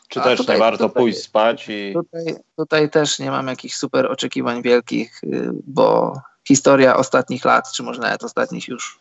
Czy 0.08 0.20
A 0.20 0.24
też 0.24 0.38
tutaj- 0.38 0.56
nie 0.56 0.60
warto 0.60 0.88
tutaj- 0.88 1.02
pójść 1.02 1.22
spać 1.22 1.68
i... 1.68 1.92
Tutaj, 1.94 2.36
tutaj 2.56 2.90
też 2.90 3.18
nie 3.18 3.30
mam 3.30 3.46
jakichś 3.46 3.74
super 3.74 4.06
oczekiwań 4.12 4.62
wielkich, 4.62 5.20
y, 5.24 5.50
bo 5.66 6.14
historia 6.48 6.96
ostatnich 6.96 7.44
lat, 7.44 7.72
czy 7.72 7.82
może 7.82 8.00
nawet 8.00 8.24
ostatnich 8.24 8.68
już 8.68 9.00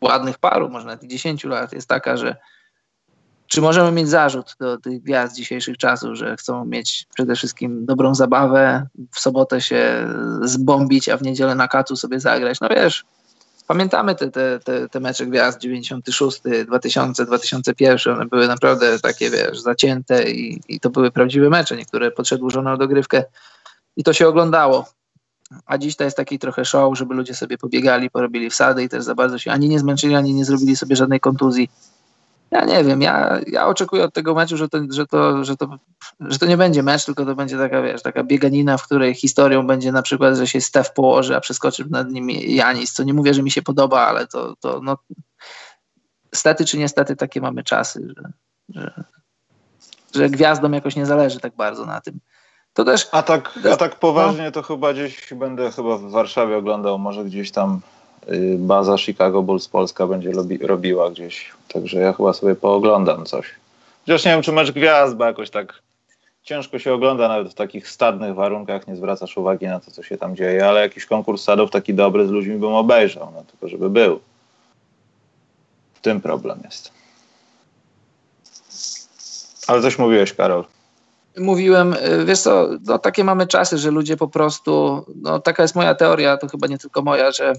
ładnych 0.00 0.38
paru, 0.38 0.68
może 0.68 0.86
nawet 0.86 1.04
10 1.04 1.44
lat 1.44 1.72
jest 1.72 1.88
taka, 1.88 2.16
że 2.16 2.36
czy 3.46 3.60
możemy 3.60 3.92
mieć 3.92 4.08
zarzut 4.08 4.56
do 4.60 4.78
tych 4.78 5.02
gwiazd 5.02 5.36
dzisiejszych 5.36 5.76
czasów, 5.76 6.14
że 6.14 6.36
chcą 6.36 6.64
mieć 6.64 7.06
przede 7.14 7.36
wszystkim 7.36 7.86
dobrą 7.86 8.14
zabawę, 8.14 8.86
w 9.12 9.20
sobotę 9.20 9.60
się 9.60 10.08
zbombić, 10.42 11.08
a 11.08 11.16
w 11.16 11.22
niedzielę 11.22 11.54
na 11.54 11.68
kacu 11.68 11.96
sobie 11.96 12.20
zagrać. 12.20 12.60
No 12.60 12.68
wiesz, 12.68 13.04
pamiętamy 13.66 14.14
te, 14.14 14.30
te, 14.30 14.60
te, 14.64 14.88
te 14.88 15.00
mecze 15.00 15.26
gwiazd 15.26 15.58
96, 15.58 16.40
2000, 16.66 17.26
2001, 17.26 18.14
one 18.14 18.26
były 18.26 18.48
naprawdę 18.48 18.98
takie, 18.98 19.30
wiesz, 19.30 19.60
zacięte 19.60 20.30
i, 20.30 20.60
i 20.68 20.80
to 20.80 20.90
były 20.90 21.10
prawdziwe 21.10 21.50
mecze, 21.50 21.76
niektóre 21.76 22.10
po 22.10 22.22
przedłużoną 22.22 22.76
dogrywkę 22.76 23.24
i 23.96 24.04
to 24.04 24.12
się 24.12 24.28
oglądało. 24.28 24.86
A 25.66 25.78
dziś 25.78 25.96
to 25.96 26.04
jest 26.04 26.16
taki 26.16 26.38
trochę 26.38 26.64
show, 26.64 26.98
żeby 26.98 27.14
ludzie 27.14 27.34
sobie 27.34 27.58
pobiegali, 27.58 28.10
porobili 28.10 28.50
wsady 28.50 28.82
i 28.82 28.88
też 28.88 29.04
za 29.04 29.14
bardzo 29.14 29.38
się 29.38 29.52
ani 29.52 29.68
nie 29.68 29.78
zmęczyli, 29.78 30.14
ani 30.14 30.34
nie 30.34 30.44
zrobili 30.44 30.76
sobie 30.76 30.96
żadnej 30.96 31.20
kontuzji. 31.20 31.70
Ja 32.54 32.64
nie 32.64 32.84
wiem, 32.84 33.02
ja, 33.02 33.40
ja 33.46 33.66
oczekuję 33.66 34.04
od 34.04 34.14
tego 34.14 34.34
meczu, 34.34 34.56
że 34.56 34.68
to, 34.68 34.78
że, 34.90 35.06
to, 35.06 35.44
że, 35.44 35.56
to, 35.56 35.78
że 36.20 36.38
to 36.38 36.46
nie 36.46 36.56
będzie 36.56 36.82
mecz, 36.82 37.04
tylko 37.04 37.24
to 37.24 37.34
będzie 37.34 37.58
taka, 37.58 37.82
wiesz, 37.82 38.02
taka 38.02 38.24
bieganina, 38.24 38.76
w 38.76 38.82
której 38.82 39.14
historią 39.14 39.66
będzie 39.66 39.92
na 39.92 40.02
przykład, 40.02 40.36
że 40.36 40.46
się 40.46 40.60
Stef 40.60 40.92
położy, 40.92 41.36
a 41.36 41.40
przeskoczy 41.40 41.84
nad 41.90 42.10
nim 42.10 42.30
Janis, 42.30 42.92
co 42.92 43.04
nie 43.04 43.14
mówię, 43.14 43.34
że 43.34 43.42
mi 43.42 43.50
się 43.50 43.62
podoba, 43.62 44.00
ale 44.00 44.26
to, 44.26 44.54
to 44.60 44.80
no, 44.82 44.98
stety 46.34 46.64
czy 46.64 46.78
niestety 46.78 47.16
takie 47.16 47.40
mamy 47.40 47.64
czasy, 47.64 48.14
że, 48.16 48.32
że, 48.68 49.04
że 50.14 50.30
gwiazdom 50.30 50.72
jakoś 50.72 50.96
nie 50.96 51.06
zależy 51.06 51.40
tak 51.40 51.56
bardzo 51.56 51.86
na 51.86 52.00
tym. 52.00 52.20
To 52.72 52.84
też 52.84 53.08
A 53.12 53.22
tak, 53.22 53.58
a 53.72 53.76
tak 53.76 53.98
poważnie 53.98 54.52
to 54.52 54.62
chyba 54.62 54.92
gdzieś 54.92 55.34
będę 55.34 55.72
chyba 55.72 55.98
w 55.98 56.10
Warszawie 56.10 56.56
oglądał, 56.56 56.98
może 56.98 57.24
gdzieś 57.24 57.50
tam 57.50 57.80
baza 58.58 58.98
Chicago 58.98 59.42
Bulls 59.42 59.68
Polska 59.68 60.06
będzie 60.06 60.32
robi, 60.32 60.58
robiła 60.58 61.10
gdzieś. 61.10 61.50
Także 61.68 61.98
ja 61.98 62.12
chyba 62.12 62.32
sobie 62.32 62.54
pooglądam 62.54 63.24
coś. 63.24 63.54
Chociaż 64.00 64.24
nie 64.24 64.30
wiem, 64.30 64.42
czy 64.42 64.52
mecz 64.52 64.72
gwiazd, 64.72 65.14
bo 65.16 65.24
jakoś 65.24 65.50
tak 65.50 65.82
ciężko 66.42 66.78
się 66.78 66.92
ogląda 66.92 67.28
nawet 67.28 67.52
w 67.52 67.54
takich 67.54 67.88
stadnych 67.88 68.34
warunkach, 68.34 68.86
nie 68.88 68.96
zwracasz 68.96 69.36
uwagi 69.36 69.66
na 69.66 69.80
to, 69.80 69.90
co 69.90 70.02
się 70.02 70.18
tam 70.18 70.36
dzieje, 70.36 70.68
ale 70.68 70.80
jakiś 70.80 71.06
konkurs 71.06 71.42
sadów 71.42 71.70
taki 71.70 71.94
dobry 71.94 72.26
z 72.26 72.30
ludźmi 72.30 72.54
bym 72.54 72.72
obejrzał, 72.72 73.32
no 73.34 73.44
tylko 73.44 73.68
żeby 73.68 73.90
był. 73.90 74.20
W 75.94 76.00
tym 76.00 76.20
problem 76.20 76.60
jest. 76.64 76.92
Ale 79.66 79.82
coś 79.82 79.98
mówiłeś, 79.98 80.32
Karol. 80.32 80.64
Mówiłem, 81.38 81.92
y, 81.92 82.24
wiesz 82.24 82.40
co, 82.40 82.68
no 82.86 82.98
takie 82.98 83.24
mamy 83.24 83.46
czasy, 83.46 83.78
że 83.78 83.90
ludzie 83.90 84.16
po 84.16 84.28
prostu, 84.28 85.04
no 85.16 85.38
taka 85.38 85.62
jest 85.62 85.74
moja 85.74 85.94
teoria, 85.94 86.36
to 86.36 86.48
chyba 86.48 86.66
nie 86.66 86.78
tylko 86.78 87.02
moja, 87.02 87.32
że 87.32 87.52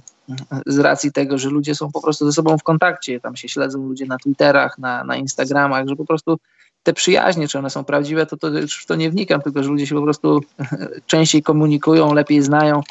z 0.66 0.80
racji 0.80 1.12
tego, 1.12 1.38
że 1.38 1.50
ludzie 1.50 1.76
są 1.76 1.92
po 1.92 2.02
prostu 2.02 2.26
ze 2.26 2.32
sobą 2.32 2.58
w 2.58 2.64
kontakcie, 2.64 3.20
tam 3.20 3.36
się 3.36 3.50
śledzą 3.50 3.80
ludzie 3.88 4.06
na 4.06 4.18
Twitterach, 4.18 4.78
na, 4.78 5.04
na 5.04 5.16
Instagramach, 5.16 5.88
że 5.88 5.96
po 5.96 6.06
prostu 6.06 6.38
te 6.84 6.94
przyjaźnie, 6.94 7.48
czy 7.48 7.60
one 7.60 7.70
są 7.70 7.84
prawdziwe, 7.84 8.26
to, 8.26 8.38
to 8.38 8.48
już 8.48 8.84
w 8.84 8.86
to 8.86 8.96
nie 8.96 9.12
wnikam, 9.12 9.42
tylko 9.42 9.64
że 9.64 9.70
ludzie 9.70 9.88
się 9.88 9.96
po 9.96 10.02
prostu 10.02 10.42
częściej 11.06 11.44
komunikują, 11.44 12.14
lepiej 12.14 12.42
znają. 12.42 12.82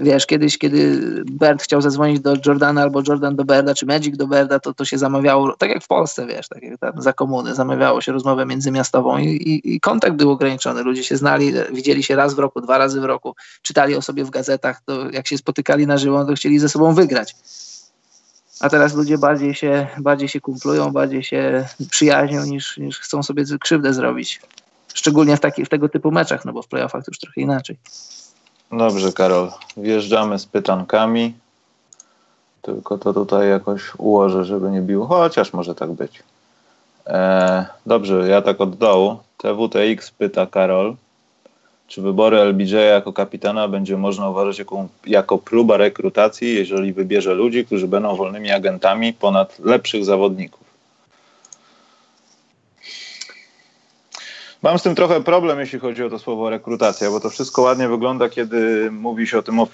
Wiesz, 0.00 0.26
kiedyś, 0.26 0.58
kiedy 0.58 1.00
Bert 1.24 1.62
chciał 1.62 1.80
zadzwonić 1.80 2.20
do 2.20 2.34
Jordana 2.46 2.82
albo 2.82 3.02
Jordan 3.08 3.36
do 3.36 3.44
Berda, 3.44 3.74
czy 3.74 3.86
Magic 3.86 4.16
do 4.16 4.26
Berda, 4.26 4.60
to 4.60 4.74
to 4.74 4.84
się 4.84 4.98
zamawiało, 4.98 5.56
tak 5.56 5.70
jak 5.70 5.84
w 5.84 5.86
Polsce, 5.86 6.26
wiesz, 6.26 6.48
tak 6.48 6.62
jak 6.62 6.80
tam 6.80 7.02
za 7.02 7.12
komuny, 7.12 7.54
zamawiało 7.54 8.00
się 8.00 8.12
rozmowę 8.12 8.46
międzymiastową 8.46 9.18
i, 9.18 9.26
i, 9.26 9.74
i 9.74 9.80
kontakt 9.80 10.16
był 10.16 10.30
ograniczony. 10.30 10.82
Ludzie 10.82 11.04
się 11.04 11.16
znali, 11.16 11.52
widzieli 11.72 12.02
się 12.02 12.16
raz 12.16 12.34
w 12.34 12.38
roku, 12.38 12.60
dwa 12.60 12.78
razy 12.78 13.00
w 13.00 13.04
roku, 13.04 13.34
czytali 13.62 13.94
o 13.94 14.02
sobie 14.02 14.24
w 14.24 14.30
gazetach, 14.30 14.80
to 14.84 15.10
jak 15.10 15.28
się 15.28 15.38
spotykali 15.38 15.86
na 15.86 15.98
żywo, 15.98 16.24
to 16.24 16.34
chcieli 16.34 16.58
ze 16.58 16.68
sobą 16.68 16.94
wygrać. 16.94 17.36
A 18.60 18.68
teraz 18.68 18.94
ludzie 18.94 19.18
bardziej 19.18 19.54
się, 19.54 19.86
bardziej 19.98 20.28
się 20.28 20.40
kumplują, 20.40 20.90
bardziej 20.90 21.22
się 21.22 21.64
przyjaźnią 21.90 22.44
niż, 22.44 22.78
niż 22.78 22.98
chcą 22.98 23.22
sobie 23.22 23.44
krzywdę 23.60 23.94
zrobić. 23.94 24.40
Szczególnie 24.94 25.36
w, 25.36 25.40
taki, 25.40 25.64
w 25.64 25.68
tego 25.68 25.88
typu 25.88 26.10
meczach, 26.10 26.44
no 26.44 26.52
bo 26.52 26.62
w 26.62 26.68
playoffach 26.68 27.04
to 27.04 27.10
już 27.10 27.18
trochę 27.18 27.40
inaczej. 27.40 27.78
Dobrze, 28.72 29.12
Karol. 29.12 29.50
Wjeżdżamy 29.76 30.38
z 30.38 30.46
pytankami. 30.46 31.34
Tylko 32.62 32.98
to 32.98 33.12
tutaj 33.12 33.48
jakoś 33.48 33.94
ułożę, 33.98 34.44
żeby 34.44 34.70
nie 34.70 34.80
biło. 34.80 35.06
Chociaż 35.06 35.52
może 35.52 35.74
tak 35.74 35.90
być. 35.90 36.22
E, 37.06 37.66
dobrze, 37.86 38.28
ja 38.28 38.42
tak 38.42 38.60
od 38.60 38.76
dołu. 38.76 39.16
TWTX 39.36 40.10
pyta 40.10 40.46
Karol. 40.46 40.94
Czy 41.86 42.02
wybory 42.02 42.38
LBJ 42.38 42.74
jako 42.74 43.12
kapitana 43.12 43.68
będzie 43.68 43.96
można 43.96 44.30
uważać 44.30 44.58
jako, 44.58 44.86
jako 45.06 45.38
próba 45.38 45.76
rekrutacji, 45.76 46.54
jeżeli 46.54 46.92
wybierze 46.92 47.34
ludzi, 47.34 47.66
którzy 47.66 47.88
będą 47.88 48.16
wolnymi 48.16 48.50
agentami 48.50 49.12
ponad 49.12 49.58
lepszych 49.58 50.04
zawodników? 50.04 50.67
Mam 54.62 54.78
z 54.78 54.82
tym 54.82 54.94
trochę 54.94 55.22
problem, 55.22 55.60
jeśli 55.60 55.78
chodzi 55.78 56.04
o 56.04 56.10
to 56.10 56.18
słowo 56.18 56.50
rekrutacja, 56.50 57.10
bo 57.10 57.20
to 57.20 57.30
wszystko 57.30 57.62
ładnie 57.62 57.88
wygląda, 57.88 58.28
kiedy 58.28 58.90
mówi 58.90 59.26
się 59.26 59.38
o 59.38 59.42
tym, 59.42 59.60
o 59.60 59.68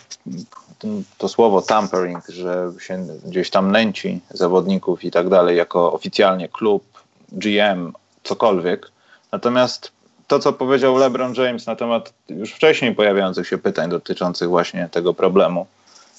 tym 0.79 1.05
to 1.19 1.29
słowo 1.29 1.63
tampering, 1.63 2.25
że 2.29 2.73
się 2.79 3.07
gdzieś 3.27 3.51
tam 3.51 3.73
nęci 3.73 4.21
zawodników 4.31 5.05
i 5.05 5.11
tak 5.11 5.29
dalej, 5.29 5.57
jako 5.57 5.93
oficjalnie 5.93 6.49
klub, 6.49 6.85
GM, 7.33 7.93
cokolwiek. 8.23 8.91
Natomiast 9.33 9.93
to, 10.27 10.39
co 10.39 10.53
powiedział 10.53 10.97
LeBron 10.97 11.35
James 11.35 11.67
na 11.67 11.77
temat 11.77 12.13
już 12.29 12.53
wcześniej 12.53 12.95
pojawiających 12.95 13.49
się 13.49 13.59
pytań 13.59 13.91
dotyczących 13.91 14.49
właśnie 14.49 14.89
tego 14.93 15.15
problemu, 15.15 15.67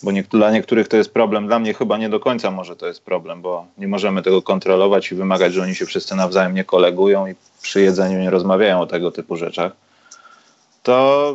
bo 0.06 0.12
nie, 0.12 0.24
dla 0.24 0.52
niektórych 0.52 0.88
to 0.88 0.98
jest 0.98 1.14
problem, 1.14 1.48
dla 1.48 1.60
mnie 1.60 1.74
chyba 1.74 1.98
nie 1.98 2.10
do 2.10 2.20
końca 2.20 2.52
może 2.52 2.76
to 2.76 2.88
jest 2.88 3.04
problem, 3.04 3.42
bo 3.42 3.66
nie 3.78 3.88
możemy 3.88 4.22
tego 4.22 4.42
kontrolować 4.42 5.12
i 5.12 5.16
wymagać, 5.16 5.54
że 5.54 5.62
oni 5.62 5.76
się 5.76 5.86
wszyscy 5.86 6.16
nawzajem 6.16 6.54
nie 6.54 6.64
kolegują 6.64 7.28
i 7.28 7.36
przy 7.62 7.82
jedzeniu 7.82 8.20
nie 8.20 8.30
rozmawiają 8.30 8.82
o 8.82 8.88
tego 8.88 9.12
typu 9.12 9.36
rzeczach. 9.36 9.72
To 10.84 11.34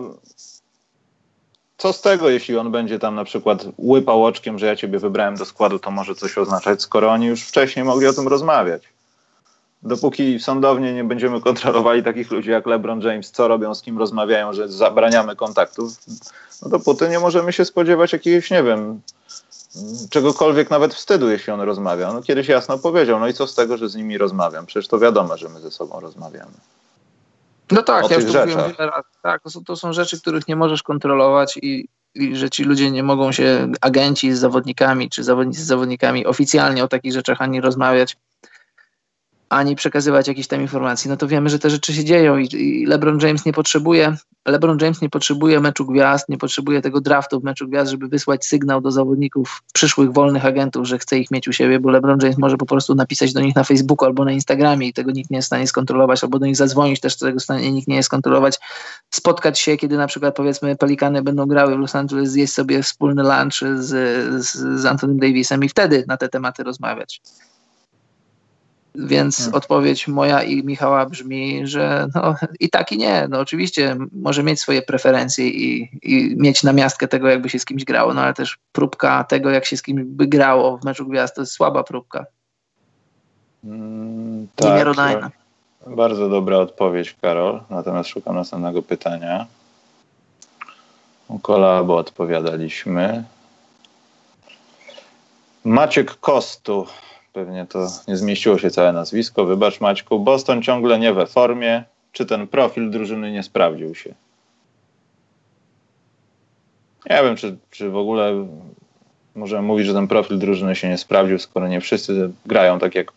co 1.78 1.92
z 1.92 2.00
tego, 2.00 2.30
jeśli 2.30 2.56
on 2.56 2.70
będzie 2.70 2.98
tam 2.98 3.14
na 3.14 3.24
przykład 3.24 3.66
łypał 3.78 4.24
oczkiem, 4.24 4.58
że 4.58 4.66
ja 4.66 4.76
ciebie 4.76 4.98
wybrałem 4.98 5.36
do 5.36 5.44
składu, 5.44 5.78
to 5.78 5.90
może 5.90 6.14
coś 6.14 6.38
oznaczać, 6.38 6.82
skoro 6.82 7.10
oni 7.10 7.26
już 7.26 7.42
wcześniej 7.42 7.84
mogli 7.84 8.06
o 8.06 8.12
tym 8.12 8.28
rozmawiać 8.28 8.82
dopóki 9.82 10.40
sądownie 10.40 10.92
nie 10.92 11.04
będziemy 11.04 11.40
kontrolowali 11.40 12.02
takich 12.02 12.30
ludzi 12.30 12.50
jak 12.50 12.66
LeBron 12.66 13.00
James, 13.00 13.30
co 13.30 13.48
robią, 13.48 13.74
z 13.74 13.82
kim 13.82 13.98
rozmawiają, 13.98 14.52
że 14.52 14.68
zabraniamy 14.68 15.36
kontaktów, 15.36 15.92
no 16.62 16.68
dopóty 16.68 17.08
nie 17.08 17.18
możemy 17.18 17.52
się 17.52 17.64
spodziewać 17.64 18.12
jakiegoś, 18.12 18.50
nie 18.50 18.62
wiem, 18.62 19.00
czegokolwiek 20.10 20.70
nawet 20.70 20.94
wstydu, 20.94 21.30
jeśli 21.30 21.52
on 21.52 21.60
rozmawia. 21.60 22.12
No 22.12 22.22
kiedyś 22.22 22.48
jasno 22.48 22.78
powiedział, 22.78 23.20
no 23.20 23.28
i 23.28 23.34
co 23.34 23.46
z 23.46 23.54
tego, 23.54 23.76
że 23.76 23.88
z 23.88 23.94
nimi 23.94 24.18
rozmawiam? 24.18 24.66
Przecież 24.66 24.88
to 24.88 24.98
wiadomo, 24.98 25.36
że 25.36 25.48
my 25.48 25.60
ze 25.60 25.70
sobą 25.70 26.00
rozmawiamy. 26.00 26.52
No 27.70 27.82
tak, 27.82 28.04
o 28.04 28.08
ja 28.08 28.16
już 28.16 28.32
to 28.32 28.40
mówiłem 28.40 28.72
wiele 28.72 28.90
razy. 28.90 29.08
Tak, 29.22 29.42
to 29.42 29.50
są, 29.50 29.64
to 29.64 29.76
są 29.76 29.92
rzeczy, 29.92 30.20
których 30.20 30.48
nie 30.48 30.56
możesz 30.56 30.82
kontrolować 30.82 31.56
i, 31.56 31.88
i 32.14 32.36
że 32.36 32.50
ci 32.50 32.64
ludzie 32.64 32.90
nie 32.90 33.02
mogą 33.02 33.32
się, 33.32 33.72
agenci 33.80 34.32
z 34.32 34.38
zawodnikami, 34.38 35.10
czy 35.10 35.24
zawodnicy 35.24 35.62
z 35.62 35.66
zawodnikami 35.66 36.26
oficjalnie 36.26 36.84
o 36.84 36.88
takich 36.88 37.12
rzeczach 37.12 37.42
ani 37.42 37.60
rozmawiać 37.60 38.16
ani 39.50 39.76
przekazywać 39.76 40.28
jakichś 40.28 40.48
tam 40.48 40.60
informacji, 40.60 41.10
no 41.10 41.16
to 41.16 41.28
wiemy, 41.28 41.50
że 41.50 41.58
te 41.58 41.70
rzeczy 41.70 41.94
się 41.94 42.04
dzieją 42.04 42.38
i, 42.38 42.48
i 42.54 42.86
LeBron 42.86 43.18
James 43.20 43.46
nie 43.46 43.52
potrzebuje 43.52 44.16
LeBron 44.46 44.78
James 44.80 45.02
nie 45.02 45.10
potrzebuje 45.10 45.60
meczu 45.60 45.86
gwiazd, 45.86 46.28
nie 46.28 46.38
potrzebuje 46.38 46.82
tego 46.82 47.00
draftu 47.00 47.40
w 47.40 47.44
meczu 47.44 47.68
gwiazd, 47.68 47.90
żeby 47.90 48.08
wysłać 48.08 48.46
sygnał 48.46 48.80
do 48.80 48.90
zawodników, 48.90 49.62
przyszłych 49.72 50.12
wolnych 50.12 50.46
agentów, 50.46 50.86
że 50.86 50.98
chce 50.98 51.18
ich 51.18 51.30
mieć 51.30 51.48
u 51.48 51.52
siebie, 51.52 51.80
bo 51.80 51.90
LeBron 51.90 52.18
James 52.22 52.38
może 52.38 52.56
po 52.56 52.66
prostu 52.66 52.94
napisać 52.94 53.32
do 53.32 53.40
nich 53.40 53.56
na 53.56 53.64
Facebooku 53.64 54.06
albo 54.06 54.24
na 54.24 54.32
Instagramie 54.32 54.88
i 54.88 54.92
tego 54.92 55.10
nikt 55.10 55.30
nie 55.30 55.36
jest 55.36 55.46
w 55.46 55.50
stanie 55.50 55.66
skontrolować, 55.66 56.24
albo 56.24 56.38
do 56.38 56.46
nich 56.46 56.56
zadzwonić 56.56 57.00
też, 57.00 57.16
tego 57.16 57.40
stanie 57.40 57.72
nikt 57.72 57.88
nie 57.88 57.96
jest 57.96 58.08
kontrolować. 58.08 58.58
Spotkać 59.10 59.58
się, 59.58 59.76
kiedy 59.76 59.96
na 59.96 60.06
przykład 60.06 60.34
powiedzmy 60.34 60.76
Pelikany 60.76 61.22
będą 61.22 61.46
grały 61.46 61.76
w 61.76 61.78
Los 61.78 61.94
Angeles, 61.94 62.30
zjeść 62.30 62.52
sobie 62.52 62.82
wspólny 62.82 63.22
lunch 63.22 63.80
z, 63.80 63.86
z, 64.46 64.80
z 64.80 64.86
Antonym 64.86 65.18
Davisem 65.18 65.64
i 65.64 65.68
wtedy 65.68 66.04
na 66.08 66.16
te 66.16 66.28
tematy 66.28 66.62
rozmawiać. 66.62 67.20
Więc 68.94 69.36
hmm. 69.36 69.54
odpowiedź 69.54 70.08
moja 70.08 70.42
i 70.42 70.64
Michała 70.64 71.06
brzmi, 71.06 71.66
że 71.66 72.06
no, 72.14 72.34
i 72.60 72.70
tak 72.70 72.92
i 72.92 72.98
nie. 72.98 73.26
No 73.30 73.40
oczywiście 73.40 73.96
może 74.12 74.42
mieć 74.42 74.60
swoje 74.60 74.82
preferencje 74.82 75.48
i, 75.48 75.90
i 76.02 76.36
mieć 76.36 76.62
namiastkę 76.62 77.08
tego, 77.08 77.28
jakby 77.28 77.48
się 77.48 77.58
z 77.58 77.64
kimś 77.64 77.84
grało, 77.84 78.14
no 78.14 78.22
ale 78.22 78.34
też 78.34 78.58
próbka 78.72 79.24
tego, 79.24 79.50
jak 79.50 79.64
się 79.64 79.76
z 79.76 79.82
kimś 79.82 80.02
by 80.04 80.26
grało 80.26 80.78
w 80.78 80.84
meczu 80.84 81.06
gwiazd, 81.06 81.34
to 81.34 81.42
jest 81.42 81.52
słaba 81.52 81.84
próbka. 81.84 82.26
Mm, 83.64 84.48
tak, 84.56 85.30
bardzo 85.86 86.28
dobra 86.28 86.58
odpowiedź, 86.58 87.16
Karol. 87.20 87.60
Natomiast 87.70 88.08
szukam 88.08 88.34
następnego 88.34 88.82
pytania. 88.82 89.46
U 91.28 91.38
kolabo 91.38 91.96
odpowiadaliśmy. 91.96 93.24
Maciek 95.64 96.14
Kostu 96.20 96.86
Pewnie 97.32 97.66
to 97.66 97.88
nie 98.08 98.16
zmieściło 98.16 98.58
się 98.58 98.70
całe 98.70 98.92
nazwisko. 98.92 99.44
Wybacz 99.44 99.80
Maćku, 99.80 100.20
Boston 100.20 100.62
ciągle 100.62 100.98
nie 100.98 101.12
we 101.12 101.26
formie. 101.26 101.84
Czy 102.12 102.26
ten 102.26 102.46
profil 102.46 102.90
drużyny 102.90 103.32
nie 103.32 103.42
sprawdził 103.42 103.94
się? 103.94 104.14
Nie 107.10 107.22
wiem, 107.22 107.36
czy, 107.36 107.56
czy 107.70 107.90
w 107.90 107.96
ogóle 107.96 108.46
możemy 109.34 109.62
mówić, 109.62 109.86
że 109.86 109.94
ten 109.94 110.08
profil 110.08 110.38
drużyny 110.38 110.76
się 110.76 110.88
nie 110.88 110.98
sprawdził, 110.98 111.38
skoro 111.38 111.68
nie 111.68 111.80
wszyscy 111.80 112.30
grają 112.46 112.78
tak, 112.78 112.94
jak 112.94 113.12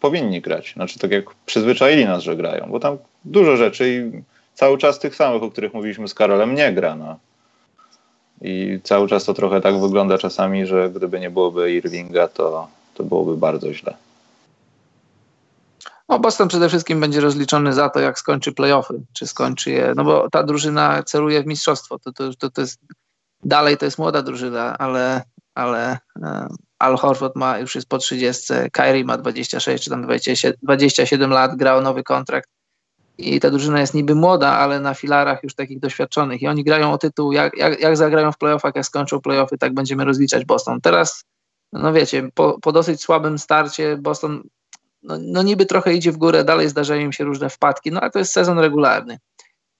powinni 0.00 0.40
grać. 0.40 0.72
Znaczy 0.72 0.98
tak, 0.98 1.10
jak 1.10 1.24
przyzwyczaili 1.46 2.04
nas, 2.04 2.22
że 2.22 2.36
grają. 2.36 2.66
Bo 2.70 2.80
tam 2.80 2.98
dużo 3.24 3.56
rzeczy 3.56 3.90
i 3.90 4.22
cały 4.54 4.78
czas 4.78 4.98
tych 4.98 5.16
samych, 5.16 5.42
o 5.42 5.50
których 5.50 5.74
mówiliśmy 5.74 6.08
z 6.08 6.14
Karolem, 6.14 6.54
nie 6.54 6.72
gra. 6.72 6.94
No. 6.94 7.18
I 8.42 8.80
cały 8.82 9.08
czas 9.08 9.24
to 9.24 9.34
trochę 9.34 9.60
tak 9.60 9.80
wygląda 9.80 10.18
czasami, 10.18 10.66
że 10.66 10.90
gdyby 10.90 11.20
nie 11.20 11.30
byłoby 11.30 11.72
Irvinga, 11.72 12.28
to 12.28 12.68
to 12.96 13.04
byłoby 13.04 13.36
bardzo 13.36 13.74
źle. 13.74 13.96
No, 16.08 16.18
Boston 16.18 16.48
przede 16.48 16.68
wszystkim 16.68 17.00
będzie 17.00 17.20
rozliczony 17.20 17.72
za 17.72 17.88
to, 17.90 18.00
jak 18.00 18.18
skończy 18.18 18.52
playoffy, 18.52 19.00
czy 19.12 19.26
skończy 19.26 19.70
je, 19.70 19.92
no 19.96 20.04
bo 20.04 20.30
ta 20.30 20.42
drużyna 20.42 21.02
celuje 21.02 21.42
w 21.42 21.46
mistrzostwo. 21.46 21.98
To, 21.98 22.12
to, 22.12 22.34
to, 22.34 22.50
to 22.50 22.60
jest, 22.60 22.80
dalej 23.44 23.76
to 23.76 23.84
jest 23.84 23.98
młoda 23.98 24.22
drużyna, 24.22 24.78
ale, 24.78 25.22
ale 25.54 25.98
e, 26.22 26.48
Al 26.78 26.96
Horford 26.96 27.36
ma, 27.36 27.58
już 27.58 27.74
jest 27.74 27.88
po 27.88 27.98
30, 27.98 28.54
Kyrie 28.72 29.04
ma 29.04 29.18
26 29.18 29.84
czy 29.84 29.90
tam 29.90 30.02
27, 30.02 30.58
27 30.62 31.30
lat, 31.30 31.56
grał 31.56 31.82
nowy 31.82 32.02
kontrakt 32.02 32.48
i 33.18 33.40
ta 33.40 33.50
drużyna 33.50 33.80
jest 33.80 33.94
niby 33.94 34.14
młoda, 34.14 34.52
ale 34.52 34.80
na 34.80 34.94
filarach 34.94 35.42
już 35.42 35.54
takich 35.54 35.80
doświadczonych 35.80 36.42
i 36.42 36.48
oni 36.48 36.64
grają 36.64 36.92
o 36.92 36.98
tytuł, 36.98 37.32
jak, 37.32 37.56
jak, 37.56 37.80
jak 37.80 37.96
zagrają 37.96 38.32
w 38.32 38.38
playoffach, 38.38 38.74
jak 38.74 38.86
skończą 38.86 39.20
playoffy, 39.20 39.58
tak 39.58 39.74
będziemy 39.74 40.04
rozliczać 40.04 40.44
Boston. 40.44 40.80
Teraz 40.80 41.24
no 41.72 41.92
wiecie, 41.92 42.28
po, 42.34 42.58
po 42.60 42.72
dosyć 42.72 43.00
słabym 43.00 43.38
starcie 43.38 43.96
Boston 43.96 44.42
no, 45.06 45.18
no, 45.20 45.42
niby 45.42 45.66
trochę 45.66 45.94
idzie 45.94 46.12
w 46.12 46.16
górę, 46.16 46.44
dalej 46.44 46.68
zdarzają 46.68 47.00
im 47.00 47.12
się 47.12 47.24
różne 47.24 47.50
wpadki, 47.50 47.92
no 47.92 48.00
ale 48.00 48.10
to 48.10 48.18
jest 48.18 48.32
sezon 48.32 48.58
regularny. 48.58 49.18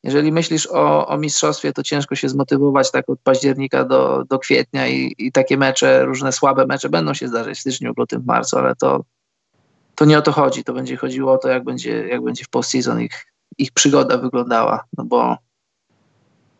jeżeli 0.02 0.32
myślisz 0.32 0.66
o, 0.66 1.08
o 1.08 1.18
mistrzostwie, 1.18 1.72
to 1.72 1.82
ciężko 1.82 2.14
się 2.14 2.28
zmotywować 2.28 2.90
tak 2.90 3.10
od 3.10 3.20
października 3.20 3.84
do, 3.84 4.24
do 4.28 4.38
kwietnia 4.38 4.88
i, 4.88 5.14
i 5.18 5.32
takie 5.32 5.56
mecze, 5.56 6.04
różne 6.04 6.32
słabe 6.32 6.66
mecze 6.66 6.88
będą 6.88 7.14
się 7.14 7.28
zdarzać 7.28 7.56
w 7.56 7.60
styczniu, 7.60 7.92
lutym, 7.96 8.22
w 8.22 8.26
marcu, 8.26 8.58
ale 8.58 8.76
to, 8.76 9.04
to 9.94 10.04
nie 10.04 10.18
o 10.18 10.22
to 10.22 10.32
chodzi. 10.32 10.64
To 10.64 10.72
będzie 10.72 10.96
chodziło 10.96 11.32
o 11.32 11.38
to, 11.38 11.48
jak 11.48 11.64
będzie, 11.64 12.08
jak 12.08 12.22
będzie 12.22 12.44
w 12.44 12.48
postseason 12.48 13.00
ich, 13.00 13.26
ich 13.58 13.72
przygoda 13.72 14.18
wyglądała. 14.18 14.84
No 14.98 15.04
bo, 15.04 15.36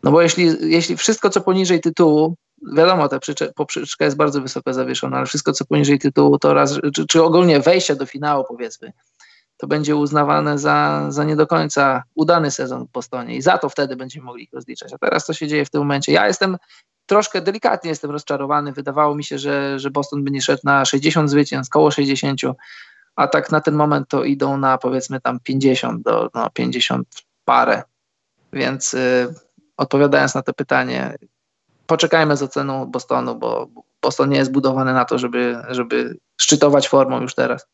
no 0.03 0.11
bo 0.11 0.21
jeśli, 0.21 0.71
jeśli 0.71 0.97
wszystko, 0.97 1.29
co 1.29 1.41
poniżej 1.41 1.81
tytułu, 1.81 2.35
wiadomo, 2.75 3.07
ta 3.07 3.19
poprzeczka 3.55 4.05
jest 4.05 4.17
bardzo 4.17 4.41
wysoko 4.41 4.73
zawieszona, 4.73 5.17
ale 5.17 5.25
wszystko, 5.25 5.53
co 5.53 5.65
poniżej 5.65 5.99
tytułu, 5.99 6.39
to 6.39 6.53
raz, 6.53 6.79
czy, 6.93 7.07
czy 7.07 7.23
ogólnie 7.23 7.59
wejście 7.59 7.95
do 7.95 8.05
finału, 8.05 8.45
powiedzmy, 8.47 8.93
to 9.57 9.67
będzie 9.67 9.95
uznawane 9.95 10.57
za, 10.57 11.05
za 11.09 11.23
nie 11.23 11.35
do 11.35 11.47
końca 11.47 12.03
udany 12.15 12.51
sezon 12.51 12.85
w 12.87 12.91
Bostonie 12.91 13.35
i 13.35 13.41
za 13.41 13.57
to 13.57 13.69
wtedy 13.69 13.95
będziemy 13.95 14.25
mogli 14.25 14.43
ich 14.43 14.53
rozliczać. 14.53 14.93
A 14.93 14.97
teraz 14.97 15.25
co 15.25 15.33
się 15.33 15.47
dzieje 15.47 15.65
w 15.65 15.69
tym 15.69 15.81
momencie? 15.81 16.11
Ja 16.11 16.27
jestem 16.27 16.57
troszkę 17.05 17.41
delikatnie 17.41 17.89
jestem 17.89 18.11
rozczarowany. 18.11 18.73
Wydawało 18.73 19.15
mi 19.15 19.23
się, 19.23 19.39
że, 19.39 19.79
że 19.79 19.91
Boston 19.91 20.23
będzie 20.23 20.41
szedł 20.41 20.61
na 20.63 20.85
60 20.85 21.29
zwycięstw, 21.29 21.71
koło 21.71 21.91
60, 21.91 22.41
a 23.15 23.27
tak 23.27 23.51
na 23.51 23.61
ten 23.61 23.75
moment 23.75 24.09
to 24.09 24.23
idą 24.23 24.57
na 24.57 24.77
powiedzmy 24.77 25.21
tam 25.21 25.39
50 25.39 26.03
do 26.03 26.29
no, 26.33 26.49
50 26.49 27.07
parę. 27.45 27.83
Więc 28.53 28.93
y, 28.93 29.33
odpowiadając 29.77 30.35
na 30.35 30.41
to 30.41 30.53
pytanie, 30.53 31.15
poczekajmy 31.87 32.37
z 32.37 32.43
oceną 32.43 32.85
Bostonu, 32.85 33.35
bo 33.35 33.67
Boston 34.01 34.29
nie 34.29 34.37
jest 34.37 34.51
budowany 34.51 34.93
na 34.93 35.05
to, 35.05 35.17
żeby, 35.17 35.61
żeby 35.69 36.17
szczytować 36.37 36.87
formą 36.87 37.21
już 37.21 37.35
teraz. 37.35 37.67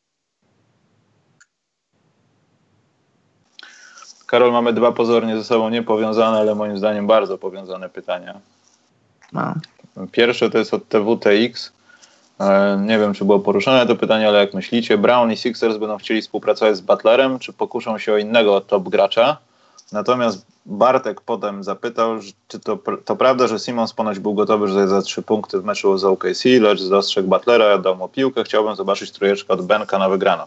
Karol, 4.27 4.51
mamy 4.51 4.73
dwa 4.73 4.91
pozornie 4.91 5.37
ze 5.37 5.43
sobą 5.43 5.69
niepowiązane, 5.69 6.37
ale 6.37 6.55
moim 6.55 6.77
zdaniem 6.77 7.07
bardzo 7.07 7.37
powiązane 7.37 7.89
pytania. 7.89 8.39
No. 9.33 9.53
Pierwsze 10.11 10.49
to 10.49 10.57
jest 10.57 10.73
od 10.73 10.87
TWTX. 10.87 11.71
E, 12.39 12.77
nie 12.85 12.99
wiem, 12.99 13.13
czy 13.13 13.25
było 13.25 13.39
poruszone 13.39 13.87
to 13.87 13.95
pytanie, 13.95 14.27
ale 14.27 14.39
jak 14.39 14.53
myślicie, 14.53 14.97
Brown 14.97 15.31
i 15.31 15.37
Sixers 15.37 15.77
będą 15.77 15.97
chcieli 15.97 16.21
współpracować 16.21 16.77
z 16.77 16.81
Butlerem, 16.81 17.39
czy 17.39 17.53
pokuszą 17.53 17.97
się 17.97 18.13
o 18.13 18.17
innego 18.17 18.61
top 18.61 18.89
gracza? 18.89 19.37
Natomiast 19.91 20.52
Bartek 20.65 21.21
potem 21.21 21.63
zapytał, 21.63 22.19
czy 22.47 22.59
to, 22.59 22.79
to 23.05 23.15
prawda, 23.15 23.47
że 23.47 23.59
Simons 23.59 23.93
ponoć 23.93 24.19
był 24.19 24.33
gotowy 24.33 24.67
że 24.67 24.87
za 24.87 25.01
trzy 25.01 25.21
punkty 25.21 25.59
w 25.59 25.65
meczu 25.65 25.97
z 25.97 26.03
OKC, 26.03 26.45
lecz 26.45 26.83
dostrzegł 26.83 27.29
Butlera, 27.29 27.77
dał 27.77 27.95
mu 27.95 28.09
piłkę, 28.09 28.43
chciałbym 28.43 28.75
zobaczyć 28.75 29.11
trójeczkę 29.11 29.53
od 29.53 29.65
Benka 29.65 29.97
na 29.99 30.09
wygraną. 30.09 30.43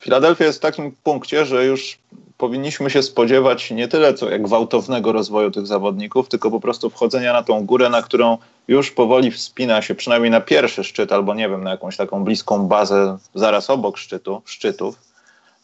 Filadelfia 0.00 0.44
jest 0.44 0.58
w 0.58 0.62
takim 0.62 0.92
punkcie, 1.02 1.46
że 1.46 1.64
już 1.64 1.98
powinniśmy 2.38 2.90
się 2.90 3.02
spodziewać 3.02 3.70
nie 3.70 3.88
tyle 3.88 4.14
co 4.14 4.30
jak 4.30 4.42
gwałtownego 4.42 5.12
rozwoju 5.12 5.50
tych 5.50 5.66
zawodników, 5.66 6.28
tylko 6.28 6.50
po 6.50 6.60
prostu 6.60 6.90
wchodzenia 6.90 7.32
na 7.32 7.42
tą 7.42 7.66
górę, 7.66 7.88
na 7.88 8.02
którą 8.02 8.38
już 8.68 8.90
powoli 8.90 9.30
wspina 9.30 9.82
się 9.82 9.94
przynajmniej 9.94 10.30
na 10.30 10.40
pierwszy 10.40 10.84
szczyt, 10.84 11.12
albo 11.12 11.34
nie 11.34 11.48
wiem, 11.48 11.64
na 11.64 11.70
jakąś 11.70 11.96
taką 11.96 12.24
bliską 12.24 12.66
bazę 12.66 13.18
zaraz 13.34 13.70
obok 13.70 13.98
szczytu, 13.98 14.42
szczytów 14.44 14.98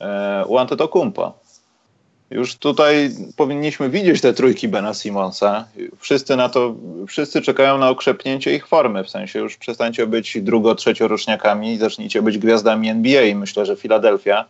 e, 0.00 0.44
u 0.46 0.58
Antetokumpa. 0.58 1.32
Już 2.30 2.56
tutaj 2.56 3.10
powinniśmy 3.36 3.90
widzieć 3.90 4.20
te 4.20 4.32
trójki 4.32 4.68
Bena 4.68 4.94
Simonsa. 4.94 5.64
Wszyscy 5.98 6.36
na 6.36 6.48
to, 6.48 6.74
wszyscy 7.08 7.42
czekają 7.42 7.78
na 7.78 7.88
okrzepnięcie 7.88 8.54
ich 8.54 8.66
formy, 8.66 9.04
w 9.04 9.10
sensie 9.10 9.38
już 9.38 9.56
przestańcie 9.56 10.06
być 10.06 10.42
drugo, 10.42 10.74
trzecioroczniakami 10.74 11.72
i 11.72 11.78
zacznijcie 11.78 12.22
być 12.22 12.38
gwiazdami 12.38 12.88
NBA 12.88 13.34
myślę, 13.34 13.66
że 13.66 13.76
Filadelfia 13.76 14.44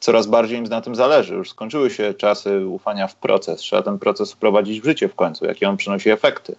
coraz 0.00 0.26
bardziej 0.26 0.58
im 0.58 0.64
na 0.64 0.80
tym 0.80 0.94
zależy. 0.94 1.34
Już 1.34 1.50
skończyły 1.50 1.90
się 1.90 2.14
czasy 2.14 2.66
ufania 2.66 3.06
w 3.06 3.16
proces. 3.16 3.60
Trzeba 3.60 3.82
ten 3.82 3.98
proces 3.98 4.32
wprowadzić 4.32 4.80
w 4.80 4.84
życie 4.84 5.08
w 5.08 5.14
końcu, 5.14 5.44
jakie 5.44 5.68
on 5.68 5.76
przynosi 5.76 6.10
efekty. 6.10 6.56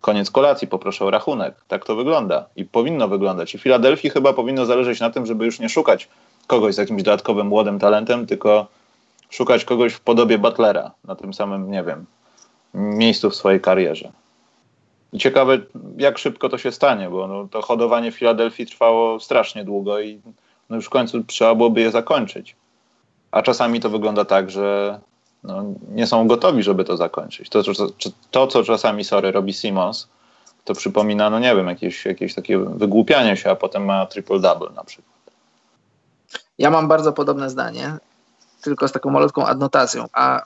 Koniec 0.00 0.30
kolacji, 0.30 0.68
poproszę 0.68 1.04
o 1.04 1.10
rachunek. 1.10 1.54
Tak 1.68 1.84
to 1.84 1.96
wygląda 1.96 2.44
i 2.56 2.64
powinno 2.64 3.08
wyglądać. 3.08 3.54
I 3.54 3.58
Filadelfii 3.58 4.10
chyba 4.10 4.32
powinno 4.32 4.66
zależeć 4.66 5.00
na 5.00 5.10
tym, 5.10 5.26
żeby 5.26 5.44
już 5.44 5.60
nie 5.60 5.68
szukać 5.68 6.08
kogoś 6.46 6.74
z 6.74 6.78
jakimś 6.78 7.02
dodatkowym 7.02 7.46
młodym 7.46 7.78
talentem, 7.78 8.26
tylko 8.26 8.66
szukać 9.30 9.64
kogoś 9.64 9.92
w 9.92 10.00
podobie 10.00 10.38
Butlera 10.38 10.90
na 11.04 11.16
tym 11.16 11.34
samym, 11.34 11.70
nie 11.70 11.82
wiem, 11.82 12.06
miejscu 12.74 13.30
w 13.30 13.34
swojej 13.34 13.60
karierze. 13.60 14.12
I 15.12 15.18
ciekawe, 15.18 15.58
jak 15.96 16.18
szybko 16.18 16.48
to 16.48 16.58
się 16.58 16.72
stanie, 16.72 17.10
bo 17.10 17.26
no, 17.26 17.48
to 17.50 17.62
hodowanie 17.62 18.12
w 18.12 18.14
Filadelfii 18.14 18.66
trwało 18.66 19.20
strasznie 19.20 19.64
długo 19.64 20.00
i 20.00 20.20
no 20.70 20.76
już 20.76 20.86
w 20.86 20.90
końcu 20.90 21.24
trzeba 21.24 21.54
byłoby 21.54 21.80
je 21.80 21.90
zakończyć. 21.90 22.56
A 23.30 23.42
czasami 23.42 23.80
to 23.80 23.90
wygląda 23.90 24.24
tak, 24.24 24.50
że 24.50 25.00
no, 25.44 25.64
nie 25.90 26.06
są 26.06 26.28
gotowi, 26.28 26.62
żeby 26.62 26.84
to 26.84 26.96
zakończyć. 26.96 27.48
To, 27.48 27.62
to, 27.62 27.86
to, 28.30 28.46
co 28.46 28.64
czasami, 28.64 29.04
sorry, 29.04 29.32
robi 29.32 29.52
Simons, 29.52 30.08
to 30.64 30.74
przypomina, 30.74 31.30
no 31.30 31.38
nie 31.38 31.56
wiem, 31.56 31.66
jakieś, 31.66 32.04
jakieś 32.04 32.34
takie 32.34 32.58
wygłupianie 32.58 33.36
się, 33.36 33.50
a 33.50 33.56
potem 33.56 33.84
ma 33.84 34.06
triple-double 34.06 34.74
na 34.74 34.84
przykład. 34.84 35.18
Ja 36.58 36.70
mam 36.70 36.88
bardzo 36.88 37.12
podobne 37.12 37.50
zdanie 37.50 37.98
tylko 38.62 38.88
z 38.88 38.92
taką 38.92 39.10
malutką 39.10 39.46
adnotacją. 39.46 40.06
A, 40.12 40.42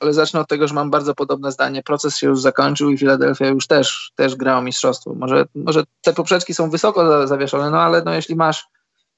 ale 0.00 0.12
zacznę 0.12 0.40
od 0.40 0.48
tego, 0.48 0.68
że 0.68 0.74
mam 0.74 0.90
bardzo 0.90 1.14
podobne 1.14 1.52
zdanie. 1.52 1.82
Proces 1.82 2.16
się 2.16 2.26
już 2.26 2.40
zakończył 2.40 2.90
i 2.90 2.98
Filadelfia 2.98 3.46
już 3.46 3.66
też, 3.66 4.12
też 4.14 4.36
gra 4.36 4.58
o 4.58 4.62
mistrzostwo. 4.62 5.14
Może, 5.14 5.44
może 5.54 5.84
te 6.02 6.12
poprzeczki 6.12 6.54
są 6.54 6.70
wysoko 6.70 7.26
zawieszone, 7.26 7.70
no 7.70 7.80
ale 7.80 8.02
no, 8.02 8.14
jeśli 8.14 8.36
masz 8.36 8.68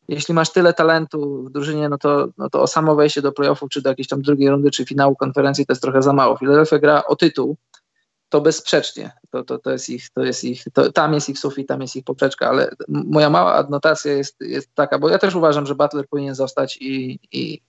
jeśli 0.09 0.35
masz 0.35 0.53
tyle 0.53 0.75
talentu 0.75 1.45
w 1.45 1.51
drużynie, 1.51 1.89
no 1.89 1.99
to, 1.99 2.29
no 2.39 2.51
to 2.51 2.63
o 2.63 2.67
samo 2.67 2.95
wejście 2.95 3.23
do 3.23 3.33
playoffów, 3.33 3.71
czy 3.71 3.83
do 3.83 3.89
jakiejś 3.89 4.09
tam 4.09 4.23
drugiej 4.23 4.51
rundy, 4.51 4.71
czy 4.71 4.85
finału 4.85 5.17
konferencji, 5.17 5.67
to 5.67 5.73
jest 5.73 5.83
trochę 5.83 6.03
za 6.03 6.13
mało. 6.13 6.37
Philadelphia 6.37 6.79
gra 6.79 7.05
o 7.05 7.17
tytuł, 7.17 7.57
to 8.29 8.41
bezsprzecznie. 8.41 9.13
To, 9.31 9.45
to, 9.45 9.59
to 9.59 9.71
jest 9.71 9.91
ich, 9.91 10.11
to 10.11 10.23
jest 10.23 10.45
ich, 10.45 10.65
to, 10.73 10.93
tam 10.93 11.15
jest 11.15 11.29
ich 11.29 11.39
sufit, 11.39 11.69
tam 11.69 11.81
jest 11.81 11.97
ich 11.97 12.05
poprzeczka, 12.05 12.49
ale 12.49 12.71
moja 12.89 13.31
mała 13.31 13.55
adnotacja 13.55 14.13
jest, 14.13 14.41
jest 14.41 14.75
taka, 14.75 14.99
bo 14.99 15.09
ja 15.09 15.19
też 15.19 15.35
uważam, 15.35 15.67
że 15.67 15.75
Butler 15.75 16.09
powinien 16.09 16.35
zostać 16.35 16.79
i, 16.81 17.19
i, 17.33 17.61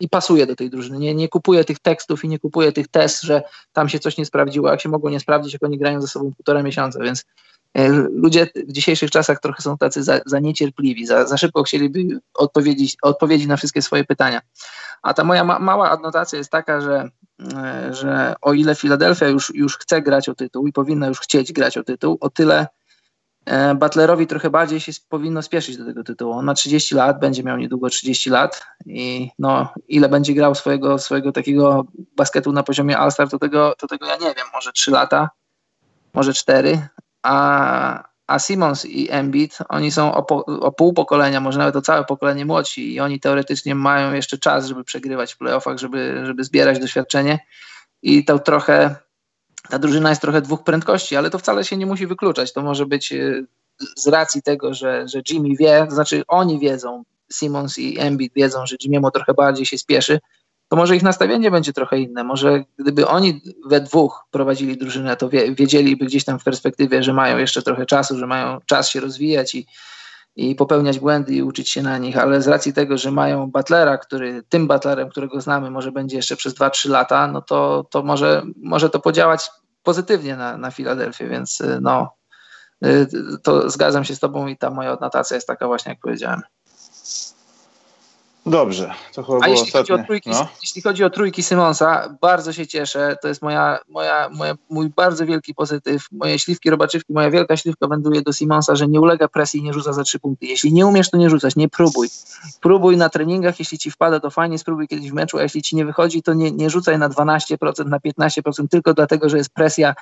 i 0.00 0.08
pasuje 0.08 0.46
do 0.46 0.56
tej 0.56 0.70
drużyny. 0.70 0.98
Nie, 0.98 1.14
nie 1.14 1.28
kupuje 1.28 1.64
tych 1.64 1.78
tekstów 1.78 2.24
i 2.24 2.28
nie 2.28 2.38
kupuje 2.38 2.72
tych 2.72 2.88
test, 2.88 3.22
że 3.22 3.42
tam 3.72 3.88
się 3.88 3.98
coś 3.98 4.18
nie 4.18 4.26
sprawdziło. 4.26 4.70
Jak 4.70 4.80
się 4.80 4.88
mogło 4.88 5.10
nie 5.10 5.20
sprawdzić, 5.20 5.52
jak 5.52 5.62
oni 5.62 5.78
grają 5.78 6.00
ze 6.00 6.08
sobą 6.08 6.32
półtora 6.34 6.62
miesiąca, 6.62 7.00
więc 7.00 7.24
e, 7.74 7.88
ludzie 7.92 8.46
w 8.68 8.72
dzisiejszych 8.72 9.10
czasach 9.10 9.40
trochę 9.40 9.62
są 9.62 9.78
tacy 9.78 10.02
za, 10.02 10.20
za 10.26 10.38
niecierpliwi, 10.38 11.06
za, 11.06 11.26
za, 11.26 11.36
szybko 11.36 11.62
chcieliby 11.62 12.20
odpowiedzieć, 12.34 12.96
odpowiedzi 13.02 13.48
na 13.48 13.56
wszystkie 13.56 13.82
swoje 13.82 14.04
pytania. 14.04 14.40
A 15.02 15.14
ta 15.14 15.24
moja 15.24 15.44
ma, 15.44 15.58
mała 15.58 15.90
adnotacja 15.90 16.38
jest 16.38 16.50
taka, 16.50 16.80
że, 16.80 17.10
e, 17.54 17.94
że 17.94 18.34
o 18.40 18.52
ile 18.52 18.74
Filadelfia 18.74 19.28
już, 19.28 19.54
już 19.54 19.78
chce 19.78 20.02
grać 20.02 20.28
o 20.28 20.34
tytuł 20.34 20.66
i 20.66 20.72
powinna 20.72 21.06
już 21.06 21.20
chcieć 21.20 21.52
grać 21.52 21.78
o 21.78 21.84
tytuł, 21.84 22.18
o 22.20 22.30
tyle 22.30 22.66
Butlerowi 23.74 24.26
trochę 24.26 24.50
bardziej 24.50 24.80
się 24.80 24.92
powinno 25.08 25.42
spieszyć 25.42 25.76
do 25.76 25.84
tego 25.84 26.04
tytułu. 26.04 26.32
On 26.32 26.44
ma 26.44 26.54
30 26.54 26.94
lat, 26.94 27.20
będzie 27.20 27.42
miał 27.42 27.56
niedługo 27.56 27.90
30 27.90 28.30
lat 28.30 28.66
i 28.86 29.30
no, 29.38 29.72
ile 29.88 30.08
będzie 30.08 30.34
grał 30.34 30.54
swojego, 30.54 30.98
swojego 30.98 31.32
takiego 31.32 31.86
basketu 32.16 32.52
na 32.52 32.62
poziomie 32.62 32.98
All-Star, 32.98 33.28
to 33.28 33.38
tego, 33.38 33.74
to 33.78 33.86
tego 33.86 34.06
ja 34.06 34.16
nie 34.16 34.34
wiem. 34.34 34.46
Może 34.54 34.72
3 34.72 34.90
lata, 34.90 35.30
może 36.14 36.32
4, 36.32 36.88
a, 37.22 38.04
a 38.26 38.38
Simons 38.38 38.84
i 38.84 39.10
Embiid, 39.10 39.58
oni 39.68 39.90
są 39.90 40.14
o, 40.14 40.22
po, 40.22 40.44
o 40.44 40.72
pół 40.72 40.92
pokolenia, 40.92 41.40
może 41.40 41.58
nawet 41.58 41.76
o 41.76 41.82
całe 41.82 42.04
pokolenie 42.04 42.44
młodsi 42.44 42.94
i 42.94 43.00
oni 43.00 43.20
teoretycznie 43.20 43.74
mają 43.74 44.12
jeszcze 44.12 44.38
czas, 44.38 44.66
żeby 44.66 44.84
przegrywać 44.84 45.34
w 45.34 45.38
playoffach, 45.38 45.78
żeby, 45.78 46.22
żeby 46.26 46.44
zbierać 46.44 46.78
doświadczenie 46.78 47.38
i 48.02 48.24
to 48.24 48.38
trochę 48.38 48.96
ta 49.70 49.78
drużyna 49.78 50.08
jest 50.08 50.20
trochę 50.20 50.42
dwóch 50.42 50.64
prędkości, 50.64 51.16
ale 51.16 51.30
to 51.30 51.38
wcale 51.38 51.64
się 51.64 51.76
nie 51.76 51.86
musi 51.86 52.06
wykluczać. 52.06 52.52
To 52.52 52.62
może 52.62 52.86
być 52.86 53.12
e, 53.12 53.44
z 53.96 54.06
racji 54.06 54.42
tego, 54.42 54.74
że, 54.74 55.08
że 55.08 55.20
Jimmy 55.30 55.56
wie, 55.56 55.86
to 55.88 55.94
znaczy 55.94 56.22
oni 56.28 56.58
wiedzą, 56.58 57.04
Simmons 57.32 57.78
i 57.78 58.00
Embiid 58.00 58.32
wiedzą, 58.36 58.66
że 58.66 58.76
Jimmy'emu 58.76 59.10
trochę 59.10 59.34
bardziej 59.34 59.66
się 59.66 59.78
spieszy, 59.78 60.20
to 60.68 60.76
może 60.76 60.96
ich 60.96 61.02
nastawienie 61.02 61.50
będzie 61.50 61.72
trochę 61.72 61.98
inne. 61.98 62.24
Może 62.24 62.64
gdyby 62.78 63.06
oni 63.06 63.40
we 63.66 63.80
dwóch 63.80 64.24
prowadzili 64.30 64.76
drużynę, 64.76 65.16
to 65.16 65.28
wie, 65.28 65.54
wiedzieliby 65.54 66.04
gdzieś 66.04 66.24
tam 66.24 66.38
w 66.38 66.44
perspektywie, 66.44 67.02
że 67.02 67.12
mają 67.12 67.38
jeszcze 67.38 67.62
trochę 67.62 67.86
czasu, 67.86 68.18
że 68.18 68.26
mają 68.26 68.58
czas 68.66 68.88
się 68.88 69.00
rozwijać 69.00 69.54
i, 69.54 69.66
i 70.38 70.54
popełniać 70.54 70.98
błędy 70.98 71.34
i 71.34 71.42
uczyć 71.42 71.70
się 71.70 71.82
na 71.82 71.98
nich, 71.98 72.18
ale 72.18 72.42
z 72.42 72.48
racji 72.48 72.72
tego, 72.72 72.98
że 72.98 73.10
mają 73.10 73.50
Butlera, 73.50 73.98
który 73.98 74.42
tym 74.48 74.68
Butlerem, 74.68 75.08
którego 75.08 75.40
znamy, 75.40 75.70
może 75.70 75.92
będzie 75.92 76.16
jeszcze 76.16 76.36
przez 76.36 76.54
2-3 76.54 76.90
lata, 76.90 77.26
no 77.26 77.42
to, 77.42 77.86
to 77.90 78.02
może, 78.02 78.42
może 78.56 78.90
to 78.90 79.00
podziałać 79.00 79.50
pozytywnie 79.82 80.36
na, 80.36 80.56
na 80.56 80.70
Filadelfię, 80.70 81.28
więc 81.28 81.60
y, 81.60 81.78
no, 81.80 82.16
y, 82.84 83.06
to 83.42 83.70
zgadzam 83.70 84.04
się 84.04 84.14
z 84.14 84.20
Tobą 84.20 84.46
i 84.46 84.56
ta 84.56 84.70
moja 84.70 84.92
odnotacja 84.92 85.34
jest 85.34 85.46
taka 85.46 85.66
właśnie, 85.66 85.92
jak 85.92 86.00
powiedziałem. 86.00 86.42
Dobrze, 88.50 88.94
to 89.14 89.22
chyba 89.22 89.38
A 89.38 89.40
było 89.40 89.50
jeśli 89.50 89.72
chodzi, 89.72 89.92
o 89.92 89.94
ostatnie. 89.94 90.06
trójki, 90.06 90.30
No. 90.30 90.48
jeśli 90.62 90.82
chodzi 90.82 91.04
o 91.04 91.10
trójki 91.10 91.42
Simonsa, 91.42 92.16
bardzo 92.20 92.52
się 92.52 92.66
cieszę. 92.66 93.16
To 93.22 93.28
jest 93.28 93.42
moja, 93.42 93.78
moja, 93.88 94.28
moja, 94.28 94.54
mój 94.70 94.88
bardzo 94.88 95.26
wielki 95.26 95.54
pozytyw. 95.54 96.02
Moje 96.12 96.38
śliwki 96.38 96.70
robaczywki, 96.70 97.12
moja 97.12 97.30
wielka 97.30 97.56
śliwka 97.56 97.88
wędruje 97.88 98.22
do 98.22 98.32
Simonsa, 98.32 98.76
że 98.76 98.88
nie 98.88 99.00
ulega 99.00 99.28
presji 99.28 99.60
i 99.60 99.62
nie 99.62 99.72
rzuca 99.72 99.92
za 99.92 100.02
trzy 100.02 100.18
punkty. 100.18 100.46
Jeśli 100.46 100.72
nie 100.72 100.86
umiesz, 100.86 101.10
to 101.10 101.16
nie 101.16 101.30
rzucać, 101.30 101.56
nie 101.56 101.68
próbuj. 101.68 102.08
Próbuj 102.60 102.96
na 102.96 103.08
treningach, 103.08 103.58
jeśli 103.58 103.78
ci 103.78 103.90
wpada, 103.90 104.20
to 104.20 104.30
fajnie, 104.30 104.58
spróbuj 104.58 104.88
kiedyś 104.88 105.10
w 105.10 105.14
meczu, 105.14 105.38
a 105.38 105.42
jeśli 105.42 105.62
ci 105.62 105.76
nie 105.76 105.84
wychodzi, 105.84 106.22
to 106.22 106.34
nie, 106.34 106.50
nie 106.52 106.70
rzucaj 106.70 106.98
na 106.98 107.08
12%, 107.08 107.86
na 107.86 107.98
15%, 107.98 108.68
tylko 108.70 108.94
dlatego, 108.94 109.28
że 109.28 109.36
jest 109.38 109.50
presja 109.50 109.94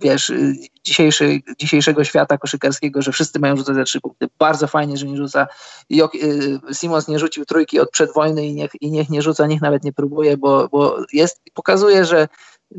wiesz, 0.00 0.30
y, 0.30 0.54
dzisiejszy, 0.84 1.40
dzisiejszego 1.58 2.04
świata 2.04 2.38
koszykarskiego, 2.38 3.02
że 3.02 3.12
wszyscy 3.12 3.38
mają 3.38 3.56
rzucać 3.56 3.74
za 3.74 3.84
trzy 3.84 4.00
punkty. 4.00 4.28
Bardzo 4.38 4.66
fajnie, 4.66 4.96
że 4.96 5.06
nie 5.06 5.16
rzuca. 5.16 5.46
Jok, 5.90 6.14
y, 6.14 6.60
Simons 6.72 7.08
nie 7.08 7.18
rzucił 7.18 7.44
trójki 7.44 7.80
od 7.80 7.90
przedwojny 7.90 8.46
i 8.46 8.54
niech, 8.54 8.70
i 8.80 8.90
niech 8.90 9.10
nie 9.10 9.22
rzuca, 9.22 9.46
niech 9.46 9.60
nawet 9.60 9.84
nie 9.84 9.92
próbuje, 9.92 10.36
bo, 10.36 10.68
bo 10.68 10.96
jest, 11.12 11.40
pokazuje, 11.54 12.04
że 12.04 12.28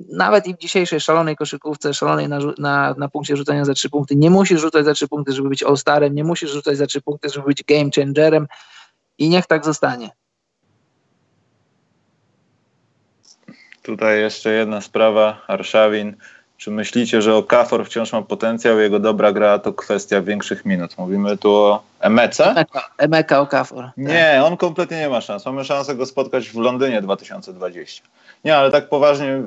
nawet 0.10 0.48
i 0.48 0.54
w 0.56 0.58
dzisiejszej 0.58 1.00
szalonej 1.00 1.36
koszykówce, 1.36 1.94
szalonej 1.94 2.30
na, 2.30 2.40
na, 2.58 2.96
na 2.98 3.10
punkcie 3.10 3.38
rzucania 3.38 3.66
za 3.66 3.74
trzy 3.74 3.90
punkty, 3.90 4.16
nie 4.16 4.30
musisz 4.30 4.62
rzucać 4.62 4.86
za 4.86 4.94
trzy 4.94 5.08
punkty, 5.08 5.34
żeby 5.34 5.50
być 5.50 5.64
all-starem, 5.64 6.16
nie 6.16 6.24
musisz 6.24 6.52
rzucać 6.52 6.78
za 6.78 6.88
trzy 6.88 7.02
punkty, 7.02 7.30
żeby 7.30 7.46
być 7.46 7.64
game 7.64 7.90
changerem 7.96 8.48
i 9.18 9.30
niech 9.30 9.48
tak 9.48 9.66
zostanie. 9.66 10.10
Tutaj 13.82 14.20
jeszcze 14.20 14.54
jedna 14.54 14.82
sprawa, 14.82 15.42
Arszawin. 15.48 16.16
Czy 16.62 16.72
myślicie, 16.72 17.22
że 17.22 17.36
Okafor 17.36 17.86
wciąż 17.86 18.14
ma 18.14 18.22
potencjał, 18.22 18.80
jego 18.80 19.00
dobra 19.00 19.32
gra 19.32 19.60
to 19.60 19.74
kwestia 19.74 20.22
większych 20.22 20.66
minut? 20.66 20.98
Mówimy 20.98 21.38
tu 21.38 21.52
o 21.52 21.84
Emece? 22.00 22.52
Emeka, 22.52 22.90
Emeka 22.98 23.40
Okafor. 23.40 23.90
Nie, 23.98 24.42
on 24.46 24.58
kompletnie 24.58 24.98
nie 24.98 25.10
ma 25.10 25.22
szans. 25.22 25.46
Mamy 25.46 25.66
szansę 25.66 25.96
go 25.96 26.06
spotkać 26.06 26.50
w 26.50 26.56
Londynie 26.56 27.02
2020. 27.02 28.04
Nie, 28.46 28.58
ale 28.58 28.72
tak 28.72 28.90
poważnie, 28.90 29.28
y, 29.28 29.44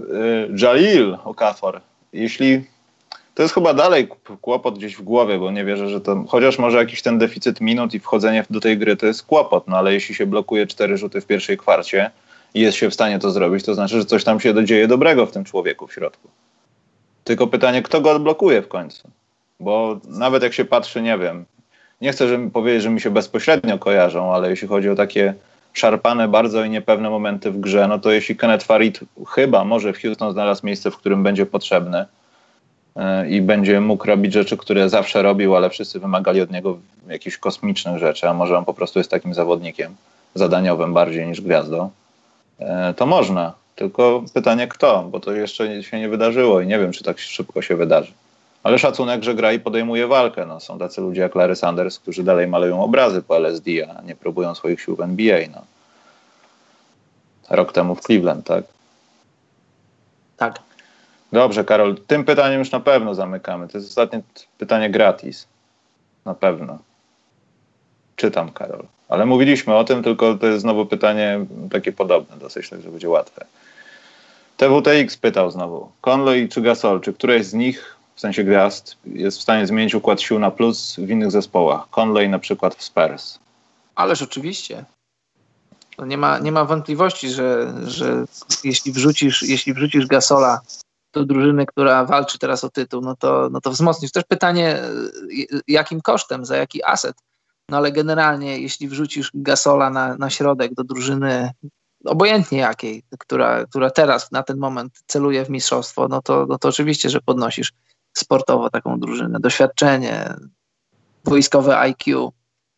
Jalil 0.63 1.17
Okafor, 1.25 1.81
jeśli 2.13 2.65
to 3.35 3.43
jest 3.43 3.55
chyba 3.55 3.75
dalej 3.75 4.09
kłopot 4.41 4.79
gdzieś 4.79 4.97
w 4.97 5.03
głowie, 5.03 5.39
bo 5.39 5.51
nie 5.51 5.65
wierzę, 5.65 5.89
że 5.89 6.01
to, 6.01 6.25
chociaż 6.29 6.59
może 6.59 6.79
jakiś 6.79 7.03
ten 7.03 7.19
deficyt 7.19 7.61
minut 7.61 7.95
i 7.95 8.01
wchodzenie 8.01 8.45
do 8.51 8.61
tej 8.61 8.79
gry 8.79 8.97
to 8.97 9.07
jest 9.07 9.23
kłopot, 9.23 9.69
no 9.69 9.77
ale 9.77 9.93
jeśli 9.93 10.15
się 10.15 10.27
blokuje 10.27 10.67
cztery 10.67 10.99
rzuty 10.99 11.21
w 11.21 11.27
pierwszej 11.27 11.57
kwarcie 11.57 12.11
i 12.55 12.61
jest 12.61 12.77
się 12.79 12.91
w 12.91 12.95
stanie 12.95 13.19
to 13.19 13.31
zrobić, 13.31 13.65
to 13.65 13.75
znaczy, 13.75 13.99
że 13.99 14.05
coś 14.05 14.25
tam 14.25 14.41
się 14.41 14.65
dzieje 14.65 14.89
dobrego 14.89 15.27
w 15.27 15.33
tym 15.33 15.45
człowieku 15.45 15.87
w 15.87 15.95
środku. 15.95 16.29
Tylko 17.25 17.47
pytanie, 17.47 17.83
kto 17.83 18.01
go 18.01 18.11
odblokuje 18.11 18.63
w 18.63 18.69
końcu? 18.69 19.09
Bo 19.61 20.01
nawet 20.09 20.43
jak 20.43 20.53
się 20.53 20.65
patrzy, 20.65 21.03
nie 21.03 21.19
wiem, 21.19 21.45
nie 22.01 22.13
chcę 22.13 22.29
żeby 22.29 22.51
powiedzieć, 22.51 22.83
że 22.83 22.91
mi 22.91 23.01
się 23.01 23.11
bezpośrednio 23.11 23.79
kojarzą, 23.79 24.35
ale 24.35 24.51
jeśli 24.51 24.69
chodzi 24.69 24.91
o 24.91 24.95
takie 24.95 25.35
szarpane 25.73 26.29
bardzo 26.29 26.65
i 26.65 26.71
niepewne 26.71 27.11
momenty 27.11 27.51
w 27.51 27.61
grze, 27.61 27.89
no 27.89 27.99
to 27.99 28.11
jeśli 28.11 28.37
Kenneth 28.37 28.67
Farid 28.67 29.01
chyba 29.29 29.65
może 29.65 29.93
w 29.93 30.03
Houston 30.03 30.33
znalazł 30.33 30.67
miejsce, 30.67 30.91
w 30.91 30.97
którym 30.97 31.23
będzie 31.23 31.47
potrzebny 31.47 32.05
yy, 32.97 33.03
i 33.29 33.43
będzie 33.43 33.81
mógł 33.81 34.07
robić 34.07 34.33
rzeczy, 34.33 34.57
które 34.57 34.89
zawsze 34.89 35.23
robił, 35.23 35.57
ale 35.57 35.71
wszyscy 35.71 36.01
wymagali 36.01 36.41
od 36.41 36.51
niego 36.51 36.79
jakichś 37.09 37.39
kosmicznych 37.39 37.99
rzeczy, 37.99 38.29
a 38.29 38.35
może 38.35 38.59
on 38.59 38.65
po 38.65 38.75
prostu 38.75 38.99
jest 38.99 39.11
takim 39.11 39.35
zawodnikiem 39.35 39.95
zadaniowym 40.35 40.95
bardziej 40.95 41.27
niż 41.27 41.41
gwiazdą, 41.41 41.91
yy, 42.61 42.67
to 42.97 43.07
można. 43.07 43.53
Tylko 43.75 44.25
pytanie 44.35 44.69
kto, 44.69 45.03
bo 45.03 45.21
to 45.21 45.33
jeszcze 45.33 45.83
się 45.83 46.01
nie 46.01 46.09
wydarzyło 46.09 46.61
i 46.61 46.67
nie 46.67 46.79
wiem, 46.79 46.93
czy 46.93 47.05
tak 47.05 47.19
szybko 47.19 47.63
się 47.63 47.77
wydarzy. 47.77 48.13
Ale 48.63 48.79
szacunek, 48.79 49.23
że 49.23 49.35
gra 49.35 49.53
i 49.53 49.61
podejmuje 49.61 50.07
walkę. 50.07 50.47
No, 50.47 50.61
są 50.61 50.79
tacy 50.79 51.01
ludzie 51.01 51.21
jak 51.21 51.35
Larry 51.35 51.57
Sanders, 51.57 51.99
którzy 51.99 52.23
dalej 52.23 52.47
malują 52.47 52.83
obrazy 52.83 53.23
po 53.23 53.37
LSD, 53.37 53.71
a 53.97 54.03
nie 54.03 54.17
próbują 54.17 54.55
swoich 54.55 54.81
sił 54.81 54.97
w 54.97 55.01
NBA. 55.01 55.39
No. 55.55 55.63
Rok 57.51 57.73
temu 57.73 57.95
w 57.95 58.01
Cleveland, 58.01 58.47
tak? 58.47 58.65
Tak. 60.37 60.59
Dobrze, 61.33 61.65
Karol, 61.65 61.97
tym 62.07 62.25
pytaniem 62.25 62.59
już 62.59 62.71
na 62.71 62.81
pewno 62.81 63.15
zamykamy. 63.15 63.69
To 63.69 63.79
jest 63.79 63.89
ostatnie 63.89 64.23
pytanie 64.59 64.91
gratis. 64.91 65.47
Na 66.25 66.35
pewno. 66.35 66.79
Czytam, 68.17 68.53
Karol. 68.53 68.85
Ale 69.09 69.27
mówiliśmy 69.27 69.77
o 69.77 69.85
tym, 69.85 70.03
tylko 70.03 70.35
to 70.35 70.47
jest 70.47 70.61
znowu 70.61 70.87
pytanie 70.87 71.47
takie 71.71 71.93
podobne 71.93 72.37
dosyć, 72.37 72.71
także 72.71 72.91
będzie 72.91 73.09
łatwe. 73.09 73.47
TWTX 74.57 75.17
pytał 75.17 75.51
znowu. 75.51 75.91
Conley 76.01 76.49
czy 76.49 76.63
Gasol, 76.63 77.01
czy 77.01 77.13
któreś 77.13 77.47
z 77.47 77.55
nich, 77.55 77.97
w 78.15 78.21
sensie 78.21 78.45
gwiazd, 78.45 78.97
jest 79.07 79.39
w 79.39 79.43
stanie 79.43 79.67
zmienić 79.67 79.95
układ 79.95 80.21
sił 80.21 80.39
na 80.39 80.51
plus 80.51 80.97
w 80.99 81.11
innych 81.11 81.31
zespołach? 81.31 81.89
Conley 81.91 82.29
na 82.29 82.39
przykład 82.39 82.75
w 82.75 82.85
Spurs. 82.85 83.39
Ależ 83.95 84.23
oczywiście. 84.23 84.85
To 85.97 86.07
nie 86.07 86.19
ma, 86.19 86.39
nie 86.39 86.53
ma 86.53 86.65
wątpliwości, 86.65 87.31
że, 87.31 87.75
że 87.87 88.25
jeśli, 88.65 88.93
wrzucisz, 88.93 89.43
jeśli 89.43 89.75
wrzucisz 89.75 90.07
Gasola 90.07 90.61
do 91.13 91.25
drużyny, 91.25 91.67
która 91.67 92.05
walczy 92.05 92.39
teraz 92.39 92.65
o 92.65 92.71
tytuł, 92.71 93.01
no 93.01 93.17
to, 93.17 93.49
no 93.53 93.61
to 93.61 93.71
wzmocnisz. 93.71 94.13
Też 94.13 94.25
pytanie, 94.29 94.83
jakim 95.69 96.01
kosztem, 96.01 96.45
za 96.45 96.57
jaki 96.57 96.85
aset. 96.85 97.17
No 97.69 97.77
ale 97.77 97.93
generalnie, 97.93 98.59
jeśli 98.59 98.89
wrzucisz 98.89 99.31
Gasola 99.35 99.91
na, 99.91 100.17
na 100.17 100.31
środek 100.31 100.75
do 100.75 100.85
drużyny, 100.85 101.51
obojętnie 102.05 102.59
jakiej, 102.59 103.03
która, 103.19 103.67
która 103.67 103.91
teraz 103.91 104.33
na 104.33 104.43
ten 104.43 104.59
moment 104.59 104.93
celuje 105.07 105.45
w 105.45 105.51
mistrzostwo, 105.51 106.09
no 106.09 106.23
to, 106.23 106.47
no 106.49 106.59
to 106.59 106.69
oczywiście, 106.69 107.11
że 107.11 107.21
podnosisz 107.21 107.73
sportowo 108.13 108.71
taką 108.71 109.01
drużynę. 109.01 109.41
Doświadczenie, 109.41 110.35
wojskowe 111.25 111.79
IQ. 111.79 112.33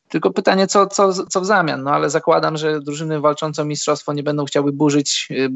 Tylko 0.08 0.30
pytanie, 0.30 0.66
co, 0.66 0.86
co, 0.86 1.12
co 1.12 1.40
w 1.40 1.46
zamian? 1.46 1.82
No 1.82 1.90
ale 1.90 2.10
zakładam, 2.10 2.56
że 2.56 2.80
drużyny 2.80 3.20
walczące 3.20 3.62
o 3.62 3.64
mistrzostwo 3.64 4.12
nie 4.12 4.22
będą 4.22 4.44
chciały 4.44 4.72
burzyć 4.72 5.28
y, 5.30 5.50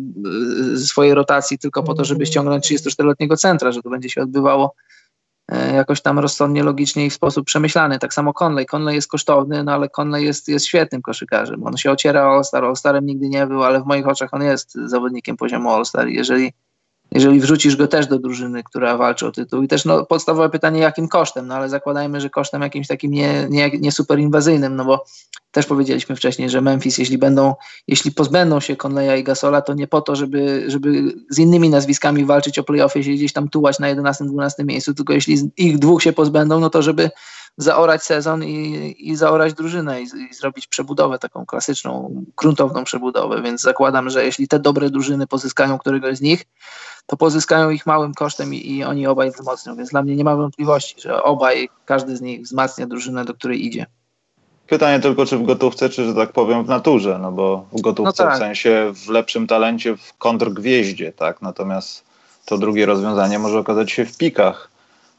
y, 0.74 0.78
swojej 0.78 1.14
rotacji 1.14 1.58
tylko 1.58 1.82
po 1.82 1.94
to, 1.94 2.04
żeby 2.04 2.26
ściągnąć 2.26 2.72
34-letniego 2.72 3.36
centra, 3.36 3.72
że 3.72 3.82
to 3.82 3.90
będzie 3.90 4.10
się 4.10 4.22
odbywało 4.22 4.74
jakoś 5.74 6.00
tam 6.00 6.18
rozsądnie, 6.18 6.62
logicznie 6.62 7.06
i 7.06 7.10
w 7.10 7.14
sposób 7.14 7.46
przemyślany. 7.46 7.98
Tak 7.98 8.14
samo 8.14 8.32
Conley. 8.32 8.66
Conley 8.66 8.94
jest 8.94 9.08
kosztowny, 9.08 9.64
no 9.64 9.72
ale 9.72 9.88
Conley 9.88 10.24
jest, 10.24 10.48
jest 10.48 10.66
świetnym 10.66 11.02
koszykarzem. 11.02 11.66
On 11.66 11.76
się 11.76 11.90
ociera 11.90 12.28
o 12.28 12.34
All-Star, 12.34 12.64
All-Starem 12.64 13.06
nigdy 13.06 13.28
nie 13.28 13.46
był, 13.46 13.64
ale 13.64 13.82
w 13.82 13.86
moich 13.86 14.08
oczach 14.08 14.34
on 14.34 14.42
jest 14.42 14.74
zawodnikiem 14.74 15.36
poziomu 15.36 15.70
All-Star. 15.70 16.08
Jeżeli 16.08 16.52
jeżeli 17.12 17.40
wrzucisz 17.40 17.76
go 17.76 17.88
też 17.88 18.06
do 18.06 18.18
drużyny, 18.18 18.62
która 18.62 18.96
walczy 18.96 19.26
o 19.26 19.32
tytuł. 19.32 19.62
I 19.62 19.68
też 19.68 19.84
no, 19.84 20.06
podstawowe 20.06 20.50
pytanie, 20.50 20.80
jakim 20.80 21.08
kosztem, 21.08 21.46
no 21.46 21.54
ale 21.54 21.68
zakładajmy, 21.68 22.20
że 22.20 22.30
kosztem 22.30 22.62
jakimś 22.62 22.86
takim 22.86 23.12
nie, 23.12 23.46
nie, 23.50 23.70
nie 23.70 23.92
super 23.92 24.18
inwazyjnym, 24.18 24.76
no 24.76 24.84
bo 24.84 25.04
też 25.50 25.66
powiedzieliśmy 25.66 26.16
wcześniej, 26.16 26.50
że 26.50 26.60
Memphis, 26.60 26.98
jeśli 26.98 27.18
będą, 27.18 27.54
jeśli 27.88 28.12
pozbędą 28.12 28.60
się 28.60 28.76
Conleya 28.76 29.20
i 29.20 29.24
Gasola, 29.24 29.62
to 29.62 29.74
nie 29.74 29.86
po 29.86 30.00
to, 30.00 30.16
żeby, 30.16 30.64
żeby 30.66 31.12
z 31.30 31.38
innymi 31.38 31.70
nazwiskami 31.70 32.24
walczyć 32.24 32.58
o 32.58 32.64
playoffy, 32.64 33.04
się 33.04 33.10
gdzieś 33.10 33.32
tam 33.32 33.48
tułać 33.48 33.78
na 33.78 33.94
11-12 33.94 34.64
miejscu, 34.64 34.94
tylko 34.94 35.12
jeśli 35.12 35.50
ich 35.56 35.78
dwóch 35.78 36.02
się 36.02 36.12
pozbędą, 36.12 36.60
no 36.60 36.70
to 36.70 36.82
żeby 36.82 37.10
zaorać 37.56 38.02
sezon 38.02 38.44
i, 38.44 38.94
i 38.98 39.16
zaorać 39.16 39.54
drużynę 39.54 40.02
i, 40.02 40.04
i 40.30 40.34
zrobić 40.34 40.66
przebudowę, 40.66 41.18
taką 41.18 41.46
klasyczną, 41.46 42.24
gruntowną 42.36 42.84
przebudowę, 42.84 43.42
więc 43.42 43.60
zakładam, 43.60 44.10
że 44.10 44.24
jeśli 44.24 44.48
te 44.48 44.58
dobre 44.58 44.90
drużyny 44.90 45.26
pozyskają 45.26 45.78
któregoś 45.78 46.16
z 46.16 46.20
nich, 46.20 46.44
to 47.06 47.16
pozyskają 47.16 47.70
ich 47.70 47.86
małym 47.86 48.14
kosztem 48.14 48.54
i, 48.54 48.76
i 48.76 48.84
oni 48.84 49.06
obaj 49.06 49.30
wzmocnią, 49.30 49.76
więc 49.76 49.90
dla 49.90 50.02
mnie 50.02 50.16
nie 50.16 50.24
ma 50.24 50.36
wątpliwości, 50.36 51.00
że 51.00 51.22
obaj, 51.22 51.68
każdy 51.84 52.16
z 52.16 52.20
nich 52.20 52.42
wzmacnia 52.42 52.86
drużynę, 52.86 53.24
do 53.24 53.34
której 53.34 53.66
idzie. 53.66 53.86
Pytanie 54.66 55.00
tylko, 55.00 55.26
czy 55.26 55.38
w 55.38 55.42
gotówce, 55.42 55.88
czy, 55.88 56.04
że 56.04 56.14
tak 56.14 56.32
powiem, 56.32 56.64
w 56.64 56.68
naturze, 56.68 57.18
no 57.22 57.32
bo 57.32 57.66
w 57.72 57.80
gotówce 57.80 58.24
No 58.24 58.28
tak. 58.28 58.36
w 58.36 58.38
sensie 58.38 58.92
w 58.94 59.08
lepszym 59.08 59.46
talencie, 59.46 59.96
w 59.96 60.18
kontrgwieździe, 60.18 61.12
tak? 61.12 61.42
Natomiast 61.42 62.04
to 62.44 62.58
drugie 62.58 62.86
rozwiązanie 62.86 63.38
może 63.38 63.58
okazać 63.58 63.92
się 63.92 64.04
w 64.04 64.16
pikach. 64.18 64.69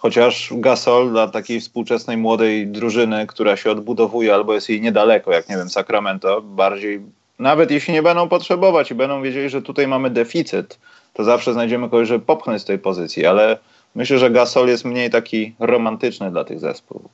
Chociaż 0.01 0.49
Gasol 0.51 1.09
dla 1.09 1.27
takiej 1.27 1.59
współczesnej 1.61 2.17
młodej 2.17 2.67
drużyny, 2.67 3.27
która 3.27 3.57
się 3.57 3.71
odbudowuje 3.71 4.33
albo 4.33 4.53
jest 4.53 4.69
jej 4.69 4.81
niedaleko, 4.81 5.31
jak 5.31 5.49
nie 5.49 5.57
wiem, 5.57 5.69
Sacramento, 5.69 6.41
bardziej, 6.41 7.01
nawet 7.39 7.71
jeśli 7.71 7.93
nie 7.93 8.03
będą 8.03 8.29
potrzebować 8.29 8.91
i 8.91 8.95
będą 8.95 9.21
wiedzieli, 9.21 9.49
że 9.49 9.61
tutaj 9.61 9.87
mamy 9.87 10.09
deficyt, 10.09 10.79
to 11.13 11.23
zawsze 11.23 11.53
znajdziemy 11.53 11.89
kogoś, 11.89 12.07
żeby 12.07 12.25
popchnąć 12.25 12.61
z 12.61 12.65
tej 12.65 12.79
pozycji, 12.79 13.25
ale 13.25 13.57
myślę, 13.95 14.19
że 14.19 14.31
Gasol 14.31 14.67
jest 14.67 14.85
mniej 14.85 15.09
taki 15.09 15.53
romantyczny 15.59 16.31
dla 16.31 16.43
tych 16.43 16.59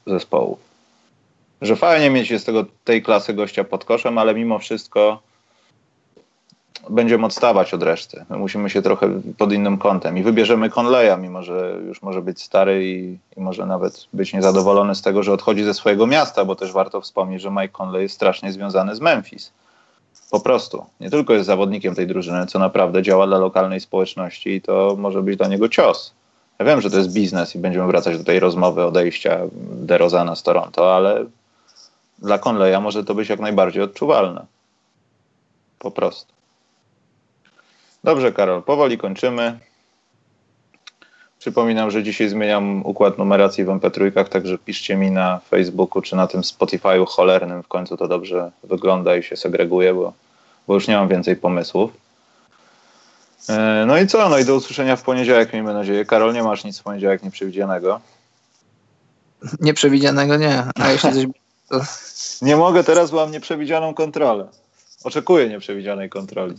zespołów. 0.05 0.59
Że 1.61 1.75
fajnie 1.75 2.09
mieć 2.09 2.31
jest 2.31 2.45
tego, 2.45 2.65
tej 2.83 3.01
klasy 3.03 3.33
gościa 3.33 3.63
pod 3.63 3.85
koszem, 3.85 4.17
ale 4.17 4.35
mimo 4.35 4.59
wszystko 4.59 5.19
będziemy 6.89 7.25
odstawać 7.25 7.73
od 7.73 7.83
reszty. 7.83 8.25
My 8.29 8.37
musimy 8.37 8.69
się 8.69 8.81
trochę 8.81 9.21
pod 9.37 9.53
innym 9.53 9.77
kątem 9.77 10.17
i 10.17 10.23
wybierzemy 10.23 10.69
Conleya, 10.69 11.21
mimo 11.21 11.43
że 11.43 11.79
już 11.87 12.01
może 12.01 12.21
być 12.21 12.41
stary 12.41 12.85
i, 12.85 13.17
i 13.37 13.41
może 13.41 13.65
nawet 13.65 14.07
być 14.13 14.33
niezadowolony 14.33 14.95
z 14.95 15.01
tego, 15.01 15.23
że 15.23 15.33
odchodzi 15.33 15.63
ze 15.63 15.73
swojego 15.73 16.07
miasta, 16.07 16.45
bo 16.45 16.55
też 16.55 16.71
warto 16.71 17.01
wspomnieć, 17.01 17.41
że 17.41 17.51
Mike 17.51 17.69
Conley 17.69 18.01
jest 18.01 18.15
strasznie 18.15 18.51
związany 18.51 18.95
z 18.95 19.01
Memphis. 19.01 19.51
Po 20.31 20.39
prostu. 20.39 20.85
Nie 20.99 21.09
tylko 21.09 21.33
jest 21.33 21.45
zawodnikiem 21.45 21.95
tej 21.95 22.07
drużyny, 22.07 22.45
co 22.45 22.59
naprawdę 22.59 23.01
działa 23.01 23.27
dla 23.27 23.37
lokalnej 23.37 23.79
społeczności 23.79 24.49
i 24.49 24.61
to 24.61 24.95
może 24.97 25.21
być 25.21 25.37
dla 25.37 25.47
niego 25.47 25.69
cios. 25.69 26.13
Ja 26.59 26.65
wiem, 26.65 26.81
że 26.81 26.89
to 26.89 26.97
jest 26.97 27.13
biznes 27.13 27.55
i 27.55 27.59
będziemy 27.59 27.87
wracać 27.87 28.17
do 28.17 28.23
tej 28.23 28.39
rozmowy 28.39 28.85
odejścia 28.85 29.39
DeRozana 29.61 30.35
z 30.35 30.43
Toronto, 30.43 30.95
ale 30.95 31.25
dla 32.19 32.39
Conleya 32.39 32.81
może 32.81 33.03
to 33.03 33.15
być 33.15 33.29
jak 33.29 33.39
najbardziej 33.39 33.83
odczuwalne. 33.83 34.45
Po 35.79 35.91
prostu. 35.91 36.36
Dobrze, 38.07 38.31
Karol, 38.31 38.63
powoli 38.63 38.97
kończymy. 38.97 39.59
Przypominam, 41.39 41.91
że 41.91 42.03
dzisiaj 42.03 42.29
zmieniam 42.29 42.85
układ 42.85 43.17
numeracji 43.17 43.63
w 43.63 43.67
MP3, 43.67 44.29
także 44.29 44.57
piszcie 44.57 44.95
mi 44.95 45.11
na 45.11 45.39
Facebooku 45.49 46.01
czy 46.01 46.15
na 46.15 46.27
tym 46.27 46.41
Spotify'u 46.41 47.05
cholernym. 47.07 47.63
W 47.63 47.67
końcu 47.67 47.97
to 47.97 48.07
dobrze 48.07 48.51
wygląda 48.63 49.15
i 49.17 49.23
się 49.23 49.37
segreguje, 49.37 49.93
bo, 49.93 50.13
bo 50.67 50.73
już 50.73 50.87
nie 50.87 50.95
mam 50.95 51.07
więcej 51.07 51.35
pomysłów. 51.35 51.91
E, 53.49 53.83
no 53.87 53.97
i 53.97 54.07
co? 54.07 54.29
No 54.29 54.37
i 54.37 54.45
do 54.45 54.55
usłyszenia 54.55 54.95
w 54.95 55.03
poniedziałek, 55.03 55.53
miejmy 55.53 55.73
nadzieję. 55.73 56.05
Karol, 56.05 56.33
nie 56.33 56.43
masz 56.43 56.63
nic 56.63 56.79
w 56.79 56.83
poniedziałek 56.83 57.23
nieprzewidzianego? 57.23 58.01
Nieprzewidzianego 59.59 60.37
nie, 60.37 60.63
a 60.79 60.91
jeśli 60.91 61.11
coś... 61.13 61.25
To... 61.69 61.81
Nie 62.41 62.55
mogę 62.55 62.83
teraz, 62.83 63.11
bo 63.11 63.17
mam 63.17 63.31
nieprzewidzianą 63.31 63.93
kontrolę. 63.93 64.47
Oczekuję 65.03 65.49
nieprzewidzianej 65.49 66.09
kontroli. 66.09 66.57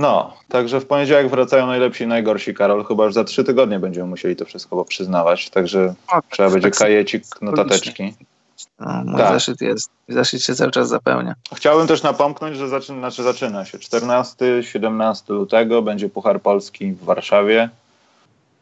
No, 0.00 0.32
także 0.48 0.80
w 0.80 0.86
poniedziałek 0.86 1.28
wracają 1.28 1.66
najlepsi 1.66 2.04
i 2.04 2.06
najgorsi, 2.06 2.54
Karol. 2.54 2.84
Chyba 2.84 3.04
już 3.04 3.14
za 3.14 3.24
trzy 3.24 3.44
tygodnie 3.44 3.78
będziemy 3.78 4.06
musieli 4.06 4.36
to 4.36 4.44
wszystko 4.44 4.84
przyznawać, 4.84 5.50
także 5.50 5.94
o, 6.08 6.20
trzeba 6.30 6.48
tak, 6.48 6.52
będzie 6.52 6.70
tak, 6.70 6.78
kajecik, 6.78 7.24
notateczki. 7.42 8.14
No, 8.80 9.02
mój 9.04 9.20
tak. 9.20 9.32
zeszyt 9.32 9.60
jest, 9.60 9.90
zeszyt 10.08 10.42
się 10.42 10.54
cały 10.54 10.70
czas 10.70 10.88
zapełnia. 10.88 11.34
Chciałbym 11.54 11.86
też 11.86 12.02
napomknąć, 12.02 12.56
że 12.56 12.68
zaczyna, 12.68 12.98
znaczy 12.98 13.22
zaczyna 13.22 13.64
się 13.64 13.78
14-17 13.78 15.34
lutego, 15.34 15.82
będzie 15.82 16.08
Puchar 16.08 16.40
Polski 16.40 16.92
w 16.92 17.04
Warszawie 17.04 17.68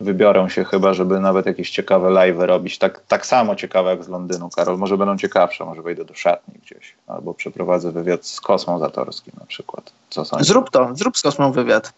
wybiorą 0.01 0.49
się 0.49 0.65
chyba, 0.65 0.95
żeby 0.95 1.21
nawet 1.21 1.47
jakieś 1.47 1.71
ciekawe 1.71 2.11
live 2.11 2.39
robić. 2.39 2.79
Tak, 2.79 3.01
tak 3.09 3.27
samo 3.27 3.57
ciekawe 3.57 3.91
jak 3.91 4.05
z 4.05 4.09
Londynu, 4.09 4.49
Karol. 4.57 4.79
Może 4.79 4.97
będą 4.97 5.19
ciekawsze, 5.19 5.65
może 5.65 5.83
wejdę 5.83 6.05
do 6.05 6.15
szatni 6.15 6.55
gdzieś. 6.63 6.95
Albo 7.07 7.35
przeprowadzę 7.35 7.93
wywiad 7.93 8.27
z 8.27 8.41
Kosmą 8.41 8.79
Zatorskim 8.79 9.35
na 9.41 9.47
przykład. 9.47 9.93
Co 10.11 10.25
Zrób 10.41 10.71
to, 10.71 10.89
zrób 10.95 11.19
z 11.19 11.23
Kosmą 11.23 11.53
wywiad. 11.53 11.93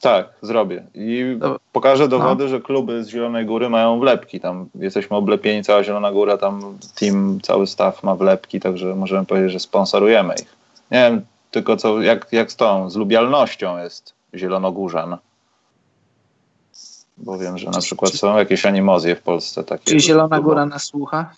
Tak, 0.00 0.28
zrobię. 0.42 0.82
I 0.94 1.38
pokażę 1.72 2.08
dowody, 2.08 2.44
no. 2.44 2.50
że 2.50 2.60
kluby 2.60 3.04
z 3.04 3.08
Zielonej 3.08 3.46
Góry 3.46 3.68
mają 3.68 4.00
wlepki. 4.00 4.40
Tam 4.40 4.68
jesteśmy 4.74 5.16
oblepieni, 5.16 5.64
cała 5.64 5.84
Zielona 5.84 6.12
Góra, 6.12 6.36
tam 6.36 6.78
team, 7.00 7.38
cały 7.42 7.66
staff 7.66 8.02
ma 8.02 8.14
wlepki, 8.14 8.60
także 8.60 8.94
możemy 8.94 9.26
powiedzieć, 9.26 9.52
że 9.52 9.60
sponsorujemy 9.60 10.34
ich. 10.34 10.56
Nie 10.90 10.98
wiem 11.10 11.22
tylko 11.52 11.76
co, 11.76 12.02
jak, 12.02 12.26
jak 12.32 12.52
z 12.52 12.56
tą, 12.56 12.90
z 12.90 12.96
lubialnością 12.96 13.78
jest 13.78 14.14
Zielonogórzan. 14.34 15.16
Bo 17.16 17.38
wiem, 17.38 17.58
że 17.58 17.70
na 17.70 17.80
przykład 17.80 18.12
są 18.12 18.38
jakieś 18.38 18.66
animozje 18.66 19.16
w 19.16 19.22
Polsce 19.22 19.64
takie. 19.64 19.84
Czy 19.84 20.00
Zielona 20.00 20.40
Góra 20.40 20.66
nas 20.66 20.84
słucha? 20.84 21.34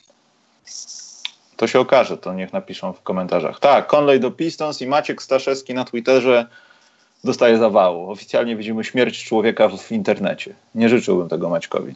To 1.57 1.67
się 1.67 1.81
okaże, 1.81 2.19
to 2.19 2.33
niech 2.33 2.53
napiszą 2.53 2.93
w 2.93 3.03
komentarzach. 3.03 3.61
Tak, 3.61 3.87
Conley 3.87 4.21
do 4.21 4.31
Pistons 4.31 4.83
i 4.83 4.87
Maciek 4.87 5.23
Staszewski 5.23 5.75
na 5.75 5.85
Twitterze 5.85 6.47
dostaje 7.25 7.59
zawału. 7.59 8.11
Oficjalnie 8.11 8.57
widzimy 8.57 8.85
śmierć 8.85 9.25
człowieka 9.25 9.69
w 9.69 9.93
internecie. 9.93 10.55
Nie 10.75 10.89
życzyłbym 10.89 11.29
tego 11.29 11.49
Maćkowi. 11.49 11.95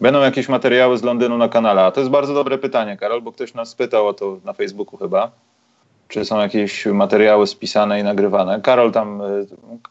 Będą 0.00 0.20
jakieś 0.20 0.48
materiały 0.48 0.98
z 0.98 1.02
Londynu 1.02 1.38
na 1.38 1.48
kanale. 1.48 1.84
A 1.84 1.90
to 1.90 2.00
jest 2.00 2.10
bardzo 2.10 2.34
dobre 2.34 2.58
pytanie, 2.58 2.96
Karol, 2.96 3.22
bo 3.22 3.32
ktoś 3.32 3.54
nas 3.54 3.74
pytał 3.74 4.08
o 4.08 4.14
to 4.14 4.38
na 4.44 4.52
Facebooku 4.52 4.98
chyba 4.98 5.30
czy 6.08 6.24
są 6.24 6.40
jakieś 6.40 6.86
materiały 6.86 7.46
spisane 7.46 8.00
i 8.00 8.02
nagrywane. 8.02 8.60
Karol 8.60 8.92
tam, 8.92 9.20
y, 9.20 9.46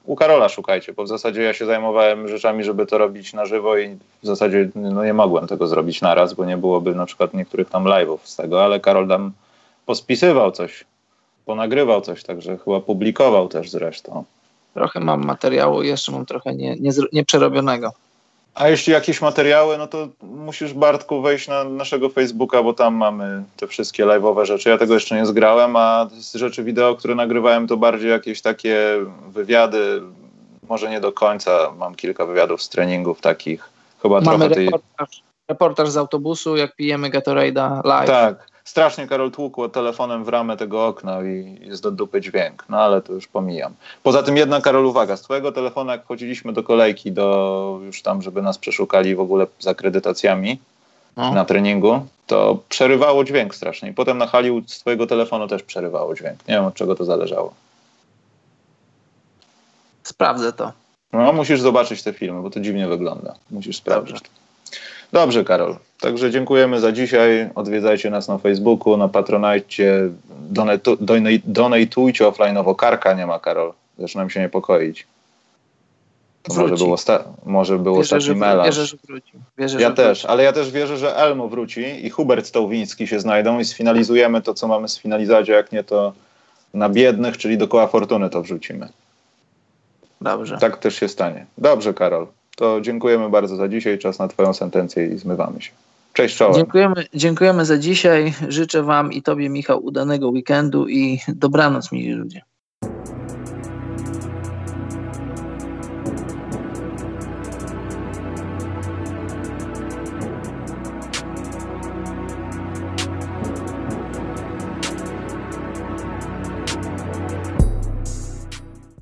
u 0.05 0.15
Karola 0.15 0.49
szukajcie, 0.49 0.93
bo 0.93 1.03
w 1.03 1.07
zasadzie 1.07 1.41
ja 1.41 1.53
się 1.53 1.65
zajmowałem 1.65 2.27
rzeczami, 2.27 2.63
żeby 2.63 2.85
to 2.85 2.97
robić 2.97 3.33
na 3.33 3.45
żywo 3.45 3.77
i 3.77 3.97
w 4.23 4.27
zasadzie 4.27 4.69
no, 4.75 5.05
nie 5.05 5.13
mogłem 5.13 5.47
tego 5.47 5.67
zrobić 5.67 6.01
naraz, 6.01 6.33
bo 6.33 6.45
nie 6.45 6.57
byłoby 6.57 6.95
na 6.95 7.05
przykład 7.05 7.33
niektórych 7.33 7.69
tam 7.69 7.83
live'ów 7.83 8.17
z 8.23 8.35
tego, 8.35 8.63
ale 8.63 8.79
Karol 8.79 9.07
tam 9.07 9.31
pospisywał 9.85 10.51
coś, 10.51 10.85
ponagrywał 11.45 12.01
coś, 12.01 12.23
także 12.23 12.57
chyba 12.57 12.79
publikował 12.79 13.47
też 13.47 13.69
zresztą. 13.69 14.23
Trochę 14.73 14.99
mam 14.99 15.25
materiału, 15.25 15.83
jeszcze 15.83 16.11
mam 16.11 16.25
trochę 16.25 16.55
nie, 16.55 16.75
nie, 16.75 16.91
nieprzerobionego. 17.13 17.91
A 18.55 18.69
jeśli 18.69 18.93
jakieś 18.93 19.21
materiały, 19.21 19.77
no 19.77 19.87
to 19.87 20.07
musisz 20.21 20.73
Bartku 20.73 21.21
wejść 21.21 21.47
na 21.47 21.63
naszego 21.63 22.09
Facebooka, 22.09 22.63
bo 22.63 22.73
tam 22.73 22.95
mamy 22.95 23.43
te 23.57 23.67
wszystkie 23.67 24.05
live'owe 24.05 24.45
rzeczy. 24.45 24.69
Ja 24.69 24.77
tego 24.77 24.93
jeszcze 24.93 25.15
nie 25.15 25.25
zgrałem, 25.25 25.75
a 25.75 26.07
z 26.11 26.35
rzeczy 26.35 26.63
wideo, 26.63 26.95
które 26.95 27.15
nagrywałem, 27.15 27.67
to 27.67 27.77
bardziej 27.77 28.09
jakieś 28.09 28.41
takie 28.41 28.77
wywiady, 29.27 30.01
może 30.69 30.89
nie 30.89 30.99
do 30.99 31.11
końca. 31.11 31.71
Mam 31.77 31.95
kilka 31.95 32.25
wywiadów 32.25 32.61
z 32.61 32.69
treningów 32.69 33.21
takich. 33.21 33.69
Chyba 34.01 34.21
mamy 34.21 34.37
trochę 34.37 34.55
tej... 34.55 34.65
reportaż, 34.65 35.23
reportaż 35.47 35.89
z 35.89 35.97
autobusu, 35.97 36.55
jak 36.55 36.75
pijemy 36.75 37.09
Gatorade'a 37.09 37.85
live. 37.85 38.07
Tak, 38.07 38.47
strasznie 38.65 39.07
Karol 39.07 39.31
tłukło 39.31 39.69
telefonem 39.69 40.23
w 40.23 40.27
ramę 40.29 40.57
tego 40.57 40.87
okna 40.87 41.23
i 41.23 41.59
jest 41.61 41.83
do 41.83 41.91
dupy 41.91 42.21
dźwięk, 42.21 42.65
no 42.69 42.77
ale 42.77 43.01
to 43.01 43.13
już 43.13 43.27
pomijam. 43.27 43.73
Poza 44.03 44.23
tym 44.23 44.37
jedna 44.37 44.61
Karol 44.61 44.85
uwaga, 44.85 45.17
z 45.17 45.21
twojego 45.21 45.51
telefonu 45.51 45.91
jak 45.91 46.03
wchodziliśmy 46.03 46.53
do 46.53 46.63
kolejki, 46.63 47.11
do 47.11 47.79
już 47.85 48.01
tam, 48.01 48.21
żeby 48.21 48.41
nas 48.41 48.57
przeszukali 48.57 49.15
w 49.15 49.19
ogóle 49.19 49.47
z 49.59 49.67
akredytacjami 49.67 50.59
no. 51.17 51.33
na 51.33 51.45
treningu, 51.45 52.05
to 52.27 52.59
przerywało 52.69 53.23
dźwięk 53.23 53.55
strasznie. 53.55 53.89
I 53.89 53.93
potem 53.93 54.17
na 54.17 54.27
hali 54.27 54.63
z 54.67 54.79
twojego 54.79 55.07
telefonu 55.07 55.47
też 55.47 55.63
przerywało 55.63 56.15
dźwięk. 56.15 56.47
Nie 56.47 56.55
wiem 56.55 56.65
od 56.65 56.73
czego 56.73 56.95
to 56.95 57.05
zależało. 57.05 57.53
Sprawdzę 60.03 60.53
to. 60.53 60.71
No, 61.13 61.33
musisz 61.33 61.61
zobaczyć 61.61 62.03
te 62.03 62.13
filmy, 62.13 62.41
bo 62.41 62.49
to 62.49 62.59
dziwnie 62.59 62.87
wygląda. 62.87 63.35
Musisz 63.51 63.77
sprawdzić. 63.77 64.15
Dobrze. 64.15 64.44
Dobrze, 65.13 65.43
Karol. 65.43 65.75
Także 65.99 66.31
dziękujemy 66.31 66.79
za 66.79 66.91
dzisiaj. 66.91 67.49
Odwiedzajcie 67.55 68.09
nas 68.09 68.27
na 68.27 68.37
Facebooku, 68.37 68.97
na 68.97 69.07
Patronite. 69.07 69.83
Donatujcie 71.45 72.25
offline'owo. 72.25 72.75
Karka 72.75 73.13
nie 73.13 73.25
ma, 73.25 73.39
Karol. 73.39 73.73
Zaczynam 73.99 74.29
się 74.29 74.39
niepokoić. 74.39 75.07
może 76.49 76.75
był, 76.75 76.93
osta- 76.93 77.23
może 77.45 77.79
był 77.79 77.97
wierzę, 77.97 78.15
ostatni 78.17 78.39
melarz. 78.39 78.65
Wierzę, 78.65 78.85
że 78.85 78.97
wróci. 79.07 79.31
Wierzę, 79.57 79.81
ja 79.81 79.89
że 79.89 79.95
też, 79.95 80.19
wróci. 80.19 80.31
ale 80.31 80.43
ja 80.43 80.53
też 80.53 80.71
wierzę, 80.71 80.97
że 80.97 81.15
Elmo 81.17 81.47
wróci 81.47 82.05
i 82.05 82.09
Hubert 82.09 82.45
Stołwiński 82.47 83.07
się 83.07 83.19
znajdą 83.19 83.59
i 83.59 83.65
sfinalizujemy 83.65 84.41
to, 84.41 84.53
co 84.53 84.67
mamy 84.67 84.87
sfinalizować, 84.87 85.49
a 85.49 85.53
jak 85.53 85.71
nie, 85.71 85.83
to 85.83 86.13
na 86.73 86.89
biednych, 86.89 87.37
czyli 87.37 87.57
do 87.57 87.67
koła 87.67 87.87
fortuny 87.87 88.29
to 88.29 88.41
wrzucimy. 88.41 88.87
Dobrze. 90.21 90.57
Tak 90.57 90.77
też 90.77 90.95
się 90.95 91.07
stanie. 91.07 91.45
Dobrze, 91.57 91.93
Karol. 91.93 92.27
To 92.55 92.81
dziękujemy 92.81 93.29
bardzo 93.29 93.55
za 93.55 93.67
dzisiaj. 93.67 93.99
Czas 93.99 94.19
na 94.19 94.27
Twoją 94.27 94.53
sentencję 94.53 95.07
i 95.07 95.17
zmywamy 95.17 95.61
się. 95.61 95.71
Cześć, 96.13 96.37
czołem. 96.37 96.55
Dziękujemy, 96.55 97.05
dziękujemy 97.13 97.65
za 97.65 97.77
dzisiaj. 97.77 98.33
Życzę 98.47 98.83
Wam 98.83 99.13
i 99.13 99.21
Tobie, 99.21 99.49
Michał, 99.49 99.85
udanego 99.85 100.29
weekendu 100.29 100.87
i 100.87 101.19
dobranoc, 101.27 101.91
mili 101.91 102.11
ludzie. 102.11 102.41